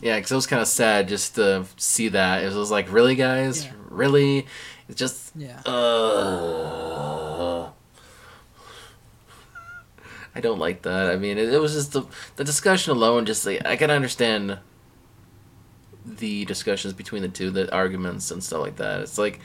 Yeah, 0.00 0.16
because 0.16 0.30
it 0.30 0.34
was 0.34 0.46
kind 0.46 0.60
of 0.60 0.68
sad 0.68 1.08
just 1.08 1.36
to 1.36 1.64
see 1.76 2.08
that. 2.08 2.44
It 2.44 2.54
was 2.54 2.70
like, 2.70 2.92
really, 2.92 3.14
guys? 3.14 3.64
Yeah. 3.64 3.72
Really? 3.88 4.46
It's 4.88 4.98
just. 4.98 5.32
Yeah. 5.34 5.60
Uh, 5.64 7.70
I 10.34 10.40
don't 10.40 10.58
like 10.58 10.82
that. 10.82 11.10
I 11.10 11.16
mean, 11.16 11.38
it, 11.38 11.52
it 11.52 11.58
was 11.58 11.72
just 11.72 11.92
the 11.92 12.02
the 12.36 12.44
discussion 12.44 12.92
alone. 12.92 13.24
Just 13.24 13.46
like 13.46 13.64
I 13.64 13.76
can 13.76 13.90
understand 13.90 14.58
the 16.04 16.44
discussions 16.44 16.92
between 16.92 17.22
the 17.22 17.28
two, 17.28 17.50
the 17.50 17.74
arguments 17.74 18.30
and 18.30 18.44
stuff 18.44 18.60
like 18.60 18.76
that. 18.76 19.00
It's 19.00 19.16
like 19.16 19.40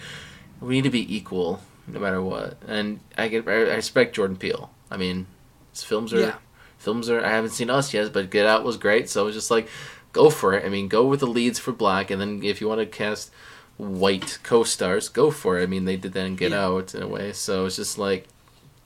we 0.60 0.76
need 0.76 0.84
to 0.84 0.90
be 0.90 1.16
equal 1.16 1.62
no 1.92 2.00
matter 2.00 2.22
what. 2.22 2.58
And 2.68 3.00
I 3.18 3.28
get 3.28 3.48
I 3.48 3.52
respect 3.76 4.16
Jordan 4.16 4.38
Peele. 4.38 4.72
I 4.90 4.98
mean, 4.98 5.28
his 5.72 5.84
films 5.84 6.14
are 6.14 6.20
Yeah. 6.20 6.36
films 6.78 7.10
are. 7.10 7.24
I 7.24 7.30
haven't 7.30 7.52
seen 7.52 7.70
Us 7.70 7.94
yet, 7.94 8.12
but 8.14 8.30
Get 8.30 8.46
Out 8.46 8.64
was 8.64 8.78
great. 8.78 9.10
So 9.10 9.28
it's 9.28 9.36
just 9.36 9.52
like 9.52 9.68
go 10.14 10.30
for 10.30 10.54
it. 10.54 10.66
I 10.66 10.70
mean, 10.70 10.88
go 10.88 11.06
with 11.06 11.20
the 11.22 11.28
leads 11.28 11.60
for 11.60 11.72
Black, 11.72 12.12
and 12.12 12.20
then 12.22 12.42
if 12.44 12.60
you 12.62 12.68
want 12.68 12.80
to 12.82 12.86
cast 12.86 13.32
white 13.78 14.40
co-stars, 14.44 15.10
go 15.10 15.32
for 15.32 15.60
it. 15.60 15.64
I 15.64 15.66
mean, 15.66 15.86
they 15.86 15.96
did 15.98 16.14
that 16.14 16.26
in 16.26 16.36
Get 16.36 16.52
Yeah. 16.52 16.66
Out 16.66 16.94
in 16.96 17.02
a 17.02 17.08
way. 17.08 17.32
So 17.34 17.66
it's 17.66 17.78
just 17.78 17.98
like, 17.98 18.28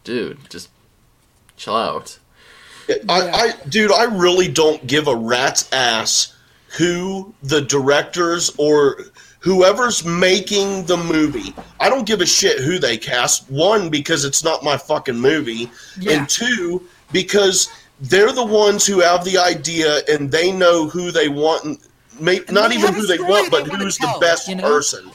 dude, 0.04 0.50
just 0.50 0.70
chill 1.58 1.76
out. 1.76 2.20
I, 3.10 3.30
I 3.30 3.54
dude, 3.68 3.92
I 3.92 4.04
really 4.04 4.48
don't 4.48 4.86
give 4.86 5.08
a 5.08 5.16
rat's 5.16 5.72
ass 5.74 6.34
who 6.78 7.34
the 7.42 7.62
directors 7.62 8.52
or 8.58 9.00
whoever's 9.46 10.04
making 10.04 10.84
the 10.88 10.98
movie. 10.98 11.54
I 11.80 11.88
don't 11.88 12.08
give 12.08 12.20
a 12.20 12.26
shit 12.26 12.60
who 12.60 12.80
they 12.80 12.98
cast. 12.98 13.48
One, 13.50 13.90
because 13.90 14.26
it's 14.26 14.44
not 14.44 14.64
my 14.64 14.76
fucking 14.76 15.20
movie, 15.20 15.70
Yeah. 16.00 16.14
and 16.14 16.28
two, 16.28 16.82
because 17.12 17.70
they're 18.02 18.32
the 18.32 18.44
ones 18.44 18.88
who 18.88 19.00
have 19.02 19.24
the 19.24 19.38
idea 19.38 20.02
and 20.10 20.32
they 20.32 20.52
know 20.52 20.90
who 20.90 21.12
they 21.12 21.30
want. 21.30 21.64
and 21.64 21.78
May, 22.20 22.38
And 22.40 22.52
not 22.54 22.70
they 22.72 22.78
even 22.78 22.94
who 22.96 23.06
they 23.06 23.20
want, 23.20 23.52
they 23.52 23.60
but 23.60 23.70
wanna 23.70 23.84
who's 23.84 23.98
tell, 23.98 24.20
the 24.20 24.26
best 24.26 24.48
you 24.48 24.56
know? 24.56 24.64
person. 24.64 25.12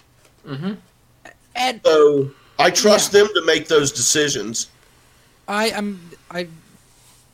Mm-hmm. 0.47 0.73
And 1.57 1.81
So 1.85 2.31
I 2.59 2.70
trust 2.70 3.12
Yeah. 3.12 3.20
them 3.24 3.31
to 3.35 3.43
make 3.44 3.66
those 3.66 3.90
decisions. 3.90 4.69
I 5.48 5.70
am 5.70 6.01
I, 6.31 6.47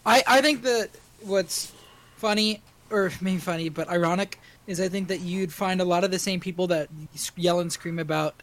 I 0.06 0.22
I 0.26 0.40
think 0.40 0.62
that 0.62 0.88
what's 1.20 1.72
funny 2.16 2.62
or 2.90 3.12
maybe 3.20 3.38
funny 3.38 3.68
but 3.68 3.88
ironic 3.90 4.40
is 4.66 4.80
I 4.80 4.88
think 4.88 5.08
that 5.08 5.20
you'd 5.20 5.52
find 5.52 5.80
a 5.80 5.84
lot 5.84 6.04
of 6.04 6.10
the 6.10 6.18
same 6.18 6.40
people 6.40 6.66
that 6.68 6.88
yell 7.36 7.60
and 7.60 7.72
scream 7.72 7.98
about, 7.98 8.42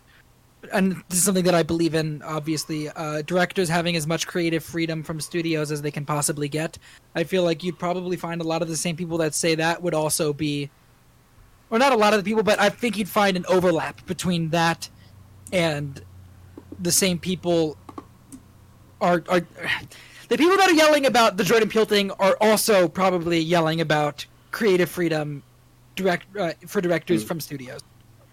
and 0.71 0.93
this 1.09 1.19
is 1.19 1.23
something 1.23 1.43
that 1.43 1.55
I 1.55 1.63
believe 1.63 1.95
in. 1.95 2.21
Obviously, 2.21 2.89
uh, 2.89 3.21
directors 3.23 3.69
having 3.69 3.95
as 3.95 4.07
much 4.07 4.27
creative 4.27 4.63
freedom 4.63 5.03
from 5.03 5.19
studios 5.19 5.71
as 5.71 5.81
they 5.81 5.91
can 5.91 6.05
possibly 6.05 6.47
get. 6.47 6.77
I 7.15 7.23
feel 7.23 7.43
like 7.43 7.63
you'd 7.63 7.79
probably 7.79 8.15
find 8.15 8.41
a 8.41 8.45
lot 8.45 8.61
of 8.61 8.67
the 8.67 8.77
same 8.77 8.95
people 8.95 9.17
that 9.19 9.35
say 9.35 9.55
that 9.55 9.81
would 9.81 9.93
also 9.93 10.31
be, 10.31 10.69
or 11.69 11.79
not 11.79 11.91
a 11.91 11.97
lot 11.97 12.13
of 12.13 12.23
the 12.23 12.29
people, 12.29 12.43
but 12.43 12.59
I 12.59 12.69
think 12.69 12.97
you'd 12.97 13.09
find 13.09 13.35
an 13.35 13.45
overlap 13.47 14.05
between 14.05 14.49
that 14.49 14.89
and 15.51 16.01
the 16.79 16.91
same 16.91 17.19
people 17.19 17.77
are 19.01 19.23
are 19.29 19.41
the 20.29 20.37
people 20.37 20.57
that 20.57 20.69
are 20.69 20.73
yelling 20.73 21.05
about 21.05 21.37
the 21.37 21.43
Jordan 21.43 21.69
Peele 21.69 21.85
thing 21.85 22.11
are 22.11 22.37
also 22.41 22.87
probably 22.87 23.39
yelling 23.39 23.81
about 23.81 24.25
creative 24.51 24.89
freedom 24.89 25.43
direct 25.95 26.35
uh, 26.37 26.53
for 26.67 26.81
directors 26.81 27.23
from 27.23 27.39
studios. 27.39 27.81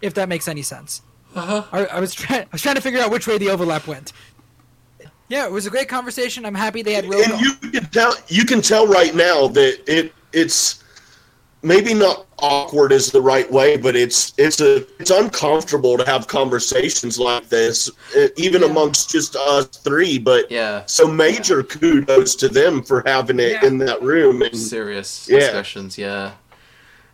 If 0.01 0.13
that 0.15 0.29
makes 0.29 0.47
any 0.47 0.61
sense. 0.63 1.01
Uh-huh. 1.35 1.63
I, 1.71 1.85
I 1.85 1.99
was 1.99 2.13
trying 2.13 2.41
I 2.41 2.47
was 2.51 2.61
trying 2.61 2.75
to 2.75 2.81
figure 2.81 2.99
out 2.99 3.11
which 3.11 3.27
way 3.27 3.37
the 3.37 3.49
overlap 3.49 3.87
went. 3.87 4.13
Yeah, 5.29 5.45
it 5.45 5.51
was 5.51 5.65
a 5.65 5.69
great 5.69 5.87
conversation. 5.87 6.45
I'm 6.45 6.55
happy 6.55 6.81
they 6.81 6.93
had 6.93 7.05
real 7.05 7.23
and 7.23 7.39
you 7.39 7.53
can 7.71 7.85
tell 7.85 8.13
you 8.27 8.45
can 8.45 8.61
tell 8.61 8.85
right 8.87 9.15
now 9.15 9.47
that 9.47 9.79
it 9.87 10.13
it's 10.33 10.83
maybe 11.63 11.93
not 11.93 12.25
awkward 12.39 12.91
is 12.91 13.11
the 13.11 13.21
right 13.21 13.49
way, 13.49 13.77
but 13.77 13.95
it's 13.95 14.33
it's 14.37 14.59
a 14.59 14.77
it's 14.99 15.11
uncomfortable 15.11 15.97
to 15.97 16.05
have 16.05 16.27
conversations 16.27 17.17
like 17.17 17.47
this, 17.47 17.89
eh, 18.17 18.27
even 18.35 18.61
Yeah. 18.61 18.67
amongst 18.69 19.09
just 19.11 19.35
us 19.37 19.67
three. 19.67 20.17
But 20.17 20.51
Yeah. 20.51 20.83
so 20.87 21.07
major 21.07 21.63
kudos 21.63 22.35
to 22.35 22.49
them 22.49 22.83
for 22.83 23.03
having 23.05 23.39
it 23.39 23.51
Yeah. 23.51 23.65
in 23.65 23.77
that 23.77 24.01
room. 24.01 24.41
And 24.41 24.57
serious 24.57 25.27
Yeah. 25.29 25.39
discussions. 25.39 25.97
Yeah, 25.97 26.31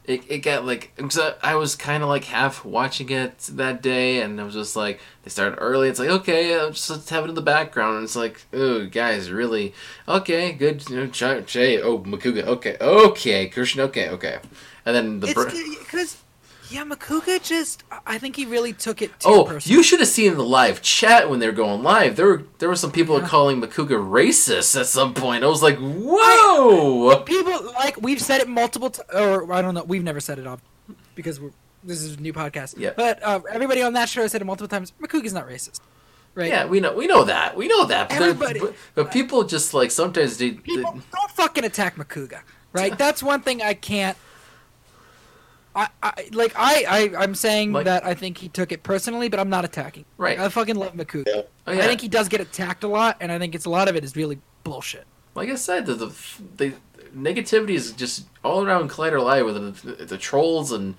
it, 0.08 0.24
it 0.30 0.40
got 0.40 0.66
like 0.66 0.94
I 0.98 1.36
I 1.44 1.56
was 1.56 1.76
kind 1.76 2.02
of 2.02 2.10
like 2.10 2.24
half 2.24 2.64
watching 2.64 3.10
it 3.10 3.38
that 3.52 3.82
day, 3.82 4.22
and 4.22 4.40
I 4.40 4.46
was 4.46 4.54
just 4.54 4.76
like 4.76 5.02
they 5.24 5.30
started 5.30 5.58
early. 5.58 5.90
It's 5.90 6.00
like 6.00 6.10
okay, 6.10 6.56
uh, 6.56 6.70
just 6.70 6.90
let's 6.90 7.10
have 7.10 7.26
it 7.26 7.30
in 7.30 7.36
the 7.36 7.42
background. 7.42 7.98
And 7.98 8.04
it's 8.06 8.16
like 8.16 8.46
oh 8.54 8.86
guys, 8.88 9.30
really 9.30 9.74
okay, 10.08 10.54
good. 10.54 10.90
You 10.90 10.96
know, 10.96 11.06
Jay, 11.08 11.44
Jay 11.46 11.82
oh 11.82 12.00
Macuga, 12.00 12.44
okay, 12.44 12.78
okay, 12.80 13.50
Kristian, 13.50 13.80
okay, 13.82 14.10
okay, 14.10 14.40
and 14.86 14.96
then 14.96 15.20
the. 15.20 15.28
It's 15.28 15.34
br- 15.34 15.50
because 15.80 16.24
yeah, 16.70 16.84
Macuga 16.84 17.42
just 17.42 17.84
I 18.06 18.18
think 18.18 18.36
he 18.36 18.46
really 18.46 18.74
took 18.74 19.02
it 19.02 19.12
too 19.20 19.30
Oh, 19.30 19.44
personal. 19.46 19.78
you 19.78 19.84
should 19.84 20.00
have 20.00 20.10
seen 20.10 20.36
the 20.36 20.44
live 20.44 20.82
chat 20.82 21.30
when 21.30 21.40
they 21.40 21.48
were 21.48 21.54
going 21.54 21.84
live. 21.84 22.16
There 22.16 22.26
were 22.28 22.44
there 22.60 22.70
were 22.70 22.76
some 22.76 22.92
people 22.92 23.20
Yeah. 23.20 23.28
calling 23.28 23.62
Macuga 23.62 23.98
racist 23.98 24.80
at 24.80 24.88
some 24.88 25.14
point. 25.14 25.44
I 25.44 25.48
was 25.48 25.62
like, 25.64 25.78
whoa. 25.80 27.20
people 27.26 27.64
like 27.74 28.02
we've 28.02 28.22
said 28.22 28.42
it 28.42 28.48
multiple 28.48 28.90
times, 28.90 29.10
or 29.14 29.52
I 29.54 29.62
don't 29.62 29.74
know, 29.74 29.84
we've 29.84 30.04
never 30.04 30.20
said 30.20 30.40
it 30.40 30.48
off 30.48 30.62
because 31.16 31.40
we're, 31.40 31.52
this 31.84 32.02
is 32.02 32.18
a 32.18 32.22
new 32.22 32.34
podcast. 32.34 32.76
Yeah. 32.78 32.92
But 32.96 33.22
uh, 33.24 33.42
everybody 33.52 33.82
on 33.82 33.94
that 33.94 34.10
show 34.10 34.22
has 34.22 34.32
said 34.32 34.42
it 34.42 34.46
multiple 34.46 34.68
times. 34.68 34.94
Macuga's 35.02 35.34
not 35.34 35.48
racist, 35.48 35.80
right? 36.36 36.50
Yeah, 36.50 36.66
we 36.66 36.80
know 36.80 36.94
we 36.94 37.08
know 37.08 37.24
that. 37.24 37.56
We 37.56 37.68
know 37.68 37.86
that. 37.86 38.10
But, 38.10 38.22
Everybody- 38.22 38.60
but, 38.60 38.76
but 38.96 39.12
people 39.12 39.44
just 39.44 39.74
like 39.74 39.92
sometimes 39.92 40.38
they, 40.38 40.52
they 40.52 40.56
People 40.58 40.92
don't 41.12 41.32
fucking 41.32 41.64
attack 41.66 41.96
Macuga, 41.96 42.40
right? 42.74 42.98
That's 43.04 43.22
one 43.24 43.42
thing 43.42 43.62
I 43.62 43.74
can't. 43.74 44.18
I, 45.78 45.88
I 46.02 46.30
like 46.32 46.54
I, 46.58 46.86
I 47.16 47.24
I'm 47.24 47.36
saying 47.36 47.72
Like- 47.72 47.86
that 47.86 48.06
I 48.06 48.14
think 48.16 48.38
he 48.40 48.50
took 48.50 48.72
it 48.72 48.82
personally, 48.84 49.30
but 49.30 49.40
I'm 49.40 49.50
not 49.50 49.64
attacking. 49.64 50.06
Right. 50.18 50.40
I 50.40 50.50
fucking 50.50 50.76
love 50.76 50.94
Macuga. 50.94 51.26
Yeah. 51.28 51.42
Oh, 51.68 51.72
yeah. 51.72 51.84
I 51.84 51.88
think 51.88 52.02
he 52.02 52.08
does 52.08 52.28
get 52.30 52.42
attacked 52.42 52.84
a 52.84 52.88
lot, 52.88 53.18
and 53.20 53.32
I 53.32 53.38
think 53.40 53.54
it's 53.56 53.66
a 53.66 53.70
lot 53.70 53.88
of 53.88 53.96
it 53.96 54.04
is 54.04 54.16
really 54.16 54.40
bullshit. 54.64 55.06
like 55.36 55.50
I 55.50 55.56
said, 55.56 55.86
the, 55.86 55.94
the 55.96 56.14
the 56.58 56.74
negativity 57.16 57.72
is 57.76 57.92
just 57.94 58.26
all 58.44 58.66
around 58.66 58.90
Collider 58.90 59.24
Live 59.24 59.46
with 59.46 59.82
the, 59.98 60.06
the 60.06 60.18
trolls 60.18 60.72
and 60.72 60.96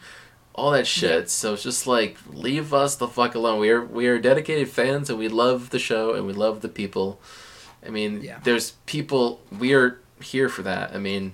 all 0.55 0.71
that 0.73 0.87
shit. 0.87 1.29
So 1.31 1.55
it's 1.55 1.63
just 1.63 1.87
like 1.87 2.17
leave 2.33 2.73
us 2.75 2.97
the 2.97 3.09
fuck 3.09 3.35
alone. 3.35 3.59
We 3.61 3.71
are 3.71 3.85
we 3.85 4.07
are 4.07 4.19
dedicated 4.19 4.69
fans 4.69 5.11
and 5.11 5.19
we 5.19 5.29
love 5.29 5.71
the 5.71 5.79
show 5.79 6.15
and 6.15 6.27
we 6.27 6.33
love 6.33 6.61
the 6.61 6.69
people. 6.69 7.21
I 7.87 7.91
mean, 7.91 8.23
Yeah. 8.23 8.39
there's 8.45 8.73
people 8.87 9.41
we 9.57 9.73
are 9.75 10.01
here 10.21 10.49
for 10.49 10.63
that. 10.63 10.93
I 10.95 10.99
mean, 10.99 11.33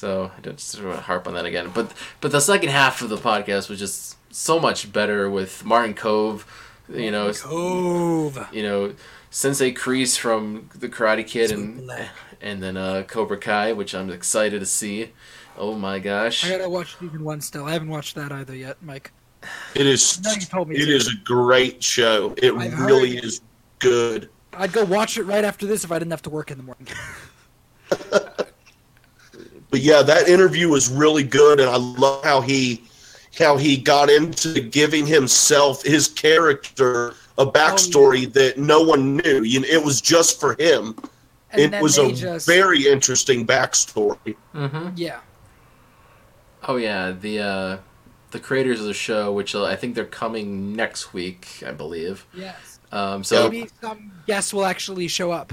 so 0.00 0.30
I 0.36 0.40
don't 0.40 0.56
just 0.56 0.82
want 0.82 0.96
to 0.96 1.02
harp 1.02 1.28
on 1.28 1.34
that 1.34 1.44
again. 1.44 1.70
But 1.74 1.92
but 2.22 2.32
the 2.32 2.40
second 2.40 2.70
half 2.70 3.02
of 3.02 3.10
the 3.10 3.18
podcast 3.18 3.68
was 3.68 3.78
just 3.78 4.16
so 4.34 4.58
much 4.58 4.90
better 4.92 5.28
with 5.30 5.62
Martin 5.64 5.94
Kove. 5.94 6.44
You 6.88 7.10
know, 7.10 7.32
Cove. 7.34 8.48
you 8.52 8.62
know, 8.62 8.94
Sensei 9.30 9.72
Kreese 9.74 10.18
from 10.18 10.70
the 10.74 10.88
Karate 10.88 11.26
Kid 11.26 11.50
Sweet 11.50 11.58
and 11.58 11.76
blood. 11.86 12.08
and 12.40 12.62
then 12.62 12.76
uh, 12.76 13.02
Cobra 13.06 13.36
Kai, 13.36 13.72
which 13.74 13.94
I'm 13.94 14.10
excited 14.10 14.60
to 14.60 14.66
see. 14.66 15.12
Oh 15.58 15.74
my 15.76 15.98
gosh! 15.98 16.44
I 16.46 16.48
gotta 16.56 16.68
watch 16.70 16.96
season 16.98 17.22
one 17.22 17.40
still. 17.42 17.66
I 17.66 17.72
haven't 17.72 17.90
watched 17.90 18.14
that 18.14 18.32
either 18.32 18.56
yet, 18.56 18.78
Mike. 18.82 19.12
It 19.74 19.86
is 19.86 20.20
I 20.26 20.32
you 20.34 20.40
told 20.46 20.68
me 20.68 20.76
it 20.76 20.86
to. 20.86 20.96
is 20.96 21.08
a 21.08 21.16
great 21.24 21.84
show. 21.84 22.34
It 22.38 22.54
I've 22.54 22.78
really 22.80 23.16
heard. 23.16 23.24
is 23.24 23.40
good. 23.78 24.30
I'd 24.54 24.72
go 24.72 24.84
watch 24.84 25.16
it 25.18 25.24
right 25.24 25.44
after 25.44 25.66
this 25.66 25.84
if 25.84 25.92
I 25.92 25.98
didn't 25.98 26.10
have 26.10 26.22
to 26.22 26.30
work 26.30 26.50
in 26.50 26.56
the 26.58 26.64
morning. 26.64 26.88
But 29.70 29.80
yeah, 29.80 30.02
that 30.02 30.28
interview 30.28 30.68
was 30.68 30.90
really 30.90 31.22
good, 31.22 31.60
and 31.60 31.70
I 31.70 31.76
love 31.76 32.24
how 32.24 32.40
he 32.40 32.84
how 33.38 33.56
he 33.56 33.76
got 33.76 34.10
into 34.10 34.60
giving 34.60 35.06
himself 35.06 35.84
his 35.84 36.08
character 36.08 37.14
a 37.38 37.46
backstory 37.46 38.30
that 38.32 38.58
no 38.58 38.82
one 38.82 39.16
knew. 39.16 39.42
You 39.42 39.60
know, 39.60 39.68
it 39.68 39.82
was 39.82 40.00
just 40.00 40.40
for 40.40 40.54
him. 40.58 40.96
And 41.52 41.74
it 41.74 41.82
was 41.82 41.98
a 41.98 42.12
just, 42.12 42.46
very 42.46 42.86
interesting 42.86 43.46
backstory. 43.46 44.36
hmm 44.52 44.90
yeah. 44.94 45.20
Oh 46.68 46.76
yeah, 46.76 47.12
the 47.12 47.40
uh, 47.40 47.78
the 48.30 48.38
creators 48.40 48.80
of 48.80 48.86
the 48.86 48.94
show, 48.94 49.32
which 49.32 49.54
uh, 49.54 49.64
I 49.64 49.76
think 49.76 49.94
they're 49.94 50.04
coming 50.04 50.74
next 50.74 51.12
week, 51.12 51.62
I 51.66 51.72
believe. 51.72 52.26
Yes. 52.34 52.78
Um, 52.92 53.24
so 53.24 53.48
Maybe 53.48 53.68
some 53.80 54.12
guests 54.26 54.52
will 54.52 54.64
actually 54.64 55.08
show 55.08 55.30
up. 55.30 55.52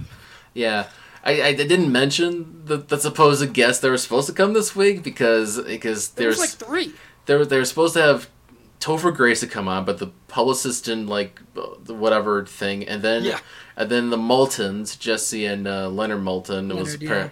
yeah. 0.53 0.87
I, 1.27 1.47
I 1.47 1.53
didn't 1.53 1.91
mention 1.91 2.63
the, 2.65 2.77
the 2.77 2.97
supposed 2.97 3.51
guests 3.53 3.81
that 3.81 3.89
were 3.89 3.97
supposed 3.97 4.27
to 4.27 4.33
come 4.33 4.53
this 4.53 4.75
week 4.75 5.03
because 5.03 5.61
because 5.61 6.09
There's 6.09 6.39
like 6.39 6.49
three. 6.51 6.93
they 7.25 7.35
were 7.35 7.45
they 7.45 7.57
were 7.57 7.65
supposed 7.65 7.93
to 7.95 8.01
have 8.01 8.29
Topher 8.79 9.13
Grace 9.13 9.41
to 9.41 9.47
come 9.47 9.67
on, 9.67 9.83
but 9.83 9.97
the 9.97 10.07
publicist 10.29 10.85
didn't 10.85 11.07
like 11.07 11.41
uh, 11.57 11.61
the 11.83 11.93
whatever 11.93 12.45
thing, 12.45 12.87
and 12.87 13.01
then 13.01 13.23
Yeah. 13.25 13.39
and 13.75 13.89
then 13.89 14.09
the 14.09 14.17
Moultons, 14.17 14.95
Jesse 14.95 15.45
and 15.45 15.67
uh, 15.67 15.89
Leonard 15.89 16.23
Moulton 16.23 16.69
was 16.69 17.01
Leonard, 17.01 17.01
yeah. 17.01 17.29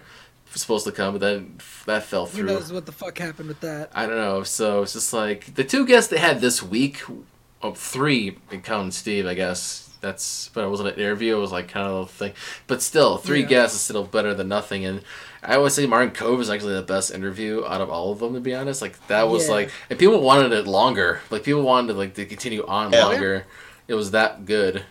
supposed 0.54 0.84
to 0.84 0.92
come, 0.92 1.14
but 1.14 1.20
then 1.20 1.58
that 1.86 2.02
fell 2.02 2.26
through. 2.26 2.48
Who 2.48 2.54
knows 2.54 2.72
what 2.72 2.84
the 2.84 2.92
fuck 2.92 3.16
happened 3.18 3.48
with 3.48 3.60
that? 3.60 3.90
I 3.94 4.06
don't 4.06 4.16
know. 4.16 4.42
So 4.42 4.82
it's 4.82 4.92
just 4.92 5.12
like 5.14 5.54
the 5.54 5.64
two 5.64 5.86
guests 5.86 6.10
they 6.10 6.18
had 6.18 6.40
this 6.42 6.62
week, 6.62 7.02
of 7.08 7.24
oh, 7.62 7.72
three, 7.72 8.36
counting 8.62 8.90
Steve, 8.90 9.26
I 9.26 9.34
guess. 9.34 9.85
That's 10.00 10.50
but 10.54 10.64
it 10.64 10.68
wasn't 10.68 10.90
an 10.90 10.94
interview. 10.96 11.36
It 11.36 11.40
was 11.40 11.52
like 11.52 11.68
kind 11.68 11.86
of 11.86 11.94
a 12.04 12.06
thing. 12.06 12.32
But 12.66 12.82
still, 12.82 13.16
three 13.16 13.40
Yeah. 13.40 13.46
guests 13.46 13.76
is 13.76 13.82
still 13.82 14.04
better 14.04 14.34
than 14.34 14.48
nothing. 14.48 14.84
And 14.84 15.02
I 15.42 15.56
always 15.56 15.74
say 15.74 15.86
Martin 15.86 16.10
Kove 16.10 16.40
is 16.40 16.50
actually 16.50 16.74
the 16.74 16.82
best 16.82 17.10
interview 17.12 17.64
out 17.66 17.80
of 17.80 17.90
all 17.90 18.12
of 18.12 18.18
them. 18.18 18.34
To 18.34 18.40
be 18.40 18.54
honest, 18.54 18.82
like 18.82 19.04
that 19.08 19.28
was 19.28 19.46
Yeah. 19.46 19.52
like, 19.54 19.70
and 19.90 19.98
people 19.98 20.20
wanted 20.20 20.52
it 20.52 20.66
longer. 20.66 21.20
Like 21.30 21.44
people 21.44 21.62
wanted 21.62 21.96
like 21.96 22.14
to 22.14 22.26
continue 22.26 22.64
on 22.66 22.92
Yeah. 22.92 23.04
longer. 23.06 23.46
It 23.88 23.94
was 23.94 24.10
that 24.12 24.44
good. 24.44 24.84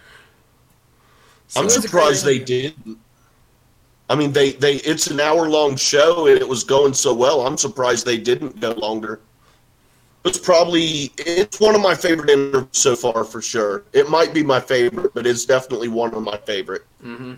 I'm 1.55 1.65
was 1.65 1.75
a 1.75 1.79
great 1.79 1.89
surprised 1.89 2.25
they 2.25 2.35
interview. 2.37 2.71
did. 2.85 2.95
I 4.09 4.15
mean, 4.15 4.33
they 4.33 4.51
they 4.53 4.75
it's 4.77 5.07
an 5.07 5.19
hour 5.19 5.49
long 5.49 5.75
show 5.77 6.27
and 6.27 6.37
it 6.37 6.47
was 6.47 6.63
going 6.63 6.93
so 6.93 7.13
well. 7.13 7.45
I'm 7.45 7.57
surprised 7.57 8.05
they 8.05 8.17
didn't 8.17 8.59
go 8.59 8.71
longer. 8.71 9.19
It's 10.25 10.39
probably 10.39 11.11
it's 11.17 11.59
one 11.59 11.75
of 11.75 11.81
my 11.81 11.93
favorite 11.93 12.29
interviews 12.31 12.65
so 12.71 12.95
far 12.95 13.23
for 13.23 13.41
sure. 13.41 13.83
It 13.93 14.09
might 14.09 14.33
be 14.33 14.41
my 14.43 14.59
favorite, 14.59 15.13
but 15.13 15.27
it's 15.27 15.45
definitely 15.45 15.87
one 15.87 16.13
of 16.15 16.23
my 16.23 16.37
favorite. 16.37 16.83
Mm-hmm. 17.03 17.33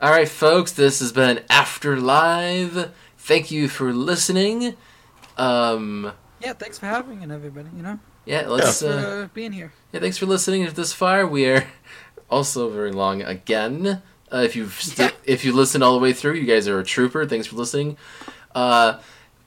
All 0.00 0.10
right, 0.10 0.28
folks, 0.28 0.72
this 0.72 1.00
has 1.00 1.12
been 1.12 1.42
After 1.50 1.96
Live. 1.98 2.90
Thank 3.18 3.50
you 3.50 3.68
for 3.68 3.92
listening. 3.92 4.74
Um, 5.36 6.12
Yeah, 6.40 6.52
thanks 6.54 6.78
for 6.78 6.86
having 6.86 7.22
and 7.22 7.30
everybody. 7.32 7.68
You 7.76 7.82
know, 7.82 7.98
yeah, 8.24 8.46
let's. 8.48 8.80
thanks 8.80 9.00
for 9.02 9.06
Uh, 9.06 9.24
uh, 9.24 9.28
being 9.34 9.52
here. 9.52 9.72
Yeah, 9.92 10.00
thanks 10.00 10.18
for 10.18 10.26
listening 10.26 10.64
this 10.70 10.92
far. 10.92 11.26
We 11.26 11.46
are 11.46 11.66
also 12.30 12.70
very 12.70 12.92
long 12.92 13.22
again. 13.22 14.02
Uh, 14.32 14.38
if 14.38 14.56
you've 14.56 14.80
sti- 14.80 15.12
if 15.24 15.44
you 15.44 15.52
listen 15.52 15.82
all 15.82 15.92
the 15.92 16.00
way 16.00 16.12
through, 16.12 16.34
you 16.34 16.44
guys 16.46 16.66
are 16.68 16.80
a 16.80 16.84
trooper. 16.84 17.26
Thanks 17.26 17.46
for 17.46 17.56
listening. 17.56 17.96
Uh, 18.54 19.00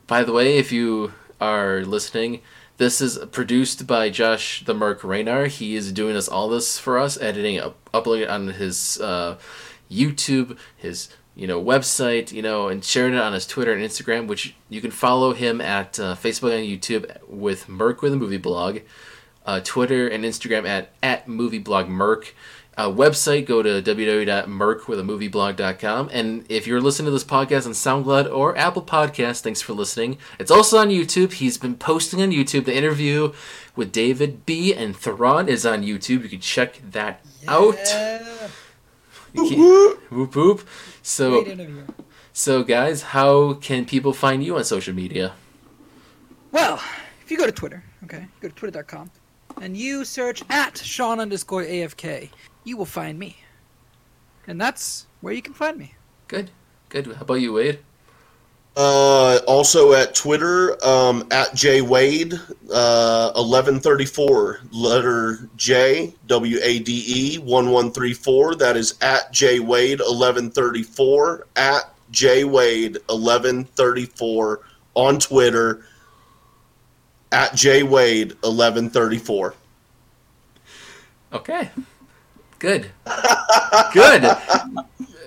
by 0.06 0.24
the 0.24 0.32
way, 0.32 0.58
if 0.58 0.72
you 0.72 1.14
are 1.40 1.84
listening, 1.84 2.42
this 2.78 3.02
is 3.02 3.18
produced 3.32 3.88
by 3.88 4.10
Josh 4.10 4.64
the 4.66 4.74
Merc 4.74 5.02
Raynar. 5.02 5.48
He 5.48 5.76
is 5.76 5.92
doing 5.92 6.14
this 6.14 6.28
all 6.28 6.50
this 6.50 6.78
for 6.78 6.98
us, 6.98 7.20
editing, 7.20 7.60
up, 7.60 7.78
uploading 7.94 8.24
it 8.24 8.30
on 8.30 8.48
his 8.50 9.02
uh, 9.02 9.38
YouTube, 9.90 10.58
his 10.76 11.10
you 11.36 11.48
know 11.48 11.64
website, 11.64 12.32
you 12.32 12.42
know, 12.42 12.68
and 12.68 12.84
sharing 12.84 13.14
it 13.14 13.20
on 13.20 13.34
his 13.34 13.48
Twitter 13.48 13.74
and 13.74 13.84
Instagram, 13.84 14.28
which 14.28 14.56
you 14.70 14.82
can 14.82 14.92
follow 14.92 15.34
him 15.34 15.60
at 15.60 16.00
uh, 16.00 16.16
Facebook 16.16 16.58
and 16.58 16.68
YouTube 16.68 17.06
with 17.28 17.68
Merc 17.68 18.02
with 18.02 18.14
a 18.14 18.18
movie 18.18 18.38
blog 18.38 18.80
uh, 19.48 19.62
Twitter 19.64 20.08
and 20.08 20.24
Instagram 20.26 20.68
at, 20.68 20.92
at 21.02 21.26
movieblogmerc. 21.26 22.34
Uh, 22.78 22.92
website, 22.92 23.48
go 23.48 23.64
to 23.64 23.82
www.merc.com. 23.82 26.10
And 26.14 26.46
if 26.48 26.68
you're 26.68 26.80
listening 26.80 27.08
to 27.08 27.12
this 27.12 27.24
podcast 27.24 27.66
on 27.66 27.72
SoundCloud 27.72 28.32
or 28.32 28.56
Apple 28.56 28.84
Podcasts, 28.84 29.42
thanks 29.42 29.64
for 29.64 29.74
listening. 29.74 30.20
It's 30.38 30.52
also 30.52 30.78
on 30.78 30.90
YouTube. 30.90 31.34
He's 31.34 31.58
been 31.58 31.76
posting 31.76 32.22
on 32.22 32.30
YouTube. 32.30 32.66
The 32.66 32.76
interview 32.76 33.34
with 33.76 33.92
David 33.92 34.46
B. 34.46 34.76
and 34.76 34.96
Theron 34.96 35.50
is 35.50 35.66
on 35.66 35.82
YouTube. 35.82 36.22
You 36.24 36.30
can 36.30 36.40
check 36.40 36.80
that 36.92 37.26
out. 37.48 37.76
Yeah. 37.78 38.50
Can- 39.34 39.98
whoop 40.10 40.36
whoop. 40.36 40.68
So, 41.02 41.46
so 42.34 42.64
guys, 42.64 43.02
how 43.02 43.54
can 43.54 43.86
people 43.86 44.14
find 44.14 44.44
you 44.44 44.58
on 44.58 44.64
social 44.64 44.94
media? 44.94 45.34
Well, 46.52 46.82
if 47.24 47.32
you 47.32 47.38
go 47.38 47.46
to 47.46 47.52
Twitter, 47.52 47.84
okay, 48.04 48.26
go 48.42 48.50
to 48.50 48.56
twitter.com 48.56 49.12
and 49.62 49.76
you 49.76 50.06
search 50.06 50.44
at 50.50 50.78
Sean 50.78 51.20
underscore 51.20 51.64
AFK, 51.64 52.30
you 52.68 52.78
will 52.78 52.86
find 52.86 53.18
me. 53.18 53.38
And 54.46 54.60
that's 54.60 55.08
where 55.22 55.34
you 55.34 55.42
can 55.42 55.54
find 55.54 55.78
me. 55.78 55.96
Good. 56.28 56.52
Good. 56.90 57.08
How 57.08 57.22
about 57.22 57.36
you, 57.36 57.54
Wade? 57.54 57.80
Uh, 58.76 59.40
also 59.48 59.94
at 59.94 60.14
Twitter, 60.14 60.78
um, 60.86 61.28
at 61.32 61.56
J 61.56 61.82
Wade, 61.82 62.36
uh, 62.72 63.32
eleven 63.36 63.80
thirty 63.80 64.06
four, 64.06 64.60
letter 64.72 65.50
J 65.56 66.14
W 66.28 66.60
A 66.62 66.80
D 66.80 67.04
E 67.08 67.38
one 67.40 67.72
one 67.72 67.92
three 67.92 68.14
four. 68.14 68.54
That 68.54 68.78
is 68.78 68.96
at 69.02 69.34
J 69.34 69.60
Wade 69.60 70.00
eleven 70.00 70.52
thirty 70.52 70.84
four 70.84 71.48
at 71.56 71.92
J 72.12 72.44
Wade 72.44 73.00
eleven 73.10 73.64
thirty 73.64 74.06
four 74.06 74.62
on 74.94 75.18
Twitter. 75.18 75.84
At 77.32 77.56
J 77.56 77.82
Wade 77.82 78.36
eleven 78.44 78.92
thirty 78.92 79.18
four. 79.18 79.56
Okay. 81.34 81.72
Good. 82.60 82.92
Good. 83.94 84.38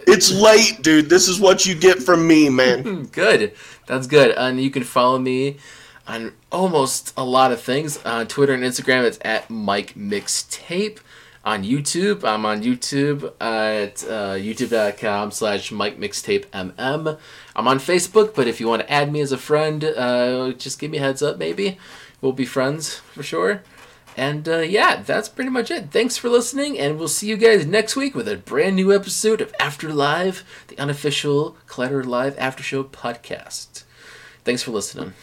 It's 0.07 0.33
late, 0.33 0.83
dude. 0.83 1.09
This 1.09 1.29
is 1.29 1.39
what 1.39 1.67
you 1.67 1.75
get 1.75 2.03
from 2.03 2.27
me, 2.27 2.49
man. 2.49 3.05
Good. 3.13 3.55
That's 3.87 4.07
good. 4.07 4.33
And 4.37 4.61
you 4.61 4.71
can 4.71 4.83
follow 4.85 5.19
me 5.19 5.59
on 6.07 6.33
almost 6.51 7.13
a 7.17 7.25
lot 7.25 7.53
of 7.53 7.61
things. 7.61 8.03
On 8.05 8.27
Twitter 8.27 8.53
and 8.53 8.65
Instagram, 8.65 9.05
it's 9.05 9.19
at 9.23 9.49
Mike 9.49 9.95
Mixtape. 9.95 10.99
On 11.43 11.65
YouTube, 11.65 12.23
I'm 12.23 12.45
on 12.45 12.63
YouTube 12.63 13.25
at 13.41 14.05
uh, 14.05 14.35
youtube.com 14.35 15.31
slash 15.31 15.73
Mike 15.73 15.99
Mixtape 15.99 16.45
MM. 16.49 17.19
I'm 17.57 17.69
on 17.69 17.79
Facebook, 17.79 18.35
but 18.35 18.47
if 18.47 18.61
you 18.61 18.69
want 18.69 18.83
to 18.83 18.93
add 18.93 19.11
me 19.11 19.21
as 19.23 19.33
a 19.33 19.39
friend, 19.39 19.83
uh, 19.83 20.53
just 20.53 20.79
give 20.79 20.91
me 20.91 20.99
a 20.99 21.01
heads 21.01 21.23
up, 21.23 21.39
maybe. 21.39 21.79
We'll 22.21 22.33
be 22.33 22.45
friends 22.45 22.97
for 22.97 23.23
sure. 23.23 23.63
And 24.21 24.47
uh, 24.47 24.59
yeah, 24.59 24.97
that's 24.97 25.31
pretty 25.31 25.49
much 25.49 25.71
it. 25.71 25.93
Thanks 25.93 26.19
for 26.19 26.29
listening, 26.29 26.79
and 26.79 26.99
we'll 26.99 27.09
see 27.09 27.27
you 27.27 27.39
guys 27.39 27.65
next 27.65 27.97
week 27.97 28.15
with 28.15 28.29
a 28.29 28.37
brand 28.37 28.77
new 28.77 28.93
episode 28.95 29.41
of 29.41 29.55
After 29.59 29.91
Live, 29.95 30.45
the 30.69 30.79
unofficial 30.79 31.57
Collider 31.67 32.05
Live 32.05 32.39
After 32.39 32.63
Show 32.63 32.85
podcast. 32.85 33.85
Thanks 34.45 34.63
for 34.63 34.73
listening. 34.73 35.15